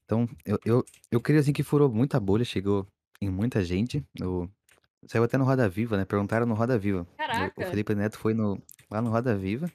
Então, 0.06 0.28
eu 0.46 0.60
eu 0.66 0.86
eu 1.12 1.22
creio, 1.22 1.40
assim, 1.42 1.54
que 1.54 1.64
furou 1.64 1.90
muita 1.92 2.20
bolha, 2.20 2.46
chegou 2.46 2.88
em 3.22 3.30
muita 3.32 3.64
gente, 3.64 4.06
o 4.22 4.50
saiu 5.08 5.24
até 5.26 5.38
no 5.38 5.46
Roda 5.46 5.70
Viva, 5.70 5.98
né, 5.98 6.06
perguntaram 6.06 6.46
no 6.48 6.56
Roda 6.56 6.78
Viva. 6.80 7.08
O 7.32 7.52
o 7.58 7.64
Caraca! 7.64 7.66
Felipe 7.66 7.96
Neto 7.96 8.18
foi 8.20 8.34
no 8.36 8.62
lá 8.92 9.02
no 9.02 9.10
Roda 9.12 9.36
Viva, 9.38 9.70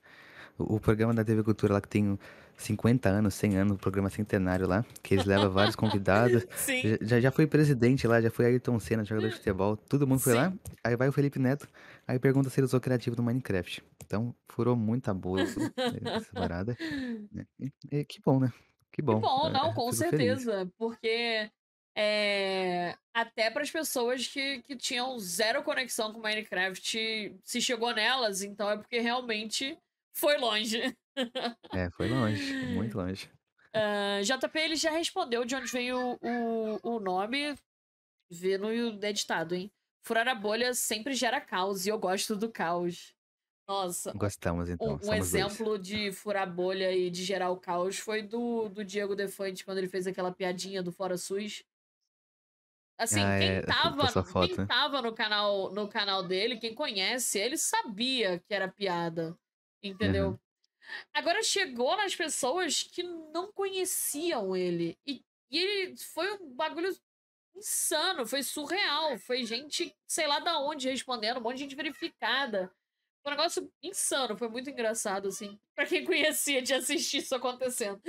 o 0.59 0.77
o 0.77 0.81
programa 0.81 1.15
da 1.15 1.25
TV 1.25 1.43
Cultura 1.45 1.75
lá 1.75 1.81
que 1.83 1.89
tem 1.89 2.19
50 2.57 3.09
anos, 3.09 3.35
100 3.35 3.57
anos, 3.57 3.77
programa 3.79 4.09
centenário 4.11 4.67
lá, 4.69 4.85
que 5.03 5.15
eles 5.15 5.25
leva 5.27 5.49
vários 5.49 5.75
convidados, 5.77 6.47
Sim. 6.57 6.83
já 7.01 7.21
já 7.21 7.31
foi 7.33 7.47
presidente 7.47 8.07
lá, 8.07 8.21
já 8.21 8.31
foi 8.31 8.47
Ayrton 8.47 8.79
Senna, 8.79 9.05
jogador 9.05 9.29
de 9.29 9.37
futebol, 9.37 9.77
todo 9.77 10.07
mundo 10.07 10.21
foi 10.21 10.35
lá, 10.35 10.51
Sim. 10.51 10.59
aí 10.85 10.97
vai 10.97 11.09
o 11.09 11.13
Felipe 11.13 11.39
Neto, 11.39 11.69
aí 12.07 12.19
pergunta 12.19 12.51
se 12.51 12.61
ele 12.61 12.67
usou 12.67 12.81
criativo 12.81 13.17
no 13.17 13.23
Minecraft. 13.23 13.83
Então, 14.05 14.35
furou 14.49 14.77
muita 14.77 15.13
bolha, 15.15 15.45
essa 16.05 16.33
parada, 16.33 16.77
e 17.59 17.73
e 17.91 18.05
que 18.05 18.21
bom, 18.25 18.39
né, 18.41 18.53
que 18.93 19.03
Que 19.05 19.13
bom, 19.15 19.21
bom, 19.21 19.51
não, 19.51 19.73
com 19.75 19.91
fico 19.91 20.05
feliz. 20.09 20.43
certeza, 20.45 20.71
porque, 20.79 21.51
eh, 21.97 22.97
até 23.15 23.51
para 23.51 23.63
as 23.63 23.71
pessoas 23.71 24.27
que 24.27 24.63
que 24.63 24.77
tinham 24.77 25.19
0 25.19 25.63
conexão 25.63 26.13
com 26.13 26.21
Minecraft, 26.21 27.37
se 27.45 27.61
chegou 27.61 27.95
nelas, 27.95 28.43
então 28.43 28.71
é 28.71 28.77
porque 28.77 29.01
realmente 29.01 29.79
foi 30.15 30.37
longe. 30.39 30.97
É, 31.75 31.91
foi 31.91 32.09
longe, 32.09 32.55
muito 32.63 32.97
longe. 32.99 33.31
Hã, 33.75 34.21
JP 34.23 34.59
ele 34.59 34.77
já 34.77 34.91
respondeu 34.91 35.45
de 35.45 35.55
onde 35.55 35.71
veio 35.73 36.19
o 36.23 36.79
o 36.83 37.01
nome, 37.01 37.55
vê 38.31 38.59
no 38.59 38.73
editado, 38.73 39.55
hein. 39.55 39.73
Furar 40.05 40.29
a 40.29 40.35
bolha 40.35 40.75
sempre 40.75 41.15
gera 41.15 41.41
caos 41.41 41.87
e 41.87 41.91
eu 41.91 41.99
gosto 41.99 42.37
do 42.37 42.51
caos. 42.53 43.15
Nossa, 43.69 44.15
Gostamos 44.15 44.69
um 44.69 44.73
então, 44.75 44.99
um 45.03 45.13
2. 45.13 45.15
exemplo 45.15 45.79
de 45.79 46.13
furar 46.13 46.53
bolha 46.53 46.93
e 46.95 47.11
de 47.11 47.25
gerar 47.25 47.51
o 47.51 47.59
caos 47.61 47.99
foi 47.99 48.23
do 48.23 48.69
do 48.69 48.85
Diego 48.85 49.17
Defante, 49.17 49.65
quando 49.65 49.79
ele 49.79 49.89
fez 49.89 50.07
aquela 50.07 50.33
piadinha 50.33 50.83
do 50.83 50.93
fora 50.93 51.17
SUS. 51.19 51.65
Assim, 52.99 53.21
Ah, 53.21 53.35
quem 53.37 53.57
é, 53.57 53.61
estava 53.61 53.97
postou 53.99 54.23
a 54.23 54.25
quem 54.39 54.57
né. 54.57 54.65
estava 54.65 55.03
no 55.03 55.15
canal 55.15 55.73
no 55.73 55.89
canal 55.89 56.23
dele, 56.27 56.59
quem 56.59 56.75
conhece 56.75 57.39
ele, 57.39 57.57
sabia 57.57 58.39
que 58.41 58.55
era 58.55 58.69
piada, 58.71 59.39
Entendeu. 59.83 60.39
Agora 61.15 61.43
chegou 61.43 61.97
nas 61.97 62.15
pessoas 62.17 62.83
que 62.83 63.03
não 63.03 63.53
conheciam 63.53 64.57
ele, 64.57 64.99
e 65.07 65.25
e 65.51 65.59
ele 65.59 65.97
foi 65.99 66.33
um 66.35 66.55
bagulho 66.57 66.89
insano, 67.57 68.27
foi 68.27 68.43
surreal, 68.43 69.19
foi 69.19 69.45
gente, 69.45 69.97
sei 70.07 70.27
lá 70.27 70.41
da 70.41 70.59
onde 70.61 70.89
respondendo, 70.91 71.39
um 71.39 71.43
monte 71.43 71.57
de 71.59 71.63
gente 71.65 71.77
verificada. 71.77 72.73
Foi 73.23 73.33
um 73.33 73.37
negócio 73.37 73.73
insano, 73.83 74.37
foi 74.39 74.49
muito 74.49 74.71
engraçado, 74.71 75.29
assim, 75.29 75.61
pra 75.75 75.87
quem 75.87 76.05
conhecia 76.05 76.63
de 76.63 76.75
assistir 76.75 77.19
isso 77.19 77.35
acontecendo. 77.35 78.03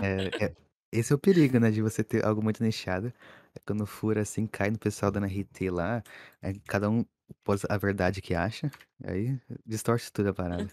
É 0.00 0.46
é 0.46 0.56
esse 0.94 1.12
é 1.12 1.16
o 1.16 1.18
perigo, 1.18 1.58
né, 1.58 1.70
de 1.70 1.80
você 1.80 2.04
ter 2.04 2.24
algo 2.24 2.42
muito 2.42 2.62
nichado, 2.62 3.08
é 3.54 3.60
quando 3.66 3.86
fura, 3.86 4.20
assim, 4.22 4.46
cai 4.46 4.70
no 4.70 4.78
pessoal 4.78 5.10
dando 5.10 5.26
RT 5.26 5.70
lá, 5.70 6.02
aí 6.42 6.60
cada 6.60 6.90
um 6.90 7.02
posta 7.44 7.66
a 7.70 7.78
verdade 7.78 8.20
que 8.22 8.34
acha, 8.34 8.70
aí 9.04 9.40
distorce 9.66 10.12
tudo 10.12 10.30
a 10.30 10.34
parada. 10.34 10.72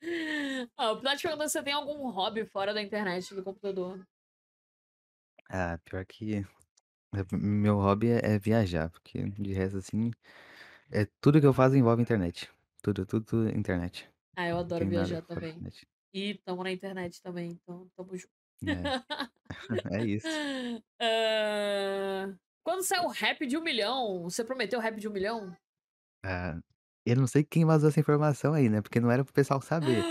Ó, 0.78 0.92
o 0.92 1.00
Plat 1.00 1.20
perguntou 1.22 1.48
se 1.48 1.52
você 1.54 1.62
tem 1.62 1.72
algum 1.72 2.08
hobby 2.10 2.44
fora 2.46 2.72
da 2.74 2.82
internet, 2.82 3.34
do 3.34 3.42
computador. 3.42 4.06
Ah, 5.50 5.78
pior 5.84 6.04
que 6.06 6.44
meu 7.32 7.76
hobby 7.78 8.08
é 8.10 8.34
é 8.34 8.38
viajar, 8.38 8.90
porque 8.90 9.22
de 9.30 9.52
resto, 9.52 9.78
assim, 9.78 10.10
é 10.92 11.06
tudo 11.20 11.40
que 11.40 11.46
eu 11.46 11.54
faço 11.54 11.76
envolve 11.76 12.02
internet, 12.02 12.50
tudo, 12.82 13.06
tudo, 13.06 13.24
tudo 13.26 13.50
internet, 13.50 14.10
Ah, 14.36 14.48
eu 14.48 14.58
não 14.58 14.58
adoro 14.58 14.86
tem 14.86 14.90
nada 14.90 15.16
viajar 15.16 15.22
fora 15.28 15.40
da 15.42 15.42
também. 15.42 15.62
internet. 15.62 15.86
E 16.12 16.30
estamos 16.32 16.64
na 16.64 16.72
internet 16.72 17.20
também, 17.22 17.50
então 17.52 17.86
estamos 17.86 18.20
junto. 18.20 18.34
É, 18.64 18.92
é 19.90 20.02
isso. 20.04 20.40
Hã, 21.00 22.38
quando 22.64 22.82
saiu 22.82 23.04
o 23.04 23.08
rap 23.08 23.46
de 23.46 23.56
1.000.000, 23.56 24.22
você 24.24 24.44
prometeu 24.44 24.80
rap 24.80 24.96
de 24.98 25.08
1.000.000? 25.08 25.56
Ah, 26.24 26.58
eu 27.04 27.16
não 27.16 27.26
sei 27.26 27.44
quem 27.44 27.64
vazou 27.64 27.88
essa 27.88 28.00
informação 28.00 28.52
aí, 28.54 28.68
né, 28.68 28.80
porque 28.82 29.00
não 29.00 29.10
era 29.10 29.24
para 29.24 29.30
o 29.30 29.34
pessoal 29.34 29.60
saber, 29.60 30.06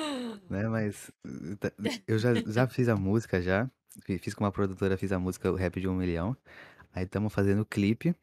né, 0.49 0.67
mas 0.69 1.11
ta 1.59 1.71
eu 2.07 2.17
já 2.19 2.33
já 2.47 2.67
fiz 2.67 2.87
a 2.89 2.95
música 2.95 3.41
já, 3.41 3.69
fi 4.05 4.17
fiz 4.19 4.33
com 4.33 4.43
uma 4.43 4.51
produtora, 4.51 4.97
fiz 4.97 5.11
a 5.11 5.19
música 5.19 5.51
o 5.51 5.55
rap 5.55 5.79
de 5.81 5.87
1.000.000, 5.87 6.35
aí 6.93 7.03
estamos 7.05 7.33
fazendo 7.33 7.61
o 7.61 7.65
clipe, 7.65 8.15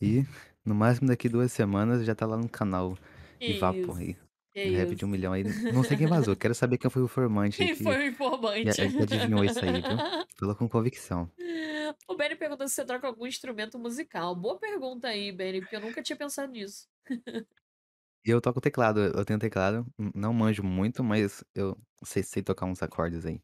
e 0.00 0.24
no 0.64 0.74
máximo 0.74 1.08
daqui 1.08 1.28
2 1.28 1.52
semanas 1.52 2.04
já 2.06 2.14
tá 2.14 2.26
lá 2.26 2.36
no 2.38 2.48
canal 2.48 2.96
Ivapo 3.46 3.92
isso, 3.92 4.00
aí, 4.00 4.16
que 4.62 4.68
rap 4.70 4.94
de 4.94 5.04
isso. 5.04 5.06
1.000.000 5.06 5.32
aí, 5.32 5.44
não 5.68 5.84
sei 5.84 5.96
quem 5.96 6.06
vazou, 6.08 6.36
quero 6.36 6.54
saber 6.54 6.78
quem 6.78 6.90
foi 6.90 7.02
o 7.02 7.06
informante 7.06 7.66
Quem 7.66 7.74
que 7.74 7.76
foi 7.76 7.98
o 7.98 8.12
que 8.62 8.70
informante? 8.72 8.80
que 8.92 9.02
adivinhou 9.02 9.44
isso 9.44 9.64
aí, 9.64 9.82
viu. 9.82 10.04
Falou 10.38 10.56
com 10.56 10.68
convicção. 10.68 11.32
O 12.08 12.16
Benny 12.16 12.36
perguntou 12.36 12.68
se 12.68 12.74
você 12.74 12.84
troca 12.84 13.06
algum 13.06 13.26
instrumento 13.26 13.78
musical. 13.78 14.34
Boa 14.36 14.58
pergunta 14.58 15.08
aí, 15.08 15.32
Benny, 15.32 15.60
porque 15.62 15.76
eu 15.76 15.80
nunca 15.80 16.02
tinha 16.02 16.16
pensado 16.16 16.52
nisso. 16.52 16.88
Eu 18.24 18.40
toco 18.40 18.60
teclado, 18.60 19.00
eu 19.00 19.24
tenho 19.24 19.38
teclado, 19.38 19.86
n 19.98 20.10
não 20.14 20.32
manjo 20.32 20.62
muito, 20.62 21.04
mas 21.04 21.44
eu 21.54 21.76
sei 22.04 22.22
sei 22.22 22.42
tocar 22.42 22.66
uns 22.66 22.82
acordes 22.82 23.24
aí. 23.26 23.42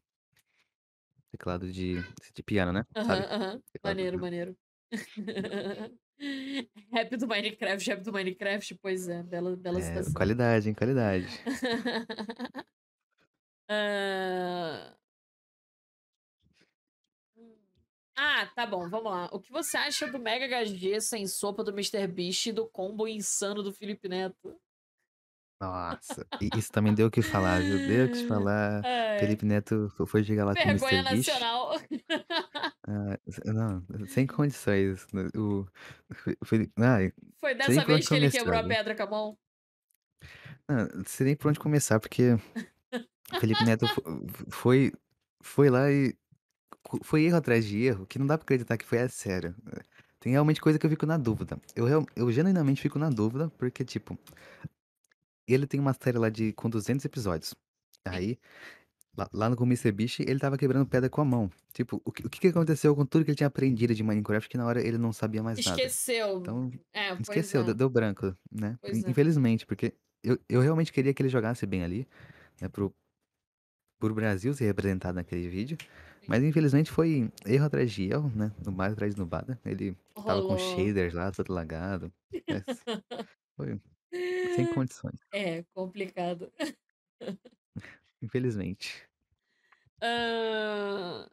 Teclado 1.31 1.71
de 1.71 2.03
de 2.35 2.43
piano, 2.43 2.71
né, 2.73 2.83
Aham, 2.95 3.07
sabe, 3.07 3.25
aham, 3.35 3.63
teclado 3.71 3.99
maneiro, 3.99 4.19
maneiro. 4.19 4.57
Rap 6.93 7.17
do 7.17 7.27
Minecraft, 7.27 7.89
rap 7.89 8.03
do 8.03 8.13
Minecraft, 8.13 8.75
pois 8.75 9.07
é, 9.07 9.23
bela 9.23 9.55
bela 9.55 9.79
É, 9.79 9.81
citação. 9.81 10.13
qualidade, 10.13 10.69
hein, 10.69 10.75
qualidade. 10.75 11.25
Hum. 11.37 11.41
Ah, 18.15 18.45
tá 18.55 18.65
bom, 18.67 18.87
vamos 18.89 19.11
lá. 19.11 19.29
O 19.31 19.39
que 19.39 19.51
você 19.51 19.77
acha 19.77 20.07
do 20.07 20.19
Mega 20.19 20.45
HG 20.45 20.99
sem 21.01 21.25
sopa 21.27 21.63
do 21.63 21.71
MrBeast 21.71 22.49
e 22.49 22.51
do 22.51 22.67
combo 22.67 23.07
insano 23.07 23.63
do 23.63 23.73
Felipe 23.73 24.07
Neto? 24.07 24.55
Nossa, 25.61 26.25
isso 26.39 26.71
também 26.71 26.93
deu 26.93 27.07
o 27.07 27.11
que 27.11 27.21
falar, 27.21 27.61
viu, 27.63 27.79
deu 27.79 28.07
o 28.07 28.09
que 28.09 28.17
falar, 28.25 28.85
Ai. 28.85 29.17
Felipe 29.17 29.45
Neto 29.45 29.89
fo 29.95 30.05
foi 30.07 30.23
jogar 30.23 30.45
lá 30.45 30.55
com 30.57 30.69
o 30.69 30.71
Vergonha 30.71 31.03
MrBeast 31.03 31.03
nacional. 31.03 31.75
Ah, 32.87 33.15
não, 33.45 33.85
sem 34.07 34.25
condições, 34.25 35.05
né, 35.13 35.27
o 35.35 35.65
Felipe 36.43 36.73
ai, 36.81 37.13
Foi 37.39 37.53
sei 37.59 37.75
nem 37.75 37.81
dessa 37.81 37.83
por 37.83 37.93
vez 37.93 38.07
que 38.09 38.15
ele 38.15 38.27
começar, 38.29 38.37
quebrou 38.37 38.57
a 38.59 38.63
pedra 38.63 38.95
com 38.95 39.03
a 39.03 39.07
mão? 39.07 39.37
Hã, 40.69 40.87
não 40.95 41.03
sei 41.05 41.25
nem 41.27 41.35
por 41.35 41.49
onde 41.49 41.59
começar, 41.59 41.99
porque 41.99 42.33
o 42.33 43.35
Felipe 43.37 43.63
Neto 43.63 43.87
fo 43.87 44.01
foi 44.51 44.93
foi 45.43 45.69
lá 45.69 45.91
e 45.91 46.15
co 46.83 46.99
foi 47.03 47.23
erro 47.25 47.37
atrás 47.37 47.65
de 47.65 47.79
erro, 47.83 48.05
que 48.07 48.19
não 48.19 48.27
dá 48.27 48.37
pra 48.37 48.43
acreditar 48.45 48.77
que 48.77 48.85
foi 48.85 48.99
a 49.01 49.09
sério. 49.09 49.55
Tem 50.19 50.33
realmente 50.33 50.61
coisa 50.61 50.79
que 50.79 50.85
eu 50.85 50.91
fico 50.91 51.05
na 51.07 51.17
dúvida. 51.17 51.59
Eu 51.75 51.85
real 51.85 52.05
eu 52.15 52.31
genuinamente 52.31 52.81
fico 52.81 52.99
na 52.99 53.09
dúvida, 53.09 53.49
porque, 53.59 53.85
tipo 53.85 54.17
ele 55.53 55.67
tem 55.67 55.79
uma 55.79 55.93
série 55.93 56.17
lá 56.17 56.29
de 56.29 56.53
com 56.53 56.69
200 56.69 57.03
episódios, 57.05 57.53
aí, 58.05 58.37
lá 59.17 59.29
lá 59.33 59.49
no 59.49 59.55
com 59.55 59.63
o 59.63 59.67
MrBeast 59.67 60.21
ele 60.21 60.33
estava 60.33 60.57
quebrando 60.57 60.85
pedra 60.87 61.09
com 61.09 61.21
a 61.21 61.25
mão, 61.25 61.49
tipo, 61.73 62.01
o 62.05 62.11
que 62.11 62.25
o 62.25 62.29
que 62.29 62.47
aconteceu 62.47 62.95
com 62.95 63.05
tudo 63.05 63.25
que 63.25 63.31
ele 63.31 63.35
tinha 63.37 63.47
aprendido 63.47 63.93
de 63.93 64.03
Minecraft 64.03 64.49
que 64.49 64.57
na 64.57 64.65
hora 64.65 64.81
ele 64.85 64.97
não 64.97 65.11
sabia 65.13 65.43
mais 65.43 65.63
nada. 65.63 65.77
Esqueceu. 65.77 66.39
Então, 66.39 66.71
É, 66.93 67.13
esqueceu, 67.13 67.63
deu 67.63 67.73
é. 67.73 67.77
deu 67.77 67.89
branco, 67.89 68.35
né, 68.51 68.77
Pois 68.81 69.03
é. 69.03 69.09
infelizmente, 69.09 69.65
porque 69.65 69.93
eu 70.23 70.37
eu 70.49 70.61
realmente 70.61 70.91
queria 70.93 71.13
que 71.13 71.21
ele 71.21 71.29
jogasse 71.29 71.65
bem 71.65 71.83
ali, 71.83 72.07
né, 72.61 72.67
para 72.69 72.85
o 72.85 72.93
para 73.99 74.11
o 74.11 74.15
Brasil 74.15 74.53
ser 74.53 74.65
representado 74.65 75.15
naquele 75.15 75.47
vídeo, 75.47 75.77
mas 76.27 76.43
infelizmente 76.43 76.89
foi 76.91 77.31
erro 77.45 77.65
atrás 77.65 77.91
de 77.91 78.09
erro, 78.11 78.31
né, 78.35 78.51
nubada 78.65 78.93
atrás 78.93 79.13
de 79.13 79.19
nubada, 79.21 79.59
ele 79.65 79.95
estava 80.17 80.41
com 80.43 80.55
Rolou. 80.55 80.57
shaders 80.57 81.13
lá 81.13 81.31
todo 81.31 81.53
lagado, 81.53 82.11
mas 82.49 82.63
foi 83.57 83.79
sem 84.11 84.65
condições. 84.73 85.19
É, 85.33 85.63
complicado. 85.73 86.51
Infelizmente. 88.21 89.07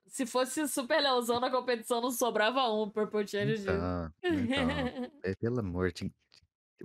Se 0.07 0.27
fosse 0.27 0.67
Super 0.69 1.01
Leozão 1.01 1.41
na 1.41 1.51
competição 1.51 2.01
não 2.01 2.11
sobrava 2.11 2.69
um, 2.71 2.89
Purple 2.89 3.27
Challenge. 3.27 3.63
Então, 3.63 4.13
então, 4.23 4.23
é 5.25 5.35
pelo 5.35 5.61
amor, 5.61 5.93
tin 5.93 6.09
ti 6.09 6.15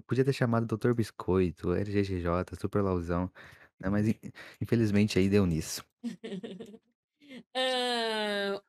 podia 0.07 0.25
ter 0.25 0.33
chamado 0.33 0.65
Doutor 0.65 0.93
Biscoito, 0.95 1.73
LGGJ, 1.73 2.55
Super 2.59 2.81
Leozão, 2.81 3.31
né, 3.79 3.89
mas 3.89 4.07
in 4.07 4.15
infelizmente 4.61 5.19
aí 5.19 5.29
deu 5.29 5.45
nisso. 5.45 5.83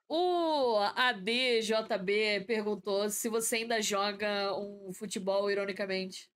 O 0.08 0.78
ADJB 0.78 2.44
perguntou 2.46 3.10
se 3.10 3.28
você 3.28 3.56
ainda 3.56 3.82
joga 3.82 4.56
um 4.56 4.92
futebol 4.92 5.50
ironicamente. 5.50 6.30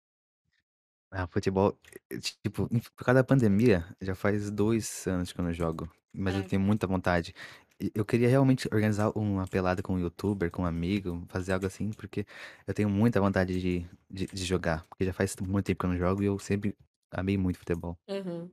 Ah, 1.11 1.27
futebol, 1.27 1.79
eh, 2.11 2.19
tipo, 2.19 2.69
em 2.71 2.81
por 2.81 2.93
causa 3.05 3.15
da 3.23 3.25
pandemia, 3.25 3.87
já 4.01 4.15
faz 4.15 4.51
2 4.51 5.07
anos 5.07 5.33
que 5.33 5.41
eu 5.41 5.45
não 5.45 5.53
jogo, 5.55 5.91
mas 6.13 6.37
eu 6.37 6.45
É. 6.45 6.45
tenho 6.45 6.61
muita 6.61 6.87
vontade. 6.87 7.33
E 7.81 7.91
eu 7.95 8.05
queria 8.05 8.29
realmente 8.29 8.69
organizar 8.71 9.11
uma 9.17 9.47
pelada 9.47 9.83
com 9.83 9.95
um 9.95 9.99
youtuber, 9.99 10.51
com 10.51 10.63
um 10.63 10.67
amigo, 10.67 11.25
fazer 11.31 11.53
algo 11.55 11.65
assim, 11.65 11.91
porque 11.93 12.27
eu 12.67 12.75
tenho 12.75 12.91
muita 12.91 13.21
vontade 13.23 13.59
de 13.59 13.87
de 14.11 14.27
de 14.27 14.45
jogar, 14.45 14.85
porque 14.87 15.05
já 15.07 15.13
faz 15.15 15.35
muito 15.41 15.65
tempo 15.67 15.79
que 15.81 15.87
eu 15.87 15.91
não 15.91 15.97
jogo 15.99 16.23
e 16.23 16.27
eu 16.27 16.39
sempre 16.39 16.77
amei 17.11 17.39
muito 17.39 17.59
futebol. 17.59 17.99
Aham. 18.09 18.51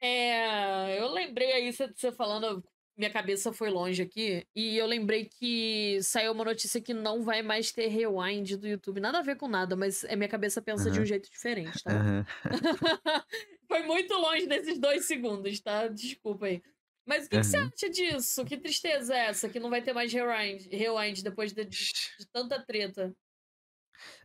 É, 0.00 1.00
eu 1.00 1.08
lembrei 1.12 1.52
aí, 1.52 1.72
você 1.72 1.88
você 1.92 2.12
falando, 2.12 2.64
minha 2.98 3.10
cabeça 3.10 3.52
foi 3.52 3.70
longe 3.70 4.02
aqui, 4.02 4.44
e 4.56 4.76
eu 4.76 4.86
lembrei 4.86 5.26
que 5.26 6.00
saiu 6.02 6.32
uma 6.32 6.44
notícia 6.44 6.80
que 6.80 6.92
não 6.92 7.22
vai 7.22 7.42
mais 7.42 7.70
ter 7.72 7.86
rewind 7.86 8.56
do 8.56 8.66
YouTube. 8.66 9.00
Nada 9.00 9.18
a 9.20 9.22
ver 9.22 9.36
com 9.36 9.46
nada, 9.48 9.76
mas 9.76 10.02
é 10.04 10.16
minha 10.16 10.28
cabeça 10.28 10.60
pensa 10.60 10.90
de 10.90 11.00
um 11.00 11.04
jeito 11.04 11.30
diferente, 11.30 11.84
tá? 11.84 11.94
aham. 12.00 12.26
Foi 13.68 13.82
muito 13.84 14.14
longe 14.14 14.46
nesses 14.46 14.78
2 14.78 15.06
segundos, 15.06 15.60
tá? 15.60 15.86
Desculpa 15.88 16.46
aí. 16.46 16.62
Mas 17.06 17.26
o 17.26 17.30
que 17.30 17.38
que 17.38 17.46
você 17.46 17.56
acha 17.56 17.88
disso? 17.90 18.44
Que 18.44 18.56
tristeza 18.58 19.14
é 19.14 19.26
essa 19.26 19.48
que 19.48 19.60
não 19.60 19.70
vai 19.70 19.80
ter 19.82 19.92
mais 19.92 20.12
rewind 20.12 20.68
rewind 20.70 21.22
depois 21.22 21.52
de 21.52 21.64
de 21.64 21.78
de 22.18 22.26
tanta 22.32 22.60
treta? 22.64 23.14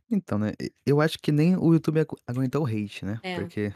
Então, 0.10 0.38
né, 0.38 0.52
eu 0.86 1.02
acho 1.02 1.18
que 1.20 1.32
nem 1.32 1.56
o 1.58 1.74
YouTube 1.74 2.00
agu 2.00 2.18
aguentou 2.28 2.64
o 2.64 2.68
hate, 2.68 3.06
né, 3.06 3.20
É, 3.24 3.36
porque 3.36 3.74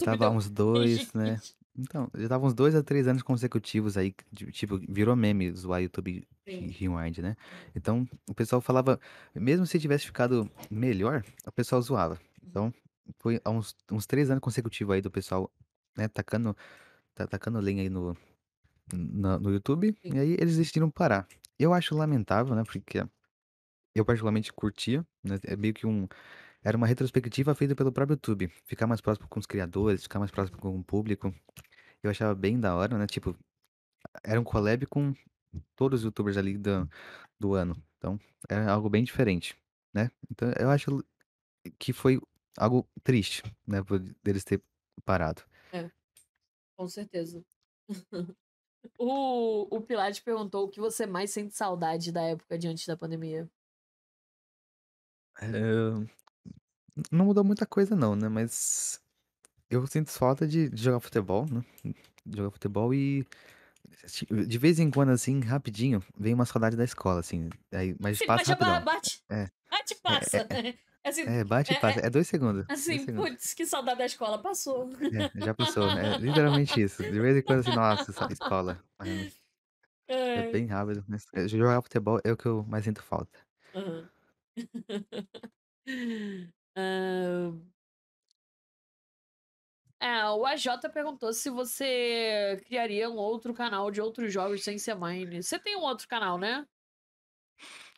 já 0.00 0.16
deu 0.16 0.30
uns 0.30 0.48
2, 0.48 1.12
né 1.12 1.40
então, 1.78 2.10
já 2.14 2.24
estava 2.24 2.46
uns 2.46 2.54
2 2.54 2.74
a 2.74 2.82
3 2.82 3.06
anos 3.08 3.22
consecutivos 3.22 3.96
aí 3.96 4.12
que 4.12 4.24
de 4.32 4.52
tipo, 4.52 4.78
virou 4.88 5.16
meme 5.16 5.52
zoar 5.52 5.82
YouTube 5.82 6.26
re 6.46 6.68
Sim. 6.68 6.68
rewind, 6.68 7.18
né. 7.20 7.36
Então, 7.74 8.06
o 8.28 8.34
pessoal 8.34 8.60
falava 8.60 9.00
mesmo 9.34 9.66
se 9.66 9.78
tivesse 9.80 10.06
ficado 10.06 10.50
melhor, 10.70 11.24
o 11.46 11.52
pessoal 11.52 11.80
zoava. 11.82 12.18
Uhum. 12.42 12.50
Então, 12.50 12.74
foi 13.20 13.40
há 13.44 13.50
uns 13.50 13.74
uns 13.90 14.06
3 14.06 14.30
anos 14.30 14.42
consecutivo 14.42 14.92
aí 14.92 15.00
do 15.00 15.10
pessoal, 15.10 15.50
né, 15.96 16.08
tacando 16.08 16.56
ta 17.14 17.26
tacando 17.26 17.60
lenha 17.60 17.82
aí 17.82 17.90
no 17.90 18.16
na 18.94 19.38
no 19.38 19.52
YouTube, 19.52 19.94
Sim. 20.02 20.14
e 20.14 20.18
aí 20.20 20.36
eles 20.40 20.56
decidiram 20.58 20.90
parar. 20.90 21.26
Eu 21.58 21.74
acho 21.74 21.96
lamentável, 21.96 22.54
né, 22.56 22.64
porque 22.64 23.04
eu 23.94 24.04
particularmente 24.04 24.52
curtia, 24.52 25.06
né, 25.24 25.38
é 25.44 25.56
meio 25.56 25.74
que 25.74 25.86
um 25.86 26.08
era 26.62 26.76
uma 26.76 26.86
retrospectiva 26.86 27.54
feita 27.54 27.74
pelo 27.76 27.92
próprio 27.92 28.14
YouTube, 28.14 28.48
ficar 28.66 28.86
mais 28.86 29.00
próximo 29.00 29.28
com 29.28 29.40
os 29.40 29.46
criadores, 29.46 30.02
ficar 30.02 30.18
mais 30.18 30.30
próximo 30.30 30.58
com 30.58 30.78
o 30.78 30.84
público. 30.84 31.34
Eu 32.02 32.10
achava 32.10 32.34
bem 32.34 32.60
da 32.60 32.76
hora, 32.76 32.98
né, 32.98 33.06
tipo, 33.06 33.36
era 34.24 34.40
um 34.40 34.44
collab 34.44 34.86
com 34.86 35.14
todos 35.76 36.00
os 36.00 36.06
youtubers 36.06 36.36
ali 36.36 36.58
da 36.58 36.88
do 37.40 37.54
ano, 37.54 37.76
então 37.98 38.18
era 38.50 38.70
algo 38.72 38.90
bem 38.90 39.04
diferente, 39.04 39.56
né. 39.94 40.10
Então 40.30 40.52
eu 40.58 40.70
acho 40.70 41.04
que 41.78 41.92
foi 41.92 42.20
algo 42.58 42.88
triste, 43.04 43.42
né, 43.66 43.82
por 43.82 43.98
deles 44.00 44.44
ter 44.44 44.62
parado. 45.04 45.42
É, 45.72 45.90
com 46.76 46.88
certeza. 46.88 47.44
O 48.98 49.76
o 49.76 49.82
perguntou 50.24 50.64
o 50.66 50.70
que 50.70 50.80
você 50.80 51.06
mais 51.06 51.32
sente 51.32 51.56
saudade 51.56 52.12
da 52.12 52.22
época 52.22 52.58
de 52.58 52.68
antes 52.68 52.86
da 52.86 52.96
pandemia? 52.96 53.50
Hã, 55.40 56.06
não 57.10 57.26
mudou 57.26 57.44
muita 57.44 57.66
coisa 57.66 57.94
não, 57.96 58.14
né, 58.16 58.28
mas 58.28 59.00
eu 59.70 59.86
sinto 59.86 60.10
falta 60.10 60.46
de 60.48 60.68
de 60.70 60.82
jogar 60.82 61.00
futebol, 61.00 61.46
né, 61.50 61.62
de 62.26 62.38
jogar 62.38 62.50
futebol 62.52 62.94
e 62.94 63.26
ti 64.08 64.26
de 64.46 64.58
vez 64.58 64.78
em 64.80 64.90
quando, 64.90 65.10
assim, 65.10 65.40
rapidinho, 65.40 66.02
vem 66.18 66.34
uma 66.34 66.46
saudade 66.46 66.76
da 66.76 66.84
escola, 66.84 67.20
assim, 67.20 67.48
aí 67.72 67.94
mas 68.00 68.20
Sim, 68.20 68.24
passa 68.24 68.44
já 68.44 68.54
ba 68.54 68.54
rapidão. 68.54 68.80
bate 68.80 69.22
É, 69.32 69.48
bate 69.70 69.94
e 70.08 70.14
é 70.16 70.20
é 70.38 70.40
passa. 70.40 70.48
É 71.04 71.08
assim, 71.08 71.22
é 71.26 71.40
é, 71.40 71.44
bate 71.44 71.72
e 71.74 71.76
é 71.76 71.76
passa, 71.76 72.00
é 72.00 72.02
é 72.02 72.10
2 72.10 72.28
segundos, 72.28 72.66
2 72.68 72.74
assim: 72.74 72.98
segundos. 73.02 73.08
"Putz, 73.08 73.54
que 73.54 73.66
saudade 73.66 73.98
da 73.98 74.06
escola", 74.06 74.42
passou. 74.42 74.90
É, 75.12 75.28
já 75.40 75.52
passou, 75.54 75.96
é 75.96 76.14
literalmente 76.18 76.80
isso. 76.80 77.04
De 77.04 77.20
vez 77.20 77.36
em 77.36 77.42
quando, 77.42 77.60
assim, 77.60 77.72
nossa, 77.72 78.10
essa 78.12 78.26
escola, 78.30 78.82
mas 78.98 79.40
é 80.34 80.42
Ai. 80.42 80.44
bem 80.44 80.66
rápido, 80.66 81.04
mas 81.08 81.24
eh, 81.34 81.48
jogar 81.48 81.82
futebol 81.82 82.20
é 82.24 82.32
o 82.32 82.36
que 82.36 82.46
eu 82.46 82.64
mais 82.64 82.84
sinto 82.84 83.02
falta. 83.02 83.38
Aham. 83.74 84.10
Hã 86.74 87.70
É, 90.02 90.24
o 90.30 90.46
AJ 90.46 90.88
perguntou 90.92 91.30
se 91.32 91.50
você 91.50 92.58
criaria 92.66 93.10
um 93.10 93.16
outro 93.16 93.52
canal 93.52 93.90
de 93.90 94.00
outros 94.00 94.32
jogos 94.32 94.64
sem 94.64 94.78
ser 94.78 94.94
Mine. 94.96 95.42
Você 95.42 95.58
tem 95.58 95.76
um 95.76 95.82
outro 95.82 96.08
canal, 96.08 96.38
né? 96.38 96.66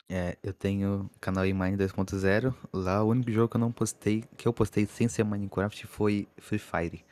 É, 0.09 0.37
eu 0.43 0.53
tenho 0.53 1.09
canal 1.21 1.43
Mine 1.45 1.77
2.0, 1.77 2.53
lá 2.73 3.01
o 3.03 3.07
único 3.09 3.31
jogo 3.31 3.49
que 3.49 3.55
eu 3.55 3.59
não 3.61 3.71
postei 3.71 4.23
que 4.37 4.47
eu 4.47 4.53
postei 4.53 4.85
sem 4.85 5.07
ser 5.07 5.23
Minecraft 5.23 5.87
foi 5.87 6.27
Free 6.37 6.59
Fire. 6.59 7.05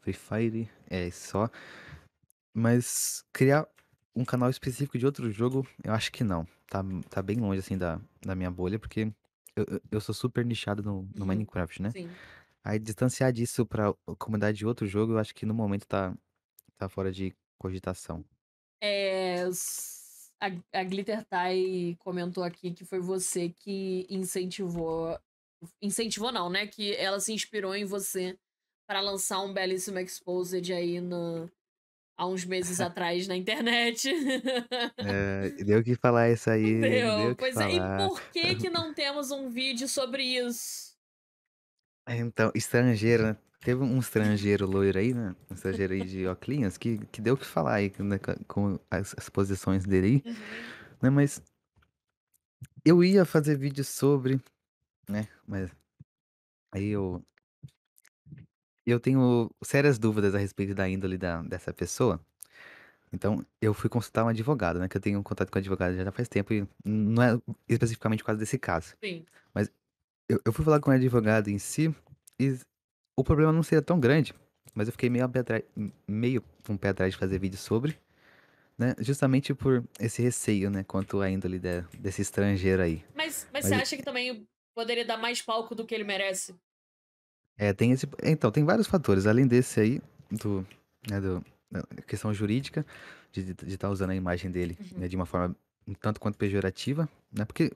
Free 0.00 0.14
Fire, 0.14 0.70
é, 0.88 1.10
só. 1.10 1.50
Mas 2.54 3.24
criar 3.32 3.66
um 4.14 4.24
canal 4.24 4.50
específico 4.50 4.98
de 4.98 5.06
outro 5.06 5.30
jogo, 5.30 5.66
eu 5.84 5.92
acho 5.92 6.10
que 6.12 6.24
não. 6.24 6.46
Tá 6.68 6.82
tá 7.08 7.22
bem 7.22 7.38
longe, 7.38 7.60
assim, 7.60 7.78
da 7.78 8.00
da 8.24 8.34
minha 8.34 8.50
bolha, 8.50 8.78
porque 8.78 9.12
eu 9.68 9.80
eu 9.92 10.00
sou 10.00 10.14
super 10.14 10.44
nichado 10.46 10.82
no 10.82 11.08
no 11.14 11.26
Uhum. 11.26 11.26
Minecraft, 11.26 11.82
né. 11.82 11.94
Sim. 11.94 12.18
Aí 12.64 12.78
distanciar 12.78 13.32
disso 13.32 13.66
pra 13.66 13.94
comunidade 14.18 14.58
de 14.58 14.66
outro 14.66 14.86
jogo, 14.86 15.14
eu 15.14 15.18
acho 15.18 15.34
que 15.34 15.46
no 15.46 15.54
momento 15.54 15.86
tá 15.88 16.16
tá 16.78 16.88
fora 16.88 17.12
de 17.12 17.34
cogitação. 17.58 18.24
S 18.80 20.30
a 20.40 20.46
a 20.80 20.84
Glittertai 20.84 21.96
comentou 21.98 22.44
aqui 22.44 22.72
que 22.72 22.84
foi 22.84 23.00
você 23.00 23.48
que 23.48 24.06
incentivou 24.08 25.18
incentivou 25.82 26.30
não, 26.32 26.48
né, 26.50 26.66
que 26.68 26.94
ela 26.96 27.18
se 27.20 27.32
inspirou 27.32 27.74
em 27.74 27.84
você 27.84 28.38
pra 28.88 29.00
lançar 29.00 29.40
um 29.42 29.52
belíssimo 29.52 29.98
exposed 29.98 30.72
aí 30.72 31.00
no 31.00 31.50
há 32.18 32.26
uns 32.26 32.44
meses 32.44 32.80
atrás 32.80 33.26
na 33.28 33.36
internet. 33.36 34.10
É, 35.00 35.50
deu 35.64 35.80
o 35.80 35.84
que 35.84 35.94
falar 35.94 36.26
essa 36.26 36.52
aí, 36.52 36.80
deu 36.80 36.90
Deu, 37.16 37.36
pois 37.36 37.60
é. 37.60 37.72
E 37.72 37.76
falar. 37.78 37.96
por 38.08 38.20
que 38.32 38.56
que 38.56 38.70
não 38.70 38.92
temos 38.92 39.30
um 39.30 39.48
vídeo 39.48 39.88
sobre 39.88 40.22
isso? 40.24 40.88
Então, 42.08 42.50
estrangeiro, 42.54 43.22
né, 43.24 43.36
teve 43.60 43.82
um 43.82 43.98
estrangeiro 43.98 44.66
loiro 44.66 44.98
aí, 44.98 45.12
né, 45.12 45.36
um 45.50 45.54
estrangeiro 45.54 45.92
aí 45.94 46.04
de 46.04 46.26
óculinhos 46.26 46.78
que 46.78 46.98
que 47.06 47.20
deu 47.20 47.34
o 47.34 47.36
que 47.36 47.44
falar 47.44 47.74
aí, 47.74 47.92
né, 47.98 48.18
com 48.18 48.34
com 48.46 48.80
as 48.90 49.14
as 49.18 49.28
posições 49.28 49.84
dele 49.84 50.06
aí, 50.24 50.32
Uhum. 50.32 50.36
né, 51.02 51.10
mas 51.10 51.42
eu 52.84 53.02
ia 53.04 53.24
fazer 53.24 53.56
vídeo 53.56 53.84
sobre, 53.84 54.40
né, 55.08 55.28
mas 55.46 55.70
aí 56.72 56.88
eu 56.88 57.24
eu 58.90 59.00
tenho 59.00 59.50
sérias 59.62 59.98
dúvidas 59.98 60.34
a 60.34 60.38
respeito 60.38 60.74
da 60.74 60.88
índole 60.88 61.18
da 61.18 61.42
dessa 61.42 61.72
pessoa, 61.72 62.20
então 63.12 63.44
eu 63.60 63.72
fui 63.74 63.88
consultar 63.90 64.24
um 64.24 64.28
advogado, 64.28 64.78
né, 64.78 64.88
que 64.88 64.96
eu 64.96 65.00
tenho 65.00 65.18
um 65.18 65.22
contato 65.22 65.50
com 65.50 65.58
advogado 65.58 65.96
já 65.96 66.12
faz 66.12 66.28
tempo 66.28 66.52
e 66.52 66.66
não 66.84 67.22
é 67.22 67.40
especificamente 67.68 68.20
por 68.20 68.26
causa 68.26 68.38
desse 68.40 68.58
caso. 68.58 68.94
Sim. 69.02 69.24
Mas 69.54 69.70
eu 70.28 70.40
eu 70.44 70.52
fui 70.52 70.64
falar 70.64 70.80
com 70.80 70.90
o 70.90 70.94
advogado 70.94 71.48
em 71.48 71.58
si, 71.58 71.94
e 72.38 72.58
o 73.16 73.24
problema 73.24 73.52
não 73.52 73.62
seria 73.62 73.82
tão 73.82 73.98
grande, 73.98 74.34
mas 74.74 74.88
eu 74.88 74.92
fiquei 74.92 75.10
meio 75.10 75.24
atrás 75.24 75.62
meio 76.06 76.44
o 76.68 76.78
pé 76.78 76.88
atrás 76.90 77.12
de 77.12 77.18
fazer 77.18 77.38
vídeo 77.38 77.58
sobre, 77.58 77.98
né, 78.78 78.94
justamente 79.00 79.54
por 79.54 79.82
esse 79.98 80.22
receio, 80.22 80.70
né, 80.70 80.84
quanto 80.84 81.20
à 81.20 81.30
índole 81.30 81.58
de 81.58 81.82
desse 81.98 82.22
estrangeiro 82.22 82.82
aí. 82.82 83.04
Mas 83.14 83.46
mas 83.52 83.64
você 83.64 83.74
Mas 83.74 83.82
acha 83.82 83.96
que 83.96 84.02
também 84.02 84.46
poderia 84.74 85.04
dar 85.04 85.16
mais 85.16 85.42
palco 85.42 85.74
do 85.74 85.84
que 85.86 85.94
ele 85.94 86.04
merece? 86.04 86.54
É, 87.58 87.72
tem 87.72 87.90
esse 87.92 88.08
então, 88.22 88.50
tem 88.52 88.64
vários 88.64 88.86
fatores, 88.86 89.26
além 89.26 89.46
desse 89.46 89.80
aí, 89.80 90.00
do 90.30 90.66
né, 91.10 91.20
do 91.20 91.44
da 91.70 91.82
questão 92.06 92.32
jurídica, 92.32 92.86
de 93.32 93.52
de 93.54 93.74
estar 93.74 93.90
usando 93.90 94.10
a 94.10 94.14
imagem 94.14 94.50
dele, 94.50 94.78
Uhum. 94.92 95.00
né, 95.00 95.08
de 95.08 95.16
uma 95.16 95.26
forma 95.26 95.54
um 95.86 95.92
tanto 95.94 96.20
quanto 96.20 96.38
pejorativa, 96.38 97.08
né, 97.32 97.44
porque 97.44 97.72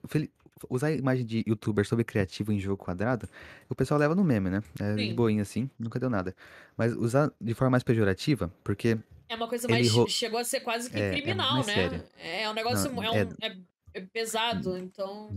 usar 0.69 0.87
a 0.87 0.91
imagem 0.91 1.25
de 1.25 1.43
youtuber 1.47 1.85
sobre 1.85 2.03
criativo 2.05 2.51
em 2.51 2.59
jogo 2.59 2.77
quadrado, 2.83 3.27
o 3.69 3.75
pessoal 3.75 3.99
leva 3.99 4.15
no 4.15 4.23
meme, 4.23 4.49
né, 4.49 4.63
é 4.79 4.93
de 4.95 4.99
Sim. 5.03 5.15
boinha 5.15 5.41
assim, 5.41 5.69
nunca 5.77 5.99
deu 5.99 6.09
nada. 6.09 6.33
Mas 6.77 6.95
usar 6.95 7.31
de 7.41 7.53
forma 7.53 7.71
mais 7.71 7.83
pejorativa, 7.83 8.51
porque 8.63 8.97
É 9.29 9.35
uma 9.35 9.47
coisa 9.47 9.67
mais 9.67 9.85
chegou 10.09 10.39
a 10.39 10.43
ser 10.43 10.61
quase 10.61 10.89
que 10.89 10.97
é, 10.97 11.09
é 11.09 11.11
criminal, 11.11 11.63
séria. 11.63 11.97
né. 11.99 12.41
É 12.43 12.49
um 12.49 12.53
Não, 12.53 12.55
negócio 12.55 12.87
é 12.87 13.05
é 13.05 13.23
um 13.25 13.29
é 13.41 13.57
é 13.95 14.01
pesado, 14.01 14.77
então. 14.77 15.29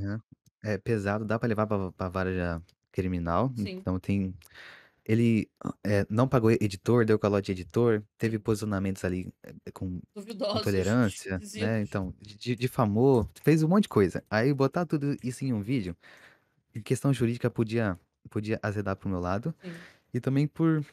É 0.63 0.79
pesado, 0.79 1.25
dá 1.25 1.39
pra 1.39 1.49
levar 1.49 1.67
pra 1.67 1.93
pra 1.93 2.09
vara 2.09 2.35
já 2.35 2.61
criminal, 2.97 3.53
Sim. 3.55 3.83
então 3.83 4.01
tem 4.01 4.35
ele, 5.07 5.51
eh, 5.87 6.07
não 6.11 6.29
pagou 6.29 6.51
editor, 6.53 7.05
deu 7.07 7.19
calote 7.19 7.47
de 7.55 7.63
editor, 7.63 8.05
teve 8.19 8.39
posicionamentos 8.41 9.05
ali, 9.05 9.33
eh, 9.45 9.73
com 9.73 10.01
Duvidosos, 10.15 10.55
intolerância, 10.55 11.41
né, 11.55 11.83
então 11.83 12.15
di 12.21 12.57
difamou, 12.57 13.31
fez 13.43 13.63
um 13.65 13.69
monte 13.69 13.85
de 13.85 13.91
coisa. 13.91 14.25
Aí 14.31 14.55
botar 14.55 14.87
tudo 14.87 15.17
isso 15.25 15.45
em 15.45 15.53
um 15.55 15.63
vídeo, 15.63 15.97
em 16.75 16.83
questão 16.83 17.13
jurídica 17.15 17.51
podia 17.51 17.99
podia 18.31 18.59
azedar 18.63 18.97
para 18.97 19.09
o 19.09 19.11
meu 19.13 19.21
lado, 19.21 19.55
Sim. 19.63 19.87
e 20.15 20.21
também 20.21 20.47
por 20.49 20.85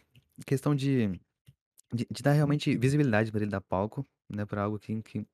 questão 0.48 0.76
de 0.76 1.10
de 1.94 2.08
de 2.12 2.24
dar 2.24 2.34
realmente 2.34 2.76
visibilidade 2.78 3.32
pra 3.32 3.42
ele, 3.42 3.52
dar 3.52 3.62
palco, 3.62 4.06
né, 4.30 4.46
pra 4.46 4.64
algo 4.64 4.80
que 4.80 5.02
que 5.04 5.26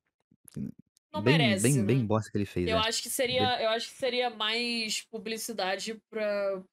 Não 1.13 1.21
bem 1.21 1.37
merece, 1.37 1.63
bem 1.63 1.85
bem 1.85 1.97
né. 1.99 2.05
bosta 2.05 2.31
que 2.31 2.37
ele 2.37 2.45
fez, 2.45 2.67
Eu 2.67 2.77
é. 2.77 2.79
acho 2.87 3.01
que 3.01 3.09
Bem 3.09 3.13
seria 3.13 3.61
eu 3.61 3.69
acho 3.69 3.89
que 3.89 3.95
seria 3.97 4.29
mais 4.29 5.01
publicidade 5.01 5.99
pra 6.09 6.63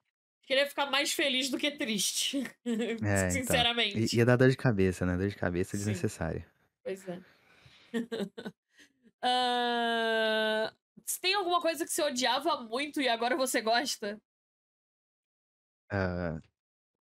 Queria 0.47 0.67
ficar 0.69 0.87
mais 0.91 1.13
feliz 1.13 1.51
do 1.51 1.59
que 1.59 1.71
triste. 1.73 2.43
É, 3.03 3.29
então. 3.29 3.31
Sinceramente. 3.31 4.17
ia 4.17 4.25
dar 4.25 4.37
dor 4.37 4.49
de 4.51 4.57
cabeça, 4.57 5.05
né, 5.05 5.17
dor 5.17 5.29
de 5.29 5.37
cabeça 5.37 5.77
Sim, 5.77 5.79
desnecessária. 5.79 6.47
pois 6.83 7.07
é. 7.09 7.21
Se 11.05 11.21
tem 11.21 11.35
alguma 11.35 11.61
coisa 11.61 11.85
que 11.85 11.91
você 11.91 12.03
odiava 12.03 12.63
muito 12.63 13.01
e 13.01 13.09
agora 13.09 13.37
você 13.37 13.61
gosta? 13.61 14.19
Ah, 15.91 16.39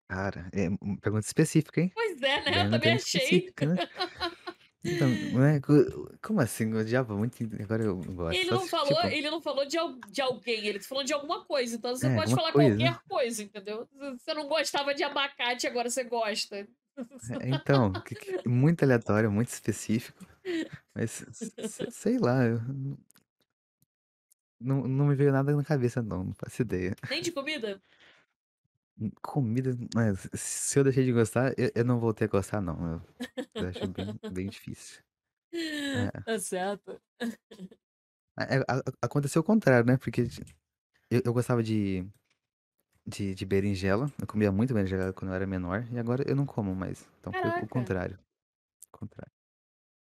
cara, 0.10 0.50
é 0.54 0.70
uma 0.82 1.00
pergunta 1.02 1.28
específica, 1.28 1.82
hein. 1.82 1.92
Pois 1.94 2.22
é, 2.22 2.42
né, 2.44 2.66
eu 2.66 2.70
Bem 2.70 2.70
também 2.70 2.94
achei. 2.94 3.22
específica, 3.22 3.66
né. 3.66 3.76
Então, 4.84 5.10
é 5.44 5.60
co 5.60 5.74
como 6.22 6.40
assim? 6.40 6.72
Eu 6.72 6.80
odiava 6.80 7.16
muito 7.16 7.44
e 7.44 7.62
agora 7.64 7.84
eu 7.84 7.98
gosto? 7.98 8.36
Ele 8.36 8.46
Só 8.48 8.58
não 8.58 8.62
se 8.62 8.70
falou 8.70 8.86
tipo 8.86 9.08
ele 9.08 9.30
não 9.30 9.42
falou 9.42 9.66
de 9.66 9.78
al 9.78 10.00
de 10.08 10.22
alguém, 10.22 10.66
ele 10.68 10.80
falou 10.80 11.04
de 11.04 11.14
alguma 11.14 11.44
coisa, 11.46 11.76
então 11.76 11.96
você 11.96 12.08
É, 12.08 12.16
pode 12.16 12.32
alguma 12.32 12.38
falar 12.38 12.52
coisa. 12.52 12.78
qualquer 12.78 13.00
coisa, 13.08 13.44
entendeu. 13.44 13.88
Você 14.18 14.34
não 14.34 14.48
gostava 14.48 14.94
de 14.94 15.04
abacate, 15.04 15.68
agora 15.68 15.90
você 15.90 16.04
gosta. 16.04 16.68
É, 17.42 17.50
então, 17.50 18.00
que 18.02 18.16
que 18.16 18.48
muito 18.48 18.84
aleatório, 18.84 19.32
muito 19.32 19.50
específico, 19.50 20.26
mas 20.96 21.22
s 21.24 21.54
s 21.58 21.88
sei 21.92 22.18
lá, 22.20 22.46
eu 22.46 22.60
não 22.62 22.98
não 24.60 24.88
não 24.88 25.08
me 25.08 25.16
veio 25.16 25.32
nada 25.32 25.56
na 25.56 25.64
cabeça 25.64 26.02
não, 26.02 26.24
não 26.26 26.34
faço 26.34 26.62
ideia. 26.62 26.96
Nem 27.10 27.22
de 27.22 27.32
comida? 27.32 27.82
Comida, 29.22 29.72
mas 29.96 30.28
se 30.34 30.78
eu 30.80 30.84
deixei 30.84 31.06
de 31.06 31.14
gostar, 31.14 31.54
eu 31.58 31.72
eu 31.76 31.86
não 31.86 32.00
voltei 32.00 32.26
a 32.28 32.30
gostar 32.30 32.62
não, 32.62 32.94
eu 32.96 33.02
eu 33.60 33.68
acho 33.70 33.88
bem 33.88 34.20
bem 34.30 34.50
difícil. 34.50 35.02
É. 35.94 36.12
Tá 36.24 36.40
certo. 36.40 37.02
É, 38.38 38.58
a 38.74 38.82
aconteceu 39.02 39.42
o 39.42 39.46
contrário, 39.46 39.86
né, 39.86 39.98
porque 39.98 40.22
eu 41.12 41.22
eu 41.26 41.34
gostava 41.34 41.64
de 41.64 42.06
de 43.08 43.36
de 43.36 43.46
berinjela, 43.46 44.12
eu 44.22 44.28
comia 44.28 44.52
muito 44.52 44.74
berinjela 44.74 45.14
quando 45.14 45.32
eu 45.32 45.36
era 45.36 45.48
menor 45.48 45.88
e 45.92 46.00
agora 46.00 46.24
eu 46.28 46.36
não 46.36 46.46
como 46.46 46.76
mais, 46.76 47.08
então 47.20 47.34
foi 47.34 47.52
o 47.52 47.68
Caraca. 47.68 47.70
contrário, 47.70 48.20
o 48.94 49.00
contrário. 49.00 49.34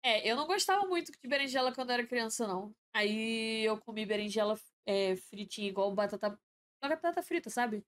É, 0.03 0.29
eu 0.29 0.35
não 0.35 0.47
gostava 0.47 0.85
muito 0.87 1.11
de 1.11 1.27
berinjela 1.27 1.73
quando 1.73 1.89
eu 1.89 1.95
era 1.95 2.07
criança 2.07 2.47
não. 2.47 2.75
Aí 2.93 3.63
eu 3.65 3.79
comi 3.79 4.05
berinjela 4.05 4.55
eh, 4.85 5.15
fritinha 5.15 5.67
igual 5.69 5.93
batata 5.93 6.39
batata 6.81 7.21
frita, 7.23 7.49
sabe. 7.49 7.83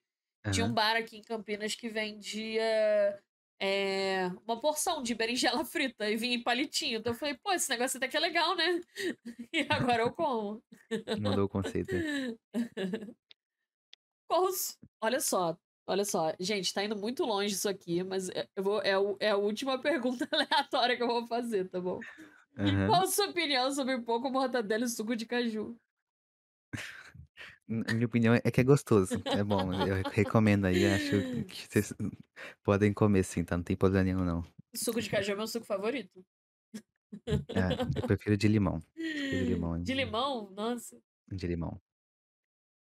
Tinha 0.52 0.66
um 0.66 0.74
Aham. 0.74 0.74
bar 0.74 0.96
aqui 0.96 1.18
em 1.18 1.22
Campinas 1.24 1.76
que 1.76 1.90
vendia, 1.90 3.22
eh, 3.60 4.28
uma 4.48 4.60
porção 4.60 5.04
de 5.04 5.14
berinjela 5.14 5.64
frita 5.66 6.10
e 6.10 6.16
vinha 6.18 6.36
em 6.36 6.44
palitinho, 6.44 7.00
então 7.00 7.14
eu 7.14 7.18
falei: 7.20 7.38
"Pô, 7.38 7.52
esse 7.54 7.70
negócio 7.70 7.98
até 7.98 8.08
que 8.08 8.18
é 8.18 8.20
legal, 8.20 8.56
né". 8.56 8.82
E 9.54 9.68
agora 9.70 10.04
eu 10.04 10.14
como. 10.14 10.64
Mudou 11.16 11.46
o 11.46 11.50
conceito 11.50 11.96
aí. 11.96 12.06
Cons 14.30 14.78
olha 15.02 15.20
só, 15.20 15.58
olha 15.88 16.06
só, 16.06 16.34
gente, 16.40 16.72
tá 16.74 16.84
indo 16.84 16.96
muito 16.96 17.24
longe 17.26 17.56
isso 17.56 17.68
aqui, 17.68 18.04
mas, 18.04 18.30
eh, 18.30 18.48
eu 18.56 18.64
vou 18.64 18.82
é 18.82 18.98
o 18.98 19.18
é 19.20 19.32
a 19.32 19.38
última 19.38 19.80
pergunta 19.82 20.28
aleatória 20.32 20.96
que 20.96 21.02
eu 21.04 21.08
vou 21.08 21.28
fazer, 21.28 21.68
tá 21.70 21.82
bom. 21.82 22.06
Aham. 22.58 22.84
Qual 22.86 23.04
a 23.04 23.08
sua 23.08 23.28
opinião 23.30 23.72
sobre 23.72 24.02
pão 24.02 24.22
com 24.22 24.32
mortadela 24.32 24.86
e 24.86 24.90
suco 24.90 25.16
de 25.16 25.26
caju? 25.28 25.80
Hum, 27.70 27.84
a 27.88 27.94
minha 27.94 28.08
opinião 28.08 28.34
é 28.34 28.52
que 28.52 28.62
é 28.62 28.64
gostoso, 28.64 29.24
é 29.32 29.44
bom, 29.44 29.72
eu 29.74 30.04
recomendo 30.10 30.66
aí, 30.66 30.86
acho 30.88 31.24
que 31.48 31.68
vocês 31.70 31.94
podem 32.64 32.92
comer 32.94 33.24
sim, 33.24 33.44
tá, 33.44 33.56
não 33.58 33.64
tem 33.64 33.78
problema 33.78 34.04
nenhum 34.06 34.26
não. 34.26 34.44
Suco 34.76 35.02
de 35.02 35.10
caju 35.10 35.32
é 35.32 35.36
meu 35.36 35.48
suco 35.48 35.66
favorito. 35.66 36.26
É, 37.54 37.74
eu 37.96 38.04
prefiro 38.04 38.38
de 38.38 38.48
limão, 38.48 38.80
de 39.32 39.44
limão 39.46 39.78
De 39.84 39.94
limão? 39.94 40.50
Nossa. 40.52 41.02
De 41.32 41.48
limão. 41.48 41.82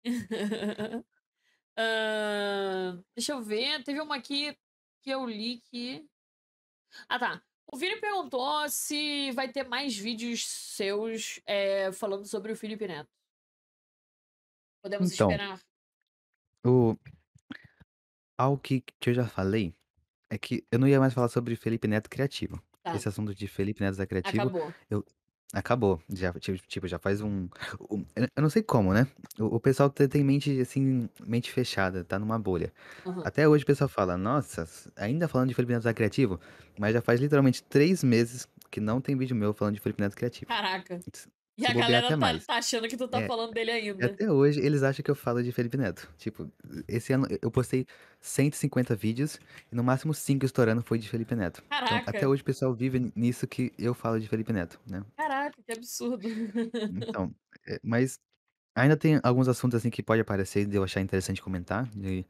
Hã, 1.77 3.03
deixa 3.15 3.33
eu 3.33 3.41
ver, 3.41 3.83
teve 3.83 4.01
uma 4.01 4.17
aqui 4.17 4.57
que 5.01 5.09
eu 5.11 5.25
li 5.27 5.59
que 5.61 6.07
ah 7.07 7.19
tá, 7.19 7.43
o 7.71 7.77
Vini 7.77 7.99
perguntou 7.99 8.67
se 8.69 9.31
vai 9.31 9.51
ter 9.51 9.67
mais 9.67 9.95
vídeos 9.97 10.45
seus, 10.47 11.39
eh, 11.45 11.91
falando 11.91 12.25
sobre 12.25 12.51
o 12.51 12.55
Felipe 12.55 12.87
Neto. 12.87 13.18
Podemos 14.83 15.11
Então 15.13 15.39
esperar? 15.39 15.59
o 16.65 16.95
algo 18.37 18.57
que 18.59 18.81
que 18.99 19.09
eu 19.09 19.13
já 19.13 19.25
falei, 19.27 19.73
é 20.29 20.37
que 20.37 20.65
eu 20.71 20.79
não 20.79 20.87
ia 20.87 20.99
mais 20.99 21.13
falar 21.13 21.29
sobre 21.29 21.55
Felipe 21.57 21.87
Neto 21.87 22.09
criativo. 22.09 22.61
Tá. 22.83 22.93
Esse 22.93 23.09
assunto 23.09 23.35
de 23.35 23.47
Felipe 23.47 23.81
Neto 23.83 23.95
Zé 23.95 24.05
criativo, 24.07 24.51
Acabou. 24.51 24.73
eu 24.89 25.05
acabou, 25.53 26.01
já 26.09 26.33
ti 26.33 26.57
tipo, 26.67 26.87
já 26.87 26.99
faz 26.99 27.21
um 27.21 27.49
um 27.91 28.05
eu 28.37 28.41
não 28.43 28.49
sei 28.51 28.63
como, 28.63 28.93
né, 28.93 29.07
o 29.39 29.57
o 29.57 29.59
pessoal 29.61 29.89
te 29.91 30.07
tem 30.07 30.23
mente, 30.23 30.59
assim, 30.61 31.09
mente 31.27 31.51
fechada, 31.51 32.03
tá 32.05 32.19
numa 32.19 32.39
bolha. 32.39 32.73
Aham. 33.05 33.25
Até 33.25 33.47
hoje 33.49 33.63
o 33.65 33.67
pessoal 33.67 33.89
fala: 33.89 34.17
"Nossa, 34.17 34.65
ainda 34.97 35.27
falando 35.29 35.49
de 35.49 35.55
Felipe 35.55 35.73
Neto 35.73 35.83
Zé 35.83 35.93
criativo?", 35.95 36.39
mas 36.79 36.93
já 36.93 37.01
faz 37.01 37.19
literalmente 37.21 37.63
3 37.63 38.03
meses 38.03 38.47
que 38.71 38.79
não 38.81 39.01
tem 39.01 39.17
vídeo 39.17 39.35
meu 39.35 39.53
falando 39.55 39.75
de 39.75 39.81
Felipe 39.81 40.01
Neto 40.03 40.15
criativo. 40.17 40.49
Caraca. 40.49 41.03
E 41.61 41.65
a 41.67 41.73
galera 41.73 42.15
até 42.15 42.17
tá 42.17 42.39
tá 42.47 42.55
achando 42.57 42.87
que 42.87 42.97
tu 42.97 43.07
tá 43.09 43.21
É, 43.21 43.29
falando 43.29 43.53
dele 43.53 43.71
ainda. 43.71 44.07
até 44.07 44.31
hoje 44.31 44.61
eles 44.61 44.83
acham 44.83 45.03
que 45.03 45.11
eu 45.11 45.15
falo 45.15 45.43
de 45.43 45.51
Felipe 45.51 45.77
Neto, 45.77 46.13
tipo, 46.17 46.51
esse 46.87 47.13
ano 47.13 47.27
eu 47.41 47.51
postei 47.51 47.85
150 48.21 48.95
vídeos 48.95 49.39
e 49.71 49.75
no 49.75 49.83
máximo 49.83 50.13
5 50.13 50.45
estourando 50.45 50.83
foi 50.83 50.99
de 50.99 51.09
Felipe 51.09 51.35
Neto. 51.35 51.63
Então 51.83 52.01
até 52.05 52.27
Caraca. 52.27 52.29
hoje 52.29 52.41
o 52.43 52.45
pessoal 52.45 52.75
vive 52.75 53.11
nisso 53.15 53.47
que 53.47 53.73
eu 53.79 53.93
falo 53.95 54.19
de 54.19 54.27
Felipe 54.29 54.53
Neto, 54.53 54.79
né. 54.87 55.03
Caraca, 55.17 55.61
que 55.63 55.71
absurdo. 55.71 56.27
Então, 56.87 57.33
eh, 57.67 57.79
mas 57.83 58.19
ainda 58.75 58.97
tem 58.97 59.19
alguns 59.23 59.47
assuntos, 59.47 59.77
assim, 59.77 59.89
que 59.89 60.03
pode 60.03 60.21
aparecer 60.21 60.65
de 60.67 60.77
eu 60.77 60.83
achar 60.83 61.01
interessante 61.01 61.41
comentar, 61.41 61.87
de 61.89 62.25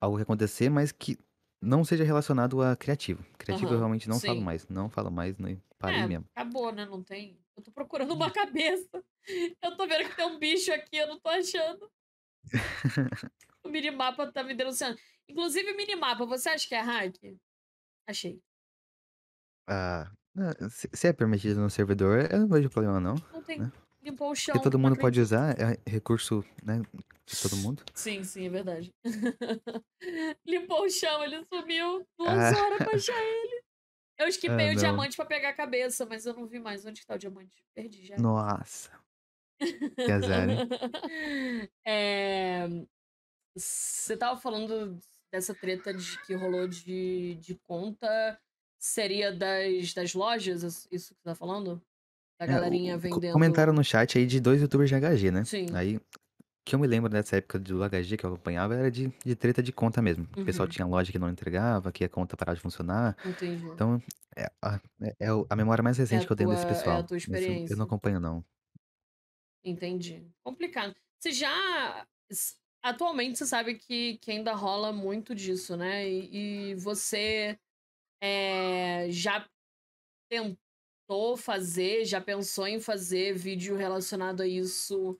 algo 0.00 0.16
que 0.18 0.24
acontecer, 0.24 0.70
mas 0.70 0.92
que 0.92 1.18
não 1.62 1.84
seja 1.84 2.04
relacionado 2.04 2.62
a 2.62 2.76
criativo. 2.76 3.24
Criativo 3.38 3.74
eu 3.74 3.78
Aham, 3.78 3.80
realmente 3.80 4.08
não 4.08 4.20
falo 4.20 4.40
sim. 4.40 4.42
mais, 4.42 4.68
não 4.68 4.90
falo 4.90 5.10
mais, 5.10 5.38
nem 5.38 5.62
parei 5.82 6.00
É, 6.00 6.06
mesmo. 6.06 6.26
acabou, 6.34 6.72
né, 6.72 6.86
não 6.86 7.02
tem 7.04 7.38
eu 7.56 7.62
tô 7.62 7.70
procurando 7.72 8.14
uma 8.14 8.30
cabeça, 8.32 9.04
eu 9.62 9.76
tô 9.76 9.86
vendo 9.86 10.08
que 10.08 10.16
tem 10.16 10.26
um 10.26 10.38
bicho 10.38 10.72
aqui, 10.72 10.96
eu 10.96 11.08
não 11.08 11.20
tô 11.20 11.28
achando. 11.28 11.90
O 13.64 13.68
Minimapa 13.68 14.32
tá 14.32 14.42
me 14.42 14.54
denunciando. 14.54 14.98
Inclusive 15.28 15.72
Minimapa, 15.74 16.26
você 16.26 16.48
acha 16.48 16.66
que 16.66 16.74
é 16.74 16.80
hack? 16.80 17.14
Achei. 18.08 18.40
Ah, 19.68 20.10
se 20.68 21.06
é 21.06 21.12
permitido 21.12 21.60
no 21.60 21.70
servidor, 21.70 22.28
eu 22.32 22.40
não 22.40 22.48
vejo 22.48 22.68
problema 22.70 22.98
não, 23.00 23.14
Não 23.32 23.42
tem 23.42 23.60
né. 23.60 23.70
limpou 24.02 24.28
o 24.32 24.34
Porque 24.34 24.52
chão, 24.52 24.60
todo 24.60 24.78
não 24.78 24.80
mundo 24.80 24.98
pode 24.98 25.20
usar, 25.20 25.54
é 25.60 25.78
recurso, 25.88 26.44
né, 26.64 26.80
de 27.26 27.40
todo 27.42 27.56
mundo. 27.58 27.84
Sim, 27.94 28.24
sim, 28.24 28.46
é 28.46 28.50
verdade. 28.50 28.90
Limpou 30.44 30.84
o 30.84 30.90
chão, 30.90 31.22
ele 31.22 31.44
sumiu, 31.52 32.04
2 32.18 32.30
Ah. 32.30 32.50
horas 32.64 32.78
pra 32.78 32.96
achar 32.96 33.22
ele. 33.22 33.61
Eu 34.18 34.26
Ah, 34.26 34.28
esquipei 34.28 34.66
o 34.72 34.76
não. 34.76 34.76
diamante 34.76 35.16
pra 35.16 35.24
pegar 35.26 35.50
a 35.50 35.54
cabeça, 35.54 36.06
mas 36.06 36.26
eu 36.26 36.34
não 36.34 36.46
vi 36.46 36.58
mais, 36.60 36.84
onde 36.84 37.00
que 37.00 37.06
tá 37.06 37.14
o 37.14 37.18
diamante? 37.18 37.64
Perdi 37.74 38.06
já. 38.06 38.16
Nossa. 38.16 38.90
Que 40.04 40.12
azar. 40.12 40.48
Eh, 41.84 42.68
você 43.56 44.14
estava 44.14 44.40
falando 44.40 44.98
dessa 45.32 45.54
treta 45.54 45.94
de 45.94 46.18
que 46.24 46.34
rolou 46.34 46.68
de 46.68 47.36
de 47.36 47.56
conta, 47.56 48.40
seria 48.78 49.32
das 49.32 49.94
das 49.94 50.14
lojas, 50.14 50.62
is 50.64 50.88
isso 50.92 51.14
que 51.14 51.20
você 51.22 51.30
tá 51.30 51.34
falando? 51.34 51.82
Da 52.40 52.46
É, 52.46 52.60
o 52.60 52.60
galerinha 52.60 52.96
o 52.96 53.00
co 53.08 53.20
vendendo 53.20 53.32
comentaram 53.32 53.72
no 53.72 53.84
chat 53.84 54.18
aí 54.18 54.26
de 54.26 54.40
2 54.40 54.60
youtubers 54.60 54.88
de 54.90 54.96
HG, 54.96 55.30
né. 55.30 55.46
Sim. 55.46 55.66
Aí, 55.72 56.00
que 56.64 56.74
eu 56.74 56.78
me 56.78 56.86
lembro 56.86 57.10
dessa 57.10 57.36
época 57.36 57.58
do 57.58 57.82
HG 57.82 58.16
que 58.16 58.24
eu 58.26 58.30
acompanhava 58.34 58.74
era 58.74 58.90
de 58.90 59.08
de 59.24 59.36
treta 59.36 59.62
de 59.62 59.72
conta 59.72 60.00
mesmo. 60.02 60.24
O 60.24 60.38
pessoal 60.44 60.66
Uhum. 60.66 60.68
tinha 60.68 60.86
loja 60.86 61.10
que 61.12 61.18
não 61.18 61.28
entregava, 61.30 61.92
que 61.92 62.04
a 62.04 62.08
conta 62.08 62.36
parava 62.36 62.56
de 62.56 62.62
funcionar, 62.62 63.16
Entendi. 63.24 63.72
então 63.74 64.02
é 64.36 64.46
a 64.62 64.80
é 65.02 65.16
é 65.28 65.32
o 65.34 65.46
a 65.50 65.56
memória 65.56 65.82
mais 65.82 65.98
É 66.08 66.16
a 66.18 66.24
recente 66.24 66.26
que 66.26 66.32
eu 66.32 66.36
tenho 66.36 66.48
tua 66.48 66.50
desse 66.50 66.66
é 66.92 66.98
a 66.98 67.02
pessoal. 67.04 67.04
tua 67.04 67.16
Nesse 67.26 67.62
eu 67.68 67.76
não 67.76 67.84
experiência. 67.84 67.86
acompanho 67.86 68.20
não. 68.20 68.44
Entendi. 69.64 70.28
Complicado. 70.44 70.94
Você 71.20 71.32
já 71.32 72.06
s 72.30 72.56
atualmente 72.82 73.38
você 73.38 73.46
sabe 73.46 73.76
que 73.78 74.18
que 74.18 74.30
ainda 74.32 74.52
rola 74.54 74.92
muito 74.92 75.34
disso, 75.34 75.76
né, 75.76 76.08
e 76.08 76.72
e 76.72 76.74
você, 76.74 77.58
eh, 78.22 79.08
já 79.10 79.48
tentou 80.30 81.36
fazer, 81.36 82.04
já 82.06 82.20
pensou 82.20 82.66
em 82.68 82.80
fazer 82.80 83.34
vídeo 83.34 83.76
relacionado 83.76 84.42
a 84.42 84.46
isso, 84.48 85.18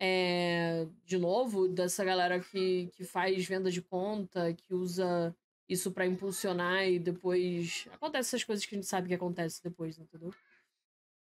eh, 0.00 0.88
de 1.04 1.18
novo? 1.18 1.68
Dessa 1.68 2.04
galera 2.04 2.40
que 2.40 2.88
que 2.94 3.04
faz 3.04 3.46
venda 3.46 3.70
de 3.70 3.82
conta, 3.82 4.54
que 4.54 4.74
usa 4.74 5.36
isso 5.68 5.92
pra 5.92 6.06
impulsionar 6.06 6.84
e 6.88 6.98
depois 6.98 7.86
acontece 7.92 8.30
essas 8.30 8.44
coisas 8.44 8.66
que 8.66 8.74
a 8.74 8.78
gente 8.78 8.88
sabe 8.88 9.08
que 9.08 9.14
acontece 9.14 9.62
depois, 9.62 9.98
entendeu? 9.98 10.34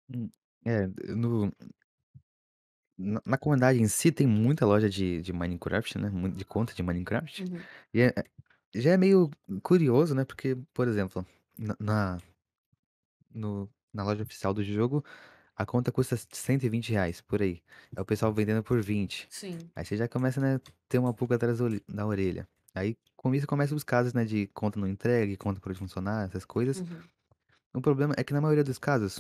Hum, 0.10 0.32
é, 0.66 0.88
no 1.16 1.52
na 2.98 3.22
na 3.26 3.38
comunidade 3.38 3.80
em 3.82 3.88
si 3.88 4.12
tem 4.12 4.26
muita 4.28 4.66
loja 4.66 4.90
de 4.90 5.22
de 5.22 5.34
Minecraft, 5.34 5.98
né, 6.00 6.10
de 6.32 6.46
conta 6.46 6.74
de 6.74 6.82
Minecraft, 6.84 7.44
Uhum. 7.44 7.68
e 7.94 8.02
é 8.02 8.14
já 8.76 8.92
é 8.92 8.98
meio 8.98 9.30
curioso, 9.64 10.14
né, 10.16 10.26
porque, 10.26 10.56
por 10.74 10.88
exemplo, 10.88 11.26
na 11.58 11.76
na 11.80 12.18
no 13.34 13.70
na 13.94 14.04
loja 14.04 14.24
oficial 14.24 14.54
do 14.54 14.64
jogo, 14.64 15.04
a 15.56 15.66
conta 15.66 15.92
custa 15.92 16.18
120 16.18 16.92
reais, 16.92 17.22
por 17.22 17.42
aí. 17.42 17.62
Aí 17.96 18.02
o 18.02 18.06
pessoal 18.06 18.34
vendendo 18.34 18.64
por 18.64 18.82
20. 18.82 19.28
Sim. 19.30 19.58
Aí 19.76 19.86
você 19.86 19.96
já 19.98 20.08
começa, 20.08 20.40
né, 20.42 20.60
ter 20.90 21.00
uma 21.00 21.14
pulga 21.14 21.36
atrás 21.36 21.60
da 21.88 22.06
orelha-. 22.06 22.48
Aí 22.74 22.98
com 23.16 23.34
isso 23.34 23.48
começam 23.48 23.76
os 23.76 23.84
casos, 23.84 24.14
né, 24.14 24.26
de 24.26 24.48
conta 24.54 24.80
não 24.80 24.88
entregue, 24.88 25.38
conta 25.38 25.60
por 25.60 25.74
funcionar, 25.76 26.26
essas 26.28 26.46
coisas. 26.46 26.80
Uhum. 26.80 27.00
O 27.76 27.82
problema 27.82 28.14
é 28.18 28.24
que 28.24 28.34
na 28.34 28.42
maioria 28.42 28.64
dos 28.64 28.78
casos, 28.78 29.20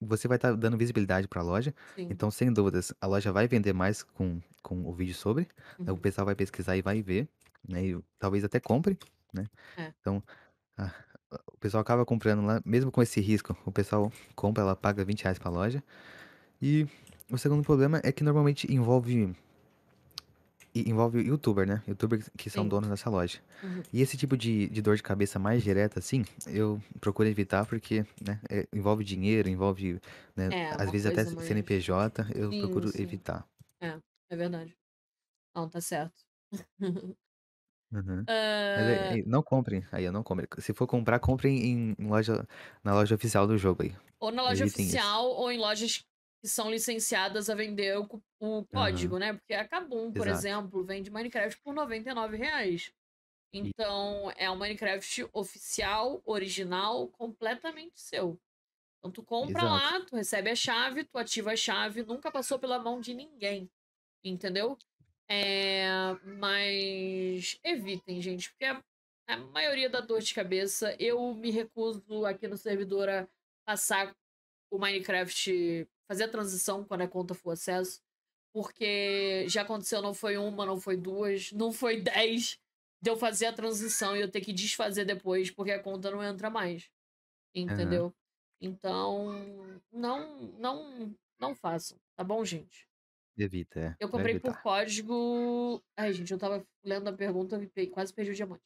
você 0.00 0.26
vai 0.28 0.36
estar 0.38 0.54
dando 0.56 0.76
visibilidade 0.78 1.28
para 1.28 1.40
a 1.40 1.44
loja, 1.44 1.74
Sim. 1.94 2.08
então 2.10 2.30
sem 2.30 2.52
dúvidas, 2.52 2.92
a 3.00 3.06
loja 3.06 3.32
vai 3.32 3.46
vender 3.48 3.72
mais 3.72 4.02
com, 4.02 4.40
com 4.62 4.86
o 4.86 4.92
vídeo 4.94 5.14
sobre, 5.14 5.48
aí 5.78 5.86
o 5.88 5.92
Uhum. 5.92 5.96
pessoal 5.98 6.24
vai 6.24 6.34
pesquisar 6.34 6.76
e 6.76 6.82
vai 6.82 7.02
ver, 7.02 7.28
né, 7.68 7.84
e 7.86 7.98
talvez 8.18 8.44
até 8.44 8.58
compre, 8.60 8.98
né? 9.32 9.46
É. 9.76 9.92
Então, 10.00 10.22
ah, 10.78 10.92
o 11.30 11.58
pessoal 11.58 11.80
acaba 11.82 12.04
comprando 12.06 12.44
lá, 12.44 12.60
mesmo 12.64 12.90
com 12.90 13.02
esse 13.02 13.20
risco, 13.20 13.56
o 13.64 13.72
pessoal 13.72 14.12
compra, 14.34 14.62
ela 14.62 14.76
paga 14.76 15.04
20 15.04 15.22
reais 15.22 15.38
pra 15.38 15.50
loja. 15.50 15.82
E 16.62 16.86
o 17.32 17.38
segundo 17.38 17.64
problema 17.64 18.00
é 18.04 18.12
que 18.12 18.24
normalmente 18.24 18.72
envolve 18.72 19.34
envolve 20.74 21.20
youtuber, 21.20 21.66
né? 21.66 21.82
Youtuber 21.86 22.20
que 22.36 22.48
são 22.48 22.62
Sim. 22.64 22.68
donos 22.68 22.88
dessa 22.88 23.10
loja. 23.10 23.40
Uhum. 23.62 23.82
E 23.92 24.00
esse 24.00 24.16
tipo 24.16 24.36
de, 24.36 24.68
de 24.68 24.80
dor 24.80 24.96
de 24.96 25.02
cabeça 25.02 25.38
mais 25.38 25.62
direta, 25.62 25.98
assim, 25.98 26.24
eu 26.46 26.80
procuro 27.00 27.28
evitar 27.28 27.66
porque, 27.66 28.04
né, 28.24 28.40
é- 28.48 28.66
envolve 28.72 29.02
dinheiro, 29.04 29.48
envolve, 29.48 30.00
né, 30.36 30.52
É, 30.52 30.70
às 30.70 30.90
vezes 30.90 31.06
até 31.06 31.24
mais. 31.24 31.46
CNPJ, 31.46 32.26
eu 32.34 32.52
Sim, 32.52 32.60
procuro 32.60 32.88
sim. 32.88 33.02
evitar. 33.02 33.44
É 34.30 34.36
verdade. 34.36 34.76
Não, 35.54 35.68
tá 35.70 35.80
certo. 35.80 36.24
Uhum. 37.92 38.26
Mas 38.74 38.86
Ah, 38.86 39.20
é, 39.20 39.22
não 39.26 39.42
comprem, 39.42 39.84
aí 39.92 40.04
eu 40.04 40.12
não 40.12 40.22
comprem. 40.22 40.46
Se 40.60 40.72
for 40.72 40.86
comprar, 40.86 41.18
comprem 41.20 41.56
em, 41.58 41.94
em 41.98 42.06
loja, 42.08 42.46
na 42.84 42.94
loja 42.94 43.14
oficial 43.16 43.46
do 43.46 43.58
jogo 43.58 43.82
aí. 43.82 43.96
ou 44.18 44.30
na 44.30 44.42
loja 44.42 44.64
Evitem 44.64 44.92
isso. 44.94 45.16
oficial 45.16 45.28
ou 45.30 45.50
em 45.50 45.58
lojas 45.58 45.98
que 46.42 46.48
são 46.48 46.70
licenciadas 46.70 47.50
a 47.50 47.54
vender 47.54 47.98
o, 47.98 48.06
cu- 48.06 48.22
o 48.40 48.64
Aham, 48.72 49.14
código, 49.14 49.18
né? 49.18 49.34
Porque 49.34 49.54
a 49.54 49.66
Kabum, 49.68 50.12
por 50.12 50.26
exato. 50.26 50.26
exemplo, 50.26 50.84
vende 50.84 51.10
Minecraft 51.10 51.60
por 51.62 51.74
99 51.74 52.36
reais. 52.36 52.92
E- 53.62 53.72
Então, 53.78 54.32
é 54.36 54.50
um 54.50 54.56
Minecraft 54.56 55.28
oficial, 55.32 56.22
original, 56.26 57.08
completamente 57.10 58.00
seu. 58.00 58.40
Então, 58.98 59.12
tu 59.12 59.24
compra 59.24 59.62
Exato. 59.62 59.94
lá, 59.94 60.00
tu 60.06 60.16
recebe 60.16 60.50
a 60.50 60.56
chave, 60.56 61.04
tu 61.04 61.18
ativa 61.18 61.52
a 61.52 61.56
chave, 61.56 62.02
nunca 62.04 62.30
passou 62.32 62.58
pela 62.58 62.78
mão 62.78 63.00
de 63.00 63.14
ninguém. 63.14 63.70
Entendeu? 64.24 64.78
É, 65.32 65.86
mas 66.24 67.56
evitem, 67.62 68.20
gente, 68.20 68.50
porque 68.50 68.64
a, 68.64 68.82
a 69.28 69.36
maioria 69.36 69.88
da 69.88 70.00
dor 70.00 70.20
de 70.20 70.34
cabeça, 70.34 70.96
eu 70.98 71.32
me 71.34 71.52
recuso 71.52 72.26
aqui 72.26 72.48
no 72.48 72.56
servidor 72.56 73.08
a 73.08 73.28
passar 73.64 74.12
o 74.72 74.78
Minecraft, 74.78 75.88
fazer 76.08 76.24
a 76.24 76.28
transição 76.28 76.84
quando 76.84 77.02
a 77.02 77.08
conta 77.08 77.32
for 77.32 77.52
acesso, 77.52 78.02
porque 78.52 79.46
já 79.48 79.62
aconteceu, 79.62 80.02
não 80.02 80.12
foi 80.12 80.36
uma, 80.36 80.66
não 80.66 80.80
foi 80.80 80.96
duas, 80.96 81.52
não 81.52 81.72
foi 81.72 82.00
dez, 82.02 82.58
de 83.00 83.08
eu 83.08 83.16
fazer 83.16 83.46
a 83.46 83.52
transição 83.52 84.16
e 84.16 84.20
eu 84.20 84.30
ter 84.30 84.40
que 84.40 84.52
desfazer 84.52 85.04
depois, 85.04 85.48
porque 85.48 85.70
a 85.70 85.82
conta 85.82 86.10
não 86.10 86.24
entra 86.24 86.50
mais. 86.50 86.90
Entendeu? 87.54 88.12
Então, 88.60 89.32
não, 89.92 90.52
não, 90.58 91.16
não 91.38 91.54
façam, 91.54 91.96
tá 92.16 92.24
bom, 92.24 92.44
gente? 92.44 92.89
Evita, 93.42 93.80
é. 93.80 93.96
Eu 93.98 94.08
comprei 94.08 94.38
por 94.38 94.60
código. 94.62 95.82
Ai, 95.96 96.12
gente, 96.12 96.30
eu 96.30 96.38
tava 96.38 96.66
lendo 96.84 97.08
a 97.08 97.12
pergunta 97.12 97.58
e 97.76 97.86
quase 97.86 98.12
perdi 98.12 98.32
o 98.32 98.34
diamante. 98.34 98.62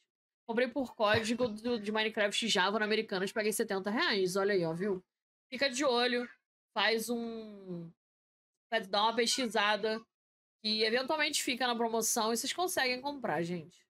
Comprei 0.47 0.67
por 0.67 0.93
código 0.95 1.47
do- 1.47 1.79
de 1.79 1.91
Minecraft 1.91 2.47
Java 2.47 2.77
na 2.79 2.85
Americanas, 2.85 3.31
paguei 3.31 3.53
70 3.53 3.89
reais. 3.89 4.35
Olha 4.35 4.53
aí, 4.53 4.65
ó, 4.65 4.73
viu? 4.73 5.03
Fica 5.49 5.69
de 5.69 5.85
olho, 5.85 6.27
faz 6.73 7.09
um. 7.09 7.89
Faz, 8.69 8.87
dá 8.87 9.03
uma 9.03 9.15
pesquisada, 9.15 9.99
que 10.61 10.83
eventualmente 10.83 11.41
fica 11.41 11.65
na 11.65 11.75
promoção 11.75 12.33
e 12.33 12.37
vocês 12.37 12.51
conseguem 12.51 12.99
comprar, 12.99 13.41
gente. 13.43 13.85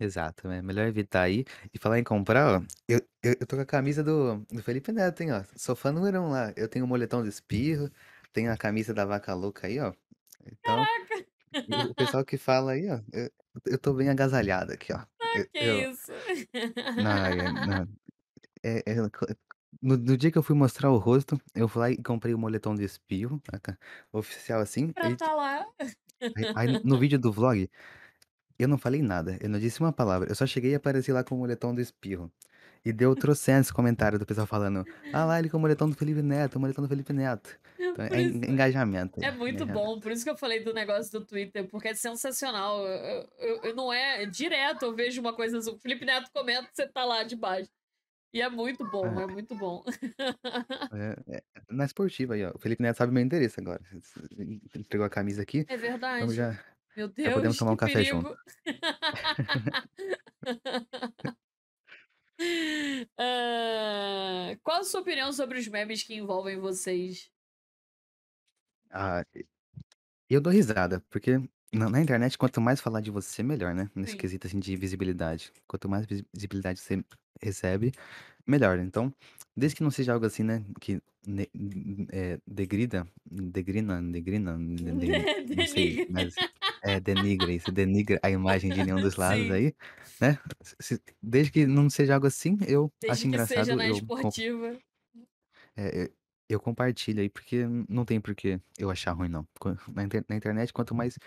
Exato, 0.00 0.48
é 0.48 0.60
melhor 0.60 0.86
evitar 0.88 1.22
aí. 1.22 1.44
E 1.72 1.78
falar 1.78 1.98
em 1.98 2.04
comprar, 2.04 2.60
ó, 2.60 2.64
eu, 2.88 2.98
eu, 3.22 3.36
eu 3.40 3.46
tô 3.46 3.56
com 3.56 3.62
a 3.62 3.66
camisa 3.66 4.02
do, 4.02 4.38
do 4.50 4.62
Felipe 4.62 4.90
Neto, 4.92 5.22
hein, 5.22 5.32
ó. 5.32 5.44
Sou 5.56 5.76
fã 5.76 5.92
número 5.92 6.20
um 6.20 6.30
lá. 6.30 6.52
Eu 6.56 6.68
tenho 6.68 6.84
o 6.84 6.88
moletom 6.88 7.22
de 7.22 7.28
espirro, 7.28 7.88
tenho 8.34 8.52
a 8.52 8.58
camisa 8.58 8.94
da 8.94 9.06
vaca 9.06 9.34
louca 9.34 9.68
aí, 9.68 9.80
ó. 9.80 9.94
Então, 10.46 10.88
e 11.66 11.86
o 11.88 11.94
pessoal 11.96 12.24
que 12.26 12.38
fala 12.38 12.72
aí, 12.74 12.88
ó, 12.90 13.00
eu, 13.12 13.30
eu 13.66 13.78
tô 13.80 13.94
bem 13.94 14.10
agasalhado 14.10 14.72
aqui, 14.74 14.92
ó. 14.94 15.04
Eu, 15.34 15.46
Que 15.54 15.58
eu, 15.60 15.88
isso? 15.90 16.12
não, 16.96 17.10
é, 17.24 17.50
não, 17.52 17.82
é- 18.64 18.84
é- 18.86 18.96
no, 19.82 19.96
no 19.98 20.16
dia 20.18 20.30
que 20.32 20.38
eu 20.38 20.42
fui 20.42 20.56
mostrar 20.56 20.90
o 20.92 20.98
rosto, 20.98 21.38
eu 21.54 21.68
fui 21.68 21.80
lá 21.82 21.90
e 21.90 22.02
comprei 22.02 22.34
o 22.34 22.38
moletom 22.38 22.74
de 22.76 22.84
espirro, 22.84 23.42
a 23.52 23.58
ca- 23.60 23.78
oficial 24.12 24.60
assim. 24.60 24.94
pra 24.94 25.10
E, 25.10 25.16
tá 25.16 25.34
lá. 25.34 25.66
aí, 26.36 26.48
aí 26.54 26.68
no 26.82 26.98
vídeo 26.98 27.18
do 27.18 27.32
vlog, 27.32 27.68
eu 28.58 28.68
não 28.68 28.78
falei 28.78 29.02
nada, 29.02 29.38
eu 29.42 29.48
não 29.50 29.58
disse 29.60 29.80
uma 29.80 29.92
palavra, 29.92 30.30
eu 30.30 30.34
só 30.36 30.46
cheguei 30.46 30.72
e 30.72 30.74
apareci 30.76 31.12
lá 31.12 31.24
com 31.24 31.36
o 31.36 31.38
moletom 31.38 31.74
do 31.74 31.80
espirro. 31.82 32.32
E 32.84 32.92
deu 32.92 33.14
trocentos 33.16 33.70
comentários 33.70 34.18
do 34.20 34.26
pessoal 34.26 34.46
falando, 34.46 34.84
ah 35.12 35.24
lá, 35.24 35.38
ele 35.38 35.48
com 35.48 35.56
o 35.56 35.60
moletom 35.60 35.88
do 35.88 35.96
Felipe 35.96 36.20
Neto, 36.20 36.56
o 36.56 36.60
moletom 36.60 36.82
do 36.82 36.88
Felipe 36.88 37.12
Neto. 37.14 37.58
Então 37.78 38.04
é 38.04 38.20
isso. 38.20 38.36
en- 38.36 38.50
engajamento. 38.52 39.24
É 39.24 39.30
muito 39.30 39.62
engajamento. 39.62 39.72
bom, 39.94 39.98
por 40.00 40.12
isso 40.12 40.22
que 40.22 40.28
eu 40.30 40.36
falei 40.36 40.62
do 40.62 40.74
negócio 40.74 41.10
do 41.12 41.24
Twitter, 41.24 41.66
porque 41.68 41.88
é 41.88 41.94
sensacional. 41.94 42.86
Eu, 42.86 43.28
eu- 43.38 43.60
eu- 43.64 43.74
não 43.74 43.90
é 43.92 44.26
direto, 44.26 44.84
eu 44.84 44.94
vejo 44.94 45.18
uma 45.20 45.32
coisa 45.34 45.56
assim, 45.58 45.70
o 45.70 45.78
Felipe 45.78 46.04
Neto 46.04 46.30
comenta, 46.32 46.68
você 46.72 46.86
tá 46.86 47.04
lá 47.06 47.22
debaixo. 47.24 47.70
E 48.34 48.42
é 48.42 48.50
muito 48.50 48.84
bom, 48.90 49.06
é 49.20 49.26
muito 49.26 49.54
bom. 49.54 49.82
É, 50.92 51.16
é, 51.36 51.42
na 51.70 51.84
esportiva 51.86 52.34
aí, 52.34 52.44
ó. 52.44 52.52
O 52.54 52.58
Felipe 52.58 52.82
Neto 52.82 52.96
sabe 52.98 53.12
meu 53.12 53.22
endereço 53.22 53.60
agora. 53.60 53.80
Ele 54.36 54.60
pegou 54.88 55.06
a 55.06 55.10
camisa 55.10 55.40
aqui, 55.42 55.60
É 55.60 55.62
então 55.62 55.78
verdade. 55.78 56.34
já, 56.34 56.50
Meu 56.96 57.06
já 57.08 57.12
podemos 57.14 57.42
Deus, 57.42 57.56
tomar 57.56 57.72
um 57.72 57.76
café 57.76 58.04
junto. 58.04 58.36
Ah, 63.18 64.56
qual 64.62 64.80
a 64.80 64.84
sua 64.84 65.00
opinião 65.00 65.32
sobre 65.32 65.58
os 65.58 65.68
memes 65.68 66.02
que 66.02 66.14
envolvem 66.14 66.58
vocês? 66.58 67.30
Ah, 68.90 69.24
eu 70.28 70.40
dou 70.40 70.52
risada, 70.52 71.00
porque 71.10 71.38
na, 71.72 71.88
na 71.90 72.00
internet, 72.00 72.38
quanto 72.38 72.60
mais 72.60 72.80
falar 72.80 73.00
de 73.00 73.10
você, 73.10 73.42
melhor, 73.42 73.74
né? 73.74 73.90
Nesse 73.94 74.12
Sim. 74.12 74.18
quesito 74.18 74.46
assim 74.46 74.58
de 74.58 74.76
visibilidade. 74.76 75.52
Quanto 75.66 75.88
mais 75.88 76.06
visi- 76.06 76.26
visibilidade 76.32 76.80
você 76.80 77.04
recebe, 77.42 77.92
melhor. 78.46 78.78
Então, 78.78 79.14
desde 79.56 79.76
que 79.76 79.82
não 79.82 79.90
seja 79.90 80.12
algo 80.14 80.26
assim, 80.26 80.42
né? 80.44 80.64
Que 80.80 81.00
ne- 81.26 81.50
é, 82.12 82.40
degrida, 82.46 83.06
degrina, 83.26 84.02
degrina, 84.02 84.56
de- 84.96 85.06
de- 85.46 85.56
não 85.56 85.66
sei, 85.66 86.00
mas 86.08 86.40
é, 86.84 87.00
denigra 87.00 87.50
isso, 87.50 87.72
denigra 87.72 88.20
a 88.22 88.30
imagem 88.30 88.70
de 88.70 88.84
nenhum 88.84 89.00
dos 89.00 89.16
lados 89.16 89.46
Sim. 89.46 89.52
aí, 89.52 89.74
né? 90.20 90.38
Se- 90.80 91.00
desde 91.22 91.50
que 91.50 91.66
não 91.66 91.88
seja 91.88 92.14
algo 92.14 92.26
assim, 92.26 92.58
eu 92.68 92.92
Desde 93.00 93.26
acho 93.26 93.36
que 93.36 93.46
seja 93.46 93.72
engraçado, 93.72 93.76
na 93.76 93.86
eu, 93.88 93.94
com- 93.94 94.18
esportiva. 94.18 94.78
é, 95.76 96.04
é, 96.04 96.10
eu 96.48 96.60
compartilho 96.60 97.20
aí, 97.20 97.28
porque 97.30 97.64
não 97.88 98.04
tem 98.04 98.20
por 98.20 98.34
que 98.34 98.60
eu 98.78 98.90
achar 98.90 99.12
ruim, 99.12 99.28
não. 99.28 99.46
Na, 99.94 100.04
inter- 100.04 100.24
na 100.28 100.36
internet, 100.36 100.72
quanto 100.72 100.94
mais 100.94 101.18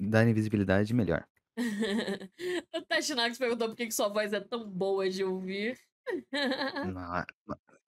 darem 0.00 0.34
visibilidade, 0.34 0.92
melhor. 0.92 1.24
o 2.74 2.82
Tashinax 2.82 3.38
perguntou 3.38 3.68
por 3.68 3.76
que 3.76 3.86
que 3.86 3.94
sua 3.94 4.08
voz 4.08 4.32
é 4.32 4.40
tão 4.40 4.68
boa 4.68 5.08
de 5.08 5.24
ouvir. 5.24 5.78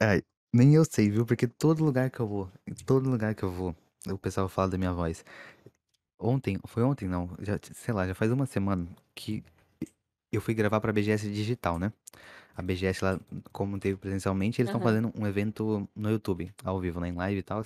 Ai, 0.01 0.23
nem 0.53 0.75
eu 0.75 0.85
sei, 0.85 1.11
viu? 1.11 1.27
Porque 1.27 1.47
todo 1.47 1.85
lugar 1.85 2.11
que 2.11 2.21
eu 2.21 2.27
vou, 2.27 2.51
em 2.67 2.75
todo 2.75 3.09
lugar 3.11 3.35
que 3.35 3.43
eu 3.43 3.51
vou, 3.51 3.75
o 4.09 4.19
pessoal 4.19 4.49
fala 4.49 4.71
da 4.71 4.79
minha 4.79 4.93
voz. 4.93 5.25
Ontem, 6.19 6.59
foi 6.67 6.83
ontem 6.83 7.07
não, 7.09 7.31
já, 7.41 7.59
sei 7.73 7.95
lá, 7.95 8.07
já 8.07 8.15
faz 8.15 8.33
uma 8.33 8.45
semana 8.47 8.87
que 9.15 9.43
eu 10.33 10.41
fui 10.41 10.53
gravar 10.53 10.81
pra 10.81 10.93
BGS 10.93 11.31
Digital, 11.31 11.79
né? 11.79 11.93
A 12.57 12.61
BGS 12.63 13.05
lá, 13.05 13.21
como 13.53 13.79
teve 13.79 13.97
presencialmente, 13.97 14.61
eles 14.61 14.69
estão 14.69 14.81
Aham. 14.81 14.91
fazendo 14.91 15.13
um 15.17 15.27
evento 15.27 15.89
no 15.95 16.11
YouTube, 16.11 16.53
ao 16.65 16.81
vivo, 16.81 16.99
né? 17.01 17.09
Em 17.09 17.13
live 17.15 17.39
e 17.39 17.43
tal, 17.43 17.65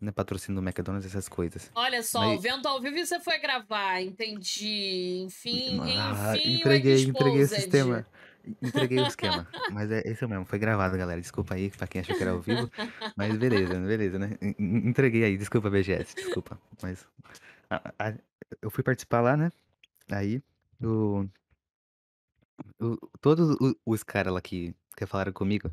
né? 0.00 0.10
Patrocínio 0.10 0.60
do 0.60 0.66
McDonald's, 0.66 1.06
essas 1.08 1.28
coisas. 1.28 1.70
Olha 1.76 2.02
só, 2.02 2.18
Mas- 2.20 2.38
o 2.38 2.42
vento 2.42 2.66
ao 2.66 2.80
vivo 2.80 2.96
e 2.96 3.06
você 3.06 3.20
foi 3.20 3.38
gravar, 3.38 4.02
entendi. 4.02 5.22
Enfim, 5.24 5.78
Ah, 5.96 6.36
enfim, 6.36 6.54
entreguei, 6.56 6.96
o 6.96 7.08
entreguei 7.10 7.38
o 7.40 7.42
Exposed. 7.44 7.62
sistema. 7.62 8.06
Entreguei 8.60 8.98
o 8.98 9.06
esquema. 9.06 9.46
Mas 9.70 9.92
é 9.92 10.02
isso 10.10 10.26
mesmo, 10.28 10.44
foi 10.44 10.58
gravado, 10.58 10.98
galera. 10.98 11.20
Desculpa 11.20 11.54
aí 11.54 11.70
pra 11.70 11.86
quem 11.86 12.00
achou 12.00 12.16
que 12.16 12.22
era 12.22 12.32
ao 12.32 12.40
vivo. 12.40 12.68
Mas 13.16 13.36
beleza, 13.36 13.78
beleza, 13.78 14.18
né? 14.18 14.36
En- 14.42 14.54
en- 14.58 14.88
Entreguei 14.88 15.22
aí, 15.22 15.36
desculpa, 15.36 15.70
BGS, 15.70 16.14
desculpa. 16.16 16.58
Mas 16.82 17.06
a- 17.70 17.94
a- 17.98 18.18
eu 18.62 18.70
fui 18.70 18.82
participar 18.84 19.20
lá, 19.20 19.36
né? 19.36 19.50
Aí 20.10 20.42
o, 20.82 21.24
o- 22.80 22.96
todos 23.20 23.50
o- 23.60 23.76
os 23.86 24.02
caras 24.02 24.32
lá 24.32 24.40
que, 24.40 24.74
que 24.96 25.06
falaram 25.06 25.32
comigo 25.32 25.70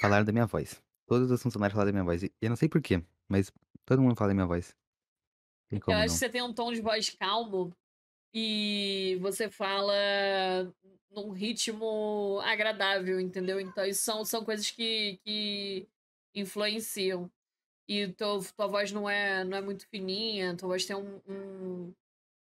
falaram 0.00 0.24
da 0.24 0.32
minha 0.32 0.46
voz. 0.46 0.82
Todos 1.06 1.30
os 1.30 1.42
funcionários 1.42 1.74
falaram 1.74 1.88
da 1.90 1.92
minha 1.92 2.04
voz. 2.04 2.22
E 2.22 2.32
eu 2.40 2.48
não 2.48 2.56
sei 2.56 2.68
porquê, 2.68 3.02
mas 3.28 3.50
todo 3.84 4.02
mundo 4.02 4.16
fala 4.16 4.28
da 4.28 4.34
minha 4.34 4.46
voz. 4.46 4.76
Eu 5.70 5.78
acho 5.78 5.88
não. 5.88 6.04
que 6.04 6.10
você 6.10 6.28
tem 6.28 6.42
um 6.42 6.52
tom 6.52 6.72
de 6.72 6.80
voz 6.80 7.10
calmo 7.10 7.72
e 8.34 9.18
você 9.20 9.50
fala 9.50 9.92
num 11.10 11.30
ritmo 11.32 12.40
agradável, 12.44 13.20
entendeu? 13.20 13.60
Então, 13.60 13.84
isso 13.84 14.02
são, 14.02 14.24
são 14.24 14.44
coisas 14.44 14.70
que, 14.70 15.18
que 15.24 15.88
influenciam. 16.34 17.30
E 17.88 18.08
teu, 18.12 18.38
tua 18.56 18.66
voz 18.68 18.92
não 18.92 19.08
é, 19.10 19.42
não 19.44 19.56
é 19.56 19.60
muito 19.60 19.86
fininha, 19.88 20.56
tua 20.56 20.68
voz 20.68 20.84
tem 20.84 20.94
um, 20.96 21.20
um, 21.28 21.94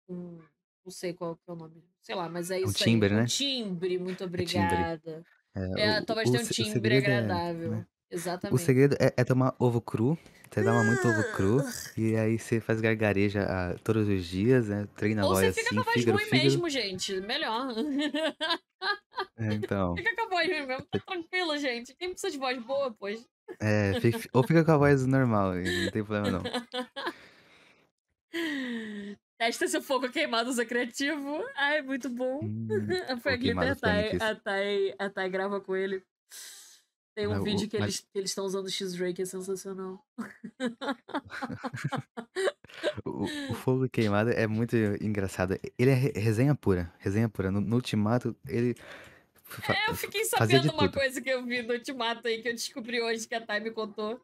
um 0.08 0.38
não 0.84 0.90
sei 0.90 1.12
qual 1.12 1.38
é 1.46 1.52
o 1.52 1.56
nome. 1.56 1.82
Sei 2.00 2.14
lá, 2.14 2.28
mas 2.28 2.50
é 2.50 2.60
É 2.62 2.66
um 2.66 2.70
isso 2.70 2.84
aí. 2.84 2.90
timbre, 2.90 3.12
Um 3.12 3.16
né? 3.16 3.26
timbre, 3.26 3.98
muito 3.98 4.24
É 4.24 4.26
timbre. 4.44 4.84
obrigada. 4.84 5.24
É, 5.54 5.60
É, 5.82 6.00
o, 6.00 6.06
tua 6.06 6.14
voz 6.16 6.28
o, 6.28 6.32
tem 6.32 6.40
um 6.40 6.44
o 6.44 6.48
timbre 6.48 6.72
segredo 6.72 7.08
é, 7.10 7.16
agradável. 7.18 7.70
né? 7.72 7.86
O 8.08 8.14
Exatamente. 8.14 8.62
segredo 8.62 8.96
é, 9.00 9.12
é 9.16 9.24
tomar 9.24 9.54
ovo 9.58 9.80
cru. 9.80 10.16
Você 10.50 10.62
dá 10.62 10.72
muito 10.84 11.06
ovo 11.08 11.22
cru. 11.32 11.58
E 11.96 12.16
aí 12.16 12.38
você 12.38 12.60
faz 12.60 12.80
gargareja 12.80 13.42
ah, 13.48 13.74
todos 13.82 14.08
os 14.08 14.24
dias, 14.24 14.68
né? 14.68 14.86
Treina 14.96 15.22
a 15.22 15.26
Ou 15.26 15.34
voz 15.34 15.46
você 15.46 15.52
fica 15.52 15.66
assim, 15.66 15.74
com 15.74 15.80
a 15.80 15.84
voz 15.84 15.94
fígado, 15.96 16.18
ruim 16.18 16.24
fígado. 16.24 16.44
mesmo, 16.44 16.70
gente. 16.70 17.20
Melhor. 17.20 17.74
É, 19.36 19.54
então. 19.54 19.94
Fica 19.96 20.14
com 20.14 20.22
a 20.22 20.28
voz 20.28 20.48
ruim 20.48 20.66
mesmo. 20.66 20.86
Tá 20.86 20.98
tranquilo, 21.00 21.58
gente. 21.58 21.94
Quem 21.94 22.10
precisa 22.10 22.30
de 22.30 22.38
voz 22.38 22.62
boa, 22.62 22.92
pois. 22.92 23.26
É, 23.60 23.92
ou 24.32 24.42
fica 24.42 24.64
com 24.64 24.72
a 24.72 24.76
voz 24.76 25.06
normal, 25.06 25.52
aí 25.52 25.84
não 25.84 25.90
tem 25.90 26.04
problema 26.04 26.30
não. 26.30 26.42
Testa 29.38 29.68
se 29.68 29.76
o 29.76 29.82
fogo 29.82 30.08
queimado 30.10 30.48
usa 30.50 30.64
criativo. 30.64 31.44
Ai, 31.56 31.82
muito 31.82 32.08
bom. 32.08 32.40
Hum, 32.42 32.66
Foi 32.66 32.98
a 33.12 33.16
fogo 33.16 33.38
queimado, 33.38 33.66
Glitter 33.68 33.76
Thay. 33.80 34.04
Fênix. 34.10 34.22
A 34.24 34.34
Thay, 34.34 34.94
a 34.98 35.10
Thay 35.10 35.28
grava 35.30 35.60
com 35.60 35.76
ele. 35.76 36.02
Tem 37.14 37.26
um 37.26 37.30
Mas 37.30 37.40
o- 37.40 37.44
vídeo 37.44 37.68
que 37.68 37.78
mas- 37.78 37.86
eles 37.88 38.00
que 38.00 38.18
eles 38.18 38.30
estão 38.30 38.44
usando 38.44 38.66
o 38.66 38.70
X-Ray 38.70 39.14
que 39.14 39.22
é 39.22 39.26
sensacional. 39.26 40.04
O, 43.04 43.24
o 43.24 43.26
fogo 43.54 43.88
queimado 43.88 44.30
é 44.30 44.46
muito 44.46 44.76
engraçado. 45.00 45.58
Ele 45.78 45.90
é 45.90 45.94
re- 45.94 46.12
resenha 46.14 46.54
pura, 46.54 46.92
resenha 46.98 47.28
pura. 47.28 47.50
No, 47.50 47.60
no 47.60 47.76
Ultimato, 47.76 48.36
ele 48.46 48.74
É, 49.68 49.90
eu 49.90 49.94
fiquei 49.94 50.24
sabendo 50.24 50.72
uma 50.72 50.84
tudo. 50.88 50.94
coisa 50.94 51.20
que 51.20 51.30
eu 51.30 51.44
vi 51.44 51.62
no 51.62 51.72
Ultimato 51.74 52.26
aí, 52.26 52.42
que 52.42 52.48
eu 52.48 52.54
descobri 52.54 53.00
hoje, 53.00 53.28
que 53.28 53.34
a 53.34 53.40
Thay 53.44 53.60
me 53.60 53.70
contou. 53.70 54.20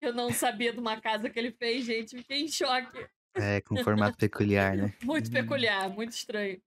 Que 0.00 0.08
eu 0.08 0.14
não 0.14 0.32
sabia 0.32 0.72
de 0.72 0.78
uma 0.78 1.00
casa 1.00 1.28
que 1.30 1.38
ele 1.38 1.52
fez, 1.52 1.84
gente. 1.84 2.16
Fiquei 2.16 2.42
em 2.42 2.48
choque. 2.48 3.06
É, 3.34 3.60
com 3.60 3.76
formato 3.84 4.16
peculiar, 4.18 4.76
né? 4.76 4.92
Muito 5.04 5.30
peculiar, 5.30 5.88
muito 5.88 6.12
estranho. 6.12 6.60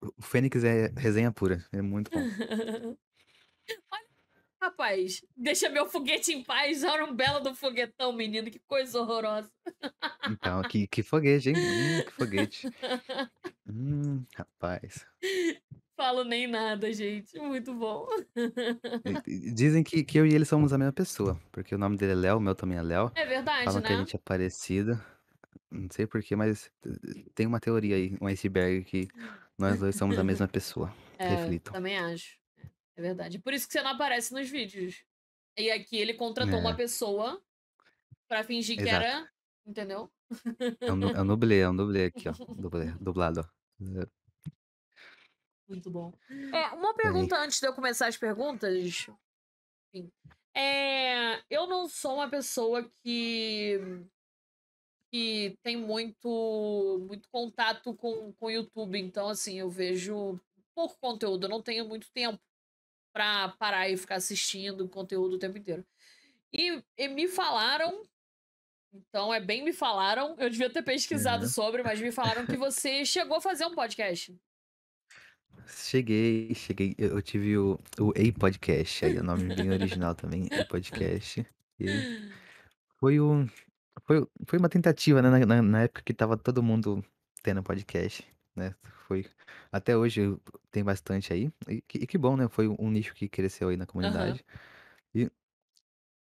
O 0.00 0.22
Fênix 0.22 0.64
é 0.64 0.92
resenha 0.96 1.30
pura, 1.30 1.64
é 1.72 1.82
muito 1.82 2.10
bom. 2.10 2.18
Olha, 3.92 4.06
rapaz, 4.60 5.24
deixa 5.36 5.68
meu 5.68 5.86
foguete 5.86 6.32
em 6.32 6.42
paz. 6.44 6.84
Olha 6.84 7.04
um 7.04 7.14
belo 7.14 7.40
do 7.40 7.54
foguetão, 7.54 8.12
menino. 8.12 8.50
Que 8.50 8.58
coisa 8.60 9.00
horrorosa. 9.00 9.50
Então, 10.28 10.62
que, 10.62 10.86
que 10.86 11.02
foguete, 11.02 11.50
hein? 11.50 11.56
Hum, 11.56 12.02
que 12.04 12.12
foguete. 12.12 12.68
Hum, 13.68 14.24
rapaz. 14.36 15.06
Falo 15.96 16.24
nem 16.24 16.46
nada, 16.46 16.92
gente. 16.92 17.38
Muito 17.38 17.74
bom. 17.74 18.06
E- 19.26 19.30
e 19.30 19.52
Dizem 19.52 19.82
que, 19.82 20.02
que 20.02 20.18
eu 20.18 20.26
e 20.26 20.34
ele 20.34 20.44
somos 20.44 20.72
a 20.72 20.78
mesma 20.78 20.92
pessoa, 20.92 21.40
porque 21.52 21.74
o 21.74 21.78
nome 21.78 21.96
dele 21.96 22.12
é 22.12 22.14
Léo, 22.16 22.38
o 22.38 22.40
meu 22.40 22.54
também 22.54 22.78
é 22.78 22.82
Léo. 22.82 23.12
É 23.14 23.26
verdade, 23.26 23.64
Falam 23.64 23.82
que 23.82 23.88
a 23.92 23.96
né? 23.96 23.98
gente 23.98 24.16
é 24.16 24.18
parecido. 24.18 25.00
Não 25.70 25.88
sei 25.90 26.06
porquê, 26.06 26.34
mas 26.34 26.70
eh, 26.84 27.24
tem 27.34 27.46
uma 27.46 27.60
teoria 27.60 27.94
aí, 27.96 28.16
um 28.20 28.26
iceberg, 28.26 28.84
que 28.84 29.08
nós 29.58 29.78
dois 29.78 29.94
somos 29.94 30.18
a 30.18 30.24
mesma 30.24 30.48
pessoa. 30.48 30.92
É, 31.18 31.28
Reflitam. 31.28 31.72
também 31.72 31.96
acho. 31.98 32.39
É, 33.00 33.06
é 33.06 33.08
verdade. 33.08 33.38
Por 33.38 33.52
isso 33.52 33.66
que 33.66 33.72
você 33.72 33.82
não 33.82 33.90
aparece 33.92 34.32
nos 34.32 34.48
vídeos. 34.48 35.04
E 35.56 35.70
aqui 35.70 35.96
ele 35.96 36.14
contratou 36.14 36.56
É. 36.58 36.60
uma 36.60 36.76
pessoa 36.76 37.42
pra 38.28 38.44
fingir 38.44 38.76
que 38.76 38.82
Exato. 38.82 39.04
era. 39.04 39.30
Entendeu? 39.66 40.10
É 40.80 40.92
um, 40.92 41.08
é 41.10 41.22
um 41.22 41.26
dublê, 41.26 41.58
é 41.60 41.68
um 41.68 41.76
dublê 41.76 42.04
aqui, 42.06 42.28
ó. 42.28 42.32
Dublê, 42.54 42.92
dublado, 43.00 43.40
ó. 43.40 44.06
Muito 45.68 45.90
bom. 45.90 46.12
É, 46.52 46.66
uma 46.74 46.94
pergunta 46.94 47.36
antes 47.38 47.60
de 47.60 47.66
eu 47.66 47.72
começar 47.74 48.08
as 48.08 48.16
perguntas. 48.16 49.06
Enfim. 49.94 50.10
É, 50.54 51.42
eu 51.48 51.66
não 51.66 51.88
sou 51.88 52.14
uma 52.16 52.28
pessoa 52.28 52.88
que 53.02 53.78
que 55.12 55.58
tem 55.62 55.76
muito 55.76 57.04
muito 57.08 57.28
contato 57.30 57.94
com 57.94 58.32
com 58.34 58.46
o 58.46 58.50
YouTube, 58.50 58.98
então 58.98 59.28
assim, 59.28 59.58
eu 59.58 59.68
vejo 59.68 60.40
pouco 60.74 60.96
conteúdo, 61.00 61.44
eu 61.44 61.50
não 61.50 61.62
tenho 61.62 61.86
muito 61.86 62.10
tempo 62.12 62.40
pra 63.12 63.48
parar 63.58 63.88
e 63.88 63.96
ficar 63.96 64.16
assistindo 64.16 64.88
conteúdo 64.88 65.34
o 65.34 65.38
tempo 65.38 65.58
inteiro. 65.58 65.84
E, 66.52 66.82
e 66.96 67.08
me 67.08 67.28
falaram, 67.28 68.02
então 68.92 69.32
é 69.32 69.40
bem 69.40 69.64
me 69.64 69.72
falaram, 69.72 70.34
eu 70.38 70.50
devia 70.50 70.70
ter 70.70 70.82
pesquisado 70.82 71.44
Uhum. 71.44 71.48
sobre, 71.50 71.82
mas 71.82 72.00
me 72.00 72.10
falaram 72.12 72.46
que 72.46 72.56
você 72.56 73.04
chegou 73.04 73.36
a 73.36 73.40
fazer 73.40 73.64
um 73.66 73.74
podcast. 73.74 74.36
Cheguei, 75.66 76.54
cheguei. 76.54 76.94
Eu 76.98 77.20
tive 77.22 77.56
o, 77.56 77.78
o 78.00 78.10
A 78.10 78.38
Podcast, 78.38 79.04
aí 79.04 79.16
o 79.18 79.22
nome 79.22 79.54
bem 79.54 79.70
original 79.70 80.14
também, 80.14 80.48
A 80.52 80.64
Podcast. 80.64 81.46
E 81.78 81.86
foi 82.98 83.20
um. 83.20 83.46
Foi, 84.04 84.26
foi 84.46 84.58
uma 84.58 84.68
tentativa, 84.68 85.22
né? 85.22 85.30
Na, 85.30 85.46
na- 85.46 85.62
na 85.62 85.82
época 85.82 86.02
que 86.02 86.12
tava 86.14 86.36
todo 86.36 86.62
mundo 86.62 87.04
tendo 87.42 87.62
podcast, 87.62 88.26
né? 88.60 88.74
Foi. 89.08 89.26
Até 89.72 89.96
hoje 89.96 90.20
eu- 90.20 90.40
tem 90.70 90.84
bastante 90.84 91.32
aí. 91.32 91.50
E 91.68 91.80
que, 91.82 91.98
e 91.98 92.06
que 92.06 92.16
bom, 92.18 92.36
né? 92.36 92.48
Foi 92.48 92.68
um 92.68 92.90
nicho 92.90 93.14
que 93.14 93.28
cresceu 93.28 93.68
aí 93.70 93.76
na 93.76 93.86
comunidade. 93.86 94.44
E 95.14 95.28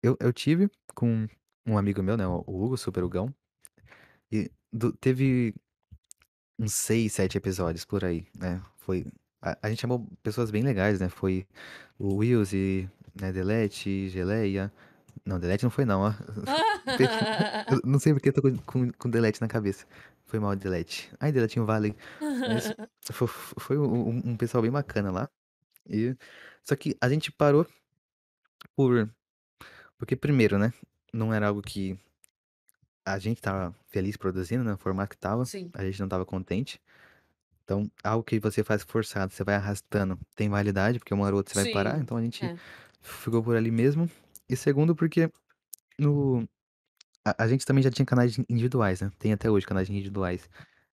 eu, 0.02 0.18
eu 0.20 0.34
tive 0.34 0.70
com 0.96 1.28
um 1.66 1.78
amigo 1.78 2.02
meu, 2.02 2.18
né? 2.18 2.26
O 2.28 2.40
Hugo, 2.48 2.78
Super 2.78 3.04
Hugão. 3.04 3.34
E 4.32 4.50
do- 4.74 4.94
teve 4.94 5.54
uns 6.58 6.74
seis, 6.74 7.14
sete 7.14 7.38
episódios 7.38 7.86
por 7.86 8.04
aí, 8.04 8.26
né? 8.38 8.62
Foi. 8.78 9.06
A, 9.42 9.58
a 9.64 9.70
gente 9.70 9.82
chamou 9.82 10.08
pessoas 10.24 10.52
bem 10.52 10.64
legais, 10.64 11.00
né? 11.00 11.10
Foi 11.10 11.46
o 12.00 12.16
Wills 12.16 12.56
e 12.56 12.90
né, 13.20 13.32
Delete, 13.32 14.10
Geleia. 14.10 14.72
Não, 15.26 15.40
Delete 15.40 15.64
não 15.64 15.70
foi 15.70 15.86
não, 15.86 16.02
ó. 16.02 16.14
Eu 17.72 17.82
não 17.86 18.00
sei 18.00 18.14
porque 18.14 18.30
eu 18.30 18.34
tô 18.34 18.42
com, 18.42 18.58
com, 18.58 18.92
com 18.92 19.10
Delete 19.10 19.40
na 19.42 19.48
cabeça. 19.48 19.86
Foi 20.26 20.40
mal, 20.40 20.56
Delete. 20.56 21.12
Ai, 21.20 21.32
Deletinho 21.32 21.66
Valley. 21.66 21.96
Mas 22.20 22.74
foi, 23.12 23.28
foi 23.28 23.78
um, 23.78 24.10
um- 24.32 24.38
pessoal 24.38 24.62
bem 24.62 24.72
bacana 24.72 25.12
lá. 25.12 25.30
E, 25.90 26.16
só 26.64 26.76
que 26.76 26.96
a 27.02 27.10
gente 27.10 27.32
parou 27.32 27.68
por. 28.76 29.10
Porque, 29.98 30.16
primeiro, 30.16 30.58
né? 30.58 30.74
Não 31.14 31.34
era 31.34 31.48
algo 31.48 31.62
que 31.62 31.98
a 33.06 33.20
gente 33.20 33.42
tava 33.42 33.76
feliz 33.90 34.16
produzindo, 34.18 34.64
né? 34.64 34.74
O 34.74 34.78
formato 34.78 35.10
que 35.12 35.18
tava. 35.18 35.46
Sim. 35.46 35.70
A 35.74 35.84
gente 35.84 36.00
não 36.00 36.08
tava 36.08 36.26
contente. 36.26 36.82
Então, 37.64 37.90
algo 38.04 38.24
que 38.24 38.40
você 38.40 38.64
faz 38.64 38.84
forçado, 38.84 39.32
você 39.34 39.44
vai 39.44 39.56
arrastando, 39.56 40.18
tem 40.36 40.50
validade, 40.50 40.98
porque 41.00 41.14
uma 41.14 41.26
hora 41.26 41.36
ou 41.36 41.40
outra 41.40 41.54
você 41.54 41.64
vai 41.64 41.72
parar. 41.74 41.96
Sim, 41.96 42.02
Então 42.02 42.18
a 42.18 42.22
gente 42.22 42.44
é. 42.46 42.58
ficou 43.02 43.44
por 43.44 43.56
ali 43.56 43.70
mesmo. 43.72 44.10
E 44.52 44.56
segundo, 44.58 44.96
porque 44.96 45.32
no. 46.00 46.48
A, 47.26 47.44
a 47.44 47.48
gente 47.48 47.66
também 47.66 47.84
já 47.84 47.92
tinha 47.92 48.06
canais 48.06 48.38
individuais, 48.50 49.02
né? 49.02 49.12
Tem 49.20 49.34
até 49.34 49.50
hoje 49.50 49.66
canais 49.66 49.90
individuais. 49.90 50.50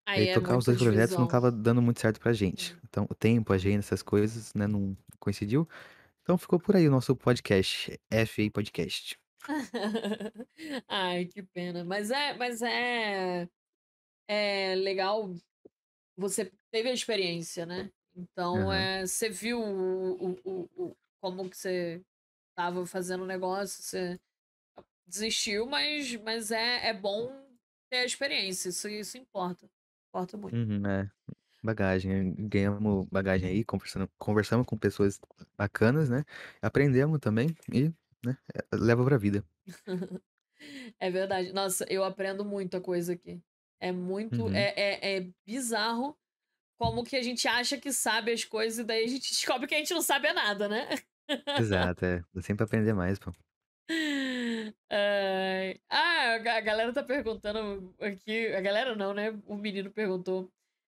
E 0.07 0.11
Aí 0.11 0.21
aí 0.21 0.29
é 0.29 0.35
tocar 0.35 0.57
os 0.57 0.65
dois 0.65 0.79
projetos 0.79 1.17
não 1.17 1.27
divisão. 1.27 1.41
tava 1.41 1.53
dando 1.53 1.83
muito 1.83 2.01
certo 2.01 2.21
pra 2.21 2.33
gente. 2.33 2.75
Hum. 2.75 2.81
Então, 2.89 3.07
o 3.11 3.15
tempo, 3.15 3.53
a 3.53 3.57
agenda, 3.57 3.81
essas 3.81 4.03
coisas, 4.03 4.55
né, 4.55 4.67
não 4.67 4.97
coincidiu. 5.19 5.69
Então 6.23 6.39
ficou 6.39 6.59
por 6.61 6.77
aí 6.77 6.89
o 6.89 6.91
nosso 6.91 7.17
podcast, 7.17 7.99
FA 8.11 8.51
Podcast. 8.53 9.19
Ai, 10.89 11.27
que 11.27 11.43
pena. 11.43 11.85
Mas 11.85 12.11
é, 12.11 12.35
mas 12.35 12.63
é, 12.63 13.49
é 14.29 14.75
legal. 14.77 15.35
Você 16.17 16.53
teve 16.73 16.91
a 16.91 16.93
experiência, 16.95 17.67
né? 17.67 17.91
Então, 18.17 18.71
Aham. 18.71 18.75
é, 18.75 19.07
você 19.07 19.31
viu 19.31 19.61
o, 19.63 20.31
o, 20.33 20.39
o, 20.45 20.69
o- 20.91 20.97
como 21.21 21.49
que 21.49 21.57
você 21.57 22.03
tava 22.59 22.85
fazendo 22.85 23.25
negócio, 23.25 23.81
você 23.81 24.19
desistiu, 25.07 25.65
mas, 25.65 26.13
mas 26.17 26.51
é, 26.51 26.89
é 26.89 26.93
bom 26.93 27.33
ter 27.89 27.99
a 27.99 28.05
experiência. 28.05 28.71
Isso, 28.71 28.89
isso 28.89 29.17
importa. 29.17 29.71
Importa 30.09 30.37
muito. 30.37 30.57
Uhum, 30.57 30.85
é. 30.85 31.09
Bagagem, 31.63 32.35
ganhamos 32.49 33.07
bagagem 33.09 33.49
aí, 33.49 33.65
conversando, 33.65 34.11
conversamos 34.19 34.67
com 34.67 34.77
pessoas 34.77 35.21
bacanas, 35.57 36.11
né? 36.11 36.25
Aprendemos 36.61 37.21
também 37.21 37.55
e, 37.73 37.93
né, 38.27 38.37
é, 38.53 38.77
leva 38.77 39.05
pra 39.05 39.17
vida. 39.17 39.45
É 40.99 41.09
verdade. 41.09 41.53
Nossa, 41.53 41.87
eu 41.89 42.03
aprendo 42.03 42.45
muita 42.45 42.81
coisa 42.81 43.13
aqui. 43.13 43.41
É 43.79 43.93
muito. 43.93 44.47
Uhum. 44.47 44.53
É, 44.53 44.75
é, 44.77 45.19
é 45.19 45.31
bizarro 45.47 46.19
como 46.77 47.05
que 47.05 47.15
a 47.15 47.23
gente 47.23 47.47
acha 47.47 47.79
que 47.79 47.93
sabe 47.93 48.33
as 48.33 48.45
coisas 48.45 48.81
e 48.81 48.85
daí 48.85 49.05
a 49.05 49.07
gente 49.07 49.31
descobre 49.31 49.69
que 49.69 49.75
a 49.77 49.79
gente 49.79 49.95
não 49.95 50.03
sabe 50.03 50.27
é 50.27 50.33
nada, 50.33 50.69
né? 50.69 50.89
Exato, 51.59 52.05
é. 52.05 52.23
Dá 52.33 52.43
sempre 52.43 52.65
aprender 52.65 52.93
mais, 52.95 53.19
pô. 53.19 53.33
Ai. 54.91 55.81
Ah, 55.89 56.35
a 56.35 56.39
ga- 56.39 56.57
a 56.57 56.61
galera 56.61 56.93
tá 56.93 57.03
perguntando 57.03 57.95
aqui. 58.01 58.49
A 58.55 58.61
galera 58.61 58.95
não, 58.97 59.13
né? 59.15 59.31
O 59.47 59.57
menino 59.57 59.91
perguntou. 59.91 60.51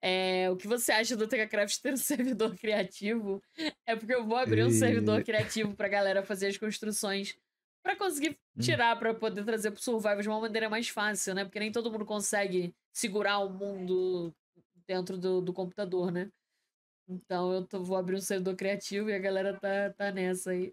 é, 0.05 0.51
o 0.51 0.57
que 0.57 0.67
você 0.67 0.91
acha 0.91 1.17
do 1.17 1.29
TKCraft 1.29 1.79
ter 1.81 1.93
um 1.93 1.97
servidor 2.37 2.57
criativo? 2.57 3.41
É 3.87 3.95
porque 3.95 4.13
eu 4.15 4.25
vou 4.27 4.37
abrir 4.37 4.65
um 4.65 4.71
servidor 4.71 5.23
criativo 5.23 5.77
pra 5.77 5.87
galera 5.89 6.25
fazer 6.25 6.49
as 6.49 6.57
construções 6.59 7.37
pra 7.85 7.95
conseguir 7.97 8.37
Hum. 8.57 8.61
tirar, 8.61 8.99
pra 8.99 9.15
poder 9.15 9.45
trazer 9.45 9.71
pro 9.71 9.81
Survival 9.81 10.21
de 10.21 10.29
uma 10.29 10.41
maneira 10.41 10.69
mais 10.69 10.89
fácil, 10.89 11.35
né? 11.35 11.45
Porque 11.45 11.59
nem 11.61 11.73
todo 11.73 11.91
mundo 11.91 12.05
consegue 12.05 12.75
segurar 12.93 13.39
o 13.39 13.49
mundo 13.51 14.35
dentro 14.87 15.17
do, 15.17 15.41
do 15.41 15.53
computador, 15.55 16.11
né? 16.13 16.29
Então 17.15 17.53
eu 17.53 17.67
tô- 17.67 17.83
vou 17.85 17.97
abrir 17.97 18.17
um 18.17 18.21
servidor 18.21 18.57
criativo 18.57 19.11
e 19.11 19.15
a 19.15 19.19
galera 19.19 19.59
tá, 19.59 19.93
tá 19.97 20.13
nessa 20.13 20.51
aí. 20.53 20.73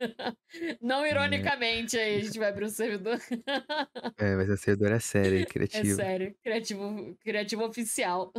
Não 0.82 1.04
É. 1.10 1.10
ironicamente 1.10 1.98
aí, 1.98 2.20
a 2.20 2.22
gente 2.24 2.38
vai 2.38 2.48
abrir 2.50 2.64
um 2.66 2.68
servidor. 2.68 3.18
É, 4.18 4.34
vai 4.36 4.46
ser 4.46 4.56
servidor 4.56 4.92
é 4.92 4.98
sério 5.00 5.46
É 5.72 5.84
criativo. 5.84 5.84
sério, 5.84 6.34
criativo 6.42 7.16
criativo 7.20 7.64
oficial. 7.64 8.32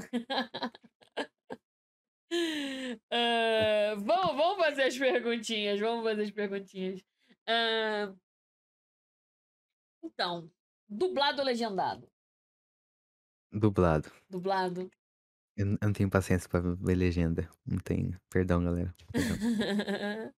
Hã, 3.11 3.95
vamos 4.05 4.35
vamos 4.35 4.57
fazer 4.65 4.83
as 4.83 4.97
perguntinhas, 4.97 5.79
vamos 5.79 6.03
fazer 6.03 6.23
as 6.23 6.31
perguntinhas. 6.31 7.01
Hã 7.47 8.15
Então, 10.03 10.51
dublado 10.89 11.39
ou 11.41 11.45
legendado? 11.45 12.11
Dublado. 13.51 14.09
Dublado? 14.29 14.89
Eu 15.57 15.65
não 15.65 15.73
eu 15.81 15.87
não 15.87 15.93
tenho 15.93 16.09
paciência 16.09 16.47
pra 16.49 16.61
ver 16.61 16.95
legenda, 16.95 17.49
não 17.65 17.79
tenho. 17.79 18.17
Perdão 18.29 18.63
galera, 18.63 18.95
perdão. 19.13 19.39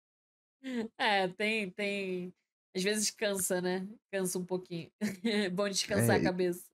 É, 0.97 1.27
tem 1.29 1.71
tem 1.71 2.33
às 2.75 2.83
vezes 2.83 3.11
cansa, 3.11 3.61
né, 3.61 3.87
cansa 4.11 4.37
um 4.39 4.45
pouquinho. 4.45 4.91
É 5.25 5.49
bom 5.49 5.69
descansar 5.69 6.17
a 6.17 6.19
É, 6.19 6.25
e 6.25 6.31
cabeça. 6.31 6.65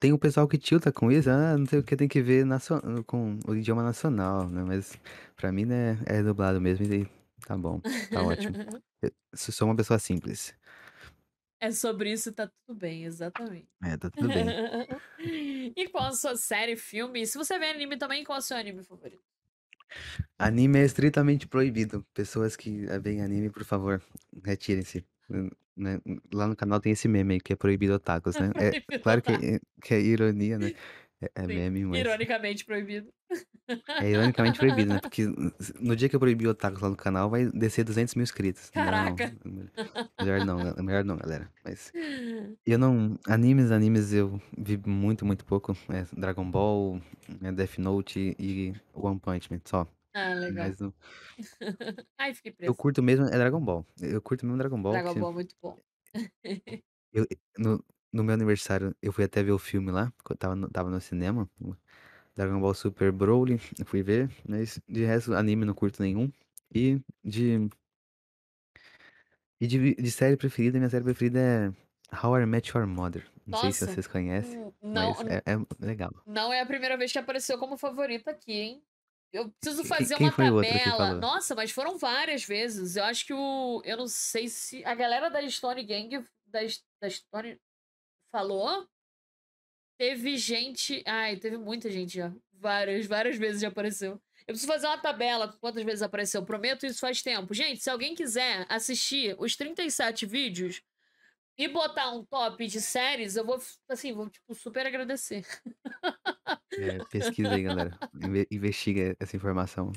Tem 0.00 0.12
o 0.12 0.18
pessoal 0.18 0.46
que 0.48 0.58
tilta 0.58 0.92
com 0.92 1.10
isso, 1.10 1.30
"Ah, 1.30 1.56
não 1.56 1.66
sei 1.66 1.78
o 1.78 1.82
que, 1.84 1.96
tem 1.96 2.08
que 2.08 2.20
ver 2.22 2.44
nacio 2.44 2.76
com 3.06 3.38
o 3.48 3.54
idioma 3.56 3.82
nacional", 3.82 4.48
né, 4.48 4.62
mas 4.64 4.98
pra 5.36 5.50
mim, 5.52 5.64
né, 5.64 5.98
é 6.06 6.22
dublado 6.22 6.60
mesmo 6.60 6.84
e 6.84 6.88
daí 6.88 7.08
tá 7.46 7.56
bom, 7.56 7.82
tá 8.10 8.22
ótimo. 8.22 8.56
Eu 9.02 9.10
so 9.34 9.52
sou 9.52 9.68
uma 9.68 9.76
pessoa 9.76 9.98
simples. 9.98 10.54
É 11.66 11.72
sobre 11.72 12.12
isso 12.12 12.32
tá 12.32 12.46
tudo 12.46 12.78
bem, 12.78 13.04
exatamente. 13.04 13.66
É, 13.82 13.96
tá 13.96 14.08
tudo 14.08 14.28
bem. 14.28 14.46
E 15.76 15.88
qual 15.88 16.06
a 16.06 16.12
sua 16.12 16.36
série, 16.36 16.76
filme 16.76 17.26
se 17.26 17.36
você 17.36 17.58
vê 17.58 17.66
anime 17.66 17.98
também, 17.98 18.22
qual 18.22 18.36
é 18.36 18.38
o 18.38 18.42
seu 18.42 18.56
anime 18.56 18.84
favorito? 18.84 19.22
Anime 20.38 20.78
é 20.78 20.84
estritamente 20.84 21.48
proibido. 21.48 22.06
Pessoas 22.14 22.54
que, 22.56 22.86
eh, 22.86 22.98
veem 22.98 23.22
anime, 23.22 23.50
por 23.50 23.64
favor, 23.64 24.00
retirem-se. 24.44 25.04
Né, 25.76 26.00
lá 26.32 26.46
no 26.46 26.56
canal 26.56 26.80
tem 26.80 26.92
esse 26.92 27.08
meme 27.08 27.34
aí 27.34 27.40
que 27.40 27.52
é 27.52 27.56
proibido 27.56 27.94
otakus, 27.94 28.36
né. 28.38 28.50
É 28.54 28.70
claro 29.02 29.20
que 29.20 29.32
é 29.32 29.60
que 29.82 29.94
é 29.94 30.00
ironia, 30.00 30.58
né, 30.58 30.72
é 31.20 31.28
é 31.34 31.46
meme, 31.48 31.84
mas 31.86 32.02
ironicamente 32.02 32.64
proibido. 32.64 33.12
É 33.98 34.10
ironicamente 34.10 34.58
proibido, 34.58 34.90
né, 34.90 34.98
porque 34.98 35.24
no 35.80 35.96
dia 35.96 36.08
que 36.08 36.14
eu 36.16 36.20
proibir 36.20 36.48
otakus 36.48 36.82
lá 36.82 36.90
no 36.90 36.96
canal 36.96 37.30
vai 37.30 37.46
descer 37.46 37.82
200.000 37.84 38.22
inscritos. 38.22 38.70
Não, 38.74 39.16
Caraca. 39.16 39.34
melhor 40.20 40.42
não, 40.42 40.74
melhor 40.82 41.04
não 41.04 41.16
galera, 41.16 41.50
mas 41.64 41.92
eu 42.66 42.78
não 42.78 43.18
animes 43.26 43.70
animes 43.72 44.12
eu 44.12 44.40
vi 44.58 44.78
muito, 44.86 45.26
muito 45.26 45.44
pouco, 45.46 45.72
eh, 45.90 46.06
Dragon 46.16 46.50
Ball, 46.50 47.00
eh, 47.42 47.52
Death 47.52 47.78
Note 47.78 48.36
e 48.38 48.74
One 48.94 49.20
Punch 49.20 49.52
Man, 49.52 49.60
só. 49.64 49.86
Ah, 50.14 50.34
legal. 50.34 50.70
Mas 50.70 50.80
não 50.80 50.94
Ai, 52.18 52.34
fiquei 52.34 52.52
Eu 52.66 52.74
presa. 52.74 52.74
curto 52.74 53.02
mesmo 53.02 53.26
é 53.26 53.30
Dragon 53.38 53.60
Ball. 53.64 53.86
Eu 54.00 54.20
curto 54.22 54.44
mesmo 54.44 54.58
Dragon 54.58 54.80
Ball 54.82 55.00
Dragon 55.00 55.14
que 55.14 55.18
Ball, 55.18 55.32
muito 55.32 55.54
bom. 55.62 55.80
eu 57.12 57.26
no 57.58 57.84
no 58.12 58.24
meu 58.24 58.34
aniversário, 58.34 58.94
eu 59.02 59.12
fui 59.12 59.24
até 59.24 59.42
ver 59.42 59.52
o 59.52 59.58
filme 59.58 59.90
lá, 59.92 60.12
porque 60.16 60.32
eu 60.32 60.34
estava 60.34 60.56
no 60.56 60.66
estava 60.68 60.90
no 60.90 61.00
cinema, 61.00 61.48
o 61.60 61.74
Dragon 62.34 62.60
Ball 62.60 62.74
Super 62.74 63.12
Broly, 63.12 63.60
eu 63.78 63.86
fui 63.86 64.02
ver, 64.02 64.30
mas 64.48 64.80
de 64.88 65.04
resto 65.04 65.34
anime 65.34 65.64
não 65.64 65.74
curto 65.74 66.02
nenhum. 66.02 66.30
E 66.74 67.00
de 67.24 67.68
e 69.60 69.66
de 69.66 69.94
de 69.94 70.10
série 70.10 70.36
preferida, 70.36 70.78
minha 70.78 70.90
série 70.90 71.04
preferida 71.04 71.38
é 71.40 71.72
How 72.26 72.40
I 72.40 72.46
Met 72.46 72.76
Your 72.76 72.86
Mother. 72.86 73.26
Não 73.46 73.58
sei 73.58 73.72
se 73.72 73.84
Nossa, 73.84 73.86
vocês 73.86 74.06
conhecem, 74.06 74.72
não 74.82 75.14
mas 75.14 75.20
é 75.20 75.42
é 75.46 75.86
legal. 75.86 76.12
não 76.26 76.52
é 76.52 76.60
a 76.60 76.66
primeira 76.66 76.96
vez 76.96 77.12
que 77.12 77.18
apareceu 77.18 77.58
como 77.58 77.76
favorita 77.76 78.30
aqui, 78.30 78.52
hein. 78.52 78.82
Eu 79.32 79.50
preciso 79.60 79.84
fazer 79.84 80.16
quem 80.16 80.28
uma 80.28 80.32
tabela 80.32 81.14
nossa, 81.14 81.54
mas 81.54 81.70
foram 81.70 81.98
várias 81.98 82.44
vezes. 82.44 82.96
Eu 82.96 83.04
acho 83.04 83.26
que 83.26 83.34
o 83.34 83.82
eu 83.84 83.96
não 83.96 84.08
sei 84.08 84.48
se 84.48 84.84
a 84.84 84.94
galera 84.94 85.28
da 85.28 85.46
Stone 85.48 85.84
Gang 85.84 86.24
da 86.46 86.60
da 87.00 87.10
Stone 87.10 87.58
falou 88.36 88.86
teve 89.98 90.36
gente 90.36 91.02
ai, 91.06 91.36
teve 91.38 91.56
muita 91.56 91.90
gente 91.90 92.16
já. 92.16 92.30
Várias, 92.52 93.06
várias 93.06 93.36
vezes 93.36 93.62
já 93.62 93.68
apareceu. 93.68 94.20
Eu 94.46 94.52
preciso 94.52 94.70
fazer 94.70 94.86
uma 94.86 94.98
tabela 94.98 95.50
com 95.50 95.58
quantas 95.58 95.82
vezes 95.82 96.02
apareceu, 96.02 96.44
prometo 96.44 96.84
isso 96.84 97.00
faz 97.00 97.22
tempo. 97.22 97.54
Gente, 97.54 97.82
se 97.82 97.88
alguém 97.88 98.14
quiser 98.14 98.66
assistir 98.68 99.34
os 99.38 99.56
37 99.56 100.26
vídeos 100.26 100.82
e 101.58 101.66
botar 101.66 102.10
um 102.10 102.24
top 102.26 102.66
de 102.66 102.80
séries, 102.80 103.36
eu 103.36 103.44
vou 103.44 103.58
assim, 103.88 104.12
vou, 104.12 104.28
tipo, 104.28 104.54
super 104.54 104.86
agradecer. 104.86 105.44
É, 106.74 107.02
pesquisa 107.10 107.54
aí 107.54 107.62
galera, 107.62 107.98
inve 108.14 108.46
investiga 108.50 109.16
essa 109.18 109.34
informação. 109.34 109.92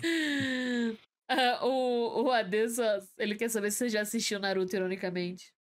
Ah, 1.27 1.65
o 1.65 2.23
o 2.23 2.31
Adesas, 2.31 3.13
ele 3.17 3.35
quer 3.35 3.49
saber 3.49 3.69
se 3.71 3.79
você 3.79 3.89
já 3.89 4.01
assistiu 4.01 4.39
Naruto, 4.39 4.75
ironicamente. 4.75 5.53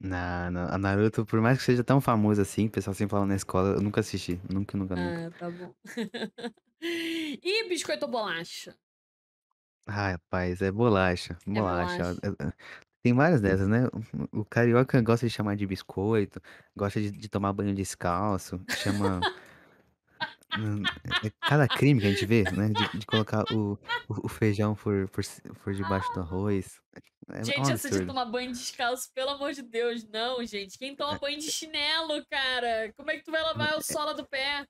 Não, 0.00 0.50
não, 0.50 0.66
a 0.68 0.76
Naruto, 0.78 1.24
por 1.24 1.40
mais 1.40 1.56
que 1.58 1.64
seja 1.64 1.84
tão 1.84 2.00
famoso 2.00 2.40
assim, 2.42 2.66
o 2.66 2.70
pessoal 2.70 2.92
sempre 2.94 3.12
fala 3.12 3.26
na 3.26 3.36
escola, 3.36 3.76
eu 3.76 3.80
nunca 3.80 4.00
assisti, 4.00 4.40
nunca, 4.52 4.76
nunca, 4.76 4.96
nunca. 4.96 5.22
Ah, 5.22 5.30
tá 5.36 5.50
bom. 5.50 5.74
E 7.42 7.68
biscoito 7.68 8.04
ou 8.04 8.10
bolacha? 8.10 8.76
Ai, 9.86 10.12
rapaz, 10.12 10.62
é 10.62 10.70
bolacha, 10.72 11.36
É 11.52 11.62
bolacha. 11.62 12.02
bolacha. 12.02 12.16
Eh 12.22 12.28
eh, 12.46 12.52
tem 13.02 13.12
várias 13.14 13.40
dessas, 13.42 13.68
né. 13.68 13.86
O 14.32 14.40
o 14.40 14.44
carioca 14.44 15.00
gosta 15.02 15.26
de 15.26 15.32
chamar 15.32 15.56
de 15.56 15.66
biscoito, 15.66 16.40
gosta 16.76 17.00
de 17.00 17.10
de 17.10 17.28
tomar 17.28 17.52
banho 17.52 17.74
descalço, 17.74 18.64
chama 18.72 19.26
hum, 20.56 20.82
é 21.22 21.30
cada 21.42 21.68
crime 21.68 22.00
que 22.00 22.06
a 22.06 22.10
gente 22.10 22.26
vê, 22.26 22.44
né, 22.52 22.68
de 22.68 22.98
de 22.98 23.06
colocar 23.06 23.44
o 23.52 23.78
o 24.08 24.26
o 24.26 24.28
feijão 24.28 24.74
por 24.74 25.08
por 25.08 25.24
ci 25.24 25.40
por 25.62 25.74
debaixo 25.74 26.12
do 26.14 26.20
arroz, 26.20 26.80
é 27.32 27.40
é 27.40 27.40
um 27.40 27.44
Gente, 27.44 27.72
essa 27.72 27.90
de 27.90 28.00
absurdo. 28.00 28.06
tomar 28.06 28.26
banho 28.26 28.52
descalço, 28.52 29.10
pelo 29.12 29.30
amor 29.30 29.52
de 29.52 29.62
Deus, 29.62 30.04
não, 30.04 30.44
gente. 30.44 30.78
Quem 30.78 30.94
toma 30.94 31.14
É 31.14 31.18
banho 31.18 31.38
de 31.38 31.48
é 31.48 31.50
chinelo, 31.50 32.24
cara? 32.30 32.92
Como 32.96 33.10
é 33.10 33.16
que 33.18 33.24
tu 33.24 33.30
vai 33.30 33.42
lavar 33.42 33.74
o 33.76 33.78
é 33.78 33.82
sola 33.82 34.14
do 34.14 34.26
pé? 34.26 34.66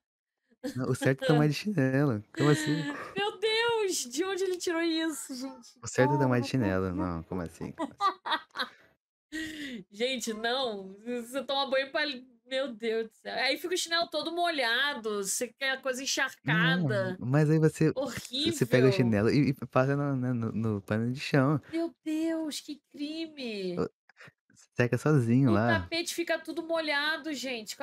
Não, 0.77 0.89
o 0.89 0.95
certo 0.95 1.23
é 1.25 1.27
tomar 1.27 1.49
de 1.49 1.55
chinelo, 1.55 2.23
como 2.37 2.49
assim? 2.51 2.73
Meu 3.17 3.39
Deus, 3.39 3.97
de 4.05 4.25
onde 4.25 4.45
ele 4.45 4.57
tirou 4.57 4.81
isso, 4.81 5.35
gente? 5.35 5.79
O 5.83 5.87
certo 5.87 6.15
é 6.15 6.19
tomar 6.19 6.41
de 6.41 6.49
chinelo. 6.49 6.95
Não, 6.95 7.23
como 7.25 7.43
assim, 7.43 7.73
como 7.73 7.93
assim? 7.93 7.99
Gente, 9.91 10.33
não, 10.33 10.97
você 11.05 11.43
toma 11.45 11.69
banho 11.69 11.91
pra 11.91 12.03
meu 12.47 12.75
Deus 12.75 13.09
do 13.11 13.15
céu. 13.15 13.35
Aí 13.35 13.59
fica 13.59 13.75
o 13.75 13.79
chinelo 13.79 14.09
todo 14.09 14.33
molhado, 14.35 15.23
você 15.25 15.49
quer 15.49 15.71
a 15.73 15.81
coisa 15.81 16.01
Não, 16.01 16.05
encharcada. 16.05 17.17
mas 17.19 17.51
aí 17.51 17.59
você 17.59 17.95
você 18.45 18.67
pega 18.67 18.87
o 18.87 18.91
Horrível. 18.91 18.93
chinelo 18.93 19.31
e 19.31 19.51
e 19.51 19.55
passa 19.69 19.97
no, 19.97 20.15
no 20.17 20.53
no 20.53 20.83
pano 20.83 21.11
de 21.13 21.21
chão. 21.21 21.61
Meu 21.73 21.95
Deus, 22.05 22.61
que 22.61 22.81
crime. 22.93 23.77
O 23.79 23.89
seca 24.77 24.99
sozinho 24.99 25.51
O 25.51 25.53
lá. 25.53 25.67
tapete 25.67 26.15
fica 26.15 26.39
tudo 26.39 26.63
molhado, 26.67 27.33
gente, 27.35 27.77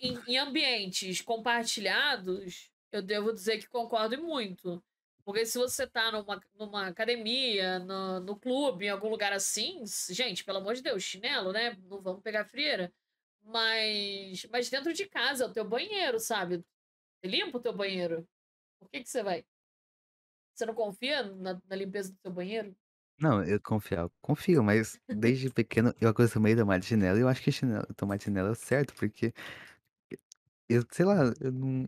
em 0.00 0.22
em 0.26 0.38
ambientes 0.38 1.20
compartilhados, 1.20 2.70
eu 2.92 3.02
devo 3.02 3.32
dizer 3.32 3.58
que 3.58 3.68
concordo 3.68 4.20
muito. 4.22 4.82
Porque 5.24 5.46
se 5.46 5.56
você 5.58 5.86
tá 5.86 6.10
numa 6.12 6.40
numa 6.58 6.86
academia, 6.88 7.78
no 7.78 8.20
no 8.20 8.36
clube, 8.38 8.86
em 8.86 8.90
algum 8.90 9.08
lugar 9.10 9.32
assim, 9.32 9.82
gente, 10.10 10.44
pelo 10.44 10.58
amor 10.58 10.74
de 10.74 10.82
Deus, 10.82 11.02
chinelo, 11.02 11.52
né, 11.52 11.76
não 11.88 12.00
vamos 12.02 12.22
pegar 12.22 12.44
frieira. 12.46 12.92
Mas 13.42 14.46
mas 14.50 14.70
dentro 14.70 14.92
de 14.92 15.06
casa, 15.08 15.44
é 15.44 15.46
o 15.46 15.52
teu 15.52 15.64
banheiro, 15.68 16.18
sabe. 16.20 16.58
Você 17.22 17.30
limpa 17.30 17.58
o 17.58 17.62
teu 17.62 17.74
banheiro. 17.76 18.28
Por 18.80 18.90
que 18.90 19.02
que 19.02 19.10
você 19.10 19.22
vai 19.22 19.46
você 20.54 20.64
não 20.66 20.74
confia 20.74 21.22
na 21.22 21.60
na 21.64 21.76
limpeza 21.76 22.12
do 22.12 22.18
teu 22.22 22.32
banheiro? 22.32 22.74
Não, 23.20 23.44
eu 23.44 23.60
confiava 23.60 24.10
confio, 24.20 24.62
mas 24.64 24.98
desde 25.08 25.48
pequeno 25.50 25.94
eu 26.00 26.08
acostumei 26.08 26.56
tomar 26.56 26.78
de 26.78 26.86
chinelo 26.86 27.18
e 27.18 27.20
eu 27.22 27.28
acho 27.28 27.42
que 27.42 27.52
chinelo 27.52 27.86
tomar 27.96 28.16
de 28.16 28.24
chinelo 28.24 28.48
é 28.48 28.50
o 28.50 28.54
certo, 28.54 28.94
porque 28.94 29.32
eu 30.68 30.82
sei 30.90 31.04
lá, 31.06 31.32
eu 31.40 31.52
não 31.52 31.86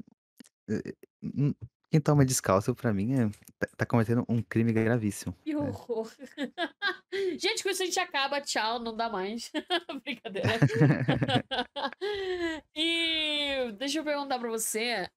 quem 1.95 2.01
toma 2.01 2.25
descalço 2.25 2.75
pra 2.75 2.93
mim 2.93 3.15
é 3.15 3.29
tá 3.57 3.69
tá 3.77 3.87
cometendo 3.87 4.25
um 4.29 4.43
crime 4.43 4.73
gravíssimo, 4.73 5.33
Que 5.45 5.55
né. 5.55 5.61
horror. 5.61 6.11
Gente, 7.39 7.63
com 7.63 7.71
isso 7.71 7.85
a 7.85 7.87
gente 7.87 8.01
acaba, 8.01 8.41
tchau, 8.41 8.81
não 8.81 8.97
dá 8.97 9.09
mais. 9.09 9.53
Brincadeira. 10.03 10.59
E 12.75 13.73
deixa 13.79 14.01
eu 14.01 14.05
perguntar 14.05 14.41
pra 14.41 14.51
você, 14.51 15.09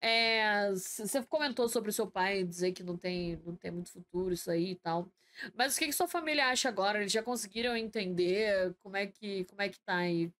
você 0.71 1.07
você 1.07 1.25
comentou 1.25 1.67
sobre 1.67 1.89
o 1.89 1.93
seu 1.93 2.09
pai 2.09 2.43
dizer 2.43 2.71
que 2.71 2.83
não 2.83 2.95
tem 2.95 3.41
não 3.43 3.55
tem 3.55 3.71
muito 3.71 3.91
futuro 3.91 4.33
isso 4.33 4.51
aí 4.51 4.71
e 4.71 4.75
tal, 4.75 5.09
mas 5.55 5.75
o 5.75 5.79
que 5.79 5.87
que 5.87 5.93
sua 5.93 6.07
família 6.07 6.47
acha 6.47 6.69
agora? 6.69 6.99
Eles 6.99 7.11
já 7.11 7.23
conseguiram 7.23 7.75
entender 7.75 8.75
como 8.83 8.95
é 8.95 9.07
que 9.07 9.45
como 9.45 9.61
é 9.63 9.69
que 9.69 9.79
tá 9.79 9.95
aí? 9.95 10.31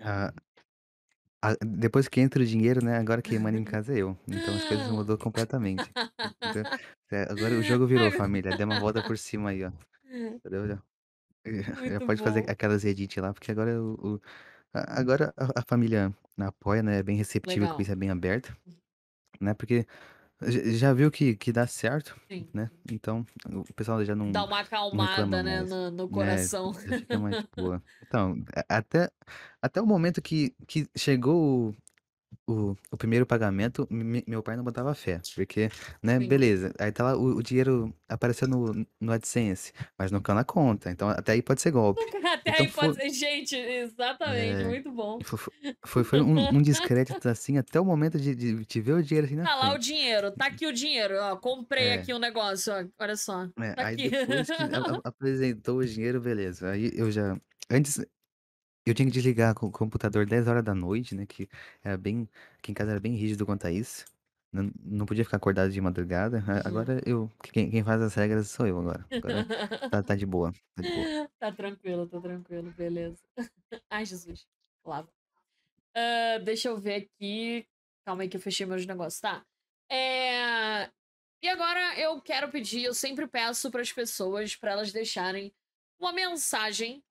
Ah 0.00 0.32
depois 1.64 2.08
que 2.08 2.20
entra 2.20 2.42
o 2.42 2.46
dinheiro, 2.46 2.84
né, 2.84 2.96
agora 2.98 3.22
quem 3.22 3.38
manda 3.38 3.58
em 3.58 3.64
casa 3.64 3.94
é 3.94 3.98
eu, 3.98 4.16
então 4.28 4.54
as 4.54 4.64
coisas 4.64 4.88
mudou 4.88 5.18
completamente. 5.18 5.92
Entendeu. 6.44 6.66
Eh, 7.12 7.26
agora 7.30 7.56
o 7.56 7.62
jogo 7.62 7.86
virou 7.86 8.10
família, 8.12 8.54
dei 8.54 8.64
uma 8.66 8.78
volta 8.78 9.02
por 9.02 9.18
cima 9.18 9.50
aí, 9.50 9.64
ó. 9.64 9.72
Entendeu, 10.44 10.68
já 10.68 10.82
já 11.86 12.00
Muito 12.00 12.02
pode 12.02 12.22
fazer 12.22 12.44
bom. 12.44 12.50
aquelas 12.50 12.84
edit 12.84 13.20
lá, 13.20 13.32
porque 13.34 13.50
agora 13.52 13.80
o 13.82 14.16
o 14.16 14.20
a 14.74 15.00
agora 15.00 15.34
a 15.38 15.60
a 15.60 15.64
família 15.68 16.14
apoia, 16.40 16.82
né, 16.82 16.98
é 17.00 17.02
bem 17.04 17.16
receptível 17.16 17.68
com 17.68 17.80
Legal. 17.80 17.82
isso, 17.82 17.92
é 17.92 17.96
bem 17.96 18.10
aberta, 18.10 18.56
né, 19.40 19.54
porque 19.54 19.86
já 20.50 20.92
viu 20.92 21.10
que 21.10 21.36
que 21.36 21.52
dá 21.52 21.66
certo, 21.66 22.20
Sim, 22.28 22.48
né, 22.52 22.70
então 22.90 23.26
o 23.46 23.72
pessoal 23.74 24.04
já 24.04 24.14
Dá 24.18 24.44
não 24.44 24.44
uma 24.44 24.60
não 24.92 25.00
reclama 25.00 25.38
acalmada, 25.38 25.42
né, 25.42 25.62
no 25.62 25.90
no 25.90 26.08
É, 26.10 26.48
coração. 26.48 26.72
já 26.84 26.92
fica 26.94 27.18
mais 27.18 27.38
boa. 27.56 27.82
Então, 28.02 28.36
até 28.68 29.10
até 29.62 29.80
o 29.80 29.86
momento 29.86 30.22
que 30.22 30.54
que 30.68 30.88
chegou 30.96 31.74
o 32.46 32.74
o 32.90 32.96
primeiro 32.96 33.26
pagamento, 33.26 33.86
me 33.90 34.24
meu 34.26 34.42
pai 34.42 34.56
não 34.56 34.64
botava 34.64 34.94
fé, 34.94 35.20
porque, 35.34 35.70
né, 36.02 36.18
Sim. 36.18 36.20
beleza, 36.20 36.72
aí 36.78 36.92
tá 36.92 37.04
lá 37.04 37.16
o 37.16 37.36
o 37.38 37.42
dinheiro 37.42 37.94
apareceu 38.08 38.48
no 38.48 38.72
no 39.00 39.12
AdSense, 39.12 39.72
mas 39.98 40.10
não 40.12 40.20
caiu 40.22 40.36
na 40.36 40.44
conta, 40.44 40.90
então 40.90 41.08
até 41.08 41.32
aí 41.32 41.42
pode 41.42 41.60
ser 41.62 41.70
golpe. 41.72 42.06
Até 42.24 42.50
Então 42.50 42.66
aí 42.66 42.68
pode 42.68 42.94
foi 42.94 42.96
ser 42.96 43.10
gente, 43.10 43.56
exatamente, 43.56 44.64
é, 44.64 44.64
muito 44.64 44.90
bom. 44.92 45.24
fo 45.24 45.36
fo 45.36 45.52
foi 45.86 46.04
foi 46.04 46.20
um 46.20 46.48
um 46.58 46.62
descrédito, 46.62 47.28
assim, 47.28 47.58
até 47.58 47.80
o 47.80 47.84
momento 47.84 48.18
de 48.20 48.34
de 48.34 48.64
de 48.66 48.80
ver 48.80 48.94
o 48.94 49.02
dinheiro, 49.02 49.26
assim, 49.26 49.36
na 49.36 49.46
Tá 49.46 49.54
lá 49.56 49.72
o 49.74 49.78
frente. 49.78 49.78
dinheiro, 49.78 50.30
tá 50.36 50.46
aqui 50.46 50.66
o 50.66 50.72
dinheiro, 50.72 51.16
ó, 51.20 51.36
comprei 51.36 51.90
É. 51.90 51.92
aqui 51.92 52.14
um 52.14 52.18
negócio, 52.18 52.72
ó, 52.72 52.84
olha 53.00 53.16
só, 53.16 53.48
É, 53.58 53.74
tá 53.74 53.82
aí 53.84 53.96
aqui. 53.96 54.10
depois 54.26 54.50
que 54.50 54.62
a 54.72 54.78
a 54.78 55.00
apresentou 55.04 55.78
o 55.78 55.84
dinheiro, 55.86 56.20
beleza, 56.20 56.70
aí 56.70 56.90
eu 56.94 57.10
já 57.10 57.36
antes 57.70 58.00
eu 58.86 58.94
tinha 58.94 59.06
que 59.06 59.12
desligar 59.12 59.54
o 59.64 59.70
computador 59.70 60.26
22h, 60.26 61.14
né, 61.14 61.26
que 61.26 61.48
era 61.82 61.96
bem 61.98 62.28
aqui 62.58 62.72
em 62.72 62.74
casa 62.74 62.90
era 62.92 63.00
bem 63.00 63.14
rígido 63.16 63.46
quanto 63.46 63.66
a 63.66 63.72
isso, 63.72 64.04
não 64.52 64.70
não 64.84 65.06
podia 65.06 65.24
ficar 65.24 65.36
acordado 65.38 65.70
de 65.72 65.80
madrugada, 65.80 66.42
a 66.48 66.66
Uhum. 66.66 66.68
agora 66.68 67.00
eu 67.06 67.30
quem 67.52 67.70
quem 67.70 67.84
faz 67.84 68.00
as 68.02 68.14
regras 68.14 68.48
sou 68.50 68.66
eu 68.66 68.78
agora, 68.78 69.06
agora 69.20 69.46
tá 69.90 70.02
tá 70.02 70.14
de 70.16 70.26
boa, 70.26 70.52
tá 70.74 70.82
de 70.82 70.90
boa. 70.90 71.08
Tá 71.38 71.52
tranquilo, 71.52 72.08
tá 72.08 72.20
tranquilo, 72.20 72.72
beleza. 72.72 73.22
Ai 73.90 74.04
Jesus, 74.06 74.46
lá 74.84 75.06
Hã, 75.96 76.40
deixa 76.44 76.68
eu 76.68 76.78
ver 76.78 77.04
aqui, 77.06 77.66
calma 78.06 78.22
aí 78.22 78.28
que 78.28 78.36
eu 78.36 78.40
fechei 78.40 78.66
meus 78.66 78.86
negócios, 78.86 79.20
tá. 79.20 79.44
Eh, 79.90 80.90
e 81.42 81.48
agora 81.48 81.98
eu 82.00 82.20
quero 82.22 82.50
pedir, 82.50 82.84
eu 82.84 82.94
sempre 82.94 83.26
peço 83.28 83.70
para 83.70 83.82
as 83.82 83.92
pessoas, 83.92 84.56
para 84.56 84.72
elas 84.72 84.92
deixarem 84.92 85.54
uma 86.00 86.12
mensagem, 86.12 87.04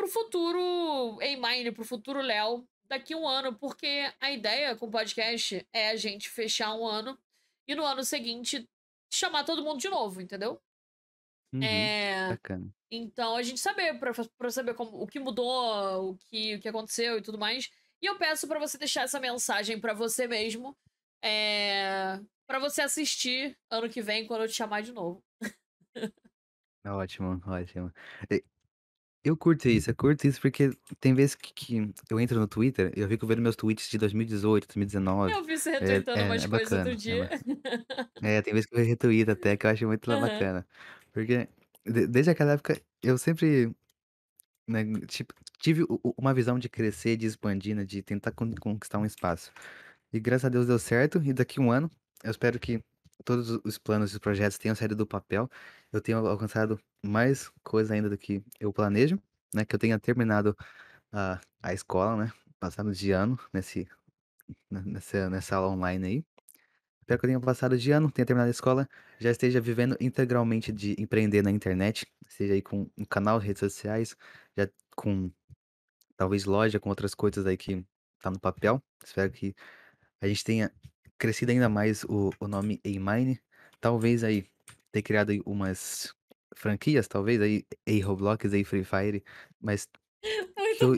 hã, 0.00 0.02
para 0.02 0.06
o 0.06 0.08
futuro 0.08 1.18
Amine, 1.22 1.72
para 1.72 1.82
o 1.82 1.84
futuro 1.84 2.20
Léo, 2.20 2.66
daqui 2.88 3.14
1 3.14 3.28
ano, 3.28 3.54
porque 3.58 4.12
a 4.20 4.30
ideia 4.32 4.76
com 4.76 4.86
o 4.86 4.90
podcast 4.90 5.66
é 5.72 5.90
a 5.90 5.96
gente 5.96 6.28
fechar 6.30 6.74
1 6.74 6.86
ano, 6.86 7.18
e 7.68 7.74
no 7.74 7.84
ano 7.84 8.02
seguinte 8.04 8.68
chamar 9.12 9.44
todo 9.44 9.62
mundo 9.64 9.80
de 9.80 9.88
novo, 9.88 10.20
entendeu? 10.20 10.60
Uhum, 11.52 11.92
Eh, 11.92 12.26
bacana. 12.26 12.72
então 12.90 13.36
a 13.36 13.42
gente 13.42 13.60
saber, 13.60 13.98
pra 14.38 14.50
saber 14.50 14.74
como 14.74 15.02
o 15.02 15.06
que 15.06 15.20
mudou, 15.20 16.12
o 16.12 16.18
que 16.18 16.56
o 16.56 16.60
que 16.60 16.68
aconteceu 16.68 17.18
e 17.18 17.22
tudo 17.22 17.38
mais. 17.38 17.70
E 18.02 18.06
eu 18.06 18.18
peço 18.18 18.48
pra 18.48 18.58
você 18.60 18.78
deixar 18.78 19.02
essa 19.04 19.20
mensagem 19.20 19.80
pra 19.80 19.94
você 19.94 20.26
mesmo, 20.28 20.76
eh, 21.24 22.20
pra 22.46 22.58
você 22.60 22.82
assistir 22.82 23.58
ano 23.70 23.88
que 23.90 24.02
vem 24.02 24.26
quando 24.26 24.42
eu 24.44 24.48
te 24.48 24.54
chamar 24.54 24.82
de 24.82 24.92
novo. 24.92 25.24
Ótimo, 26.84 27.40
ótimo. 27.46 27.92
E 29.24 29.28
eu 29.28 29.36
curto 29.36 29.68
isso, 29.68 29.90
eu 29.90 29.94
curto 29.94 30.26
isso, 30.26 30.40
porque 30.40 30.70
tem 30.98 31.12
vezes 31.14 31.34
que 31.34 31.52
que 31.52 31.92
eu 32.10 32.18
entro 32.18 32.38
no 32.40 32.48
Twitter, 32.48 32.90
eu 32.96 33.06
fico 33.06 33.26
vendo 33.26 33.42
meus 33.42 33.54
tweets 33.54 33.88
de 33.90 33.98
2018, 33.98 34.66
2019, 34.66 35.36
Eu 35.36 35.44
vi 35.44 35.58
você 35.58 35.70
é 35.78 35.96
retweetando 35.96 36.22
é 36.22 36.22
umas 36.24 36.44
é 36.44 36.46
coisas 36.46 36.72
outro 36.72 36.96
é 37.08 37.16
dia. 37.16 37.16
ba 37.16 37.30
é, 38.22 38.42
tem 38.42 38.54
vezes 38.54 38.66
que 38.68 38.76
eu 38.76 38.84
retuito 38.84 39.30
até, 39.32 39.56
que 39.56 39.66
eu 39.66 39.70
acho 39.70 39.86
muito 39.86 40.16
Aham. 40.16 40.18
bacana, 40.18 40.66
porque 41.12 41.48
de 41.86 42.06
desde 42.08 42.30
aquela 42.32 42.52
época 42.54 42.80
eu 43.02 43.18
sempre, 43.18 43.74
né, 44.68 44.84
tipo, 45.08 45.34
tive 45.60 45.84
uma 46.18 46.34
visão 46.34 46.58
de 46.58 46.68
crescer, 46.68 47.16
de 47.16 47.26
expandir, 47.26 47.76
né, 47.76 47.84
de 47.84 48.02
tentar 48.02 48.32
con 48.32 48.52
conquistar 48.60 48.98
um 48.98 49.06
espaço. 49.06 49.52
E 50.12 50.20
graças 50.20 50.46
a 50.46 50.50
Deus 50.50 50.66
deu 50.66 50.78
certo, 50.78 51.22
e 51.24 51.32
daqui 51.34 51.60
1 51.60 51.70
ano, 51.72 51.90
eu 52.24 52.30
espero 52.32 52.60
que 52.60 52.82
todos 53.24 53.50
os 53.64 53.78
planos 53.78 54.10
e 54.12 54.14
os 54.14 54.18
projetos 54.18 54.58
tenham 54.58 54.74
saído 54.74 54.96
do 54.96 55.06
papel, 55.06 55.48
eu 55.92 56.00
tenha 56.00 56.18
alcançado 56.18 56.80
mais 57.04 57.50
coisa 57.62 57.94
ainda 57.94 58.08
do 58.10 58.18
que 58.18 58.42
eu 58.60 58.72
planejo, 58.72 59.18
né, 59.54 59.64
que 59.64 59.74
eu 59.74 59.78
tenha 59.78 59.98
terminado 59.98 60.56
a 61.12 61.40
a 61.62 61.74
escola, 61.74 62.16
né, 62.26 62.32
passado 62.60 62.92
de 62.94 63.12
ano 63.12 63.38
nesse 63.52 63.88
ne 64.70 64.82
nessa 64.92 65.30
nessa 65.30 65.56
aula 65.56 65.70
online 65.74 66.06
aí. 66.06 66.24
Espero 67.02 67.20
que 67.20 67.26
eu 67.26 67.30
tenha 67.30 67.40
passado 67.40 67.76
de 67.78 67.90
ano, 67.90 68.10
tenha 68.10 68.26
terminado 68.26 68.48
a 68.48 68.50
escola, 68.52 68.88
já 69.18 69.30
esteja 69.30 69.60
vivendo 69.60 69.96
integralmente 70.00 70.72
de 70.72 70.94
empreender 70.98 71.42
na 71.42 71.50
internet, 71.50 72.06
seja 72.28 72.54
aí 72.54 72.62
com 72.62 72.88
um 72.96 73.04
canal 73.04 73.40
de 73.40 73.46
redes 73.46 73.60
sociais, 73.60 74.16
já 74.56 74.68
com 74.96 75.30
talvez 76.16 76.44
loja, 76.44 76.78
com 76.80 76.88
outras 76.90 77.14
coisas 77.14 77.46
aí 77.46 77.56
que 77.56 77.84
tá 78.20 78.30
no 78.30 78.40
papel. 78.40 78.82
Espero 79.04 79.32
que 79.32 79.54
a 80.20 80.28
gente 80.28 80.44
tenha 80.44 80.72
crescido 81.20 81.52
ainda 81.52 81.70
mais 81.70 82.04
o 82.06 82.32
o 82.40 82.48
nome 82.48 82.80
Amine, 82.86 83.40
talvez 83.80 84.24
aí 84.24 84.46
ter 84.92 85.02
criado 85.02 85.30
aí 85.32 85.42
umas 85.46 86.14
franquias, 86.56 87.08
talvez 87.08 87.40
aí, 87.42 87.66
aí 87.88 88.00
Roblox, 88.00 88.52
aí 88.54 88.64
Free 88.64 88.84
Fire, 88.84 89.24
mas 89.60 89.88
que 90.78 90.84
eu 90.84 90.94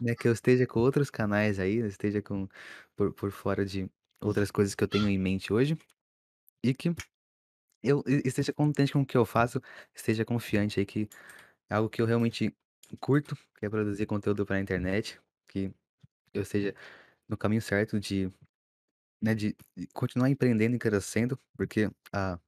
né, 0.00 0.14
que 0.16 0.28
eu 0.28 0.32
esteja 0.32 0.66
com 0.66 0.80
outros 0.80 1.10
canais 1.10 1.58
aí, 1.60 1.78
esteja 1.86 2.22
com 2.22 2.48
por 2.96 3.12
por 3.14 3.30
fora 3.32 3.64
de 3.66 3.90
outras 4.22 4.50
coisas 4.50 4.74
que 4.74 4.84
eu 4.84 4.88
tenho 4.88 5.08
em 5.08 5.18
mente 5.18 5.52
hoje, 5.52 5.76
e 6.64 6.74
que 6.74 6.90
eu 7.84 8.02
esteja 8.24 8.52
contente 8.52 8.92
com 8.94 9.02
o 9.02 9.06
que 9.06 9.16
eu 9.16 9.26
faço, 9.26 9.60
esteja 9.94 10.24
confiante 10.24 10.80
aí 10.80 10.86
que 10.86 11.08
é 11.70 11.74
algo 11.76 11.90
que 11.90 12.02
eu 12.02 12.06
realmente 12.06 12.56
curto, 13.00 13.36
que 13.58 13.66
é 13.66 13.70
produzir 13.70 14.06
conteúdo 14.06 14.46
pra 14.46 14.60
internet, 14.60 15.20
que 15.48 15.72
eu 16.34 16.42
esteja 16.42 16.74
no 17.28 17.36
caminho 17.38 17.62
certo 17.62 18.00
de, 18.00 18.32
né, 19.22 19.34
de 19.34 19.56
continuar 19.94 20.30
empreendendo 20.30 20.76
e 20.76 20.78
crescendo, 20.78 21.38
porque 21.56 21.90
a 22.12 22.38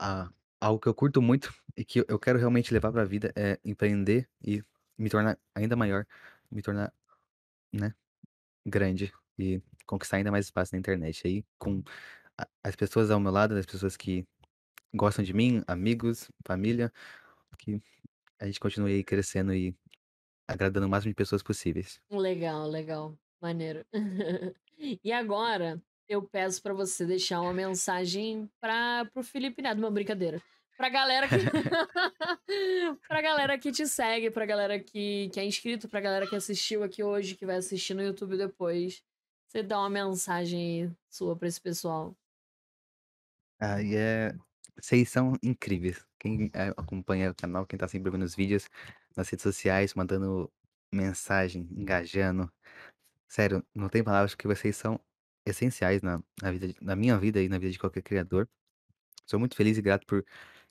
a 0.00 0.30
algo 0.60 0.78
que 0.80 0.88
eu 0.88 0.94
curto 0.94 1.20
muito 1.22 1.52
e 1.76 1.84
que 1.84 2.04
eu 2.08 2.18
quero 2.18 2.38
realmente 2.38 2.72
levar 2.72 2.92
pra 2.92 3.04
vida 3.04 3.32
é 3.36 3.58
empreender 3.64 4.28
e 4.44 4.62
me 4.98 5.10
tornar 5.10 5.38
ainda 5.54 5.74
maior, 5.76 6.06
me 6.50 6.62
tornar, 6.62 6.92
né, 7.72 7.94
grande 8.66 9.12
e 9.38 9.62
conquistar 9.86 10.18
ainda 10.18 10.30
mais 10.32 10.46
espaço 10.46 10.74
na 10.74 10.78
internet 10.80 11.26
aí 11.26 11.44
com 11.58 11.82
a 12.38 12.48
as 12.64 12.76
pessoas 12.76 13.10
ao 13.10 13.20
meu 13.20 13.32
lado, 13.32 13.56
as 13.56 13.66
pessoas 13.66 13.96
que 13.96 14.26
gostam 14.94 15.24
de 15.24 15.34
mim, 15.34 15.62
amigos, 15.68 16.30
família, 16.46 16.92
que 17.58 17.82
a 18.40 18.46
gente 18.46 18.60
continue 18.60 18.94
aí 18.94 19.04
crescendo 19.04 19.54
e 19.54 19.76
agradando 20.48 20.86
o 20.86 20.90
máximo 20.90 21.10
de 21.12 21.16
pessoas 21.16 21.42
possíveis. 21.44 22.00
Legal, 22.10 22.68
legal, 22.70 23.18
maneiro. 23.40 23.84
E 25.04 25.12
agora, 25.12 25.80
eu 26.08 26.22
peço 26.22 26.60
pra 26.60 26.74
você 26.74 27.06
deixar 27.06 27.40
uma 27.40 27.52
mensagem 27.52 28.50
para 28.60 29.08
o 29.14 29.22
Felipe 29.22 29.62
Neto 29.62 29.80
não, 29.80 29.92
brincadeira, 29.92 30.42
pra 30.76 30.88
galera 30.88 31.28
que 31.28 31.36
pra 33.08 33.22
galera 33.22 33.58
que 33.58 33.70
te 33.70 33.86
segue, 33.86 34.30
pra 34.30 34.44
galera 34.44 34.80
que 34.80 35.28
que 35.30 35.38
é 35.38 35.44
inscrito, 35.44 35.88
pra 35.88 36.00
galera 36.00 36.26
que 36.26 36.34
assistiu 36.34 36.82
aqui 36.82 37.02
hoje, 37.02 37.36
que 37.36 37.46
vai 37.46 37.56
assistir 37.56 37.94
no 37.94 38.02
YouTube 38.02 38.36
depois, 38.36 39.02
você 39.46 39.62
dá 39.62 39.78
uma 39.78 39.90
mensagem 39.90 40.96
sua 41.08 41.36
pra 41.36 41.46
esse 41.46 41.60
pessoal. 41.60 42.16
Ai, 43.60 43.94
é 43.94 44.34
vocês 44.80 45.08
são 45.10 45.34
incríveis. 45.42 46.04
Quem, 46.18 46.50
eh, 46.54 46.70
acompanha 46.76 47.30
o 47.30 47.34
canal, 47.34 47.66
quem 47.66 47.78
tá 47.78 47.86
sempre 47.86 48.10
vendo 48.10 48.24
os 48.24 48.34
vídeos 48.34 48.68
nas 49.16 49.28
redes 49.28 49.42
sociais, 49.42 49.94
mandando 49.94 50.50
mensagem, 50.92 51.68
engajando, 51.76 52.50
sério, 53.32 53.64
não 53.74 53.88
tem 53.88 54.04
palavras, 54.04 54.34
porque 54.34 54.46
vocês 54.48 54.76
são 54.76 55.00
essenciais 55.46 56.02
na 56.02 56.22
na 56.42 56.52
vida 56.52 56.74
na 56.82 56.96
minha 56.96 57.18
vida 57.18 57.42
e 57.42 57.48
na 57.48 57.58
vida 57.58 57.72
de 57.72 57.78
qualquer 57.78 58.02
criador. 58.02 58.48
Sou 59.26 59.38
muito 59.40 59.56
feliz 59.56 59.78
e 59.78 59.82
grato 59.82 60.06
por 60.06 60.24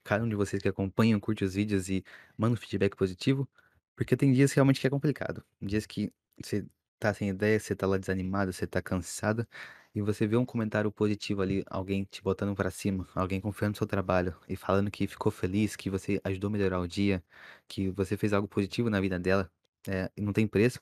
cada 0.04 0.24
um 0.24 0.30
de 0.30 0.36
vocês 0.36 0.62
que 0.62 0.70
acompanham, 0.70 1.20
curte 1.20 1.44
os 1.46 1.56
vídeos 1.56 1.90
e 1.90 2.04
manda 2.38 2.54
um 2.54 2.58
feedback 2.58 2.96
positivo, 2.96 3.50
porque 3.96 4.16
tem 4.18 4.34
dias 4.34 4.54
realmente 4.54 4.80
que 4.82 4.88
é 4.88 4.90
complicado, 4.90 5.44
dias 5.62 5.86
que 5.88 6.14
você 6.44 6.66
tá 7.00 7.14
sem 7.14 7.30
ideia, 7.30 7.60
você 7.60 7.76
tá 7.76 7.88
lá 7.88 7.98
desanimado, 7.98 8.54
você 8.54 8.68
tá 8.68 8.82
cansado, 8.82 9.48
e 9.96 10.02
você 10.02 10.28
vê 10.28 10.38
um 10.38 10.46
comentário 10.46 10.92
positivo 10.92 11.42
ali, 11.42 11.64
alguém 11.68 12.04
te 12.06 12.22
botando 12.24 12.56
pra 12.56 12.72
cima, 12.72 13.08
alguém 13.16 13.42
confiando 13.42 13.72
no 13.74 13.78
seu 13.78 13.88
trabalho 13.88 14.36
e 14.48 14.56
falando 14.56 14.92
que 14.92 15.08
ficou 15.08 15.32
feliz, 15.32 15.76
que 15.76 15.90
você 15.90 16.22
ajudou 16.24 16.50
a 16.50 16.52
melhorar 16.52 16.80
o 16.80 16.88
dia, 16.88 17.24
que 17.68 17.90
você 17.92 18.16
fez 18.18 18.34
algo 18.34 18.48
positivo 18.48 18.90
na 18.90 19.02
vida 19.02 19.20
dela, 19.20 19.52
eh, 19.88 20.10
não 20.20 20.34
tem 20.34 20.48
preço. 20.48 20.80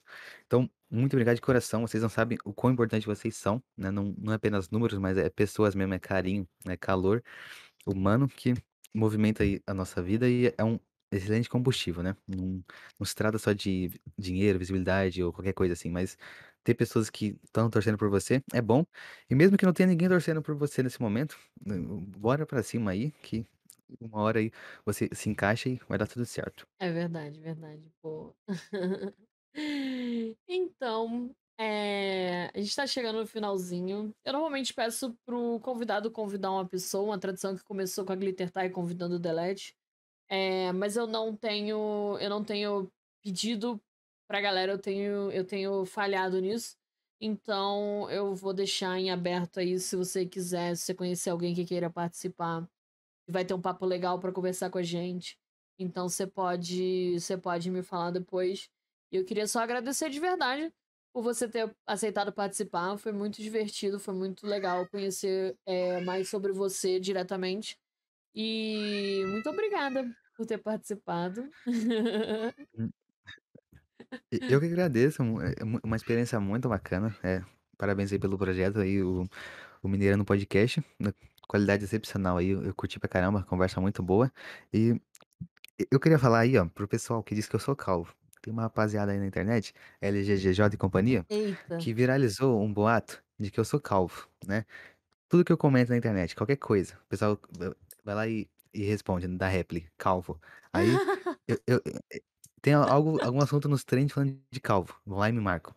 Então, 0.47 0.69
muito 0.91 1.13
obrigado 1.13 1.35
de 1.35 1.41
coração, 1.41 1.81
vocês 1.87 2.01
não 2.03 2.09
sabem 2.09 2.37
o 2.45 2.53
quão 2.53 2.73
importante 2.73 3.05
vocês 3.07 3.35
são, 3.37 3.63
né, 3.77 3.91
não 3.91 4.15
não 4.17 4.33
é 4.33 4.35
apenas 4.37 4.69
números, 4.69 4.97
mas 4.99 5.17
é 5.17 5.29
pessoas 5.29 5.75
mesmo, 5.75 5.93
é 5.93 5.99
carinho, 5.99 6.47
é 6.67 6.77
calor 6.77 7.23
humano 7.87 8.27
que 8.29 8.53
movimenta 8.95 9.43
a 9.67 9.73
nossa 9.73 10.01
vida 10.03 10.29
e 10.29 10.53
é 10.57 10.63
um 10.65 10.79
excelente 11.11 11.49
combustível, 11.49 12.03
né. 12.03 12.15
Não 12.27 12.63
não 12.99 13.05
se 13.05 13.15
trata 13.15 13.37
só 13.39 13.53
de 13.53 13.91
dinheiro, 14.19 14.59
visibilidade 14.59 15.23
ou 15.23 15.33
qualquer 15.33 15.53
coisa 15.53 15.73
assim, 15.73 15.89
mas 15.91 16.17
ter 16.63 16.75
pessoas 16.75 17.09
que 17.09 17.37
estão 17.45 17.69
torcendo 17.69 17.97
por 17.97 18.09
você 18.09 18.43
é 18.53 18.61
bom, 18.61 18.85
e 19.29 19.35
mesmo 19.35 19.57
que 19.57 19.65
não 19.65 19.73
tenha 19.73 19.87
ninguém 19.89 20.09
torcendo 20.09 20.41
por 20.43 20.55
você 20.55 20.83
nesse 20.83 21.01
momento, 21.01 21.37
n 21.65 22.01
bora 22.17 22.45
pra 22.45 22.63
cima 22.63 22.91
aí, 22.91 23.11
que 23.23 23.45
uma 23.99 24.21
hora 24.21 24.39
aí 24.39 24.51
você 24.85 25.09
se 25.13 25.29
encaixa 25.29 25.69
e 25.69 25.79
vai 25.87 25.97
dar 25.97 26.07
tudo 26.07 26.25
certo. 26.25 26.67
É 26.79 26.89
verdade, 26.91 27.39
verdade, 27.41 27.91
boa. 28.01 28.35
Então, 30.47 31.31
É, 31.61 32.49
a 32.55 32.59
gente 32.61 32.73
tá 32.75 32.87
chegando 32.87 33.19
no 33.19 33.27
finalzinho. 33.27 34.15
Eu 34.23 34.31
normalmente 34.33 34.73
peço 34.73 35.13
pro 35.25 35.59
convidado 35.59 36.09
convidar 36.11 36.51
uma 36.51 36.65
pessoa, 36.67 37.03
uma 37.03 37.19
tradição 37.19 37.53
que 37.55 37.63
começou 37.65 38.05
com 38.05 38.13
a 38.13 38.15
Glitter 38.15 38.49
Tie 38.51 38.69
convidando 38.69 39.15
o 39.15 39.19
Delete. 39.19 39.75
É, 40.29 40.71
mas 40.73 40.97
eu 40.97 41.07
não 41.07 41.35
tenho. 41.35 42.17
Eu 42.19 42.29
não 42.29 42.43
tenho 42.43 42.91
pedido 43.23 43.81
pra 44.27 44.41
galera, 44.41 44.73
eu 44.73 44.79
tenho, 44.79 45.31
eu 45.31 45.45
tenho 45.45 45.85
falhado 45.85 46.39
nisso. 46.41 46.77
Então 47.21 48.09
eu 48.11 48.35
vou 48.35 48.53
deixar 48.53 48.99
em 48.99 49.11
aberto 49.11 49.59
aí 49.59 49.79
se 49.79 49.95
você 49.97 50.25
quiser, 50.25 50.75
se 50.77 50.85
você 50.85 50.95
conhecer 50.95 51.29
alguém 51.31 51.55
que 51.55 51.65
queira 51.65 51.89
participar. 51.89 52.67
Vai 53.29 53.45
ter 53.45 53.53
um 53.53 53.61
papo 53.61 53.85
legal 53.85 54.19
para 54.19 54.31
conversar 54.31 54.69
com 54.69 54.77
a 54.77 54.83
gente. 54.83 55.37
Então 55.77 56.09
você 56.09 56.27
pode, 56.27 57.19
você 57.19 57.37
pode 57.37 57.69
me 57.71 57.81
falar 57.81 58.11
depois. 58.11 58.69
E 59.11 59.17
eu 59.17 59.25
queria 59.25 59.47
só 59.47 59.61
agradecer 59.61 60.09
de 60.09 60.19
verdade 60.19 60.73
por 61.13 61.23
você 61.23 61.47
ter 61.47 61.73
aceitado 61.87 62.33
participar. 62.33 62.97
Foi 62.97 63.11
muito 63.11 63.41
divertido, 63.41 63.99
foi 63.99 64.13
muito 64.13 64.45
legal 64.45 64.87
conhecer 64.87 65.57
é, 65.65 66.01
mais 66.01 66.29
sobre 66.29 66.51
você 66.51 66.99
diretamente. 66.99 67.77
E 68.35 69.23
muito 69.27 69.49
obrigada 69.49 70.05
por 70.35 70.45
ter 70.45 70.57
participado. 70.57 71.49
Hum. 72.77 72.89
Eu 74.31 74.59
que 74.59 74.65
agradeço, 74.65 75.21
é, 75.41 75.53
é 75.59 75.63
uma 75.83 75.95
experiência 75.95 76.39
muito 76.39 76.67
bacana. 76.67 77.15
É, 77.23 77.43
parabéns 77.77 78.11
aí 78.11 78.17
pelo 78.17 78.37
projeto 78.37 78.79
aí, 78.79 79.01
o, 79.03 79.27
o 79.83 79.87
Mineirando 79.87 80.25
Podcast. 80.25 80.83
Qualidade 81.49 81.85
excepcional 81.85 82.37
aí, 82.37 82.49
eu 82.51 82.75
curti 82.75 82.99
pra 82.99 83.09
caramba, 83.09 83.43
conversa 83.43 83.81
muito 83.81 84.03
boa. 84.03 84.31
E 84.73 85.01
eu 85.91 85.99
queria 85.99 86.19
falar 86.19 86.39
aí, 86.41 86.57
ó, 86.57 86.65
pro 86.67 86.87
pessoal 86.87 87.23
que 87.23 87.35
diz 87.35 87.47
que 87.47 87.55
eu 87.55 87.59
sou 87.59 87.75
calvo. 87.75 88.15
Tem 88.41 88.53
uma 88.53 88.63
rapaziada 88.63 89.11
aí 89.11 89.19
na 89.19 89.25
internet, 89.27 89.73
LGGJ 90.01 90.75
e 90.75 90.77
companhia, 90.77 91.25
Eita. 91.29 91.77
que 91.77 91.93
viralizou 91.93 92.61
um 92.63 92.73
boato 92.73 93.23
de 93.39 93.51
que 93.51 93.59
eu 93.59 93.65
sou 93.65 93.79
calvo, 93.81 94.27
né? 94.47 94.65
Tudo 95.29 95.45
que 95.45 95.51
eu 95.53 95.57
comento 95.57 95.91
na 95.91 95.97
internet, 95.97 96.35
qualquer 96.35 96.57
coisa, 96.57 96.95
o 97.05 97.07
pessoal 97.09 97.39
vai 98.03 98.15
lá 98.15 98.27
e, 98.27 98.49
e 98.73 98.83
responde, 98.85 99.27
dá 99.27 99.47
réplica, 99.47 99.91
calvo. 99.97 100.39
Aí, 100.73 101.01
eu, 101.47 101.59
eu- 101.67 101.81
eu- 101.85 102.21
tem 102.61 102.73
algo, 102.73 103.19
algum 103.23 103.41
assunto 103.41 103.69
nos 103.69 103.83
trends 103.85 104.13
falando 104.13 104.39
de 104.51 104.59
calvo, 104.61 104.99
vão 105.05 105.19
lá 105.19 105.29
e 105.29 105.31
me 105.33 105.39
marcam. 105.41 105.73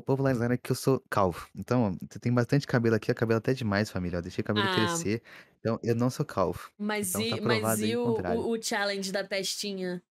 Povo 0.00 0.22
lá 0.22 0.32
dizendo 0.32 0.58
que 0.58 0.70
eu 0.70 0.76
sou 0.76 1.02
calvo. 1.08 1.48
Então, 1.54 1.96
você 2.10 2.18
tem 2.18 2.32
bastante 2.32 2.66
cabelo 2.66 2.96
aqui, 2.96 3.10
é 3.10 3.14
cabelo 3.14 3.38
até 3.38 3.54
demais, 3.54 3.90
família. 3.90 4.18
Eu 4.18 4.22
deixei 4.22 4.42
o 4.42 4.44
cabelo 4.44 4.68
Ah, 4.68 4.74
crescer. 4.74 5.22
Então, 5.58 5.80
eu 5.82 5.94
não 5.94 6.10
sou 6.10 6.24
calvo. 6.26 6.70
mas 6.78 7.08
Então 7.08 7.20
tá 7.30 7.36
e, 7.36 7.40
mas 7.40 7.58
provado 7.60 7.82
aí 7.84 7.90
e 7.90 7.96
o 7.96 8.02
o, 8.02 8.14
contrário. 8.14 8.40
o, 8.40 8.50
o 8.58 8.62
challenge 8.62 9.10
da 9.10 9.24
testinha? 9.24 10.02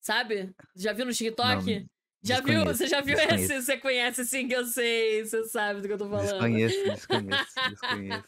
Sabe? 0.00 0.54
Já 0.74 0.92
viu 0.92 1.04
no 1.04 1.10
Não, 1.10 1.16
TikTok? 1.16 1.86
Já 2.22 2.40
viu? 2.40 2.64
Você 2.64 2.88
já 2.88 3.00
viu 3.00 3.14
esse? 3.16 3.26
desconheço. 3.26 3.62
Você 3.66 3.76
conhece 3.78 4.24
sim 4.24 4.48
que 4.48 4.54
eu 4.54 4.64
sei. 4.64 5.24
Você 5.24 5.44
sabe 5.44 5.80
do 5.80 5.86
que 5.86 5.94
eu 5.94 5.98
tô 5.98 6.08
falando. 6.08 6.28
Desconheço, 6.28 6.84
desconheço, 6.84 7.54
desconheço. 7.70 8.24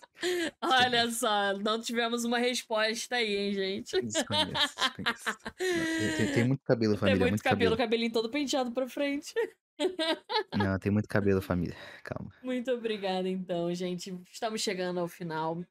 Olha 0.62 1.10
só, 1.10 1.58
não 1.58 1.80
tivemos 1.80 2.24
uma 2.24 2.38
resposta 2.38 3.16
aí, 3.16 3.34
hein, 3.36 3.54
gente? 3.54 4.00
Desconheço, 4.02 4.74
desconheço. 4.76 5.38
Não, 5.60 5.98
tem, 5.98 6.16
tem- 6.16 6.32
tem 6.34 6.44
muito 6.44 6.62
cabelo, 6.64 6.92
Tem 6.92 7.00
família, 7.00 7.18
muito 7.20 7.30
muito 7.32 7.42
cabelo, 7.42 7.70
cabelo. 7.72 7.76
cabelinho 7.76 8.12
todo 8.12 8.30
penteado 8.30 8.70
pra 8.72 8.88
frente. 8.88 9.32
Não, 10.56 10.78
tem 10.78 10.90
muito 10.92 11.08
cabelo, 11.08 11.40
família. 11.40 11.76
Calma. 12.02 12.32
Muito 12.42 12.70
obrigada, 12.72 13.28
então, 13.28 13.72
gente. 13.74 14.16
Estamos 14.30 14.60
chegando 14.60 15.00
ao 15.00 15.08
final 15.08 15.62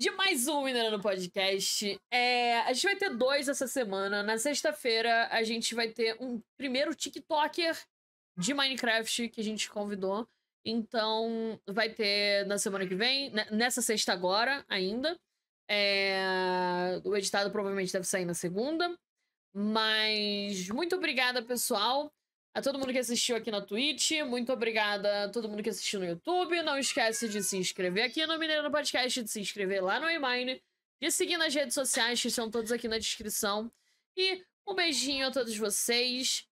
de 0.00 0.10
mais 0.12 0.48
um 0.48 0.64
Minerando 0.64 1.00
Podcast. 1.00 2.00
É, 2.10 2.60
a 2.60 2.72
gente 2.72 2.84
vai 2.84 2.96
ter 2.96 3.10
dois 3.16 3.48
essa 3.48 3.66
semana. 3.66 4.22
Na 4.22 4.38
sexta-feira, 4.38 5.28
a 5.30 5.42
gente 5.42 5.74
vai 5.74 5.88
ter 5.88 6.16
um 6.20 6.40
primeiro 6.56 6.94
TikToker 6.94 7.76
de 8.36 8.54
Minecraft 8.54 9.28
que 9.28 9.40
a 9.40 9.44
gente 9.44 9.68
convidou. 9.68 10.26
Então, 10.64 11.58
vai 11.66 11.90
ter 11.90 12.46
na 12.46 12.58
semana 12.58 12.86
que 12.86 12.94
vem, 12.94 13.30
ne- 13.30 13.50
nessa 13.50 13.82
sexta 13.82 14.12
agora 14.12 14.64
ainda. 14.68 15.18
É, 15.68 17.00
o 17.04 17.16
editado 17.16 17.50
provavelmente 17.50 17.92
deve 17.92 18.06
sair 18.06 18.24
na 18.24 18.34
segunda. 18.34 18.94
Mas 19.54 20.68
muito 20.68 20.96
obrigada, 20.96 21.42
pessoal. 21.42 22.10
A 22.52 22.60
todo 22.60 22.78
mundo 22.78 22.92
que 22.92 22.98
assistiu 22.98 23.36
aqui 23.36 23.48
na 23.50 23.60
Twitch, 23.60 24.10
muito 24.26 24.52
obrigada 24.52 25.24
a 25.24 25.28
todo 25.28 25.48
mundo 25.48 25.62
que 25.62 25.70
assistiu 25.70 26.00
no 26.00 26.06
YouTube. 26.06 26.62
Não 26.62 26.76
esquece 26.76 27.28
de 27.28 27.42
se 27.44 27.56
inscrever 27.56 28.04
aqui 28.04 28.26
no 28.26 28.38
Mineiro 28.38 28.68
Podcast, 28.72 29.22
de 29.22 29.30
se 29.30 29.40
inscrever 29.40 29.82
lá 29.82 30.00
no 30.00 30.08
Emine, 30.08 30.60
de 31.00 31.10
seguir 31.12 31.36
nas 31.36 31.54
redes 31.54 31.74
sociais, 31.74 32.20
que 32.20 32.26
estão 32.26 32.50
todas 32.50 32.72
aqui 32.72 32.88
na 32.88 32.98
descrição. 32.98 33.70
E 34.16 34.42
um 34.66 34.74
beijinho 34.74 35.28
a 35.28 35.30
todos 35.30 35.56
vocês. 35.56 36.44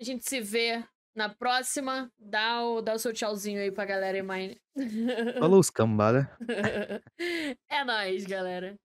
A 0.00 0.04
gente 0.04 0.28
se 0.28 0.40
vê 0.40 0.84
na 1.12 1.28
próxima. 1.28 2.08
Dá 2.16 2.62
o, 2.62 2.80
dá 2.80 2.94
o 2.94 2.98
seu 2.98 3.12
tchauzinho 3.12 3.60
aí 3.60 3.72
pra 3.72 3.84
galera 3.84 4.18
Emine. 4.18 4.60
Falou 5.40 5.58
os 5.58 5.70
cambada. 5.70 6.30
é 7.68 7.84
nóis, 7.84 8.24
galera. 8.24 8.78